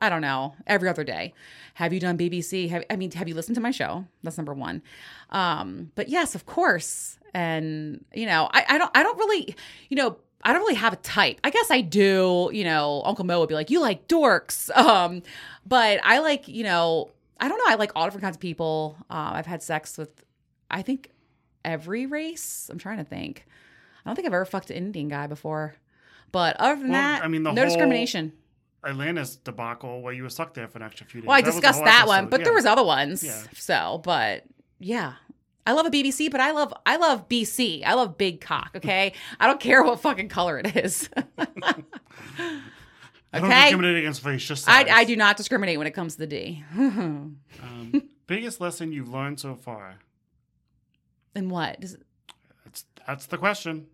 I 0.03 0.09
don't 0.09 0.21
know, 0.21 0.53
every 0.67 0.89
other 0.89 1.03
day. 1.03 1.33
Have 1.75 1.93
you 1.93 1.99
done 1.99 2.17
BBC? 2.17 2.69
Have, 2.69 2.83
I 2.89 2.95
mean, 2.97 3.11
have 3.11 3.27
you 3.27 3.35
listened 3.35 3.55
to 3.55 3.61
my 3.61 3.71
show? 3.71 4.05
That's 4.21 4.37
number 4.37 4.53
one. 4.53 4.81
Um, 5.29 5.91
but 5.95 6.09
yes, 6.09 6.35
of 6.35 6.45
course. 6.45 7.17
And 7.33 8.03
you 8.13 8.25
know, 8.25 8.49
I, 8.51 8.65
I 8.67 8.77
don't, 8.77 8.91
I 8.95 9.01
don't 9.01 9.17
really, 9.17 9.55
you 9.89 9.95
know, 9.95 10.17
I 10.43 10.51
don't 10.51 10.61
really 10.61 10.75
have 10.75 10.91
a 10.93 10.97
type. 10.97 11.39
I 11.43 11.49
guess 11.51 11.71
I 11.71 11.81
do. 11.81 12.49
You 12.51 12.65
know, 12.65 13.01
Uncle 13.05 13.25
Mo 13.25 13.39
would 13.39 13.47
be 13.49 13.55
like, 13.55 13.69
"You 13.69 13.79
like 13.79 14.07
dorks," 14.09 14.69
um, 14.77 15.23
but 15.65 15.99
I 16.03 16.19
like, 16.19 16.47
you 16.49 16.63
know, 16.63 17.09
I 17.39 17.47
don't 17.47 17.57
know. 17.57 17.63
I 17.71 17.75
like 17.75 17.91
all 17.95 18.05
different 18.05 18.23
kinds 18.23 18.35
of 18.35 18.41
people. 18.41 18.97
Uh, 19.09 19.31
I've 19.35 19.45
had 19.45 19.63
sex 19.63 19.97
with, 19.97 20.09
I 20.69 20.81
think, 20.81 21.09
every 21.63 22.05
race. 22.05 22.69
I'm 22.69 22.77
trying 22.77 22.97
to 22.97 23.03
think. 23.05 23.45
I 24.05 24.09
don't 24.09 24.15
think 24.15 24.27
I've 24.27 24.33
ever 24.33 24.43
fucked 24.45 24.69
an 24.69 24.75
Indian 24.75 25.07
guy 25.07 25.27
before. 25.27 25.75
But 26.33 26.57
other 26.59 26.75
than 26.81 26.89
Well, 26.91 27.01
that, 27.01 27.23
I 27.23 27.27
mean, 27.29 27.43
the 27.43 27.53
no 27.53 27.61
whole- 27.61 27.69
discrimination. 27.69 28.33
Atlantis 28.85 29.35
debacle 29.37 30.01
where 30.01 30.13
you 30.13 30.23
were 30.23 30.29
stuck 30.29 30.53
there 30.53 30.67
for 30.67 30.77
an 30.79 30.83
extra 30.83 31.05
few 31.05 31.21
days. 31.21 31.27
Well, 31.27 31.37
I 31.37 31.41
That 31.41 31.51
discussed 31.51 31.83
that 31.83 32.07
one, 32.07 32.25
episode, 32.25 32.31
but 32.31 32.43
there 32.43 32.53
was 32.53 32.65
other 32.65 32.83
ones. 32.83 33.23
Yeah. 33.23 33.41
So, 33.55 34.01
but 34.03 34.43
yeah. 34.79 35.13
I 35.65 35.71
love 35.71 35.85
a 35.85 35.89
BBC, 35.89 36.29
but 36.29 36.41
I 36.41 36.51
love 36.51 36.73
I 36.85 36.97
love 36.97 37.29
BC. 37.29 37.83
I 37.85 37.93
love 37.93 38.17
big 38.17 38.41
cock, 38.41 38.71
okay? 38.75 39.13
I 39.39 39.47
don't 39.47 39.59
care 39.61 39.81
what 39.83 40.01
fucking 40.01 40.27
color 40.29 40.59
it 40.59 40.75
is. 40.75 41.09
I 41.37 41.47
don't 43.39 43.45
okay? 43.49 43.61
discriminate 43.63 43.97
against 43.97 44.25
race, 44.25 44.43
just 44.43 44.67
I. 44.69 44.85
I 44.89 45.03
do 45.05 45.15
not 45.15 45.37
discriminate 45.37 45.77
when 45.77 45.87
it 45.87 45.91
comes 45.91 46.15
to 46.15 46.19
the 46.19 46.27
D. 46.27 46.63
Um, 47.63 48.09
biggest 48.27 48.59
lesson 48.59 48.91
you've 48.91 49.07
learned 49.09 49.39
so 49.39 49.55
far? 49.55 49.95
and 51.33 51.49
what? 51.49 51.79
Does, 51.79 51.95
That's 52.65 52.85
that's 53.07 53.25
the 53.27 53.37
question. 53.37 53.87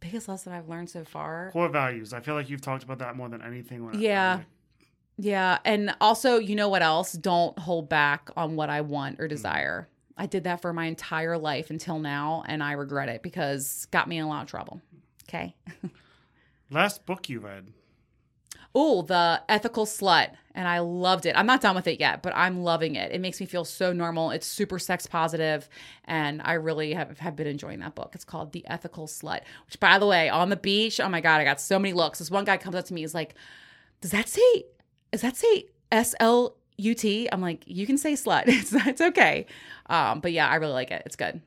Biggest 0.00 0.28
lesson 0.28 0.52
I've 0.52 0.68
learned 0.68 0.90
so 0.90 1.04
far? 1.04 1.50
Core 1.52 1.68
values. 1.68 2.12
I 2.12 2.20
feel 2.20 2.34
like 2.34 2.48
you've 2.48 2.60
talked 2.60 2.82
about 2.84 2.98
that 2.98 3.16
more 3.16 3.28
than 3.28 3.42
anything. 3.42 3.84
When 3.84 3.98
Yeah. 3.98 4.40
Yeah, 5.20 5.58
and 5.64 5.96
also, 6.00 6.38
you 6.38 6.54
know 6.54 6.68
what 6.68 6.80
else? 6.80 7.12
Don't 7.12 7.58
hold 7.58 7.88
back 7.88 8.30
on 8.36 8.54
what 8.54 8.70
I 8.70 8.82
want 8.82 9.18
or 9.18 9.26
desire. 9.26 9.88
I 10.16 10.26
did 10.26 10.44
that 10.44 10.62
for 10.62 10.72
my 10.72 10.86
entire 10.86 11.36
life 11.36 11.70
until 11.70 11.98
now, 11.98 12.44
and 12.46 12.62
I 12.62 12.72
regret 12.72 13.08
it 13.08 13.22
because 13.22 13.84
it 13.84 13.90
got 13.90 14.08
me 14.08 14.18
in 14.18 14.24
a 14.24 14.28
lot 14.28 14.42
of 14.42 14.48
trouble. 14.48 14.80
Okay. 15.28 15.56
Last 16.70 17.04
book 17.04 17.28
you 17.28 17.40
read. 17.40 17.72
Oh, 18.74 19.02
the 19.02 19.42
ethical 19.48 19.86
slut. 19.86 20.30
And 20.54 20.66
I 20.66 20.80
loved 20.80 21.24
it. 21.24 21.36
I'm 21.36 21.46
not 21.46 21.60
done 21.60 21.76
with 21.76 21.86
it 21.86 22.00
yet, 22.00 22.20
but 22.20 22.32
I'm 22.34 22.62
loving 22.64 22.96
it. 22.96 23.12
It 23.12 23.20
makes 23.20 23.38
me 23.38 23.46
feel 23.46 23.64
so 23.64 23.92
normal. 23.92 24.32
It's 24.32 24.46
super 24.46 24.78
sex 24.80 25.06
positive, 25.06 25.68
And 26.04 26.42
I 26.44 26.54
really 26.54 26.94
have, 26.94 27.16
have 27.20 27.36
been 27.36 27.46
enjoying 27.46 27.78
that 27.78 27.94
book. 27.94 28.10
It's 28.14 28.24
called 28.24 28.50
The 28.52 28.66
Ethical 28.66 29.06
Slut, 29.06 29.42
which, 29.66 29.78
by 29.78 30.00
the 30.00 30.06
way, 30.06 30.28
on 30.28 30.48
the 30.48 30.56
beach, 30.56 30.98
oh 30.98 31.08
my 31.08 31.20
God, 31.20 31.40
I 31.40 31.44
got 31.44 31.60
so 31.60 31.78
many 31.78 31.92
looks. 31.92 32.18
This 32.18 32.30
one 32.30 32.44
guy 32.44 32.56
comes 32.56 32.74
up 32.74 32.84
to 32.86 32.94
me, 32.94 33.02
he's 33.02 33.14
like, 33.14 33.36
Does 34.00 34.10
that 34.10 34.28
say, 34.28 34.64
does 35.12 35.20
that 35.20 35.36
say 35.36 35.66
S 35.92 36.16
L 36.18 36.56
U 36.76 36.94
T? 36.94 37.28
I'm 37.30 37.40
like, 37.40 37.62
You 37.66 37.86
can 37.86 37.96
say 37.96 38.14
slut. 38.14 38.44
It's, 38.48 38.72
it's 38.72 39.00
okay. 39.00 39.46
Um, 39.86 40.18
but 40.18 40.32
yeah, 40.32 40.48
I 40.48 40.56
really 40.56 40.72
like 40.72 40.90
it. 40.90 41.02
It's 41.06 41.16
good. 41.16 41.40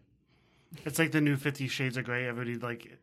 It's 0.85 0.99
like 0.99 1.11
the 1.11 1.19
new 1.21 1.35
Fifty 1.35 1.67
Shades 1.67 1.97
of 1.97 2.05
Grey. 2.05 2.27
Everybody 2.27 2.57
like 2.57 2.97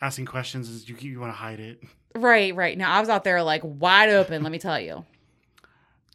asking 0.00 0.26
questions. 0.26 0.68
Is 0.68 0.88
you 0.88 0.96
you 1.00 1.18
want 1.18 1.32
to 1.32 1.36
hide 1.36 1.58
it? 1.58 1.82
Right, 2.14 2.54
right. 2.54 2.76
Now, 2.76 2.92
I 2.92 3.00
was 3.00 3.08
out 3.08 3.24
there 3.24 3.42
like 3.42 3.62
wide 3.64 4.10
open, 4.10 4.42
let 4.42 4.52
me 4.52 4.58
tell 4.58 4.78
you. 4.80 5.04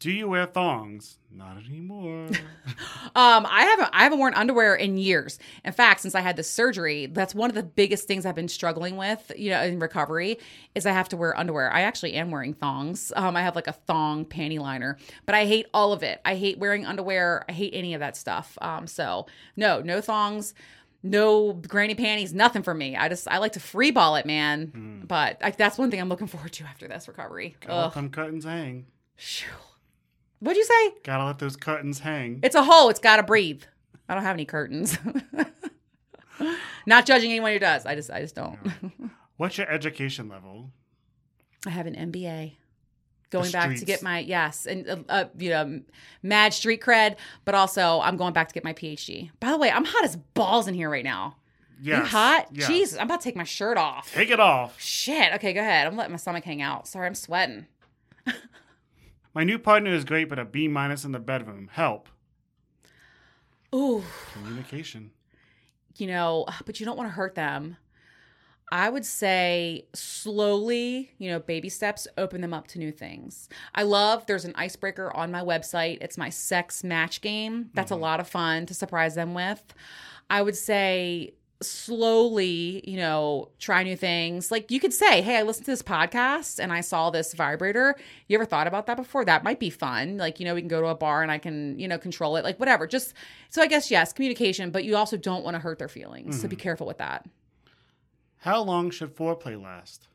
Do 0.00 0.12
you 0.12 0.28
wear 0.28 0.46
thongs? 0.46 1.18
Not 1.30 1.56
anymore. 1.64 2.28
Um, 3.14 3.46
I 3.50 3.62
haven't 3.62 3.88
I 3.92 4.04
haven't 4.04 4.18
worn 4.18 4.34
underwear 4.34 4.76
in 4.76 4.96
years. 4.96 5.38
In 5.64 5.72
fact, 5.72 6.02
since 6.02 6.14
I 6.14 6.20
had 6.20 6.36
the 6.36 6.44
surgery, 6.44 7.06
that's 7.06 7.34
one 7.34 7.50
of 7.50 7.56
the 7.56 7.62
biggest 7.62 8.06
things 8.06 8.24
I've 8.24 8.34
been 8.34 8.48
struggling 8.48 8.96
with, 8.96 9.32
you 9.36 9.50
know, 9.50 9.60
in 9.62 9.80
recovery, 9.80 10.38
is 10.74 10.86
I 10.86 10.92
have 10.92 11.08
to 11.08 11.16
wear 11.16 11.36
underwear. 11.36 11.72
I 11.72 11.80
actually 11.80 12.12
am 12.14 12.30
wearing 12.30 12.54
thongs. 12.54 13.12
Um, 13.16 13.34
I 13.34 13.42
have 13.42 13.56
like 13.56 13.66
a 13.66 13.72
thong 13.72 14.24
panty 14.24 14.60
liner, 14.60 14.98
but 15.26 15.34
I 15.34 15.46
hate 15.46 15.66
all 15.74 15.92
of 15.92 16.02
it. 16.04 16.20
I 16.24 16.36
hate 16.36 16.58
wearing 16.58 16.86
underwear. 16.86 17.44
I 17.48 17.52
hate 17.52 17.72
any 17.74 17.94
of 17.94 18.00
that 18.00 18.16
stuff. 18.16 18.56
Um, 18.60 18.86
so 18.86 19.26
no, 19.56 19.80
no 19.80 20.00
thongs. 20.00 20.54
No 21.10 21.52
granny 21.54 21.94
panties, 21.94 22.32
nothing 22.34 22.62
for 22.62 22.74
me. 22.74 22.96
I 22.96 23.08
just 23.08 23.26
I 23.28 23.38
like 23.38 23.52
to 23.52 23.60
free 23.60 23.90
ball 23.90 24.16
it, 24.16 24.26
man. 24.26 24.66
Hmm. 24.68 25.00
But 25.06 25.38
like 25.40 25.56
that's 25.56 25.78
one 25.78 25.90
thing 25.90 26.00
I'm 26.00 26.08
looking 26.08 26.26
forward 26.26 26.52
to 26.52 26.64
after 26.64 26.86
this 26.88 27.08
recovery. 27.08 27.56
Gotta 27.60 27.74
let 27.74 27.84
Ugh. 27.86 27.94
them 27.94 28.10
curtains 28.10 28.44
hang. 28.44 28.86
Phew. 29.16 29.48
What'd 30.40 30.56
you 30.56 30.64
say? 30.64 30.94
Gotta 31.02 31.24
let 31.24 31.38
those 31.38 31.56
curtains 31.56 31.98
hang. 32.00 32.40
It's 32.42 32.54
a 32.54 32.62
hole. 32.62 32.90
It's 32.90 33.00
got 33.00 33.16
to 33.16 33.22
breathe. 33.24 33.62
I 34.08 34.14
don't 34.14 34.22
have 34.22 34.34
any 34.36 34.44
curtains. 34.44 34.96
Not 36.86 37.04
judging 37.06 37.30
anyone 37.30 37.52
who 37.52 37.58
does. 37.58 37.84
I 37.84 37.94
just, 37.94 38.10
I 38.10 38.20
just 38.20 38.34
don't. 38.36 38.56
What's 39.36 39.58
your 39.58 39.68
education 39.68 40.28
level? 40.28 40.70
I 41.66 41.70
have 41.70 41.86
an 41.86 41.94
MBA. 41.94 42.52
Going 43.30 43.50
back 43.50 43.76
to 43.76 43.84
get 43.84 44.02
my 44.02 44.20
yes, 44.20 44.64
and 44.66 44.88
uh, 44.88 44.96
uh, 45.08 45.24
you 45.36 45.50
know, 45.50 45.82
mad 46.22 46.54
street 46.54 46.80
cred, 46.80 47.16
but 47.44 47.54
also 47.54 48.00
I'm 48.00 48.16
going 48.16 48.32
back 48.32 48.48
to 48.48 48.54
get 48.54 48.64
my 48.64 48.72
PhD. 48.72 49.30
By 49.38 49.50
the 49.50 49.58
way, 49.58 49.70
I'm 49.70 49.84
hot 49.84 50.04
as 50.04 50.16
balls 50.16 50.66
in 50.66 50.72
here 50.74 50.88
right 50.88 51.04
now. 51.04 51.36
yeah 51.80 52.04
hot? 52.06 52.46
yes. 52.52 52.66
Jesus, 52.68 52.98
I'm 52.98 53.04
about 53.06 53.20
to 53.20 53.24
take 53.24 53.36
my 53.36 53.44
shirt 53.44 53.76
off. 53.76 54.12
Take 54.14 54.30
it 54.30 54.40
off. 54.40 54.80
Shit. 54.80 55.34
Okay, 55.34 55.52
go 55.52 55.60
ahead. 55.60 55.86
I'm 55.86 55.94
letting 55.96 56.12
my 56.12 56.16
stomach 56.16 56.44
hang 56.44 56.62
out. 56.62 56.88
Sorry, 56.88 57.06
I'm 57.06 57.14
sweating. 57.14 57.66
My 59.34 59.44
new 59.44 59.58
partner 59.58 59.92
is 59.92 60.04
great, 60.04 60.28
but 60.28 60.38
a 60.38 60.44
B 60.44 60.66
minus 60.66 61.04
in 61.04 61.12
the 61.12 61.18
bedroom. 61.20 61.68
Help. 61.72 62.08
Ooh. 63.74 64.02
Communication. 64.32 65.10
you 65.96 66.06
know, 66.06 66.46
but 66.64 66.80
you 66.80 66.86
don't 66.86 66.96
want 66.96 67.08
to 67.08 67.12
hurt 67.14 67.34
them. 67.34 67.76
I 68.70 68.90
would 68.90 69.04
say 69.04 69.86
slowly, 69.94 71.12
you 71.18 71.30
know, 71.30 71.38
baby 71.38 71.68
steps, 71.68 72.06
open 72.18 72.40
them 72.40 72.52
up 72.52 72.68
to 72.68 72.78
new 72.78 72.92
things. 72.92 73.48
I 73.74 73.82
love 73.82 74.26
there's 74.26 74.44
an 74.44 74.52
icebreaker 74.56 75.14
on 75.16 75.30
my 75.30 75.40
website. 75.40 75.98
It's 76.00 76.18
my 76.18 76.28
sex 76.28 76.84
match 76.84 77.20
game. 77.20 77.70
That's 77.74 77.90
a 77.90 77.94
mm-hmm. 77.94 78.02
lot 78.02 78.20
of 78.20 78.28
fun 78.28 78.66
to 78.66 78.74
surprise 78.74 79.14
them 79.14 79.32
with. 79.32 79.62
I 80.28 80.42
would 80.42 80.56
say 80.56 81.34
slowly, 81.60 82.88
you 82.88 82.96
know, 82.96 83.48
try 83.58 83.82
new 83.82 83.96
things. 83.96 84.50
Like 84.50 84.70
you 84.70 84.78
could 84.78 84.92
say, 84.92 85.22
Hey, 85.22 85.38
I 85.38 85.42
listened 85.42 85.64
to 85.64 85.72
this 85.72 85.82
podcast 85.82 86.60
and 86.60 86.72
I 86.72 86.82
saw 86.82 87.10
this 87.10 87.34
vibrator. 87.34 87.96
You 88.28 88.36
ever 88.36 88.44
thought 88.44 88.66
about 88.66 88.86
that 88.86 88.96
before? 88.96 89.24
That 89.24 89.44
might 89.44 89.58
be 89.58 89.70
fun. 89.70 90.18
Like, 90.18 90.38
you 90.38 90.46
know, 90.46 90.54
we 90.54 90.60
can 90.60 90.68
go 90.68 90.80
to 90.80 90.88
a 90.88 90.94
bar 90.94 91.22
and 91.22 91.32
I 91.32 91.38
can, 91.38 91.78
you 91.78 91.88
know, 91.88 91.98
control 91.98 92.36
it, 92.36 92.44
like 92.44 92.60
whatever. 92.60 92.86
Just 92.86 93.14
so 93.48 93.62
I 93.62 93.66
guess, 93.66 93.90
yes, 93.90 94.12
communication, 94.12 94.70
but 94.70 94.84
you 94.84 94.96
also 94.96 95.16
don't 95.16 95.42
want 95.42 95.54
to 95.54 95.58
hurt 95.58 95.78
their 95.78 95.88
feelings. 95.88 96.40
So 96.40 96.46
be 96.46 96.54
mm-hmm. 96.54 96.62
careful 96.62 96.86
with 96.86 96.98
that. 96.98 97.26
How 98.38 98.62
long 98.62 98.90
should 98.90 99.16
foreplay 99.16 99.60
last? 99.60 100.08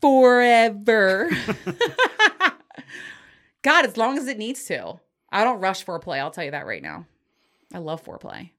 Forever. 0.00 1.30
God, 3.62 3.86
as 3.86 3.96
long 3.96 4.18
as 4.18 4.26
it 4.26 4.38
needs 4.38 4.64
to. 4.64 4.98
I 5.30 5.44
don't 5.44 5.60
rush 5.60 5.84
foreplay. 5.84 6.18
I'll 6.18 6.30
tell 6.30 6.44
you 6.44 6.50
that 6.50 6.66
right 6.66 6.82
now. 6.82 7.06
I 7.72 7.78
love 7.78 8.04
foreplay. 8.04 8.50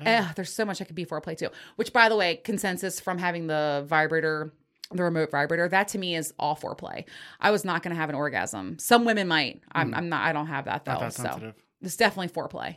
Eh, 0.00 0.24
there's 0.36 0.52
so 0.52 0.64
much 0.64 0.80
I 0.80 0.84
could 0.84 0.94
be 0.94 1.04
foreplay 1.04 1.36
too. 1.36 1.48
Which, 1.76 1.92
by 1.92 2.08
the 2.08 2.16
way, 2.16 2.36
consensus 2.36 3.00
from 3.00 3.18
having 3.18 3.48
the 3.48 3.84
vibrator, 3.88 4.52
the 4.92 5.02
remote 5.02 5.30
vibrator, 5.32 5.68
that 5.68 5.88
to 5.88 5.98
me 5.98 6.14
is 6.14 6.32
all 6.38 6.54
foreplay. 6.54 7.04
I 7.40 7.50
was 7.50 7.64
not 7.64 7.82
going 7.82 7.94
to 7.94 8.00
have 8.00 8.08
an 8.08 8.14
orgasm. 8.14 8.78
Some 8.78 9.04
women 9.04 9.26
might. 9.26 9.60
I'm, 9.72 9.92
I'm 9.94 10.08
not. 10.08 10.22
I 10.24 10.32
don't 10.32 10.46
have 10.46 10.66
that 10.66 10.84
though. 10.84 11.00
That 11.00 11.12
so 11.12 11.24
sensitive. 11.24 11.54
it's 11.82 11.96
definitely 11.96 12.28
foreplay. 12.28 12.76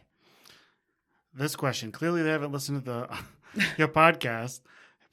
This 1.34 1.55
question. 1.55 1.91
Clearly, 1.91 2.24
they 2.24 2.32
haven't 2.32 2.51
listened 2.51 2.84
to 2.86 2.91
the 3.55 3.66
your 3.78 3.88
podcast. 3.88 4.62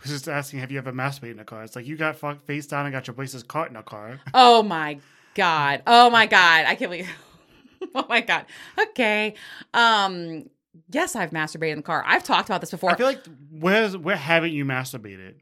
It's 0.00 0.10
just 0.10 0.28
asking, 0.28 0.60
have 0.60 0.70
you 0.70 0.78
ever 0.78 0.92
masturbated 0.92 1.32
in 1.32 1.38
a 1.40 1.44
car? 1.44 1.64
It's 1.64 1.74
like 1.74 1.86
you 1.86 1.96
got 1.96 2.16
fucked 2.16 2.46
face 2.46 2.66
down 2.66 2.86
and 2.86 2.92
got 2.92 3.06
your 3.06 3.14
braces 3.14 3.42
caught 3.42 3.70
in 3.70 3.76
a 3.76 3.82
car. 3.82 4.20
Oh 4.34 4.62
my 4.62 4.98
god. 5.34 5.82
Oh 5.86 6.08
my 6.10 6.26
god. 6.26 6.66
I 6.66 6.74
can't 6.76 6.90
believe. 6.90 7.10
oh 7.94 8.06
my 8.08 8.20
god. 8.20 8.46
Okay. 8.78 9.34
Um. 9.74 10.48
Yes, 10.90 11.16
I've 11.16 11.30
masturbated 11.30 11.72
in 11.72 11.76
the 11.78 11.82
car. 11.82 12.04
I've 12.06 12.22
talked 12.22 12.48
about 12.48 12.60
this 12.60 12.70
before. 12.70 12.90
I 12.90 12.94
feel 12.96 13.06
like 13.06 13.24
where's 13.50 13.96
where 13.96 14.16
haven't 14.16 14.52
you 14.52 14.64
masturbated? 14.64 15.34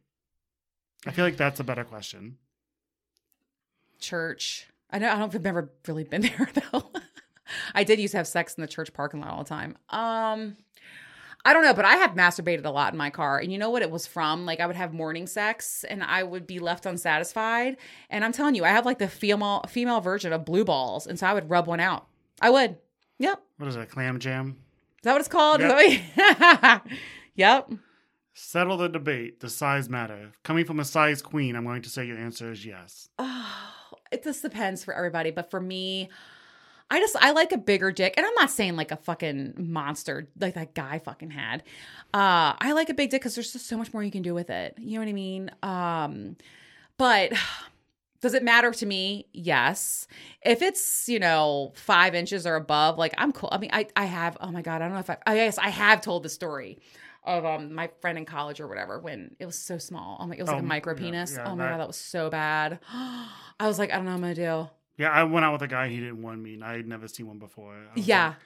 I 1.06 1.10
feel 1.12 1.24
like 1.24 1.36
that's 1.36 1.60
a 1.60 1.64
better 1.64 1.84
question. 1.84 2.38
Church. 4.00 4.66
I 4.90 4.98
know 4.98 5.08
I 5.10 5.18
don't 5.18 5.34
I've 5.34 5.42
never 5.42 5.70
really 5.86 6.04
been 6.04 6.22
there 6.38 6.48
though. 6.72 6.90
I 7.74 7.84
did 7.84 8.00
used 8.00 8.12
to 8.12 8.18
have 8.18 8.26
sex 8.26 8.54
in 8.54 8.62
the 8.62 8.66
church 8.68 8.92
parking 8.92 9.20
lot 9.20 9.30
all 9.30 9.38
the 9.44 9.48
time. 9.48 9.76
Um 9.90 10.56
I 11.46 11.52
don't 11.52 11.62
know, 11.62 11.74
but 11.74 11.84
I 11.84 11.94
have 11.98 12.16
masturbated 12.16 12.64
a 12.64 12.70
lot 12.70 12.92
in 12.92 12.98
my 12.98 13.08
car. 13.08 13.38
And 13.38 13.52
you 13.52 13.58
know 13.58 13.70
what 13.70 13.82
it 13.82 13.90
was 13.92 14.04
from? 14.04 14.44
Like 14.46 14.58
I 14.58 14.66
would 14.66 14.74
have 14.74 14.92
morning 14.92 15.28
sex 15.28 15.84
and 15.88 16.02
I 16.02 16.24
would 16.24 16.44
be 16.44 16.58
left 16.58 16.86
unsatisfied. 16.86 17.76
And 18.10 18.24
I'm 18.24 18.32
telling 18.32 18.56
you, 18.56 18.64
I 18.64 18.70
have 18.70 18.84
like 18.84 18.98
the 18.98 19.06
female 19.06 19.64
female 19.68 20.00
version 20.00 20.32
of 20.32 20.44
blue 20.44 20.64
balls. 20.64 21.06
And 21.06 21.16
so 21.16 21.24
I 21.24 21.34
would 21.34 21.48
rub 21.48 21.68
one 21.68 21.78
out. 21.78 22.08
I 22.42 22.50
would. 22.50 22.78
Yep. 23.18 23.40
What 23.58 23.68
is 23.68 23.76
it, 23.76 23.88
clam 23.88 24.18
jam? 24.18 24.56
Is 24.96 25.02
that 25.04 25.12
what 25.12 25.20
it's 25.20 25.28
called? 25.28 25.60
yep. 27.36 27.70
Settle 28.34 28.76
the 28.76 28.88
debate. 28.88 29.38
Does 29.38 29.54
size 29.54 29.88
matter? 29.88 30.32
Coming 30.42 30.64
from 30.64 30.80
a 30.80 30.84
size 30.84 31.22
queen, 31.22 31.54
I'm 31.54 31.64
going 31.64 31.82
to 31.82 31.88
say 31.88 32.04
your 32.06 32.18
answer 32.18 32.50
is 32.50 32.66
yes. 32.66 33.08
Oh, 33.20 33.70
it 34.10 34.24
just 34.24 34.42
depends 34.42 34.82
for 34.82 34.92
everybody. 34.94 35.30
But 35.30 35.52
for 35.52 35.60
me, 35.60 36.10
I 36.90 37.00
just 37.00 37.16
I 37.16 37.32
like 37.32 37.52
a 37.52 37.58
bigger 37.58 37.90
dick, 37.90 38.14
and 38.16 38.24
I'm 38.24 38.34
not 38.34 38.50
saying 38.50 38.76
like 38.76 38.92
a 38.92 38.96
fucking 38.96 39.54
monster 39.56 40.28
like 40.40 40.54
that 40.54 40.74
guy 40.74 41.00
fucking 41.00 41.30
had. 41.30 41.62
Uh, 42.14 42.54
I 42.58 42.72
like 42.74 42.88
a 42.90 42.94
big 42.94 43.10
dick 43.10 43.20
because 43.22 43.34
there's 43.34 43.52
just 43.52 43.66
so 43.66 43.76
much 43.76 43.92
more 43.92 44.02
you 44.02 44.10
can 44.12 44.22
do 44.22 44.34
with 44.34 44.50
it. 44.50 44.74
You 44.78 44.94
know 44.94 45.00
what 45.00 45.08
I 45.08 45.12
mean? 45.12 45.50
Um, 45.62 46.36
but 46.96 47.32
does 48.20 48.34
it 48.34 48.42
matter 48.44 48.70
to 48.72 48.86
me? 48.86 49.26
Yes. 49.32 50.06
If 50.42 50.62
it's 50.62 51.08
you 51.08 51.18
know 51.18 51.72
five 51.74 52.14
inches 52.14 52.46
or 52.46 52.54
above, 52.54 52.98
like 52.98 53.14
I'm 53.18 53.32
cool. 53.32 53.48
I 53.52 53.58
mean, 53.58 53.70
I 53.72 53.88
I 53.96 54.04
have. 54.04 54.36
Oh 54.40 54.52
my 54.52 54.62
god, 54.62 54.76
I 54.82 54.86
don't 54.86 54.92
know 54.94 55.00
if 55.00 55.10
I. 55.10 55.18
Guess 55.34 55.58
I 55.58 55.70
have 55.70 56.00
told 56.00 56.22
the 56.22 56.28
story 56.28 56.78
of 57.24 57.44
um 57.44 57.74
my 57.74 57.90
friend 58.00 58.16
in 58.16 58.24
college 58.24 58.60
or 58.60 58.68
whatever 58.68 59.00
when 59.00 59.34
it 59.40 59.46
was 59.46 59.58
so 59.58 59.78
small. 59.78 60.18
Oh 60.20 60.26
my, 60.28 60.36
it 60.36 60.40
was 60.40 60.46
like 60.48 60.58
a 60.58 60.60
Oh, 60.60 60.66
micro 60.66 60.94
yeah, 60.94 61.00
penis. 61.00 61.34
yeah, 61.36 61.50
oh 61.50 61.56
my 61.56 61.64
that- 61.64 61.70
god, 61.72 61.80
that 61.80 61.86
was 61.88 61.96
so 61.96 62.30
bad. 62.30 62.78
I 62.92 63.66
was 63.66 63.78
like, 63.80 63.92
I 63.92 63.96
don't 63.96 64.04
know 64.04 64.12
what 64.12 64.16
I'm 64.18 64.34
gonna 64.34 64.34
do. 64.36 64.70
Yeah, 64.98 65.10
I 65.10 65.24
went 65.24 65.44
out 65.44 65.52
with 65.52 65.62
a 65.62 65.68
guy. 65.68 65.88
He 65.88 65.96
didn't 66.00 66.22
want 66.22 66.40
me, 66.40 66.54
and 66.54 66.64
I 66.64 66.76
had 66.76 66.86
never 66.86 67.06
seen 67.08 67.26
one 67.26 67.38
before. 67.38 67.74
I 67.74 67.88
Yeah. 68.00 68.28
like- 68.28 68.36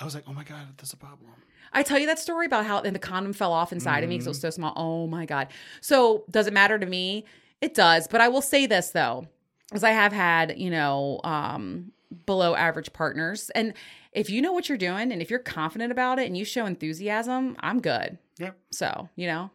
I 0.00 0.04
was 0.04 0.14
like, 0.14 0.24
oh 0.28 0.32
my 0.32 0.44
god, 0.44 0.66
there's 0.78 0.92
a 0.92 0.96
problem. 0.96 1.32
I 1.72 1.82
tell 1.82 1.98
you 1.98 2.06
that 2.06 2.18
story 2.20 2.46
about 2.46 2.64
how 2.64 2.80
and 2.80 2.94
the 2.94 3.00
condom 3.00 3.32
fell 3.32 3.52
off 3.52 3.72
inside 3.72 4.04
of 4.04 4.08
me 4.08 4.14
because 4.16 4.26
it 4.26 4.30
was 4.30 4.38
Mm-hmm. 4.38 4.46
so 4.46 4.50
small. 4.50 4.72
Oh 4.76 5.06
my 5.08 5.26
god! 5.26 5.48
So 5.80 6.24
does 6.30 6.46
it 6.46 6.52
matter 6.52 6.78
to 6.78 6.86
me? 6.86 7.24
It 7.60 7.74
does, 7.74 8.06
but 8.06 8.20
I 8.20 8.28
will 8.28 8.40
say 8.40 8.66
this 8.66 8.90
though, 8.90 9.26
because 9.68 9.82
I 9.84 9.90
have 9.90 10.12
had 10.12 10.56
you 10.58 10.70
know 10.70 11.20
um, 11.24 11.92
below 12.26 12.54
average 12.54 12.92
partners, 12.92 13.50
and 13.50 13.74
if 14.12 14.30
you 14.30 14.40
know 14.40 14.52
what 14.52 14.68
you're 14.68 14.78
doing 14.78 15.12
and 15.12 15.20
if 15.20 15.28
you're 15.30 15.40
confident 15.40 15.90
about 15.92 16.18
it 16.20 16.26
and 16.26 16.36
you 16.38 16.44
show 16.44 16.64
enthusiasm, 16.64 17.56
I'm 17.60 17.80
good. 17.80 18.16
Yep. 18.38 18.56
So 18.70 19.08
you 19.16 19.26
know, 19.26 19.50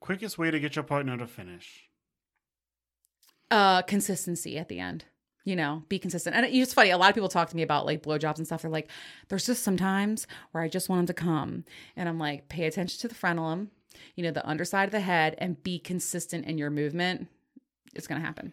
Quickest 0.00 0.38
way 0.38 0.50
to 0.52 0.60
get 0.60 0.76
your 0.76 0.84
partner 0.84 1.18
to 1.18 1.26
finish. 1.26 1.88
uh, 3.50 3.82
consistency 3.82 4.56
at 4.58 4.68
the 4.68 4.78
end. 4.78 5.04
You 5.48 5.56
know, 5.56 5.82
be 5.88 5.98
consistent. 5.98 6.36
And 6.36 6.44
it's 6.44 6.74
funny. 6.74 6.90
A 6.90 6.98
lot 6.98 7.08
of 7.08 7.14
people 7.14 7.30
talk 7.30 7.48
to 7.48 7.56
me 7.56 7.62
about 7.62 7.86
like 7.86 8.02
blowjobs 8.02 8.36
and 8.36 8.46
stuff. 8.46 8.60
They're 8.60 8.70
like, 8.70 8.90
there's 9.28 9.46
just 9.46 9.62
some 9.62 9.78
times 9.78 10.26
where 10.52 10.62
I 10.62 10.68
just 10.68 10.90
want 10.90 10.98
them 10.98 11.06
to 11.06 11.14
come. 11.14 11.64
And 11.96 12.06
I'm 12.06 12.18
like, 12.18 12.50
pay 12.50 12.66
attention 12.66 13.00
to 13.00 13.08
the 13.08 13.14
frenulum, 13.14 13.68
you 14.14 14.22
know, 14.22 14.30
the 14.30 14.46
underside 14.46 14.84
of 14.84 14.92
the 14.92 15.00
head, 15.00 15.36
and 15.38 15.62
be 15.62 15.78
consistent 15.78 16.44
in 16.44 16.58
your 16.58 16.68
movement. 16.68 17.28
It's 17.94 18.06
going 18.06 18.20
to 18.20 18.26
happen. 18.26 18.52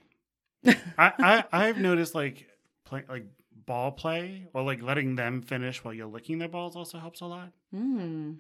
I, 0.98 1.12
I 1.20 1.44
I've 1.52 1.78
noticed 1.80 2.16
like 2.16 2.48
play 2.86 3.04
like 3.10 3.26
ball 3.66 3.92
play 3.92 4.48
or 4.54 4.64
like 4.64 4.82
letting 4.82 5.18
them 5.18 5.42
finish 5.42 5.84
while 5.84 5.94
you're 5.94 6.08
licking 6.08 6.38
their 6.38 6.48
balls 6.48 6.78
also 6.78 6.98
helps 6.98 7.20
a 7.20 7.26
lot. 7.26 7.52
Hmm. 7.72 8.36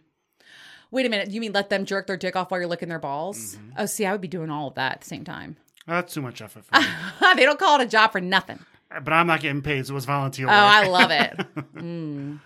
Wait 0.91 1.05
a 1.05 1.09
minute. 1.09 1.29
You 1.29 1.41
mean 1.41 1.51
let 1.51 1.69
them 1.69 1.83
jerk 1.83 2.07
their 2.07 2.15
dick 2.15 2.37
off 2.37 2.51
while 2.51 2.61
you're 2.61 2.69
licking 2.69 2.87
their 2.87 2.99
balls? 2.99 3.57
Mm-hmm. 3.57 3.71
Oh, 3.79 3.85
see, 3.85 4.05
I 4.05 4.13
would 4.13 4.21
be 4.21 4.29
doing 4.29 4.49
all 4.49 4.69
of 4.69 4.75
that 4.75 4.93
at 4.93 5.01
the 5.01 5.07
same 5.07 5.25
time. 5.25 5.57
That's 5.88 6.13
too 6.13 6.21
much 6.21 6.41
effort 6.41 6.65
for 6.65 6.79
me. 6.79 6.86
they 7.36 7.43
don't 7.45 7.59
call 7.59 7.79
it 7.79 7.83
a 7.83 7.88
job 7.88 8.11
for 8.11 8.21
nothing. 8.21 8.59
but 9.03 9.13
I'm 9.13 9.27
not 9.27 9.41
getting 9.41 9.61
paid, 9.61 9.86
so 9.86 9.93
it 9.93 9.95
was 9.95 10.05
volunteer. 10.05 10.45
Oh, 10.45 10.49
work. 10.49 10.55
I 10.57 10.88
love 10.88 11.11
it. 11.11 11.47
Mm. 11.75 12.39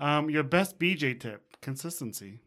um, 0.00 0.28
your 0.30 0.42
best 0.42 0.78
BJ 0.78 1.18
tip: 1.18 1.42
consistency. 1.62 2.40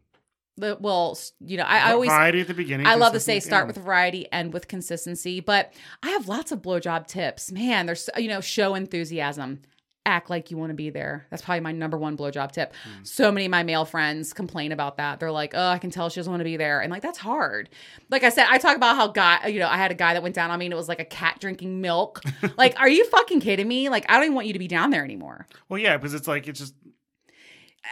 The, 0.58 0.78
well, 0.80 1.18
you 1.42 1.58
know, 1.58 1.64
I, 1.64 1.90
I 1.90 1.92
always 1.92 2.10
variety 2.10 2.42
at 2.42 2.48
the 2.48 2.54
beginning. 2.54 2.88
I 2.88 2.96
love 2.96 3.12
to 3.14 3.20
say 3.20 3.40
start 3.42 3.68
with 3.68 3.78
variety, 3.78 4.32
end 4.32 4.54
with 4.54 4.68
consistency. 4.70 5.40
But 5.42 5.74
I 6.02 6.10
have 6.12 6.28
lots 6.30 6.52
of 6.54 6.62
blowjob 6.62 7.08
tips. 7.08 7.52
Man, 7.52 7.88
there's 7.88 8.10
you 8.18 8.30
know, 8.30 8.40
show 8.42 8.76
enthusiasm. 8.76 9.62
Act 10.06 10.30
like 10.30 10.52
you 10.52 10.58
want 10.58 10.70
to 10.70 10.76
be 10.76 10.90
there. 10.90 11.26
That's 11.30 11.42
probably 11.42 11.62
my 11.62 11.72
number 11.72 11.98
one 11.98 12.16
blowjob 12.16 12.52
tip. 12.52 12.74
Hmm. 12.84 13.04
So 13.04 13.32
many 13.32 13.46
of 13.46 13.52
my 13.52 13.64
male 13.64 13.86
friends 13.86 14.34
complain 14.34 14.72
about 14.72 14.98
that. 14.98 15.20
They're 15.20 15.32
like, 15.32 15.54
"Oh, 15.56 15.68
I 15.68 15.80
can 15.80 15.90
tell 15.90 16.10
she 16.10 16.20
doesn't 16.20 16.32
want 16.32 16.42
to 16.42 16.46
be 16.46 16.58
there," 16.58 16.82
and 16.82 16.92
like 16.92 17.02
that's 17.02 17.18
hard. 17.18 17.70
Like 18.10 18.24
I 18.24 18.30
said, 18.30 18.46
I 18.50 18.58
talk 18.58 18.76
about 18.76 18.96
how 18.96 19.08
guy, 19.08 19.48
you 19.48 19.60
know, 19.60 19.68
I 19.68 19.78
had 19.78 19.92
a 19.92 19.96
guy 19.96 20.14
that 20.14 20.22
went 20.22 20.36
down 20.36 20.52
on 20.52 20.60
me, 20.60 20.66
and 20.66 20.74
it 20.74 20.78
was 20.78 20.88
like 20.88 21.00
a 21.00 21.06
cat 21.06 21.38
drinking 21.40 21.82
milk. 21.82 22.22
like, 22.58 22.80
are 22.80 22.90
you 22.90 23.06
fucking 23.10 23.40
kidding 23.40 23.68
me? 23.68 23.90
Like, 23.90 24.06
I 24.10 24.16
don't 24.16 24.26
even 24.26 24.36
want 24.36 24.48
you 24.48 24.54
to 24.54 24.60
be 24.60 24.68
down 24.68 24.92
there 24.92 25.04
anymore. 25.04 25.48
Well, 25.70 25.80
yeah, 25.80 25.98
because 25.98 26.14
it's 26.14 26.28
like 26.28 26.48
it's 26.48 26.60
just 26.60 26.76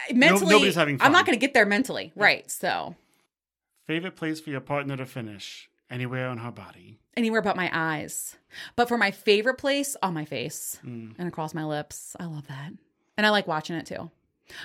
uh, 0.10 0.14
Mentally, 0.14 0.52
nobody's 0.52 0.76
having 0.76 1.02
I'm 1.02 1.12
not 1.12 1.26
going 1.26 1.38
to 1.38 1.42
get 1.42 1.54
there 1.54 1.66
mentally, 1.66 2.12
right? 2.16 2.50
So 2.50 2.96
favorite 3.86 4.16
place 4.16 4.40
for 4.40 4.50
your 4.50 4.62
partner 4.62 4.98
to 4.98 5.06
finish 5.06 5.70
anywhere 5.90 6.28
on 6.30 6.38
her 6.40 6.52
body. 6.52 7.00
anywhere 7.16 7.42
but 7.42 7.56
my 7.56 7.70
eyes. 7.74 8.36
But 8.76 8.88
for 8.88 8.98
my 8.98 9.12
favorite 9.12 9.58
place, 9.60 9.96
on 10.02 10.14
my 10.14 10.26
face 10.26 10.80
Mm. 10.86 11.14
and 11.18 11.28
across 11.28 11.54
my 11.54 11.64
lips. 11.66 12.16
I 12.20 12.26
love 12.26 12.48
that. 12.48 12.72
And 13.18 13.26
I 13.26 13.30
like 13.30 13.48
watching 13.48 13.76
it 13.76 13.86
too. 13.86 14.10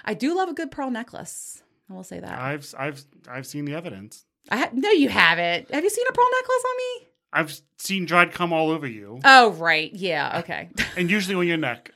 I 0.05 0.15
do 0.15 0.35
love 0.37 0.49
a 0.49 0.55
good 0.55 0.71
pearl 0.71 0.91
necklace. 0.91 1.63
I 1.91 1.95
will 1.95 2.05
say 2.05 2.21
that. 2.21 2.39
I've 2.39 2.75
I've 2.79 3.03
I've 3.29 3.47
seen 3.47 3.65
the 3.67 3.75
evidence. 3.75 4.25
I 4.51 4.57
ha- 4.59 4.71
no, 4.73 4.91
you 4.91 5.09
haven't. 5.11 5.71
Have 5.71 5.85
you 5.85 5.91
seen 5.91 6.07
a 6.09 6.13
pearl 6.13 6.27
necklace 6.41 6.65
on 6.71 6.77
me? 6.77 7.07
I've 7.31 7.61
seen 7.77 8.07
dried 8.07 8.33
cum 8.33 8.53
all 8.55 8.71
over 8.71 8.87
you, 8.87 9.21
Oh, 9.25 9.51
right. 9.53 9.93
Yeah. 9.93 10.39
Okay. 10.41 10.71
and 10.97 11.11
usually 11.11 11.35
on 11.37 11.47
your 11.47 11.59
neck. 11.59 11.93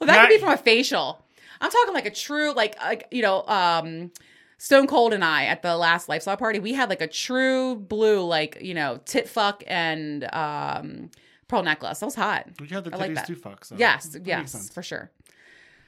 well, 0.00 0.06
that 0.06 0.20
could 0.28 0.34
be 0.34 0.38
from 0.38 0.50
a 0.52 0.56
facial. 0.56 1.24
I'm 1.60 1.70
talking 1.70 1.94
like 1.94 2.06
a 2.06 2.10
true, 2.10 2.52
like, 2.52 2.78
like 2.80 3.08
you 3.10 3.22
know, 3.22 3.44
um, 3.46 4.12
Stone 4.58 4.86
Cold 4.86 5.12
and 5.12 5.24
I 5.24 5.44
at 5.44 5.62
the 5.62 5.76
last 5.76 6.08
lifestyle 6.08 6.36
party, 6.36 6.58
we 6.58 6.72
had 6.72 6.88
like 6.88 7.02
a 7.02 7.06
true 7.06 7.76
blue, 7.76 8.24
like 8.24 8.58
you 8.60 8.74
know, 8.74 9.00
tit 9.04 9.28
fuck 9.28 9.62
and 9.66 10.24
um, 10.32 11.10
pearl 11.48 11.62
necklace. 11.62 12.00
That 12.00 12.06
was 12.06 12.14
hot. 12.14 12.48
We 12.60 12.68
had 12.68 12.84
the 12.84 12.94
I 12.94 12.96
like 12.96 13.14
that. 13.14 13.26
too 13.26 13.36
fuck. 13.36 13.64
So 13.64 13.76
Yes, 13.78 14.16
yes, 14.24 14.70
for 14.70 14.82
sure. 14.82 15.10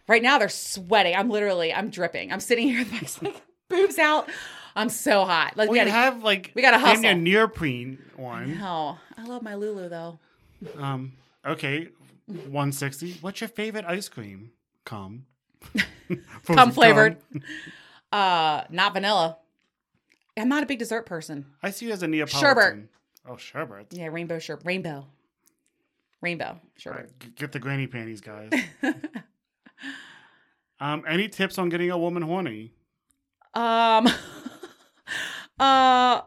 Right 0.07 0.23
now 0.23 0.39
they're 0.39 0.49
sweating. 0.49 1.15
I'm 1.15 1.31
literally, 1.31 1.73
I'm 1.73 1.91
dripping. 1.91 2.33
I'm 2.33 2.41
sitting 2.41 2.69
here 2.69 2.79
with 2.91 3.23
my 3.23 3.31
like, 3.31 3.43
boobs 3.69 3.99
out. 3.99 4.29
I'm 4.77 4.91
so 4.91 5.25
hot. 5.25 5.57
Like 5.57 5.69
Well, 5.69 5.73
we 5.73 5.79
gotta, 5.79 5.91
have 5.91 6.23
like 6.23 6.53
we 6.55 6.63
damn 6.63 6.81
near 6.81 6.89
hustle. 6.89 7.15
neoprene 7.15 7.99
one. 8.17 8.59
no, 8.59 8.99
I 9.17 9.25
love 9.25 9.43
my 9.43 9.55
Lulu 9.55 9.89
though. 9.89 10.19
Um, 10.77 11.15
okay, 11.45 11.89
one 12.49 12.73
sixty. 12.73 13.15
What's 13.21 13.41
your 13.41 13.49
favorite 13.49 13.85
ice 13.87 14.09
cream? 14.09 14.53
Cum. 14.85 15.27
Frozen 16.43 16.55
Cum 16.55 16.73
flavored. 16.73 17.17
Uh, 18.13 18.65
not 18.71 18.95
vanilla. 18.95 19.39
I'm 20.37 20.49
not 20.49 20.63
a 20.63 20.67
big 20.67 20.79
dessert 20.79 21.05
person. 21.07 21.47
I 21.63 21.71
see 21.71 21.87
you 21.87 21.93
as 21.93 22.03
a 22.03 22.09
Neapolitan. 22.09 22.41
Sherbet. 22.41 22.89
Oh, 23.29 23.37
sherbet. 23.37 23.87
Yeah, 23.91 24.07
rainbow 24.07 24.39
sherbet, 24.39 24.65
rainbow, 24.65 25.07
rainbow 26.23 26.61
sherbet. 26.77 27.11
right, 27.21 27.35
get 27.35 27.53
the 27.53 27.59
granny 27.59 27.87
panties, 27.87 28.21
guys. 28.21 28.51
um, 30.81 31.05
any 31.07 31.29
tips 31.29 31.59
on 31.59 31.69
getting 31.69 31.91
a 31.91 31.99
woman 31.99 32.23
horny? 32.23 32.73
Um. 33.53 34.09
uh. 35.61 36.23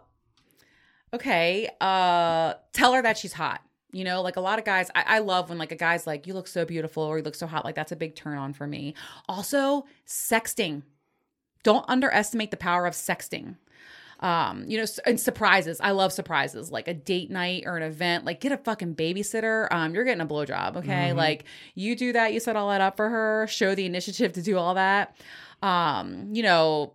Okay. 1.13 1.69
Uh. 1.79 2.53
Tell 2.73 2.93
her 2.93 3.01
that 3.01 3.17
she's 3.17 3.33
hot. 3.33 3.61
You 3.93 4.05
know, 4.05 4.21
like 4.21 4.37
a 4.37 4.41
lot 4.41 4.57
of 4.57 4.63
guys, 4.63 4.89
I, 4.95 5.03
I 5.05 5.19
love 5.19 5.49
when 5.49 5.57
like 5.57 5.71
a 5.71 5.75
guy's 5.75 6.07
like, 6.07 6.27
"You 6.27 6.33
look 6.33 6.47
so 6.47 6.63
beautiful" 6.65 7.03
or 7.03 7.17
"You 7.17 7.23
look 7.23 7.35
so 7.35 7.47
hot." 7.47 7.65
Like 7.65 7.75
that's 7.75 7.91
a 7.91 7.95
big 7.97 8.15
turn 8.15 8.37
on 8.37 8.53
for 8.53 8.67
me. 8.67 8.93
Also, 9.27 9.85
sexting. 10.07 10.83
Don't 11.63 11.85
underestimate 11.87 12.51
the 12.51 12.57
power 12.57 12.85
of 12.85 12.93
sexting. 12.93 13.55
Um, 14.19 14.65
you 14.67 14.77
know, 14.77 14.85
and 15.07 15.19
surprises. 15.19 15.81
I 15.81 15.91
love 15.91 16.13
surprises, 16.13 16.71
like 16.71 16.87
a 16.87 16.93
date 16.93 17.31
night 17.31 17.63
or 17.65 17.75
an 17.77 17.81
event. 17.83 18.23
Like, 18.23 18.39
get 18.39 18.51
a 18.51 18.57
fucking 18.57 18.95
babysitter. 18.95 19.67
Um, 19.71 19.95
you're 19.95 20.03
getting 20.03 20.21
a 20.21 20.27
blowjob, 20.27 20.77
okay? 20.77 21.11
Like, 21.13 21.45
you 21.73 21.95
do 21.95 22.13
that. 22.13 22.31
You 22.31 22.39
set 22.39 22.55
all 22.55 22.69
that 22.69 22.81
up 22.81 22.97
for 22.97 23.09
her. 23.09 23.47
Show 23.49 23.73
the 23.73 23.85
initiative 23.87 24.33
to 24.33 24.43
do 24.43 24.59
all 24.59 24.75
that. 24.75 25.15
Um, 25.63 26.29
you 26.33 26.43
know, 26.43 26.93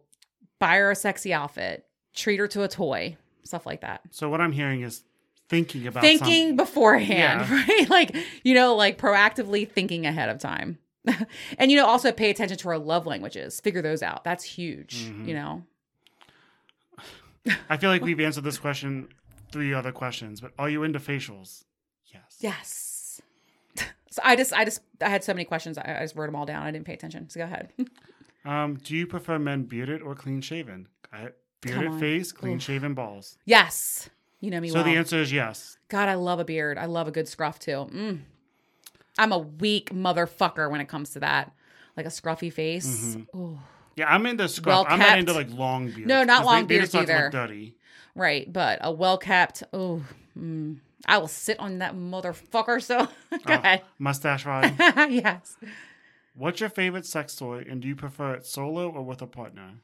buy 0.61 0.77
her 0.77 0.93
a 0.93 0.95
sexy 0.97 1.33
outfit, 1.35 1.85
treat 2.15 2.39
her 2.39 2.47
to 2.49 2.63
a 2.63 2.69
toy, 2.69 3.17
stuff 3.43 3.67
like 3.67 3.81
that. 3.81 4.03
So 4.13 4.29
what 4.29 4.41
I'm 4.41 4.53
hearing 4.53 4.83
is 4.83 5.03
thinking 5.49 5.87
about 5.89 6.03
Thinking 6.03 6.19
something. 6.51 6.57
beforehand, 6.57 7.47
Yeah. 7.49 7.65
right? 7.69 7.91
Like, 7.91 8.17
you 8.45 8.55
know, 8.55 8.77
like 8.77 8.99
proactively 8.99 9.69
thinking 9.69 10.07
ahead 10.07 10.29
of 10.29 10.39
time. 10.39 10.79
and, 11.59 11.71
you 11.71 11.77
know, 11.77 11.87
also 11.87 12.13
pay 12.13 12.31
attention 12.31 12.57
to 12.59 12.69
our 12.69 12.79
love 12.79 13.07
languages, 13.07 13.61
figure 13.61 13.83
those 13.83 14.03
out. 14.03 14.25
That's 14.25 14.45
huge, 14.45 15.05
Mm-hmm. 15.07 15.29
you 15.29 15.35
know? 15.35 15.63
I 17.71 17.77
feel 17.77 17.91
like 17.91 18.03
we've 18.09 18.21
answered 18.21 18.45
this 18.45 18.59
question 18.59 19.09
three 19.53 19.73
other 19.73 19.93
questions, 19.93 20.41
but 20.41 20.53
are 20.59 20.69
you 20.69 20.83
into 20.83 20.99
facials? 20.99 21.65
Yes. 22.13 22.37
Yes. 22.41 22.93
So 24.11 24.23
I 24.25 24.35
just, 24.35 24.55
I 24.55 24.65
just, 24.65 24.81
I 25.03 25.11
had 25.11 25.23
so 25.23 25.35
many 25.35 25.45
questions. 25.45 25.77
I, 25.77 25.97
I 25.99 26.01
just 26.01 26.17
wrote 26.17 26.25
them 26.25 26.37
all 26.37 26.47
down. 26.47 26.63
I 26.63 26.71
didn't 26.71 26.87
pay 26.87 26.95
attention. 26.95 27.29
So 27.29 27.39
go 27.39 27.45
ahead. 27.45 27.71
Um, 28.47 28.77
do 28.83 28.97
you 28.97 29.07
prefer 29.07 29.39
men 29.39 29.65
bearded 29.65 30.01
or 30.01 30.15
clean 30.15 30.41
shaven? 30.41 30.89
Bearded 31.61 32.01
face, 32.01 32.33
clean 32.33 32.55
Oof. 32.57 32.63
shaven 32.63 32.95
balls. 32.95 33.37
yes. 33.45 34.09
You 34.41 34.51
know 34.51 34.61
me 34.61 34.69
So 34.69 34.77
well. 34.77 34.85
the 34.85 34.97
answer 34.97 35.19
is 35.21 35.31
yes. 35.33 35.77
God, 35.89 36.09
I 36.09 36.15
love 36.15 36.39
a 36.41 36.47
beard. 36.47 36.79
I 36.79 36.87
love 36.87 37.09
a 37.09 37.11
good 37.11 37.29
scruff 37.29 37.59
too. 37.59 37.89
Mm. 37.93 38.21
I'm 39.19 39.33
a 39.33 39.39
weak 39.39 39.91
motherfucker 39.93 40.71
when 40.71 40.81
it 40.81 40.89
comes 40.89 41.11
to 41.11 41.21
that. 41.21 41.53
Like 41.97 42.07
a 42.07 42.11
scruffy 42.11 42.53
face. 42.53 43.17
Mm-hmm. 43.17 43.55
Yeah, 43.97 44.13
I'm 44.13 44.27
into 44.27 44.49
scruff. 44.49 44.67
Well 44.67 44.87
I'm 44.89 44.99
not 44.99 45.19
into 45.19 45.33
like 45.33 45.51
long 45.51 45.87
beards. 45.87 46.07
No, 46.07 46.25
not 46.25 46.45
long 46.45 46.67
they, 46.67 46.77
they 46.77 46.83
just 46.83 46.93
beards 46.93 47.11
either. 47.11 47.31
dirty. 47.31 47.77
Right, 48.15 48.51
but 48.53 48.79
a 48.83 48.93
well 48.93 49.17
kept. 49.19 49.63
Oh, 49.73 50.03
mm, 50.39 50.77
I 51.07 51.19
will 51.19 51.29
sit 51.29 51.59
on 51.59 51.79
that 51.79 51.95
motherfucker. 51.95 52.83
So 52.83 53.09
go 53.45 53.55
ahead. 53.55 53.83
Mustache 53.99 54.45
ride. 54.47 54.75
yes. 55.11 55.57
What's 56.35 56.61
your 56.61 56.69
favorite 56.69 57.07
sex 57.07 57.35
toy, 57.35 57.65
and 57.69 57.81
do 57.81 57.89
you 57.89 57.97
prefer 57.97 58.35
it 58.35 58.45
solo 58.45 58.91
or 58.91 59.03
with 59.03 59.23
a 59.23 59.27
partner? 59.27 59.77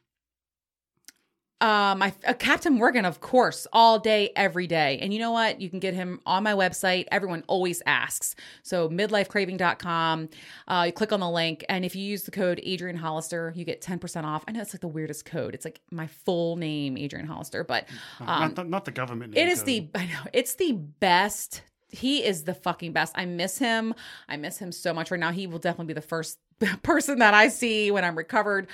Um, 1.63 2.03
I, 2.03 2.13
uh, 2.27 2.35
Captain 2.35 2.73
Morgan, 2.73 3.05
of 3.05 3.21
course, 3.21 3.69
all 3.73 4.01
day, 4.01 4.33
every 4.35 4.67
day. 4.67 4.99
And 5.01 5.15
you 5.15 5.21
know 5.21 5.31
what? 5.31 5.61
You 5.61 5.71
can 5.71 5.79
get 5.79 5.95
him 5.95 6.21
on 6.27 6.43
my 6.43 6.55
website. 6.55 7.07
Everyone 7.13 7.45
always 7.47 7.81
asks. 7.87 8.35
So 8.65 8.89
midlifecraving.com. 8.89 10.29
Uh, 10.67 10.83
you 10.87 10.93
click 10.93 11.13
on 11.13 11.21
the 11.21 11.31
link, 11.31 11.65
and 11.69 11.85
if 11.85 11.95
you 11.95 12.03
use 12.03 12.25
the 12.25 12.33
code 12.33 12.61
Adrian 12.65 12.97
Hollister, 12.97 13.53
you 13.55 13.65
get 13.65 13.81
10% 13.81 14.25
off. 14.25 14.43
I 14.49 14.51
know 14.51 14.61
it's 14.61 14.75
like 14.75 14.81
the 14.81 14.89
weirdest 14.89 15.25
code. 15.25 15.55
It's 15.55 15.65
like 15.65 15.81
my 15.93 16.09
full 16.09 16.57
name, 16.57 16.99
Adrian 16.99 17.27
Hollister, 17.27 17.63
but 17.63 17.89
um, 18.19 18.27
not, 18.27 18.55
the, 18.57 18.65
not 18.65 18.85
the 18.85 18.91
government. 18.91 19.37
it 19.37 19.47
is 19.47 19.61
code. 19.61 19.67
the 19.67 19.89
I 19.95 20.07
know 20.07 20.21
it's 20.33 20.55
the 20.57 20.73
best. 20.73 21.63
He 21.91 22.25
is 22.25 22.43
the 22.43 22.55
fucking 22.55 22.93
best. 22.93 23.13
I 23.17 23.27
miss 23.27 23.59
him. 23.59 23.95
I 24.29 24.37
miss 24.37 24.59
him 24.59 24.73
so 24.73 24.93
much 24.93 25.13
right 25.13 25.21
now. 25.21 25.31
He 25.31 25.47
will 25.47 25.61
definitely 25.61 25.95
be 25.95 25.95
the 25.95 26.01
first 26.01 26.39
person 26.83 27.19
that 27.21 27.35
I 27.35 27.49
see 27.49 27.91
when 27.91 28.05
I'm 28.05 28.17
recovered. 28.17 28.67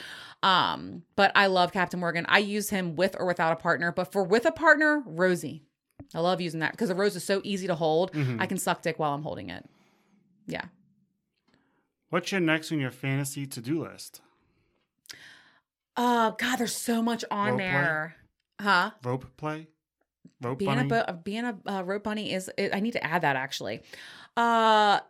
Um, 0.42 1.02
but 1.16 1.32
I 1.34 1.46
love 1.46 1.72
Captain 1.72 1.98
Morgan. 1.98 2.24
I 2.28 2.38
use 2.38 2.70
him 2.70 2.94
with 2.96 3.16
or 3.18 3.26
without 3.26 3.52
a 3.52 3.56
partner, 3.56 3.90
but 3.92 4.12
for 4.12 4.22
with 4.22 4.46
a 4.46 4.52
partner, 4.52 5.02
Rosie. 5.04 5.62
I 6.14 6.20
love 6.20 6.40
using 6.40 6.60
that 6.60 6.70
because 6.72 6.88
the 6.88 6.94
rose 6.94 7.16
is 7.16 7.24
so 7.24 7.40
easy 7.44 7.66
to 7.66 7.74
hold. 7.74 8.12
Mhm. 8.12 8.40
I 8.40 8.46
can 8.46 8.56
suck 8.56 8.82
dick 8.82 8.98
while 8.98 9.14
I'm 9.14 9.22
holding 9.22 9.50
it. 9.50 9.68
Yeah. 10.46 10.64
What's 12.10 12.30
your 12.32 12.40
next 12.40 12.72
on 12.72 12.78
your 12.78 12.90
fantasy 12.92 13.46
to 13.46 13.60
do 13.60 13.82
list? 13.82 14.20
Oh 15.96 16.36
God, 16.38 16.56
there's 16.58 16.74
so 16.76 17.02
much 17.02 17.24
on 17.30 17.48
Rope 17.50 17.58
play? 17.58 17.66
there. 17.70 18.16
Huh? 18.60 18.90
Rope 19.02 19.36
play? 19.36 19.66
Rope 20.40 20.58
being 20.58 20.70
bunny? 20.76 20.86
a 20.88 21.04
bo- 21.12 21.12
being 21.24 21.44
a 21.44 21.58
uh, 21.66 21.82
rope 21.82 22.04
bunny 22.04 22.32
is 22.32 22.48
it, 22.56 22.72
I 22.72 22.80
need 22.80 22.92
to 22.92 23.04
add 23.04 23.22
that 23.22 23.34
actually. 23.36 23.82
Uh, 24.36 25.00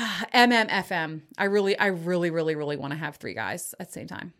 uh 0.02 0.24
MMFM. 0.34 1.20
I 1.36 1.44
really 1.44 1.78
I 1.78 1.86
really 1.86 2.30
really 2.30 2.54
really 2.54 2.76
want 2.76 2.92
to 2.92 2.98
have 2.98 3.16
three 3.16 3.34
guys 3.34 3.74
at 3.78 3.88
the 3.88 3.92
same 3.92 4.06
time. 4.06 4.32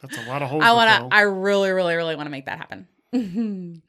That's 0.00 0.18
a 0.18 0.28
lot 0.28 0.42
of 0.42 0.48
holes 0.48 0.64
I 0.64 0.72
want 0.72 1.10
to 1.10 1.16
I 1.16 1.22
really 1.22 1.70
really 1.70 1.94
really 1.94 2.16
want 2.16 2.26
to 2.26 2.30
make 2.30 2.46
that 2.46 2.58
happen. 2.58 2.86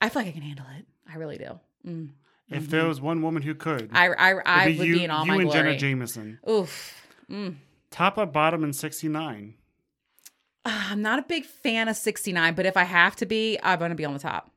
I 0.00 0.08
feel 0.08 0.22
like 0.22 0.28
I 0.28 0.32
can 0.32 0.42
handle 0.42 0.66
it. 0.78 0.86
I 1.12 1.16
really 1.16 1.38
do. 1.38 1.60
Mm. 1.86 2.10
If 2.48 2.68
there 2.68 2.86
was 2.86 3.00
one 3.00 3.22
woman 3.22 3.42
who 3.42 3.54
could, 3.54 3.90
I 3.92 4.08
I 4.08 4.32
I 4.44 4.64
it'd 4.66 4.78
would 4.78 4.86
you, 4.86 4.94
be 4.94 5.04
in 5.04 5.10
all 5.10 5.24
you 5.24 5.28
my 5.28 5.34
and 5.36 5.44
glory. 5.44 5.58
Jenna 5.58 5.76
Jameson. 5.78 6.38
Oof. 6.48 7.06
Mm. 7.30 7.56
Top 7.90 8.18
or 8.18 8.26
bottom 8.26 8.64
in 8.64 8.72
69? 8.72 9.54
Uh, 10.64 10.70
I'm 10.90 11.02
not 11.02 11.18
a 11.18 11.22
big 11.22 11.44
fan 11.44 11.88
of 11.88 11.96
69, 11.96 12.54
but 12.54 12.66
if 12.66 12.76
I 12.76 12.84
have 12.84 13.16
to 13.16 13.26
be, 13.26 13.58
I'm 13.62 13.78
going 13.78 13.90
to 13.90 13.94
be 13.94 14.04
on 14.04 14.12
the 14.12 14.18
top. 14.18 14.50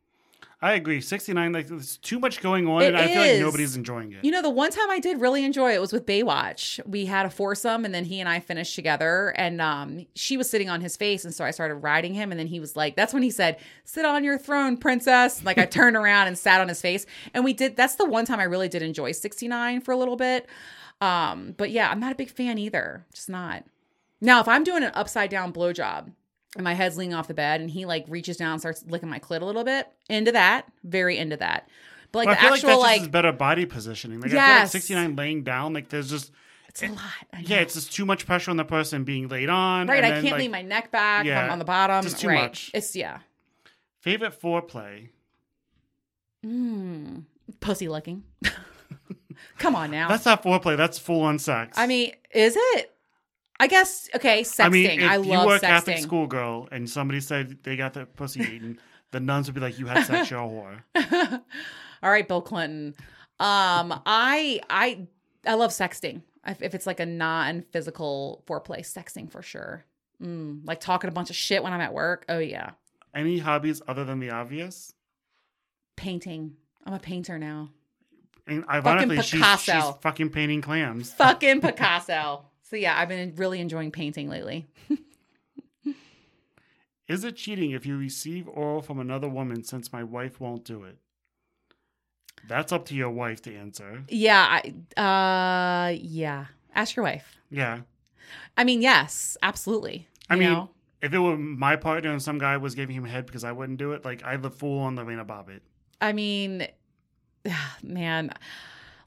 I 0.66 0.74
agree. 0.74 0.99
69, 0.99 1.53
like, 1.53 1.68
there's 1.68 1.97
too 1.97 2.18
much 2.18 2.41
going 2.41 2.68
on, 2.68 2.82
It 2.82 2.88
and 2.88 2.97
I 2.97 3.05
feel 3.05 3.22
like 3.22 3.39
nobody's 3.39 3.76
enjoying 3.76 4.13
it. 4.13 4.26
You 4.26 4.32
know, 4.32 4.41
the 4.41 4.49
one 4.49 4.72
time 4.72 4.89
I 4.89 4.97
did 4.97 5.22
really 5.22 5.45
enjoy 5.45 5.76
it 5.76 5.80
was 5.80 5.93
with 5.93 6.07
Baywatch. 6.07 6.80
We 6.88 7.05
had 7.05 7.28
a 7.28 7.30
foursome, 7.30 7.86
and 7.86 7.93
then 7.93 8.03
he 8.03 8.20
and 8.20 8.28
I 8.28 8.39
finished 8.39 8.74
together. 8.74 9.32
And 9.38 9.61
um, 9.61 10.07
she 10.16 10.38
was 10.38 10.49
sitting 10.49 10.68
on 10.68 10.82
his 10.82 10.97
face, 10.97 11.24
and 11.24 11.32
so 11.36 11.45
I 11.45 11.51
started 11.51 11.76
riding 11.76 12.16
him. 12.16 12.32
And 12.32 12.39
then 12.39 12.47
he 12.47 12.59
was 12.59 12.76
like, 12.76 12.95
"That's 12.95 13.13
when 13.13 13.22
he 13.22 13.30
said, 13.30 13.57
"Sit 13.84 14.05
on 14.05 14.24
your 14.24 14.39
throne, 14.39 14.76
princess." 14.76 15.45
Like 15.45 15.59
I 15.59 15.66
turned 15.68 15.95
around 15.95 16.30
and 16.30 16.36
sat 16.36 16.59
on 16.59 16.68
his 16.68 16.82
face, 16.82 17.05
and 17.36 17.43
we 17.43 17.53
did. 17.53 17.78
That's 17.78 17.97
the 17.97 18.05
one 18.05 18.26
time 18.26 18.39
I 18.39 18.45
really 18.45 18.68
did 18.68 18.82
enjoy 18.82 19.11
sixty 19.11 19.47
nine 19.47 19.82
for 19.82 19.91
a 19.91 19.97
little 19.97 20.18
bit. 20.18 20.49
Um, 20.99 21.53
but 21.57 21.70
yeah, 21.70 21.91
I'm 21.91 21.99
not 21.99 22.11
a 22.11 22.16
big 22.16 22.32
fan 22.32 22.57
either. 22.57 23.05
Just 23.13 23.30
not. 23.30 23.66
Now, 24.20 24.39
if 24.39 24.47
I'm 24.47 24.63
doing 24.63 24.84
an 24.84 24.91
upside 24.95 25.30
down 25.30 25.53
blowjob 25.53 26.11
and 26.56 26.64
my 26.64 26.74
head's 26.74 26.97
leaning 26.97 27.14
off 27.14 27.28
the 27.28 27.34
bed, 27.34 27.62
and 27.62 27.70
he 27.70 27.86
like 27.86 28.06
reaches 28.08 28.38
down 28.38 28.53
and 28.53 28.62
starts 28.62 28.84
licking 28.88 29.10
my 29.10 29.20
clit 29.20 29.41
a 29.41 29.45
little 29.45 29.64
bit, 29.64 29.88
into 30.10 30.32
that, 30.32 30.72
very 30.84 31.18
into 31.18 31.38
that. 31.38 31.68
But 32.12 32.26
like 32.26 32.30
I 32.30 32.34
the 32.34 32.39
feel 32.39 32.53
actual 32.53 32.80
like 32.80 32.89
that's 32.89 33.01
like 33.03 33.12
better 33.12 33.32
body 33.32 33.66
positioning. 33.66 34.22
Like, 34.22 34.32
I 34.32 34.34
feel 34.34 34.60
like 34.62 34.68
69 34.70 35.16
laying 35.16 35.43
down, 35.43 35.74
like, 35.74 35.89
there's 35.89 36.10
just, 36.10 36.32
It's 36.70 36.82
a 36.82 36.88
lot. 36.88 36.99
I 37.34 37.39
yeah, 37.41 37.58
it's 37.58 37.74
just 37.74 37.91
too 37.93 38.06
much 38.06 38.26
pressure 38.26 38.51
on 38.51 38.58
the 38.58 38.64
person 38.64 39.03
being 39.03 39.28
laid 39.28 39.49
on. 39.49 39.88
right. 39.88 40.03
I 40.03 40.12
then, 40.12 40.22
can't 40.22 40.34
like, 40.34 40.39
lean 40.39 40.51
my 40.51 40.62
neck 40.62 40.91
back. 40.91 41.26
yeah, 41.26 41.51
on 41.51 41.60
the 41.60 41.66
bottom. 41.66 42.03
just 42.03 42.20
too 42.20 42.30
right. 42.30 42.43
much. 42.43 42.72
It's 42.74 42.95
yeah. 42.95 43.20
Favorite 43.99 44.39
foreplay? 44.39 45.10
Mm, 46.45 47.24
pussy 47.60 47.88
licking. 47.89 48.24
Come 49.58 49.76
on 49.76 49.91
now. 49.91 50.08
That's 50.08 50.26
not 50.26 50.43
foreplay. 50.43 50.78
That's 50.78 50.97
full 50.99 51.22
on 51.22 51.39
sex. 51.39 51.78
I 51.78 51.88
mean, 51.88 52.12
is 52.32 52.56
it? 52.58 52.95
I 53.60 53.68
guess 53.68 54.10
okay. 54.16 54.41
Sexting. 54.41 54.66
I 54.66 54.70
mean, 54.70 54.99
if 54.99 55.10
I 55.10 55.16
you 55.18 55.45
were 55.45 55.56
a 55.56 55.60
Catholic 55.60 55.97
sexting. 55.97 56.01
schoolgirl 56.01 56.68
and 56.72 56.89
somebody 56.89 57.22
said 57.22 57.58
they 57.64 57.76
got 57.76 57.93
their 57.93 58.06
pussy 58.06 58.41
eaten, 58.41 58.80
the 59.12 59.20
nuns 59.20 59.47
would 59.47 59.56
be 59.56 59.62
like, 59.62 59.80
"You 59.80 59.86
had 59.88 60.06
sex, 60.06 60.30
you're 60.30 60.39
a 60.39 60.43
whore." 60.43 61.41
All 62.03 62.12
right, 62.12 62.28
Bill 62.28 62.41
Clinton. 62.41 62.95
Um, 63.39 64.01
I 64.06 64.60
I 64.70 65.08
I 65.45 65.53
love 65.56 65.72
sexting. 65.72 66.22
If, 66.47 66.62
if 66.62 66.76
it's 66.76 66.86
like 66.86 66.99
a 66.99 67.06
non-physical 67.08 68.43
foreplay, 68.45 68.82
sexting 68.82 69.32
for 69.32 69.41
sure. 69.41 69.84
Mm, 70.22 70.62
like 70.66 70.80
talking 70.80 71.08
a 71.10 71.12
bunch 71.14 71.30
of 71.30 71.36
shit 71.36 71.64
when 71.64 71.74
I'm 71.74 71.82
at 71.82 71.93
work. 71.93 72.26
Oh 72.30 72.38
yeah, 72.39 72.72
Any 73.14 73.39
hobbies 73.39 73.82
other 73.88 74.03
than 74.06 74.20
the 74.20 74.30
obvious? 74.32 74.93
painting. 75.95 76.53
I'm 76.86 76.93
a 76.93 76.99
painter 76.99 77.39
now. 77.39 77.70
And 78.47 78.64
ironically, 78.70 79.22
she's, 79.22 79.43
she's 79.62 79.84
fucking 80.01 80.30
painting 80.30 80.62
clams. 80.62 81.12
Fucking 81.14 81.62
Picasso. 81.62 82.45
So 82.68 82.76
yeah, 82.76 82.99
I've 82.99 83.09
been 83.09 83.34
really 83.36 83.59
enjoying 83.59 83.91
painting 83.91 84.28
lately. 84.28 84.66
Is 87.07 87.24
it 87.24 87.36
cheating 87.36 87.70
if 87.72 87.86
you 87.86 87.95
receive 87.95 88.47
oral 88.47 88.82
from 88.82 88.99
another 88.99 89.30
woman 89.30 89.63
since 89.63 89.93
my 89.93 90.03
wife 90.03 90.41
won't 90.41 90.66
do 90.66 90.84
it? 90.84 90.97
That's 92.47 92.72
up 92.72 92.86
to 92.86 92.95
your 92.95 93.11
wife 93.11 93.43
to 93.43 93.55
answer. 93.55 94.03
Yeah, 94.09 94.59
I, 94.97 94.99
uh, 94.99 95.89
yeah. 96.01 96.45
Ask 96.74 96.95
your 96.95 97.05
wife. 97.05 97.38
Yeah. 97.51 97.82
I 98.57 98.63
mean, 98.63 98.82
yes, 98.82 99.38
absolutely. 99.43 100.07
I 100.32 100.34
You 100.34 100.39
mean, 100.39 100.49
know? 100.53 100.70
if 101.03 101.13
it 101.13 101.20
were 101.20 101.38
my 101.38 101.76
partner 101.76 102.11
and 102.11 102.22
some 102.22 102.39
guy 102.39 102.57
was 102.57 102.74
giving 102.74 102.95
him 102.95 103.05
head 103.05 103.28
because 103.28 103.43
I 103.43 103.51
wouldn't 103.51 103.78
do 103.78 103.91
it, 103.91 104.03
like 104.03 104.24
I'd 104.24 104.41
the 104.41 104.49
fool 104.49 104.80
on 104.80 104.95
the 104.95 105.03
Lorena 105.03 105.24
Bobbitt. 105.24 105.59
I 106.01 106.13
mean, 106.13 106.68
man, 107.84 108.32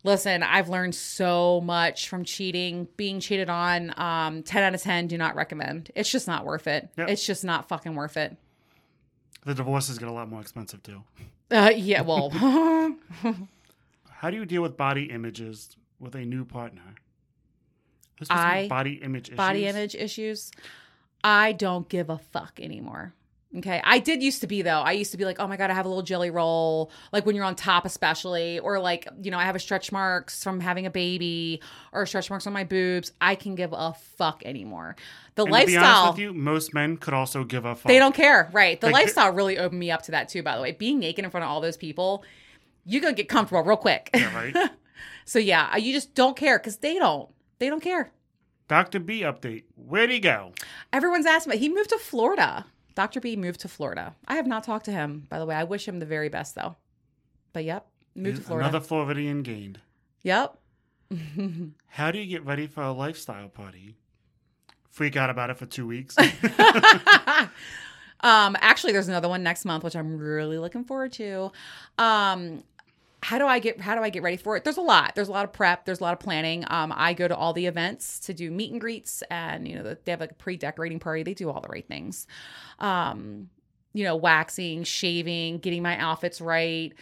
listen, 0.04 0.42
I've 0.42 0.68
learned 0.68 0.94
so 0.94 1.60
much 1.60 2.08
from 2.08 2.24
cheating, 2.24 2.88
being 2.96 3.20
cheated 3.20 3.50
on. 3.50 3.92
Um, 3.98 4.42
10 4.42 4.62
out 4.62 4.74
of 4.74 4.82
10, 4.82 5.06
do 5.08 5.18
not 5.18 5.34
recommend. 5.34 5.90
It's 5.94 6.10
just 6.10 6.26
not 6.26 6.44
worth 6.44 6.66
it. 6.66 6.88
Yep. 6.96 7.08
It's 7.08 7.24
just 7.26 7.44
not 7.44 7.68
fucking 7.68 7.94
worth 7.94 8.16
it. 8.16 8.36
The 9.44 9.54
divorces 9.54 9.98
get 9.98 10.08
a 10.08 10.12
lot 10.12 10.28
more 10.28 10.40
expensive 10.40 10.82
too. 10.82 11.02
Uh, 11.50 11.72
yeah, 11.74 12.02
well, 12.02 12.30
How 14.10 14.30
do 14.30 14.36
you 14.36 14.44
deal 14.44 14.62
with 14.62 14.76
body 14.76 15.04
images 15.04 15.76
with 16.00 16.14
a 16.16 16.24
new 16.24 16.44
partner? 16.44 16.94
This 18.18 18.28
was 18.28 18.36
some 18.36 18.38
I- 18.38 18.68
body 18.68 18.94
image 18.94 19.34
body 19.36 19.66
image 19.66 19.94
issues. 19.94 20.50
I 21.22 21.52
don't 21.52 21.88
give 21.88 22.10
a 22.10 22.18
fuck 22.18 22.58
anymore. 22.60 23.14
Okay. 23.56 23.80
I 23.82 23.98
did 23.98 24.22
used 24.22 24.42
to 24.42 24.46
be 24.46 24.60
though. 24.60 24.80
I 24.80 24.92
used 24.92 25.10
to 25.12 25.16
be 25.16 25.24
like, 25.24 25.40
oh 25.40 25.46
my 25.46 25.56
God, 25.56 25.70
I 25.70 25.74
have 25.74 25.86
a 25.86 25.88
little 25.88 26.02
jelly 26.02 26.28
roll. 26.28 26.90
Like 27.12 27.24
when 27.24 27.34
you're 27.34 27.46
on 27.46 27.54
top, 27.54 27.86
especially, 27.86 28.58
or 28.58 28.78
like, 28.78 29.08
you 29.22 29.30
know, 29.30 29.38
I 29.38 29.44
have 29.44 29.56
a 29.56 29.58
stretch 29.58 29.90
marks 29.90 30.44
from 30.44 30.60
having 30.60 30.84
a 30.84 30.90
baby 30.90 31.62
or 31.92 32.04
stretch 32.04 32.28
marks 32.28 32.46
on 32.46 32.52
my 32.52 32.64
boobs. 32.64 33.12
I 33.22 33.36
can 33.36 33.54
give 33.54 33.72
a 33.72 33.94
fuck 34.16 34.42
anymore. 34.44 34.96
The 35.36 35.44
And 35.44 35.54
to 35.54 35.66
be 35.66 35.76
honest 35.76 35.88
lifestyle, 35.88 36.12
with 36.12 36.18
you, 36.20 36.34
most 36.34 36.74
men 36.74 36.98
could 36.98 37.14
also 37.14 37.42
give 37.44 37.64
a 37.64 37.74
fuck. 37.74 37.88
they 37.88 37.98
don't 37.98 38.14
care. 38.14 38.50
Right. 38.52 38.78
The 38.78 38.88
Like, 38.88 38.94
lifestyle 39.06 39.32
really 39.32 39.56
opened 39.56 39.80
me 39.80 39.90
up 39.90 40.02
to 40.02 40.10
that 40.10 40.28
too, 40.28 40.42
by 40.42 40.54
the 40.54 40.60
way. 40.62 40.72
Being 40.72 40.98
naked 40.98 41.24
in 41.24 41.30
front 41.30 41.44
of 41.44 41.50
all 41.50 41.62
those 41.62 41.78
people, 41.78 42.24
you're 42.84 43.00
going 43.00 43.14
to 43.14 43.22
get 43.22 43.30
comfortable 43.30 43.62
real 43.62 43.76
quick. 43.78 44.10
Yeah, 44.12 44.34
right. 44.36 44.70
so 45.24 45.38
yeah, 45.38 45.74
you 45.76 45.94
just 45.94 46.14
don't 46.14 46.36
care 46.36 46.58
because 46.58 46.76
they 46.78 46.94
don't. 46.98 47.30
They 47.60 47.70
don't 47.70 47.82
care. 47.82 48.12
Dr. 48.68 49.00
B 49.00 49.22
update. 49.22 49.64
Where'd 49.74 50.10
he 50.10 50.20
go? 50.20 50.52
Everyone's 50.92 51.24
asking 51.24 51.52
about. 51.52 51.60
He 51.60 51.70
moved 51.70 51.88
to 51.90 51.98
Florida. 51.98 52.66
Dr. 52.98 53.20
B 53.20 53.36
moved 53.36 53.60
to 53.60 53.68
Florida. 53.68 54.16
I 54.26 54.34
have 54.34 54.48
not 54.48 54.64
talked 54.64 54.86
to 54.86 54.90
him, 54.90 55.28
by 55.28 55.38
the 55.38 55.46
way. 55.46 55.54
I 55.54 55.62
wish 55.62 55.86
him 55.86 56.00
the 56.00 56.04
very 56.04 56.28
best, 56.28 56.56
though. 56.56 56.74
But 57.52 57.62
yep, 57.62 57.86
moved 58.16 58.38
to 58.38 58.42
Florida. 58.42 58.68
Another 58.68 58.84
Floridian 58.84 59.44
gained. 59.44 59.78
Yep. 60.24 60.58
How 61.86 62.10
do 62.10 62.18
you 62.18 62.26
get 62.26 62.44
ready 62.44 62.66
for 62.66 62.82
a 62.82 62.90
lifestyle 62.90 63.50
party? 63.50 63.94
Freak 64.90 65.14
out 65.14 65.30
about 65.30 65.48
it 65.48 65.58
for 65.58 65.66
two 65.66 65.86
weeks. 65.86 66.16
um, 68.18 68.58
actually, 68.60 68.92
there's 68.92 69.06
another 69.06 69.28
one 69.28 69.44
next 69.44 69.64
month, 69.64 69.84
which 69.84 69.94
I'm 69.94 70.18
really 70.18 70.58
looking 70.58 70.82
forward 70.82 71.12
to. 71.12 71.52
Um, 71.98 72.64
how 73.22 73.38
do 73.38 73.46
I 73.46 73.58
get 73.58 73.80
how 73.80 73.94
do 73.94 74.02
I 74.02 74.10
get 74.10 74.22
ready 74.22 74.36
for 74.36 74.56
it? 74.56 74.64
There's 74.64 74.76
a 74.76 74.82
lot. 74.82 75.14
There's 75.14 75.28
a 75.28 75.32
lot 75.32 75.44
of 75.44 75.52
prep. 75.52 75.84
There's 75.84 76.00
a 76.00 76.04
lot 76.04 76.12
of 76.12 76.20
planning. 76.20 76.64
Um, 76.68 76.92
I 76.94 77.14
go 77.14 77.26
to 77.26 77.36
all 77.36 77.52
the 77.52 77.66
events 77.66 78.20
to 78.20 78.34
do 78.34 78.50
meet 78.50 78.70
and 78.70 78.80
greets, 78.80 79.22
and 79.30 79.66
you 79.66 79.76
know 79.76 79.96
they 80.04 80.12
have 80.12 80.20
like 80.20 80.32
a 80.32 80.34
pre-decorating 80.34 81.00
party. 81.00 81.22
They 81.22 81.34
do 81.34 81.50
all 81.50 81.60
the 81.60 81.68
right 81.68 81.86
things. 81.86 82.26
Um, 82.78 83.50
you 83.92 84.04
know, 84.04 84.14
waxing, 84.14 84.84
shaving, 84.84 85.58
getting 85.58 85.82
my 85.82 85.96
outfits 85.98 86.40
right. 86.40 86.92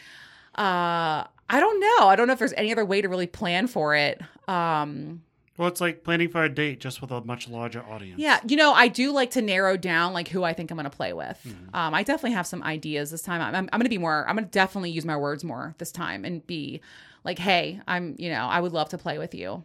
Uh, 0.57 1.25
I 1.49 1.61
don't 1.61 1.81
know. 1.81 2.09
I 2.09 2.17
don't 2.17 2.27
know 2.27 2.33
if 2.33 2.39
there's 2.39 2.55
any 2.55 2.73
other 2.73 2.85
way 2.85 3.03
to 3.03 3.09
really 3.09 3.27
plan 3.27 3.67
for 3.67 3.95
it. 3.95 4.21
Um, 4.49 5.23
Well, 5.59 5.69
it's 5.69 5.81
like 5.81 6.05
planning 6.05 6.29
for 6.29 6.45
a 6.45 6.49
date 6.49 6.81
just 6.81 7.01
with 7.01 7.11
a 7.11 7.23
much 7.23 7.49
larger 7.49 7.83
audience. 7.83 8.21
yeah, 8.21 8.41
you 8.47 8.57
know, 8.57 8.73
I 8.73 8.89
do 8.89 9.11
like 9.13 9.31
to 9.33 9.43
narrow 9.43 9.77
down 9.77 10.13
like 10.13 10.29
who 10.29 10.45
I 10.45 10.53
think 10.53 10.71
I'm 10.71 10.77
going 10.77 10.91
to 10.91 10.97
play 10.97 11.13
with. 11.13 11.41
Um, 11.73 11.95
I 11.95 12.03
definitely 12.03 12.33
have 12.33 12.47
some 12.47 12.63
ideas 12.63 13.11
this 13.11 13.23
time. 13.23 13.41
I'm, 13.41 13.55
I'm, 13.55 13.69
I'm 13.73 13.79
going 13.81 13.87
to 13.87 13.91
be 13.91 13.99
more. 13.99 14.27
I'm 14.29 14.37
going 14.37 14.45
to 14.45 14.51
definitely 14.51 14.91
use 14.91 15.05
my 15.05 15.17
words 15.17 15.45
more 15.45 15.75
this 15.79 15.93
time 15.93 16.25
and 16.25 16.47
be 16.47 16.81
like, 17.25 17.39
"Hey, 17.39 17.81
I'm. 17.89 18.15
You 18.19 18.31
know, 18.31 18.47
I 18.47 18.61
would 18.61 18.73
love 18.73 18.91
to 18.91 18.99
play 18.99 19.19
with 19.19 19.35
you. 19.35 19.65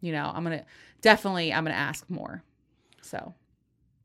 You 0.00 0.12
know, 0.12 0.30
I'm 0.34 0.44
going 0.44 0.58
to 0.58 0.64
definitely. 1.00 1.52
I'm 1.52 1.64
going 1.64 1.74
to 1.74 1.80
ask 1.80 2.08
more. 2.10 2.42
So 3.00 3.34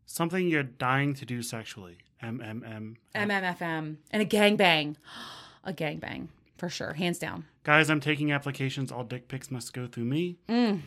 Something 0.05 0.47
you're 0.47 0.63
dying 0.63 1.13
to 1.15 1.25
do 1.25 1.43
sexually. 1.43 1.97
MMM. 2.23 2.95
MMFM 3.13 3.97
and 4.11 4.21
a 4.21 4.25
gangbang, 4.25 4.95
a 5.63 5.71
gangbang 5.71 6.29
for 6.57 6.67
sure, 6.67 6.93
hands 6.93 7.19
down. 7.19 7.45
Guys, 7.69 7.91
I'm 7.91 7.99
taking 7.99 8.31
applications. 8.31 8.91
All 8.91 9.03
dick 9.03 9.27
pics 9.27 9.51
must 9.51 9.73
go 9.73 9.85
through 9.85 10.05
me. 10.05 10.39
and 10.47 10.83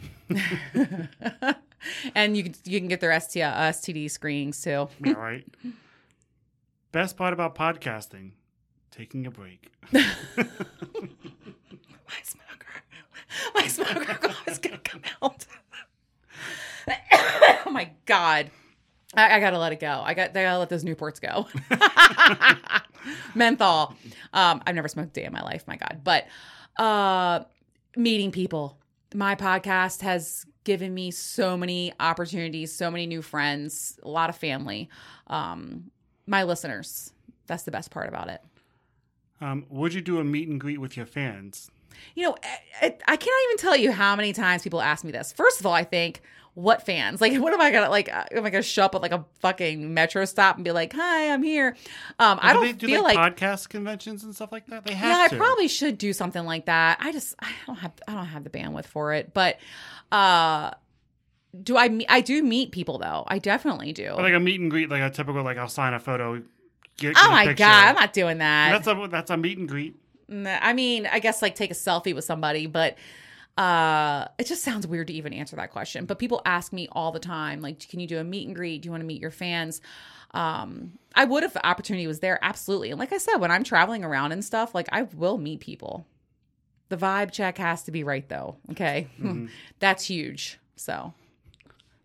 you 2.37 2.43
can 2.43 2.55
you 2.65 2.81
can 2.81 2.89
get 2.89 2.99
their 3.01 3.21
STI, 3.21 3.71
STD 3.71 4.11
screenings 4.11 4.61
too. 4.61 4.89
Yeah, 4.99 5.13
right. 5.13 5.47
Best 6.91 7.17
part 7.17 7.33
about 7.35 7.55
podcasting 7.55 8.33
taking 8.91 9.29
a 9.29 9.31
break. 9.31 9.71
my 9.93 10.03
smoker, 12.25 12.83
my 13.55 13.69
smoker 13.69 14.19
glow 14.21 14.35
is 14.49 14.59
gonna 14.59 14.79
come 14.79 15.03
out. 15.23 15.47
oh 17.65 17.71
my 17.71 17.93
god, 18.07 18.51
I, 19.15 19.37
I, 19.37 19.39
gotta 19.39 19.59
let 19.61 19.71
it 19.71 19.79
go. 19.79 20.03
I 20.05 20.15
got 20.15 20.31
I 20.31 20.43
gotta 20.43 20.59
let 20.59 20.69
those 20.69 20.83
Newports 20.83 21.21
go. 21.21 21.47
Menthol. 23.37 23.95
Um, 24.33 24.63
I've 24.67 24.75
never 24.75 24.89
smoked 24.89 25.11
a 25.11 25.21
day 25.21 25.27
in 25.27 25.33
my 25.33 25.43
life. 25.43 25.63
My 25.69 25.77
god, 25.77 26.01
but 26.03 26.27
uh, 26.79 27.45
meeting 27.97 28.31
people. 28.31 28.79
My 29.15 29.35
podcast 29.35 30.01
has 30.03 30.47
given 30.65 30.95
me 30.95 31.11
so 31.11 31.57
many 31.57 31.93
opportunities, 32.01 32.73
so 32.73 32.91
many 32.91 33.07
new 33.07 33.23
friends, 33.23 33.99
a 34.03 34.09
lot 34.09 34.31
of 34.31 34.37
family. 34.37 34.89
Um, 35.27 35.91
my 36.27 36.45
listeners. 36.45 37.13
That's 37.47 37.65
the 37.65 37.71
best 37.71 37.91
part 37.91 38.09
about 38.09 38.29
it. 38.29 38.41
Um, 39.41 39.67
would 39.69 39.93
you 39.93 40.01
do 40.01 40.19
a 40.19 40.25
meet 40.25 40.49
and 40.49 40.61
greet 40.61 40.81
with 40.81 40.97
your 40.97 41.07
fans? 41.07 41.71
You 42.15 42.29
know, 42.29 42.37
I, 42.81 42.97
I 43.07 43.17
cannot 43.17 43.41
even 43.45 43.57
tell 43.59 43.77
you 43.77 43.93
how 43.93 44.17
many 44.17 44.33
times 44.33 44.63
people 44.63 44.81
ask 44.81 45.05
me 45.05 45.11
this. 45.11 45.33
First 45.33 45.61
of 45.61 45.67
all, 45.67 45.75
I 45.75 45.85
think, 45.85 46.23
what 46.55 46.85
fans? 46.85 47.21
Like, 47.21 47.33
what 47.41 47.53
am 47.55 47.61
I 47.61 47.71
gonna 47.71 47.89
like? 47.91 48.13
uh, 48.13 48.25
Am 48.33 48.45
I 48.45 48.51
gonna 48.51 48.63
show 48.63 48.85
up 48.85 48.95
at 48.95 49.03
like 49.03 49.13
a 49.13 49.25
fucking 49.41 49.95
metro 49.95 50.25
stop 50.25 50.57
and 50.57 50.65
be 50.65 50.71
like, 50.73 50.93
"Hi, 50.93 51.33
I'm 51.33 51.43
here"? 51.43 51.77
Um, 52.19 52.39
I 52.43 52.53
do 52.53 52.59
don't 52.59 52.67
they 52.67 52.73
do 52.73 52.87
feel 52.87 53.03
like, 53.03 53.17
like. 53.17 53.37
podcast 53.37 53.69
conventions 53.69 54.25
and 54.25 54.35
stuff 54.35 54.53
like 54.53 54.67
that. 54.67 54.85
They 54.85 54.95
have 54.95 55.31
yeah, 55.31 55.37
I 55.37 55.39
probably 55.39 55.69
should 55.69 55.97
do 55.99 56.13
something 56.13 56.45
like 56.45 56.67
that. 56.67 56.99
I 57.01 57.13
just 57.13 57.35
I 57.41 57.51
don't 57.67 57.77
have 57.77 57.93
I 58.07 58.13
don't 58.15 58.27
have 58.27 58.45
the 58.45 58.51
bandwidth 58.51 58.87
for 58.87 59.13
it. 59.15 59.33
But 59.33 59.59
uh 60.11 60.73
do 61.63 61.77
I 61.77 61.89
me- 61.89 62.07
I 62.09 62.21
do 62.23 62.43
meet 62.43 62.73
people 62.73 62.99
though. 62.99 63.25
I 63.27 63.39
definitely 63.39 63.93
do. 63.93 64.13
Like 64.13 64.35
a 64.35 64.41
meet 64.41 64.61
and 64.61 64.71
greet, 64.71 64.89
like 64.91 65.03
a 65.03 65.11
typical 65.11 65.43
like 65.43 65.59
I'll 65.59 65.69
sign 65.69 65.95
a 65.95 66.01
photo. 66.01 66.43
Get, 66.99 67.15
oh 67.17 67.21
get 67.21 67.27
a 67.27 67.31
my 67.31 67.47
picture. 67.47 67.65
god, 67.65 67.85
I'm 67.89 67.95
not 67.95 68.13
doing 68.13 68.39
that. 68.39 68.83
That's 68.85 68.87
a 68.87 69.09
that's 69.09 69.31
a 69.31 69.37
meet 69.37 69.59
and 69.59 69.69
greet. 69.69 69.97
I 70.31 70.73
mean, 70.73 71.07
I 71.07 71.19
guess 71.19 71.43
like 71.43 71.55
take 71.55 71.71
a 71.71 71.75
selfie 71.75 72.15
with 72.15 72.25
somebody, 72.25 72.67
but 72.67 72.97
uh 73.59 74.29
it 74.39 74.47
just 74.47 74.63
sounds 74.65 74.87
weird 74.87 75.09
to 75.09 75.13
even 75.13 75.33
answer 75.33 75.57
that 75.57 75.71
question. 75.71 76.05
But 76.07 76.19
people 76.19 76.41
ask 76.45 76.73
me 76.73 76.89
all 76.93 77.13
the 77.13 77.19
time, 77.21 77.61
like, 77.61 77.87
can 77.89 78.01
you 78.01 78.07
do 78.07 78.19
a 78.19 78.25
meet 78.25 78.47
and 78.47 78.57
greet? 78.57 78.83
Do 78.83 78.87
you 78.87 78.91
want 78.91 79.03
to 79.03 79.07
meet 79.07 79.21
your 79.21 79.31
fans? 79.31 79.81
Um, 80.33 80.99
I 81.15 81.25
would 81.27 81.45
if 81.45 81.53
the 81.53 81.67
opportunity 81.67 82.07
was 82.07 82.21
there, 82.21 82.39
absolutely. 82.43 82.91
And 82.91 82.99
like 82.99 83.13
I 83.13 83.19
said, 83.19 83.37
when 83.37 83.51
I'm 83.51 83.65
traveling 83.65 84.03
around 84.05 84.33
and 84.33 84.43
stuff, 84.43 84.75
like 84.75 84.89
I 84.91 85.03
will 85.03 85.37
meet 85.37 85.61
people. 85.61 86.07
The 86.89 86.97
vibe 86.97 87.33
check 87.33 87.59
has 87.59 87.83
to 87.85 87.91
be 87.91 88.05
right 88.05 88.27
though. 88.29 88.57
Okay. 88.71 89.09
Mm-hmm. 89.21 89.47
That's 89.79 90.05
huge. 90.05 90.59
So 90.77 91.13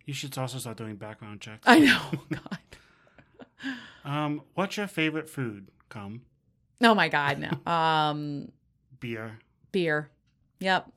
You 0.04 0.12
should 0.14 0.36
also 0.36 0.58
start 0.58 0.76
doing 0.76 0.96
background 0.96 1.40
checks. 1.40 1.62
I 1.66 1.78
know. 1.78 2.00
God. 2.30 2.58
Um, 4.04 4.42
what's 4.54 4.76
your 4.76 4.86
favorite 4.86 5.28
food? 5.28 5.68
Come 5.88 6.22
Oh 6.80 6.94
my 6.94 7.08
God, 7.08 7.38
no. 7.38 7.70
Um 7.70 8.52
beer, 9.00 9.38
beer. 9.72 10.10
Yep. 10.60 10.90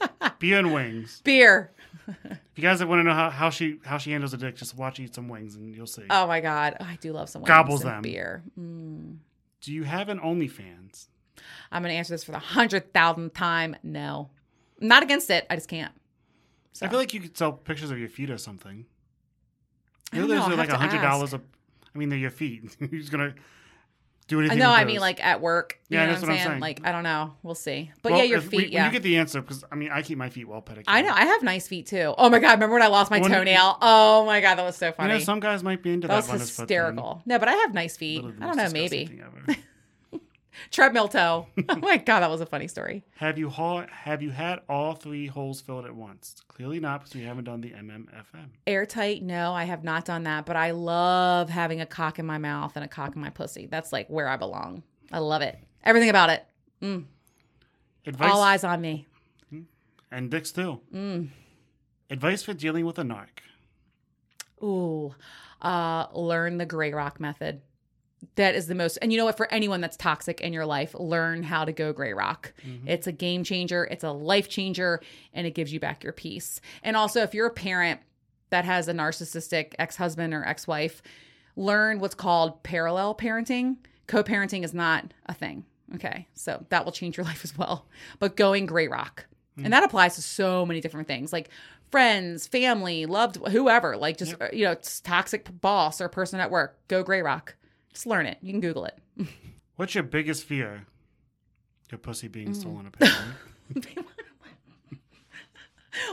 beer 0.38 0.58
and 0.58 0.72
wings. 0.72 1.20
beer. 1.24 1.72
If 2.08 2.38
you 2.54 2.62
guys 2.62 2.84
want 2.84 3.00
to 3.00 3.02
know 3.02 3.14
how, 3.14 3.30
how 3.30 3.50
she 3.50 3.80
how 3.84 3.98
she 3.98 4.12
handles 4.12 4.32
a 4.32 4.36
dick, 4.36 4.56
just 4.56 4.76
watch 4.76 5.00
eat 5.00 5.14
some 5.14 5.28
wings 5.28 5.56
and 5.56 5.74
you'll 5.74 5.86
see. 5.86 6.04
Oh 6.08 6.26
my 6.26 6.40
God. 6.40 6.76
I 6.80 6.96
do 7.00 7.12
love 7.12 7.28
some 7.28 7.42
wings 7.42 7.48
Gobbles 7.48 7.82
and 7.82 7.94
them. 7.94 8.02
beer. 8.02 8.42
Mm. 8.58 9.16
Do 9.60 9.72
you 9.72 9.82
have 9.82 10.08
an 10.08 10.20
OnlyFans? 10.20 11.08
I'm 11.72 11.82
going 11.82 11.92
to 11.92 11.98
answer 11.98 12.14
this 12.14 12.24
for 12.24 12.32
the 12.32 12.38
hundred 12.38 12.94
thousandth 12.94 13.34
time. 13.34 13.76
No, 13.82 14.30
I'm 14.80 14.88
not 14.88 15.02
against 15.02 15.30
it. 15.30 15.46
I 15.50 15.56
just 15.56 15.68
can't. 15.68 15.92
So 16.72 16.86
I 16.86 16.88
feel 16.88 16.98
like 16.98 17.12
you 17.12 17.20
could 17.20 17.36
sell 17.36 17.52
pictures 17.52 17.90
of 17.90 17.98
your 17.98 18.08
feet 18.08 18.30
or 18.30 18.38
something. 18.38 18.86
I 20.12 20.16
You 20.16 20.22
know, 20.22 20.28
those 20.28 20.48
are 20.48 20.56
like 20.56 20.68
a 20.68 20.78
hundred 20.78 21.00
dollars. 21.02 21.34
a 21.34 21.40
I 21.94 21.98
mean, 21.98 22.10
they're 22.10 22.18
your 22.18 22.30
feet. 22.30 22.76
Who's 22.90 23.08
gonna 23.10 23.34
do 24.28 24.38
I 24.38 24.40
anything? 24.40 24.58
know. 24.58 24.70
with 24.70 24.78
I 24.80 24.84
mean, 24.84 25.00
like 25.00 25.24
at 25.24 25.40
work. 25.40 25.78
You 25.88 25.98
Yeah, 25.98 26.06
know 26.06 26.12
that's 26.12 26.22
what 26.22 26.30
I'm 26.32 26.38
saying? 26.46 26.60
Like 26.60 26.80
I 26.84 26.92
don't 26.92 27.02
know. 27.04 27.34
We'll 27.42 27.54
see. 27.54 27.90
But 28.02 28.12
Well, 28.12 28.20
yeah, 28.20 28.26
your 28.26 28.38
if 28.38 28.44
feet. 28.48 28.56
we- 28.56 28.66
yeah. 28.68 28.82
When 28.84 28.92
you 28.92 28.98
get 28.98 29.02
the 29.04 29.16
answer, 29.18 29.40
because 29.40 29.64
I 29.70 29.74
mean, 29.76 29.90
I 29.92 30.02
keep 30.02 30.18
my 30.18 30.30
feet 30.30 30.48
well 30.48 30.60
pedicured. 30.62 30.86
I 30.88 31.02
know. 31.02 31.12
I 31.12 31.24
have 31.26 31.42
nice 31.42 31.68
feet 31.68 31.86
too. 31.86 32.14
Oh 32.18 32.28
my 32.28 32.38
god! 32.38 32.52
Remember 32.52 32.74
when 32.74 32.82
I 32.82 32.88
lost 32.88 33.10
my 33.10 33.20
When- 33.20 33.30
toenail? 33.30 33.78
Oh 33.80 34.26
my 34.26 34.40
god, 34.40 34.56
that 34.56 34.64
was 34.64 34.76
so 34.76 34.86
You 34.88 34.92
funny. 34.92 35.12
know, 35.14 35.18
some 35.20 35.40
guys 35.40 35.62
might 35.62 35.82
be 35.82 35.92
into 35.92 36.08
that 36.08 36.24
that. 36.24 36.32
was 36.32 36.40
hysterical. 36.56 37.22
No, 37.26 37.38
but 37.38 37.48
I 37.48 37.52
have 37.52 37.72
nice 37.74 37.96
feet. 37.96 38.16
Literally 38.24 38.38
the 38.38 38.44
I 38.44 38.46
don't 38.48 38.56
most 38.56 38.72
know. 38.74 38.80
disgusting 38.80 38.98
Maybe 39.08 39.22
thing 39.22 39.26
ever. 39.48 39.60
treadmill 40.70 41.08
toe. 41.08 41.46
oh 41.68 41.76
my 41.76 41.96
god, 41.96 42.20
that 42.20 42.30
was 42.30 42.40
a 42.40 42.46
funny 42.46 42.68
story. 42.68 43.04
have 43.16 43.38
you 43.38 43.48
ha- 43.50 43.86
have 43.90 44.22
you 44.22 44.30
had 44.30 44.60
all 44.68 44.94
three 44.94 45.26
holes 45.26 45.60
filled 45.60 45.84
at 45.84 45.94
once? 45.94 46.36
Clearly 46.48 46.80
not, 46.80 47.00
because 47.00 47.14
we 47.14 47.22
haven't 47.22 47.44
done 47.44 47.60
the 47.60 47.70
MMFM. 47.70 48.48
Airtight? 48.66 49.22
No, 49.22 49.52
I 49.52 49.64
have 49.64 49.84
not 49.84 50.04
done 50.04 50.22
that. 50.24 50.46
But 50.46 50.56
I 50.56 50.70
love 50.72 51.50
having 51.50 51.80
a 51.80 51.86
cock 51.86 52.18
in 52.18 52.26
my 52.26 52.38
mouth 52.38 52.72
and 52.76 52.84
a 52.84 52.88
cock 52.88 53.14
in 53.14 53.20
my 53.20 53.30
pussy. 53.30 53.66
That's 53.66 53.92
like 53.92 54.08
where 54.08 54.28
I 54.28 54.36
belong. 54.36 54.82
I 55.12 55.18
love 55.18 55.42
it. 55.42 55.58
Everything 55.84 56.08
about 56.10 56.30
it. 56.30 56.44
Mm. 56.82 57.04
Advice 58.06 58.32
All 58.32 58.42
eyes 58.42 58.64
on 58.64 58.80
me. 58.80 59.06
and 60.10 60.30
dicks 60.30 60.52
too. 60.52 60.80
Mm. 60.94 61.28
Advice 62.10 62.42
for 62.42 62.52
dealing 62.54 62.86
with 62.86 62.98
a 62.98 63.02
narc. 63.02 63.28
Ooh, 64.62 65.14
uh, 65.60 66.06
learn 66.14 66.56
the 66.56 66.66
gray 66.66 66.92
rock 66.92 67.20
method. 67.20 67.60
That 68.34 68.54
is 68.54 68.66
the 68.66 68.74
most, 68.74 68.98
and 69.00 69.12
you 69.12 69.18
know 69.18 69.24
what? 69.24 69.36
For 69.36 69.50
anyone 69.52 69.80
that's 69.80 69.96
toxic 69.96 70.40
in 70.40 70.52
your 70.52 70.66
life, 70.66 70.94
learn 70.98 71.42
how 71.42 71.64
to 71.64 71.72
go 71.72 71.92
gray 71.92 72.12
rock. 72.12 72.52
It's 72.86 73.06
a 73.06 73.12
game 73.12 73.44
changer, 73.44 73.84
it's 73.84 74.04
a 74.04 74.10
life 74.10 74.48
changer, 74.48 75.00
and 75.32 75.46
it 75.46 75.54
gives 75.54 75.72
you 75.72 75.80
back 75.80 76.04
your 76.04 76.12
peace. 76.12 76.60
And 76.82 76.96
also, 76.96 77.22
if 77.22 77.32
you're 77.34 77.46
a 77.46 77.50
parent 77.50 78.00
that 78.50 78.64
has 78.64 78.88
a 78.88 78.92
narcissistic 78.92 79.74
ex 79.78 79.96
husband 79.96 80.34
or 80.34 80.44
ex 80.44 80.66
wife, 80.66 81.02
learn 81.56 82.00
what's 82.00 82.14
called 82.14 82.62
parallel 82.62 83.14
parenting. 83.14 83.76
Co 84.06 84.22
parenting 84.22 84.64
is 84.64 84.74
not 84.74 85.12
a 85.26 85.34
thing. 85.34 85.64
Okay. 85.94 86.26
So 86.34 86.64
that 86.68 86.84
will 86.84 86.92
change 86.92 87.16
your 87.16 87.24
life 87.26 87.44
as 87.44 87.56
well. 87.56 87.86
But 88.18 88.36
going 88.36 88.66
gray 88.66 88.88
rock. 88.88 89.26
And 89.64 89.72
that 89.72 89.84
applies 89.84 90.16
to 90.16 90.22
so 90.22 90.66
many 90.66 90.82
different 90.82 91.08
things 91.08 91.32
like 91.32 91.48
friends, 91.90 92.46
family, 92.46 93.06
loved, 93.06 93.36
whoever, 93.48 93.96
like 93.96 94.18
just, 94.18 94.34
uh, 94.38 94.48
you 94.52 94.64
know, 94.66 94.72
it's 94.72 95.00
toxic 95.00 95.48
boss 95.62 95.98
or 96.00 96.10
person 96.10 96.40
at 96.40 96.50
work. 96.50 96.78
Go 96.88 97.02
gray 97.02 97.22
rock. 97.22 97.54
Just 97.96 98.06
learn 98.06 98.26
it. 98.26 98.36
You 98.42 98.52
can 98.52 98.60
Google 98.60 98.84
it. 98.84 98.98
What's 99.76 99.94
your 99.94 100.04
biggest 100.04 100.44
fear? 100.44 100.84
Your 101.90 101.96
pussy 101.98 102.28
being 102.28 102.50
Mm. 102.50 102.56
stolen, 102.56 102.86
apparently. 102.92 103.34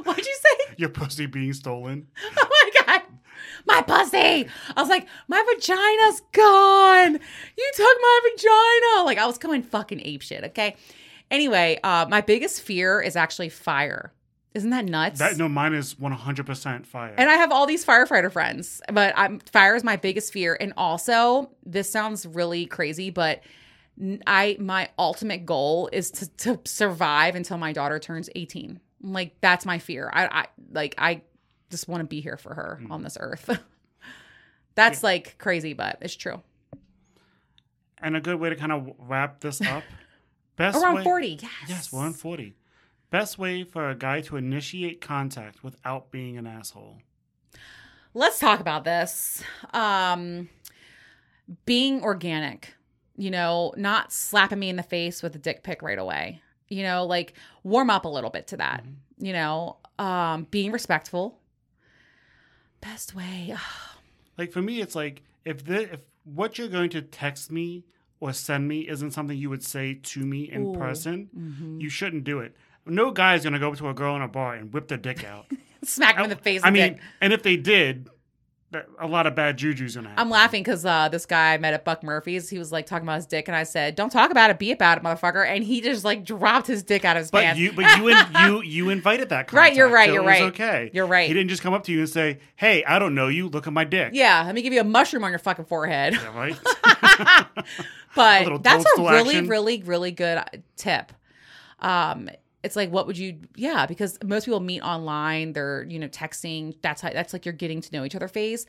What'd 0.06 0.26
you 0.26 0.36
say? 0.42 0.76
Your 0.78 0.88
pussy 0.88 1.26
being 1.26 1.52
stolen. 1.52 2.08
Oh 2.38 2.48
my 2.50 2.86
God. 2.86 3.02
My 3.66 3.82
pussy. 3.82 4.48
I 4.78 4.82
was 4.82 4.88
like, 4.88 5.08
my 5.28 5.44
vagina's 5.54 6.22
gone. 6.32 7.14
You 7.58 7.72
took 7.76 7.98
my 8.02 8.20
vagina. 8.32 9.04
Like 9.06 9.18
I 9.18 9.26
was 9.26 9.38
going 9.38 9.62
fucking 9.64 10.00
ape 10.06 10.22
shit. 10.22 10.46
Okay. 10.46 10.78
Anyway, 11.30 11.80
uh, 11.84 12.06
my 12.10 12.22
biggest 12.22 12.62
fear 12.62 13.02
is 13.02 13.18
actually 13.18 13.50
fire. 13.50 14.14
Isn't 14.54 14.70
that 14.70 14.86
nuts? 14.86 15.20
That 15.20 15.38
no, 15.38 15.50
mine 15.50 15.74
is 15.74 15.98
one 15.98 16.12
hundred 16.12 16.46
percent 16.46 16.86
fire. 16.86 17.16
And 17.18 17.30
I 17.30 17.34
have 17.36 17.52
all 17.52 17.66
these 17.66 17.84
firefighter 17.84 18.32
friends, 18.32 18.82
but 18.92 19.14
I'm 19.18 19.40
fire 19.40 19.76
is 19.76 19.84
my 19.84 19.96
biggest 19.96 20.32
fear. 20.32 20.56
And 20.60 20.74
also, 20.78 21.50
this 21.66 21.90
sounds 21.90 22.26
really 22.26 22.68
crazy, 22.68 23.10
but 23.10 23.42
I 24.28 24.58
my 24.60 24.90
ultimate 25.00 25.46
goal 25.46 25.90
is 25.92 26.12
to 26.12 26.28
to 26.38 26.60
survive 26.66 27.36
until 27.36 27.58
my 27.58 27.74
daughter 27.74 27.98
turns 27.98 28.30
18. 28.36 28.80
Like 29.02 29.36
that's 29.42 29.66
my 29.66 29.80
fear. 29.80 30.10
I, 30.14 30.26
I 30.26 30.46
like 30.72 30.96
I 31.00 31.22
just 31.72 31.88
want 31.88 32.02
to 32.02 32.08
be 32.08 32.22
here 32.22 32.38
for 32.38 32.54
her 32.54 32.80
hmm. 32.82 32.92
on 32.92 33.02
this 33.02 33.18
earth. 33.20 33.50
that's 34.76 35.02
like 35.02 35.38
crazy, 35.40 35.74
but 35.74 35.98
it's 36.02 36.16
true. 36.16 36.42
and 38.02 38.16
a 38.16 38.22
good 38.22 38.40
way 38.40 38.50
to 38.50 38.56
kind 38.56 38.72
of 38.72 38.92
wrap 39.00 39.40
this 39.40 39.62
up. 39.62 39.84
Best 40.56 40.78
Around 40.78 40.98
way, 40.98 41.04
40. 41.04 41.28
Yes. 41.42 41.52
Yes, 41.68 41.92
we're 41.92 42.02
on 42.02 42.14
forty. 42.14 42.54
Best 43.14 43.38
way 43.38 43.64
for 43.64 43.92
a 43.92 43.96
guy 43.96 44.22
to 44.22 44.38
initiate 44.38 45.00
contact 45.00 45.64
without 45.64 46.10
being 46.10 46.36
an 46.36 46.48
asshole. 46.48 46.98
Let's 48.16 48.40
talk 48.40 48.60
about 48.60 48.86
this. 48.86 49.44
Um 49.72 50.50
being 51.68 52.02
organic, 52.02 52.74
you 53.16 53.30
know, 53.30 53.72
not 53.78 54.12
slapping 54.12 54.58
me 54.58 54.70
in 54.70 54.78
the 54.78 54.82
face 54.82 55.22
with 55.22 55.36
a 55.36 55.38
dick 55.38 55.62
pic 55.62 55.84
right 55.84 56.00
away. 56.00 56.42
You 56.70 56.82
know, 56.82 57.06
like 57.06 57.36
warm 57.62 57.92
up 57.92 58.06
a 58.06 58.10
little 58.10 58.32
bit 58.32 58.48
to 58.48 58.58
that. 58.58 58.84
You 59.20 59.34
know, 59.34 59.78
um, 60.00 60.48
being 60.50 60.72
respectful. 60.72 61.40
Best 62.82 63.14
way. 63.14 63.56
Like 64.36 64.52
for 64.52 64.64
me, 64.64 64.82
it's 64.82 64.96
like 64.96 65.22
if 65.46 65.64
the 65.64 65.94
if 65.94 66.00
what 66.24 66.58
you're 66.58 66.68
going 66.68 66.90
to 66.90 67.04
text 67.04 67.52
me 67.52 67.86
or 68.20 68.34
send 68.34 68.68
me 68.68 68.88
isn't 68.90 69.12
something 69.12 69.38
you 69.38 69.52
would 69.52 69.64
say 69.64 69.94
to 70.02 70.22
me 70.22 70.50
in 70.52 70.70
Ooh. 70.70 70.72
person, 70.72 71.30
Mhm. 71.38 71.80
you 71.80 71.88
shouldn't 71.88 72.24
do 72.24 72.40
it. 72.40 72.56
No 72.86 73.12
guy's 73.12 73.44
gonna 73.44 73.60
go 73.60 73.72
up 73.72 73.78
to 73.78 73.90
a 73.90 73.94
girl 73.94 74.16
in 74.16 74.22
a 74.22 74.28
bar 74.28 74.56
and 74.56 74.74
whip 74.74 74.88
their 74.88 74.98
dick 74.98 75.24
out. 75.24 75.46
Smack 75.84 76.18
me 76.18 76.24
in 76.26 76.30
the 76.30 76.36
face. 76.36 76.62
I 76.64 76.70
mean, 76.72 76.94
dick. 76.94 77.02
and 77.22 77.34
if 77.34 77.44
they 77.44 77.58
did, 77.58 78.10
a 79.00 79.06
lot 79.06 79.28
of 79.28 79.36
bad 79.36 79.58
juju's 79.58 79.96
gonna 79.96 80.10
happen. 80.10 80.22
I'm 80.22 80.30
laughing 80.30 80.64
because 80.64 80.84
uh, 80.86 81.08
this 81.10 81.26
guy 81.26 81.54
I 81.54 81.58
met 81.60 81.74
at 81.74 81.86
Buck 81.86 82.04
Murphy's, 82.04 82.50
he 82.50 82.58
was 82.58 82.72
like 82.72 82.86
talking 82.86 83.06
about 83.06 83.18
his 83.18 83.26
dick, 83.28 83.48
and 83.48 83.56
I 83.56 83.64
said, 83.64 83.96
"Don't 83.96 84.10
talk 84.10 84.32
about 84.32 84.50
it, 84.50 84.58
be 84.60 84.72
about 84.72 84.98
it, 84.98 85.04
motherfucker." 85.04 85.46
And 85.48 85.64
he 85.64 85.80
just 85.82 86.04
like 86.04 86.24
dropped 86.26 86.68
his 86.68 86.84
dick 86.84 87.06
out 87.06 87.16
of 87.16 87.22
his 87.22 87.32
But 87.32 87.44
pants. 87.44 87.60
you, 87.60 87.72
but 87.74 87.98
you, 87.98 88.08
in, 88.08 88.18
you, 88.46 88.62
you 88.64 88.90
invited 88.90 89.30
that. 89.30 89.48
Contact, 89.48 89.54
Right, 89.54 89.76
you're 89.76 89.90
right, 89.90 90.08
so 90.08 90.14
you're 90.14 90.24
it 90.24 90.26
was 90.26 90.40
right. 90.40 90.42
Okay, 90.54 90.90
You're 90.94 91.06
right. 91.06 91.28
He 91.28 91.34
didn't 91.34 91.50
just 91.50 91.62
come 91.62 91.74
up 91.74 91.84
to 91.84 91.92
you 91.92 92.00
and 92.00 92.10
say, 92.10 92.40
"Hey, 92.56 92.84
I 92.86 92.98
don't 93.00 93.14
know 93.14 93.28
you. 93.28 93.48
Look 93.50 93.68
at 93.68 93.74
my 93.74 93.84
dick." 93.84 94.12
yeah, 94.14 94.44
let 94.44 94.56
me 94.56 94.62
give 94.62 94.74
you 94.74 94.82
a 94.82 94.86
mushroom 94.86 95.24
on 95.24 95.32
your 95.32 95.40
fucking 95.40 95.66
forehead. 95.66 96.14
Yeah, 96.14 96.36
right. 96.38 96.60
but 98.16 98.64
that's 98.64 98.86
a 98.98 99.02
really, 99.02 99.36
action. 99.36 99.48
really, 99.48 99.84
really 99.84 100.12
good 100.12 100.42
tip. 100.78 101.12
Um, 101.80 102.30
it's 102.64 102.76
like, 102.76 102.92
what 102.92 103.08
would 103.08 103.18
you? 103.18 103.40
Yeah, 103.56 103.86
because 103.86 104.18
most 104.24 104.46
people 104.46 104.60
meet 104.60 104.82
online. 104.82 105.54
They're 105.54 105.84
you 105.90 106.00
know 106.00 106.08
texting. 106.08 106.76
That's 106.82 107.02
how. 107.02 107.10
That's 107.12 107.34
like 107.34 107.46
you're 107.46 107.54
getting 107.54 107.82
to 107.82 107.92
know 107.92 108.06
each 108.06 108.16
other 108.16 108.28
face 108.28 108.66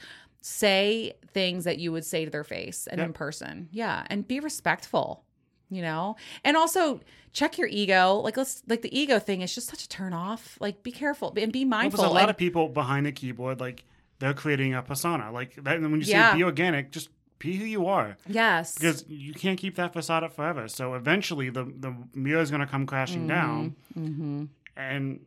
Say 0.47 1.15
things 1.33 1.65
that 1.65 1.79
you 1.79 1.91
would 1.91 2.05
say 2.05 2.27
to 2.27 2.31
their 2.31 2.45
face 2.45 2.87
and 2.87 2.99
Yep. 2.99 3.07
in 3.07 3.13
person. 3.15 3.69
Yeah, 3.73 4.05
and 4.11 4.29
be 4.29 4.41
respectful. 4.41 5.25
You 5.71 5.81
know, 5.81 6.17
and 6.45 6.55
also 6.57 7.01
check 7.33 7.57
your 7.57 7.67
ego. 7.69 8.17
Like 8.23 8.37
let's 8.37 8.63
like 8.69 8.83
the 8.83 8.97
ego 8.97 9.19
thing 9.19 9.41
is 9.41 9.55
just 9.55 9.69
such 9.69 9.85
a 9.85 9.89
turn 9.89 10.13
off. 10.13 10.59
Like 10.61 10.83
be 10.83 10.93
careful 10.93 11.33
and 11.37 11.51
be 11.51 11.65
Well, 11.65 11.71
mindful. 11.71 11.99
There's 12.03 12.11
a 12.11 12.15
lot 12.15 12.23
and- 12.25 12.31
of 12.31 12.37
people 12.37 12.69
behind 12.69 13.07
the 13.07 13.13
keyboard, 13.13 13.59
like 13.59 13.85
they're 14.19 14.35
creating 14.35 14.75
a 14.75 14.83
persona. 14.83 15.33
Like 15.33 15.55
that, 15.65 15.77
and 15.77 15.91
when 15.91 16.01
you 16.03 16.07
Yeah. 16.07 16.33
say 16.33 16.37
be 16.39 16.45
organic, 16.45 16.91
just 16.93 17.09
be 17.45 17.57
who 17.57 17.65
you 17.65 17.87
are, 17.87 18.17
yes, 18.27 18.75
because 18.75 19.05
you 19.07 19.35
can't 19.35 19.59
keep 19.59 19.77
that 19.77 19.93
facade 19.93 20.25
up 20.25 20.33
forever. 20.33 20.67
So 20.67 20.95
eventually, 20.95 21.51
the 21.51 21.65
the 21.65 21.95
mirror 22.15 22.41
is 22.41 22.51
going 22.51 22.63
to 22.63 22.67
come 22.67 22.87
crashing 22.87 23.27
down, 23.27 23.77
hmm 23.93 24.45
and 24.77 25.21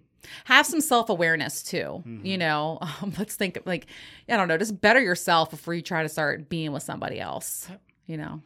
have 0.45 0.65
some 0.65 0.81
self 0.81 1.09
awareness 1.09 1.63
too. 1.63 2.03
Mm-hmm. 2.05 2.25
You 2.25 2.37
know, 2.37 2.79
um, 3.01 3.13
let's 3.17 3.35
think 3.35 3.59
like 3.65 3.85
I 4.27 4.35
don't 4.35 4.47
know, 4.47 4.57
just 4.57 4.81
better 4.81 4.99
yourself 4.99 5.51
before 5.51 5.73
you 5.73 5.81
try 5.81 6.03
to 6.03 6.09
start 6.09 6.49
being 6.49 6.71
with 6.71 6.83
somebody 6.83 7.19
else. 7.19 7.69
You 8.07 8.17
know, 8.17 8.41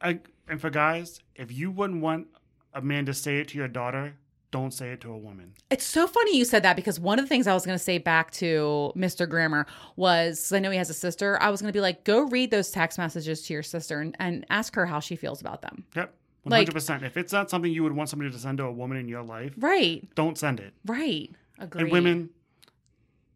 I, 0.00 0.20
and 0.48 0.60
for 0.60 0.70
guys, 0.70 1.20
if 1.34 1.52
you 1.52 1.70
wouldn't 1.70 2.00
want 2.00 2.28
a 2.72 2.80
man 2.80 3.06
to 3.06 3.14
say 3.14 3.38
it 3.38 3.48
to 3.48 3.58
your 3.58 3.68
daughter, 3.68 4.14
don't 4.52 4.72
say 4.72 4.90
it 4.90 5.00
to 5.00 5.10
a 5.12 5.18
woman. 5.18 5.52
it's 5.70 5.84
so 5.84 6.06
funny 6.06 6.36
you 6.36 6.44
said 6.44 6.62
that 6.62 6.76
because 6.76 7.00
one 7.00 7.18
of 7.18 7.24
the 7.24 7.28
things 7.28 7.46
I 7.48 7.54
was 7.54 7.66
going 7.66 7.76
to 7.76 7.82
say 7.82 7.98
back 7.98 8.30
to 8.32 8.92
Mr. 8.94 9.28
Grammar 9.28 9.66
was 9.96 10.52
I 10.52 10.60
know 10.60 10.70
he 10.70 10.76
has 10.78 10.90
a 10.90 10.94
sister. 10.94 11.36
I 11.42 11.50
was 11.50 11.60
going 11.60 11.72
to 11.72 11.76
be 11.76 11.80
like, 11.80 12.04
go 12.04 12.20
read 12.28 12.50
those 12.52 12.70
text 12.70 12.98
messages 12.98 13.42
to 13.46 13.52
your 13.54 13.62
sister 13.64 14.00
and, 14.00 14.14
and 14.20 14.46
ask 14.50 14.74
her 14.76 14.86
how 14.86 15.00
she 15.00 15.16
feels 15.16 15.40
about 15.40 15.62
them. 15.62 15.84
Yep, 15.96 16.14
hundred 16.48 16.72
percent. 16.74 17.02
If 17.02 17.16
it's 17.16 17.32
not 17.32 17.50
something 17.50 17.72
you 17.72 17.82
would 17.82 17.92
want 17.96 18.08
somebody 18.10 18.30
to 18.30 18.38
send 18.38 18.58
to 18.58 18.64
a 18.64 18.70
woman 18.72 18.96
in 18.98 19.08
your 19.08 19.22
life, 19.22 19.52
Right, 19.56 20.06
don't 20.14 20.38
send 20.38 20.60
it. 20.60 20.72
right. 20.86 21.30
Agree. 21.58 21.82
And 21.82 21.90
women, 21.92 22.30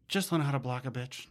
just 0.07 0.31
learn 0.31 0.41
how 0.41 0.51
to 0.51 0.59
block 0.59 0.85
a 0.85 0.91
bitch. 0.91 1.27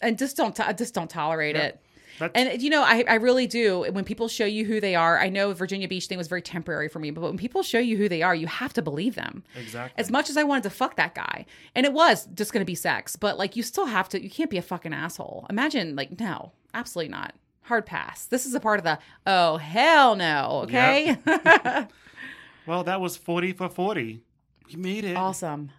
and 0.00 0.18
just 0.18 0.36
don't 0.36 0.54
to- 0.56 0.74
just 0.76 0.92
don't 0.94 1.08
tolerate 1.10 1.56
Yeah. 1.56 1.62
it. 1.64 1.80
That's 2.18 2.32
And 2.34 2.62
you 2.62 2.70
know, 2.70 2.82
I, 2.82 3.04
I 3.08 3.14
really 3.14 3.46
do. 3.46 3.86
When 3.92 4.04
people 4.04 4.28
show 4.28 4.44
you 4.44 4.64
who 4.64 4.80
they 4.80 4.94
are, 4.94 5.18
I 5.18 5.28
know 5.28 5.52
Virginia 5.52 5.88
Beach 5.88 6.06
thing 6.06 6.18
was 6.18 6.28
very 6.28 6.42
temporary 6.42 6.88
for 6.88 6.98
me, 6.98 7.10
but 7.10 7.22
when 7.22 7.36
people 7.36 7.62
show 7.62 7.78
you 7.78 7.96
who 7.96 8.08
they 8.08 8.22
are, 8.22 8.34
you 8.34 8.46
have 8.46 8.72
to 8.74 8.82
believe 8.82 9.14
them. 9.14 9.42
exactly. 9.58 10.00
As 10.00 10.10
much 10.10 10.30
as 10.30 10.36
I 10.36 10.44
wanted 10.44 10.64
to 10.64 10.70
fuck 10.70 10.96
that 10.96 11.14
guy, 11.14 11.46
and 11.74 11.84
it 11.86 11.92
was 11.92 12.26
just 12.34 12.52
going 12.52 12.60
to 12.60 12.66
be 12.66 12.74
sex, 12.74 13.16
but 13.16 13.38
like 13.38 13.56
you 13.56 13.62
still 13.62 13.86
have 13.86 14.08
to. 14.10 14.22
You 14.22 14.30
can't 14.30 14.50
be 14.50 14.58
a 14.58 14.62
fucking 14.62 14.92
asshole. 14.92 15.46
Imagine 15.50 15.96
like 15.96 16.18
no, 16.18 16.52
absolutely 16.72 17.10
not. 17.10 17.34
Hard 17.62 17.86
pass. 17.86 18.26
This 18.26 18.44
is 18.46 18.54
a 18.54 18.60
part 18.60 18.78
of 18.78 18.84
the 18.84 18.98
oh 19.26 19.56
hell 19.56 20.16
no. 20.16 20.60
Okay. 20.64 21.16
well, 22.66 22.84
that 22.84 23.00
was 23.00 23.16
forty 23.16 23.52
for 23.52 23.68
forty. 23.68 24.20
We 24.68 24.76
made 24.76 25.04
it. 25.04 25.16
awesome. 25.16 25.70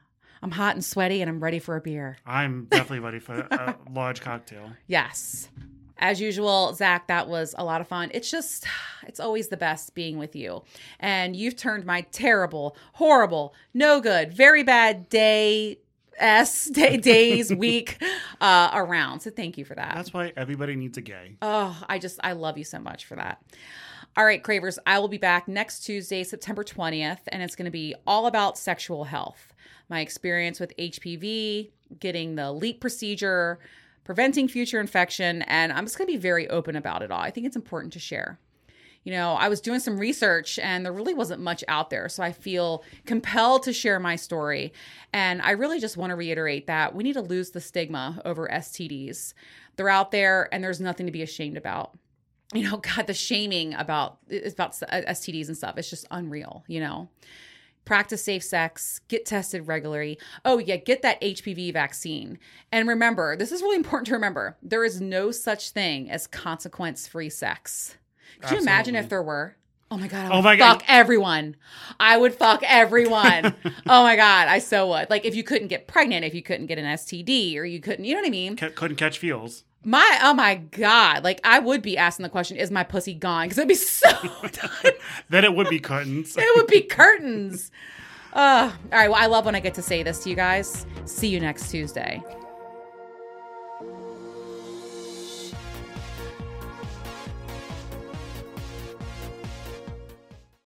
I'm 0.41 0.51
hot 0.51 0.75
and 0.75 0.85
sweaty, 0.85 1.21
and 1.21 1.29
I'm 1.29 1.39
ready 1.39 1.57
for 1.59 1.75
a 1.75 1.81
beer. 1.81 2.17
I'm 2.25 2.65
definitely 2.65 2.99
ready 2.99 3.19
for 3.19 3.33
a 3.39 3.75
large 3.91 4.21
cocktail. 4.21 4.69
Yes. 4.87 5.49
As 5.97 6.19
usual, 6.19 6.73
Zach, 6.73 7.07
that 7.07 7.27
was 7.27 7.55
a 7.57 7.63
lot 7.63 7.79
of 7.81 7.87
fun. 7.87 8.11
It's 8.13 8.29
just, 8.29 8.65
it's 9.07 9.19
always 9.19 9.47
the 9.47 9.57
best 9.57 9.95
being 9.95 10.17
with 10.17 10.35
you. 10.35 10.63
And 10.99 11.35
you've 11.35 11.55
turned 11.55 11.85
my 11.85 12.01
terrible, 12.11 12.75
horrible, 12.93 13.53
no 13.73 14.01
good, 14.01 14.33
very 14.33 14.63
bad 14.63 15.07
day, 15.07 15.79
S, 16.17 16.65
day, 16.65 16.97
days, 17.15 17.53
week 17.53 18.01
uh, 18.41 18.71
around. 18.73 19.21
So 19.21 19.29
thank 19.29 19.57
you 19.57 19.63
for 19.63 19.75
that. 19.75 19.95
That's 19.95 20.13
why 20.13 20.33
everybody 20.35 20.75
needs 20.75 20.97
a 20.97 21.01
gay. 21.01 21.37
Oh, 21.41 21.81
I 21.87 21.97
just, 21.97 22.19
I 22.23 22.33
love 22.33 22.57
you 22.57 22.65
so 22.65 22.79
much 22.79 23.05
for 23.05 23.15
that. 23.15 23.41
All 24.17 24.23
right, 24.25 24.41
Cravers, 24.41 24.79
I 24.85 24.99
will 24.99 25.09
be 25.09 25.17
back 25.17 25.47
next 25.47 25.81
Tuesday, 25.81 26.23
September 26.23 26.63
20th, 26.63 27.19
and 27.29 27.43
it's 27.43 27.55
going 27.55 27.65
to 27.65 27.71
be 27.71 27.95
all 28.07 28.27
about 28.27 28.57
sexual 28.57 29.05
health. 29.05 29.53
My 29.89 29.99
experience 29.99 30.59
with 30.59 30.75
HPV, 30.77 31.71
getting 31.99 32.35
the 32.35 32.51
LEEP 32.51 32.79
procedure, 32.79 33.59
preventing 34.05 34.47
future 34.47 34.79
infection, 34.79 35.41
and 35.41 35.73
I'm 35.73 35.83
just 35.83 35.97
going 35.97 36.07
to 36.07 36.13
be 36.13 36.17
very 36.17 36.47
open 36.49 36.77
about 36.77 37.01
it 37.01 37.11
all. 37.11 37.19
I 37.19 37.31
think 37.31 37.45
it's 37.45 37.57
important 37.57 37.91
to 37.93 37.99
share. 37.99 38.39
You 39.03 39.11
know, 39.11 39.33
I 39.33 39.49
was 39.49 39.61
doing 39.61 39.79
some 39.79 39.99
research 39.99 40.57
and 40.57 40.83
there 40.83 40.91
really 40.91 41.13
wasn't 41.13 41.39
much 41.39 41.63
out 41.67 41.91
there. 41.91 42.09
So 42.09 42.23
I 42.23 42.31
feel 42.31 42.83
compelled 43.05 43.61
to 43.63 43.73
share 43.73 43.99
my 43.99 44.15
story. 44.15 44.73
And 45.13 45.43
I 45.43 45.51
really 45.51 45.79
just 45.79 45.95
want 45.95 46.09
to 46.09 46.15
reiterate 46.15 46.65
that 46.65 46.95
we 46.95 47.03
need 47.03 47.13
to 47.13 47.21
lose 47.21 47.51
the 47.51 47.61
stigma 47.61 48.19
over 48.25 48.47
STDs. 48.47 49.35
They're 49.75 49.89
out 49.89 50.09
there 50.09 50.49
and 50.51 50.63
there's 50.63 50.81
nothing 50.81 51.05
to 51.05 51.11
be 51.11 51.21
ashamed 51.21 51.55
about. 51.55 51.95
You 52.51 52.63
know, 52.63 52.77
God, 52.95 53.05
the 53.05 53.13
shaming 53.13 53.75
about 53.75 54.17
about 54.31 54.71
STDs 54.73 55.49
and 55.49 55.57
stuff. 55.57 55.77
It's 55.77 55.89
just 55.89 56.07
unreal, 56.09 56.63
you 56.67 56.79
know. 56.79 57.09
Practice 57.85 58.23
safe 58.23 58.43
sex, 58.43 58.99
get 59.07 59.25
tested 59.25 59.67
regularly. 59.67 60.17
Oh, 60.43 60.57
yeah, 60.57 60.77
get 60.77 61.01
that 61.03 61.21
HPV 61.21 61.71
vaccine. 61.71 62.39
And 62.71 62.87
remember, 62.87 63.35
this 63.35 63.51
is 63.51 63.61
really 63.61 63.75
important 63.77 64.07
to 64.07 64.13
remember 64.13 64.57
there 64.63 64.83
is 64.83 64.99
no 64.99 65.31
such 65.31 65.69
thing 65.69 66.09
as 66.09 66.25
consequence 66.27 67.07
free 67.07 67.29
sex. 67.29 67.95
Could 68.41 68.51
you 68.51 68.57
imagine 68.57 68.95
if 68.95 69.07
there 69.09 69.23
were? 69.23 69.55
Oh 69.91 69.97
my 69.97 70.07
god! 70.07 70.31
I 70.31 70.35
Oh 70.35 70.41
my 70.41 70.55
God. 70.55 70.73
fuck 70.79 70.83
everyone. 70.87 71.55
I 71.99 72.17
would 72.17 72.33
fuck 72.33 72.63
everyone. 72.65 73.53
oh 73.87 74.03
my 74.03 74.15
god! 74.15 74.47
I 74.47 74.57
so 74.57 74.87
would. 74.89 75.11
Like 75.11 75.25
if 75.25 75.35
you 75.35 75.43
couldn't 75.43 75.67
get 75.67 75.87
pregnant, 75.87 76.25
if 76.25 76.33
you 76.33 76.41
couldn't 76.41 76.65
get 76.65 76.79
an 76.79 76.85
STD, 76.85 77.55
or 77.55 77.65
you 77.65 77.79
couldn't, 77.79 78.03
you 78.03 78.15
know 78.15 78.21
what 78.21 78.27
I 78.27 78.31
mean? 78.31 78.57
C- 78.57 78.69
couldn't 78.69 78.97
catch 78.97 79.19
feels. 79.19 79.63
My 79.85 80.19
oh 80.23 80.33
my 80.33 80.55
god! 80.55 81.23
Like 81.23 81.39
I 81.43 81.59
would 81.59 81.83
be 81.83 81.95
asking 81.95 82.23
the 82.23 82.29
question, 82.29 82.57
"Is 82.57 82.71
my 82.71 82.83
pussy 82.83 83.13
gone?" 83.13 83.45
Because 83.45 83.59
it'd 83.59 83.67
be 83.69 83.75
so 83.75 84.09
done. 84.09 84.93
then 85.29 85.45
it 85.45 85.53
would 85.53 85.69
be 85.69 85.79
curtains. 85.79 86.35
it 86.35 86.55
would 86.55 86.67
be 86.67 86.81
curtains. 86.81 87.71
Uh, 88.33 88.71
all 88.91 88.99
right. 88.99 89.09
Well, 89.09 89.21
I 89.21 89.27
love 89.27 89.45
when 89.45 89.55
I 89.55 89.59
get 89.59 89.75
to 89.75 89.81
say 89.83 90.03
this 90.03 90.23
to 90.23 90.29
you 90.29 90.35
guys. 90.35 90.85
See 91.05 91.27
you 91.29 91.39
next 91.39 91.69
Tuesday. 91.69 92.21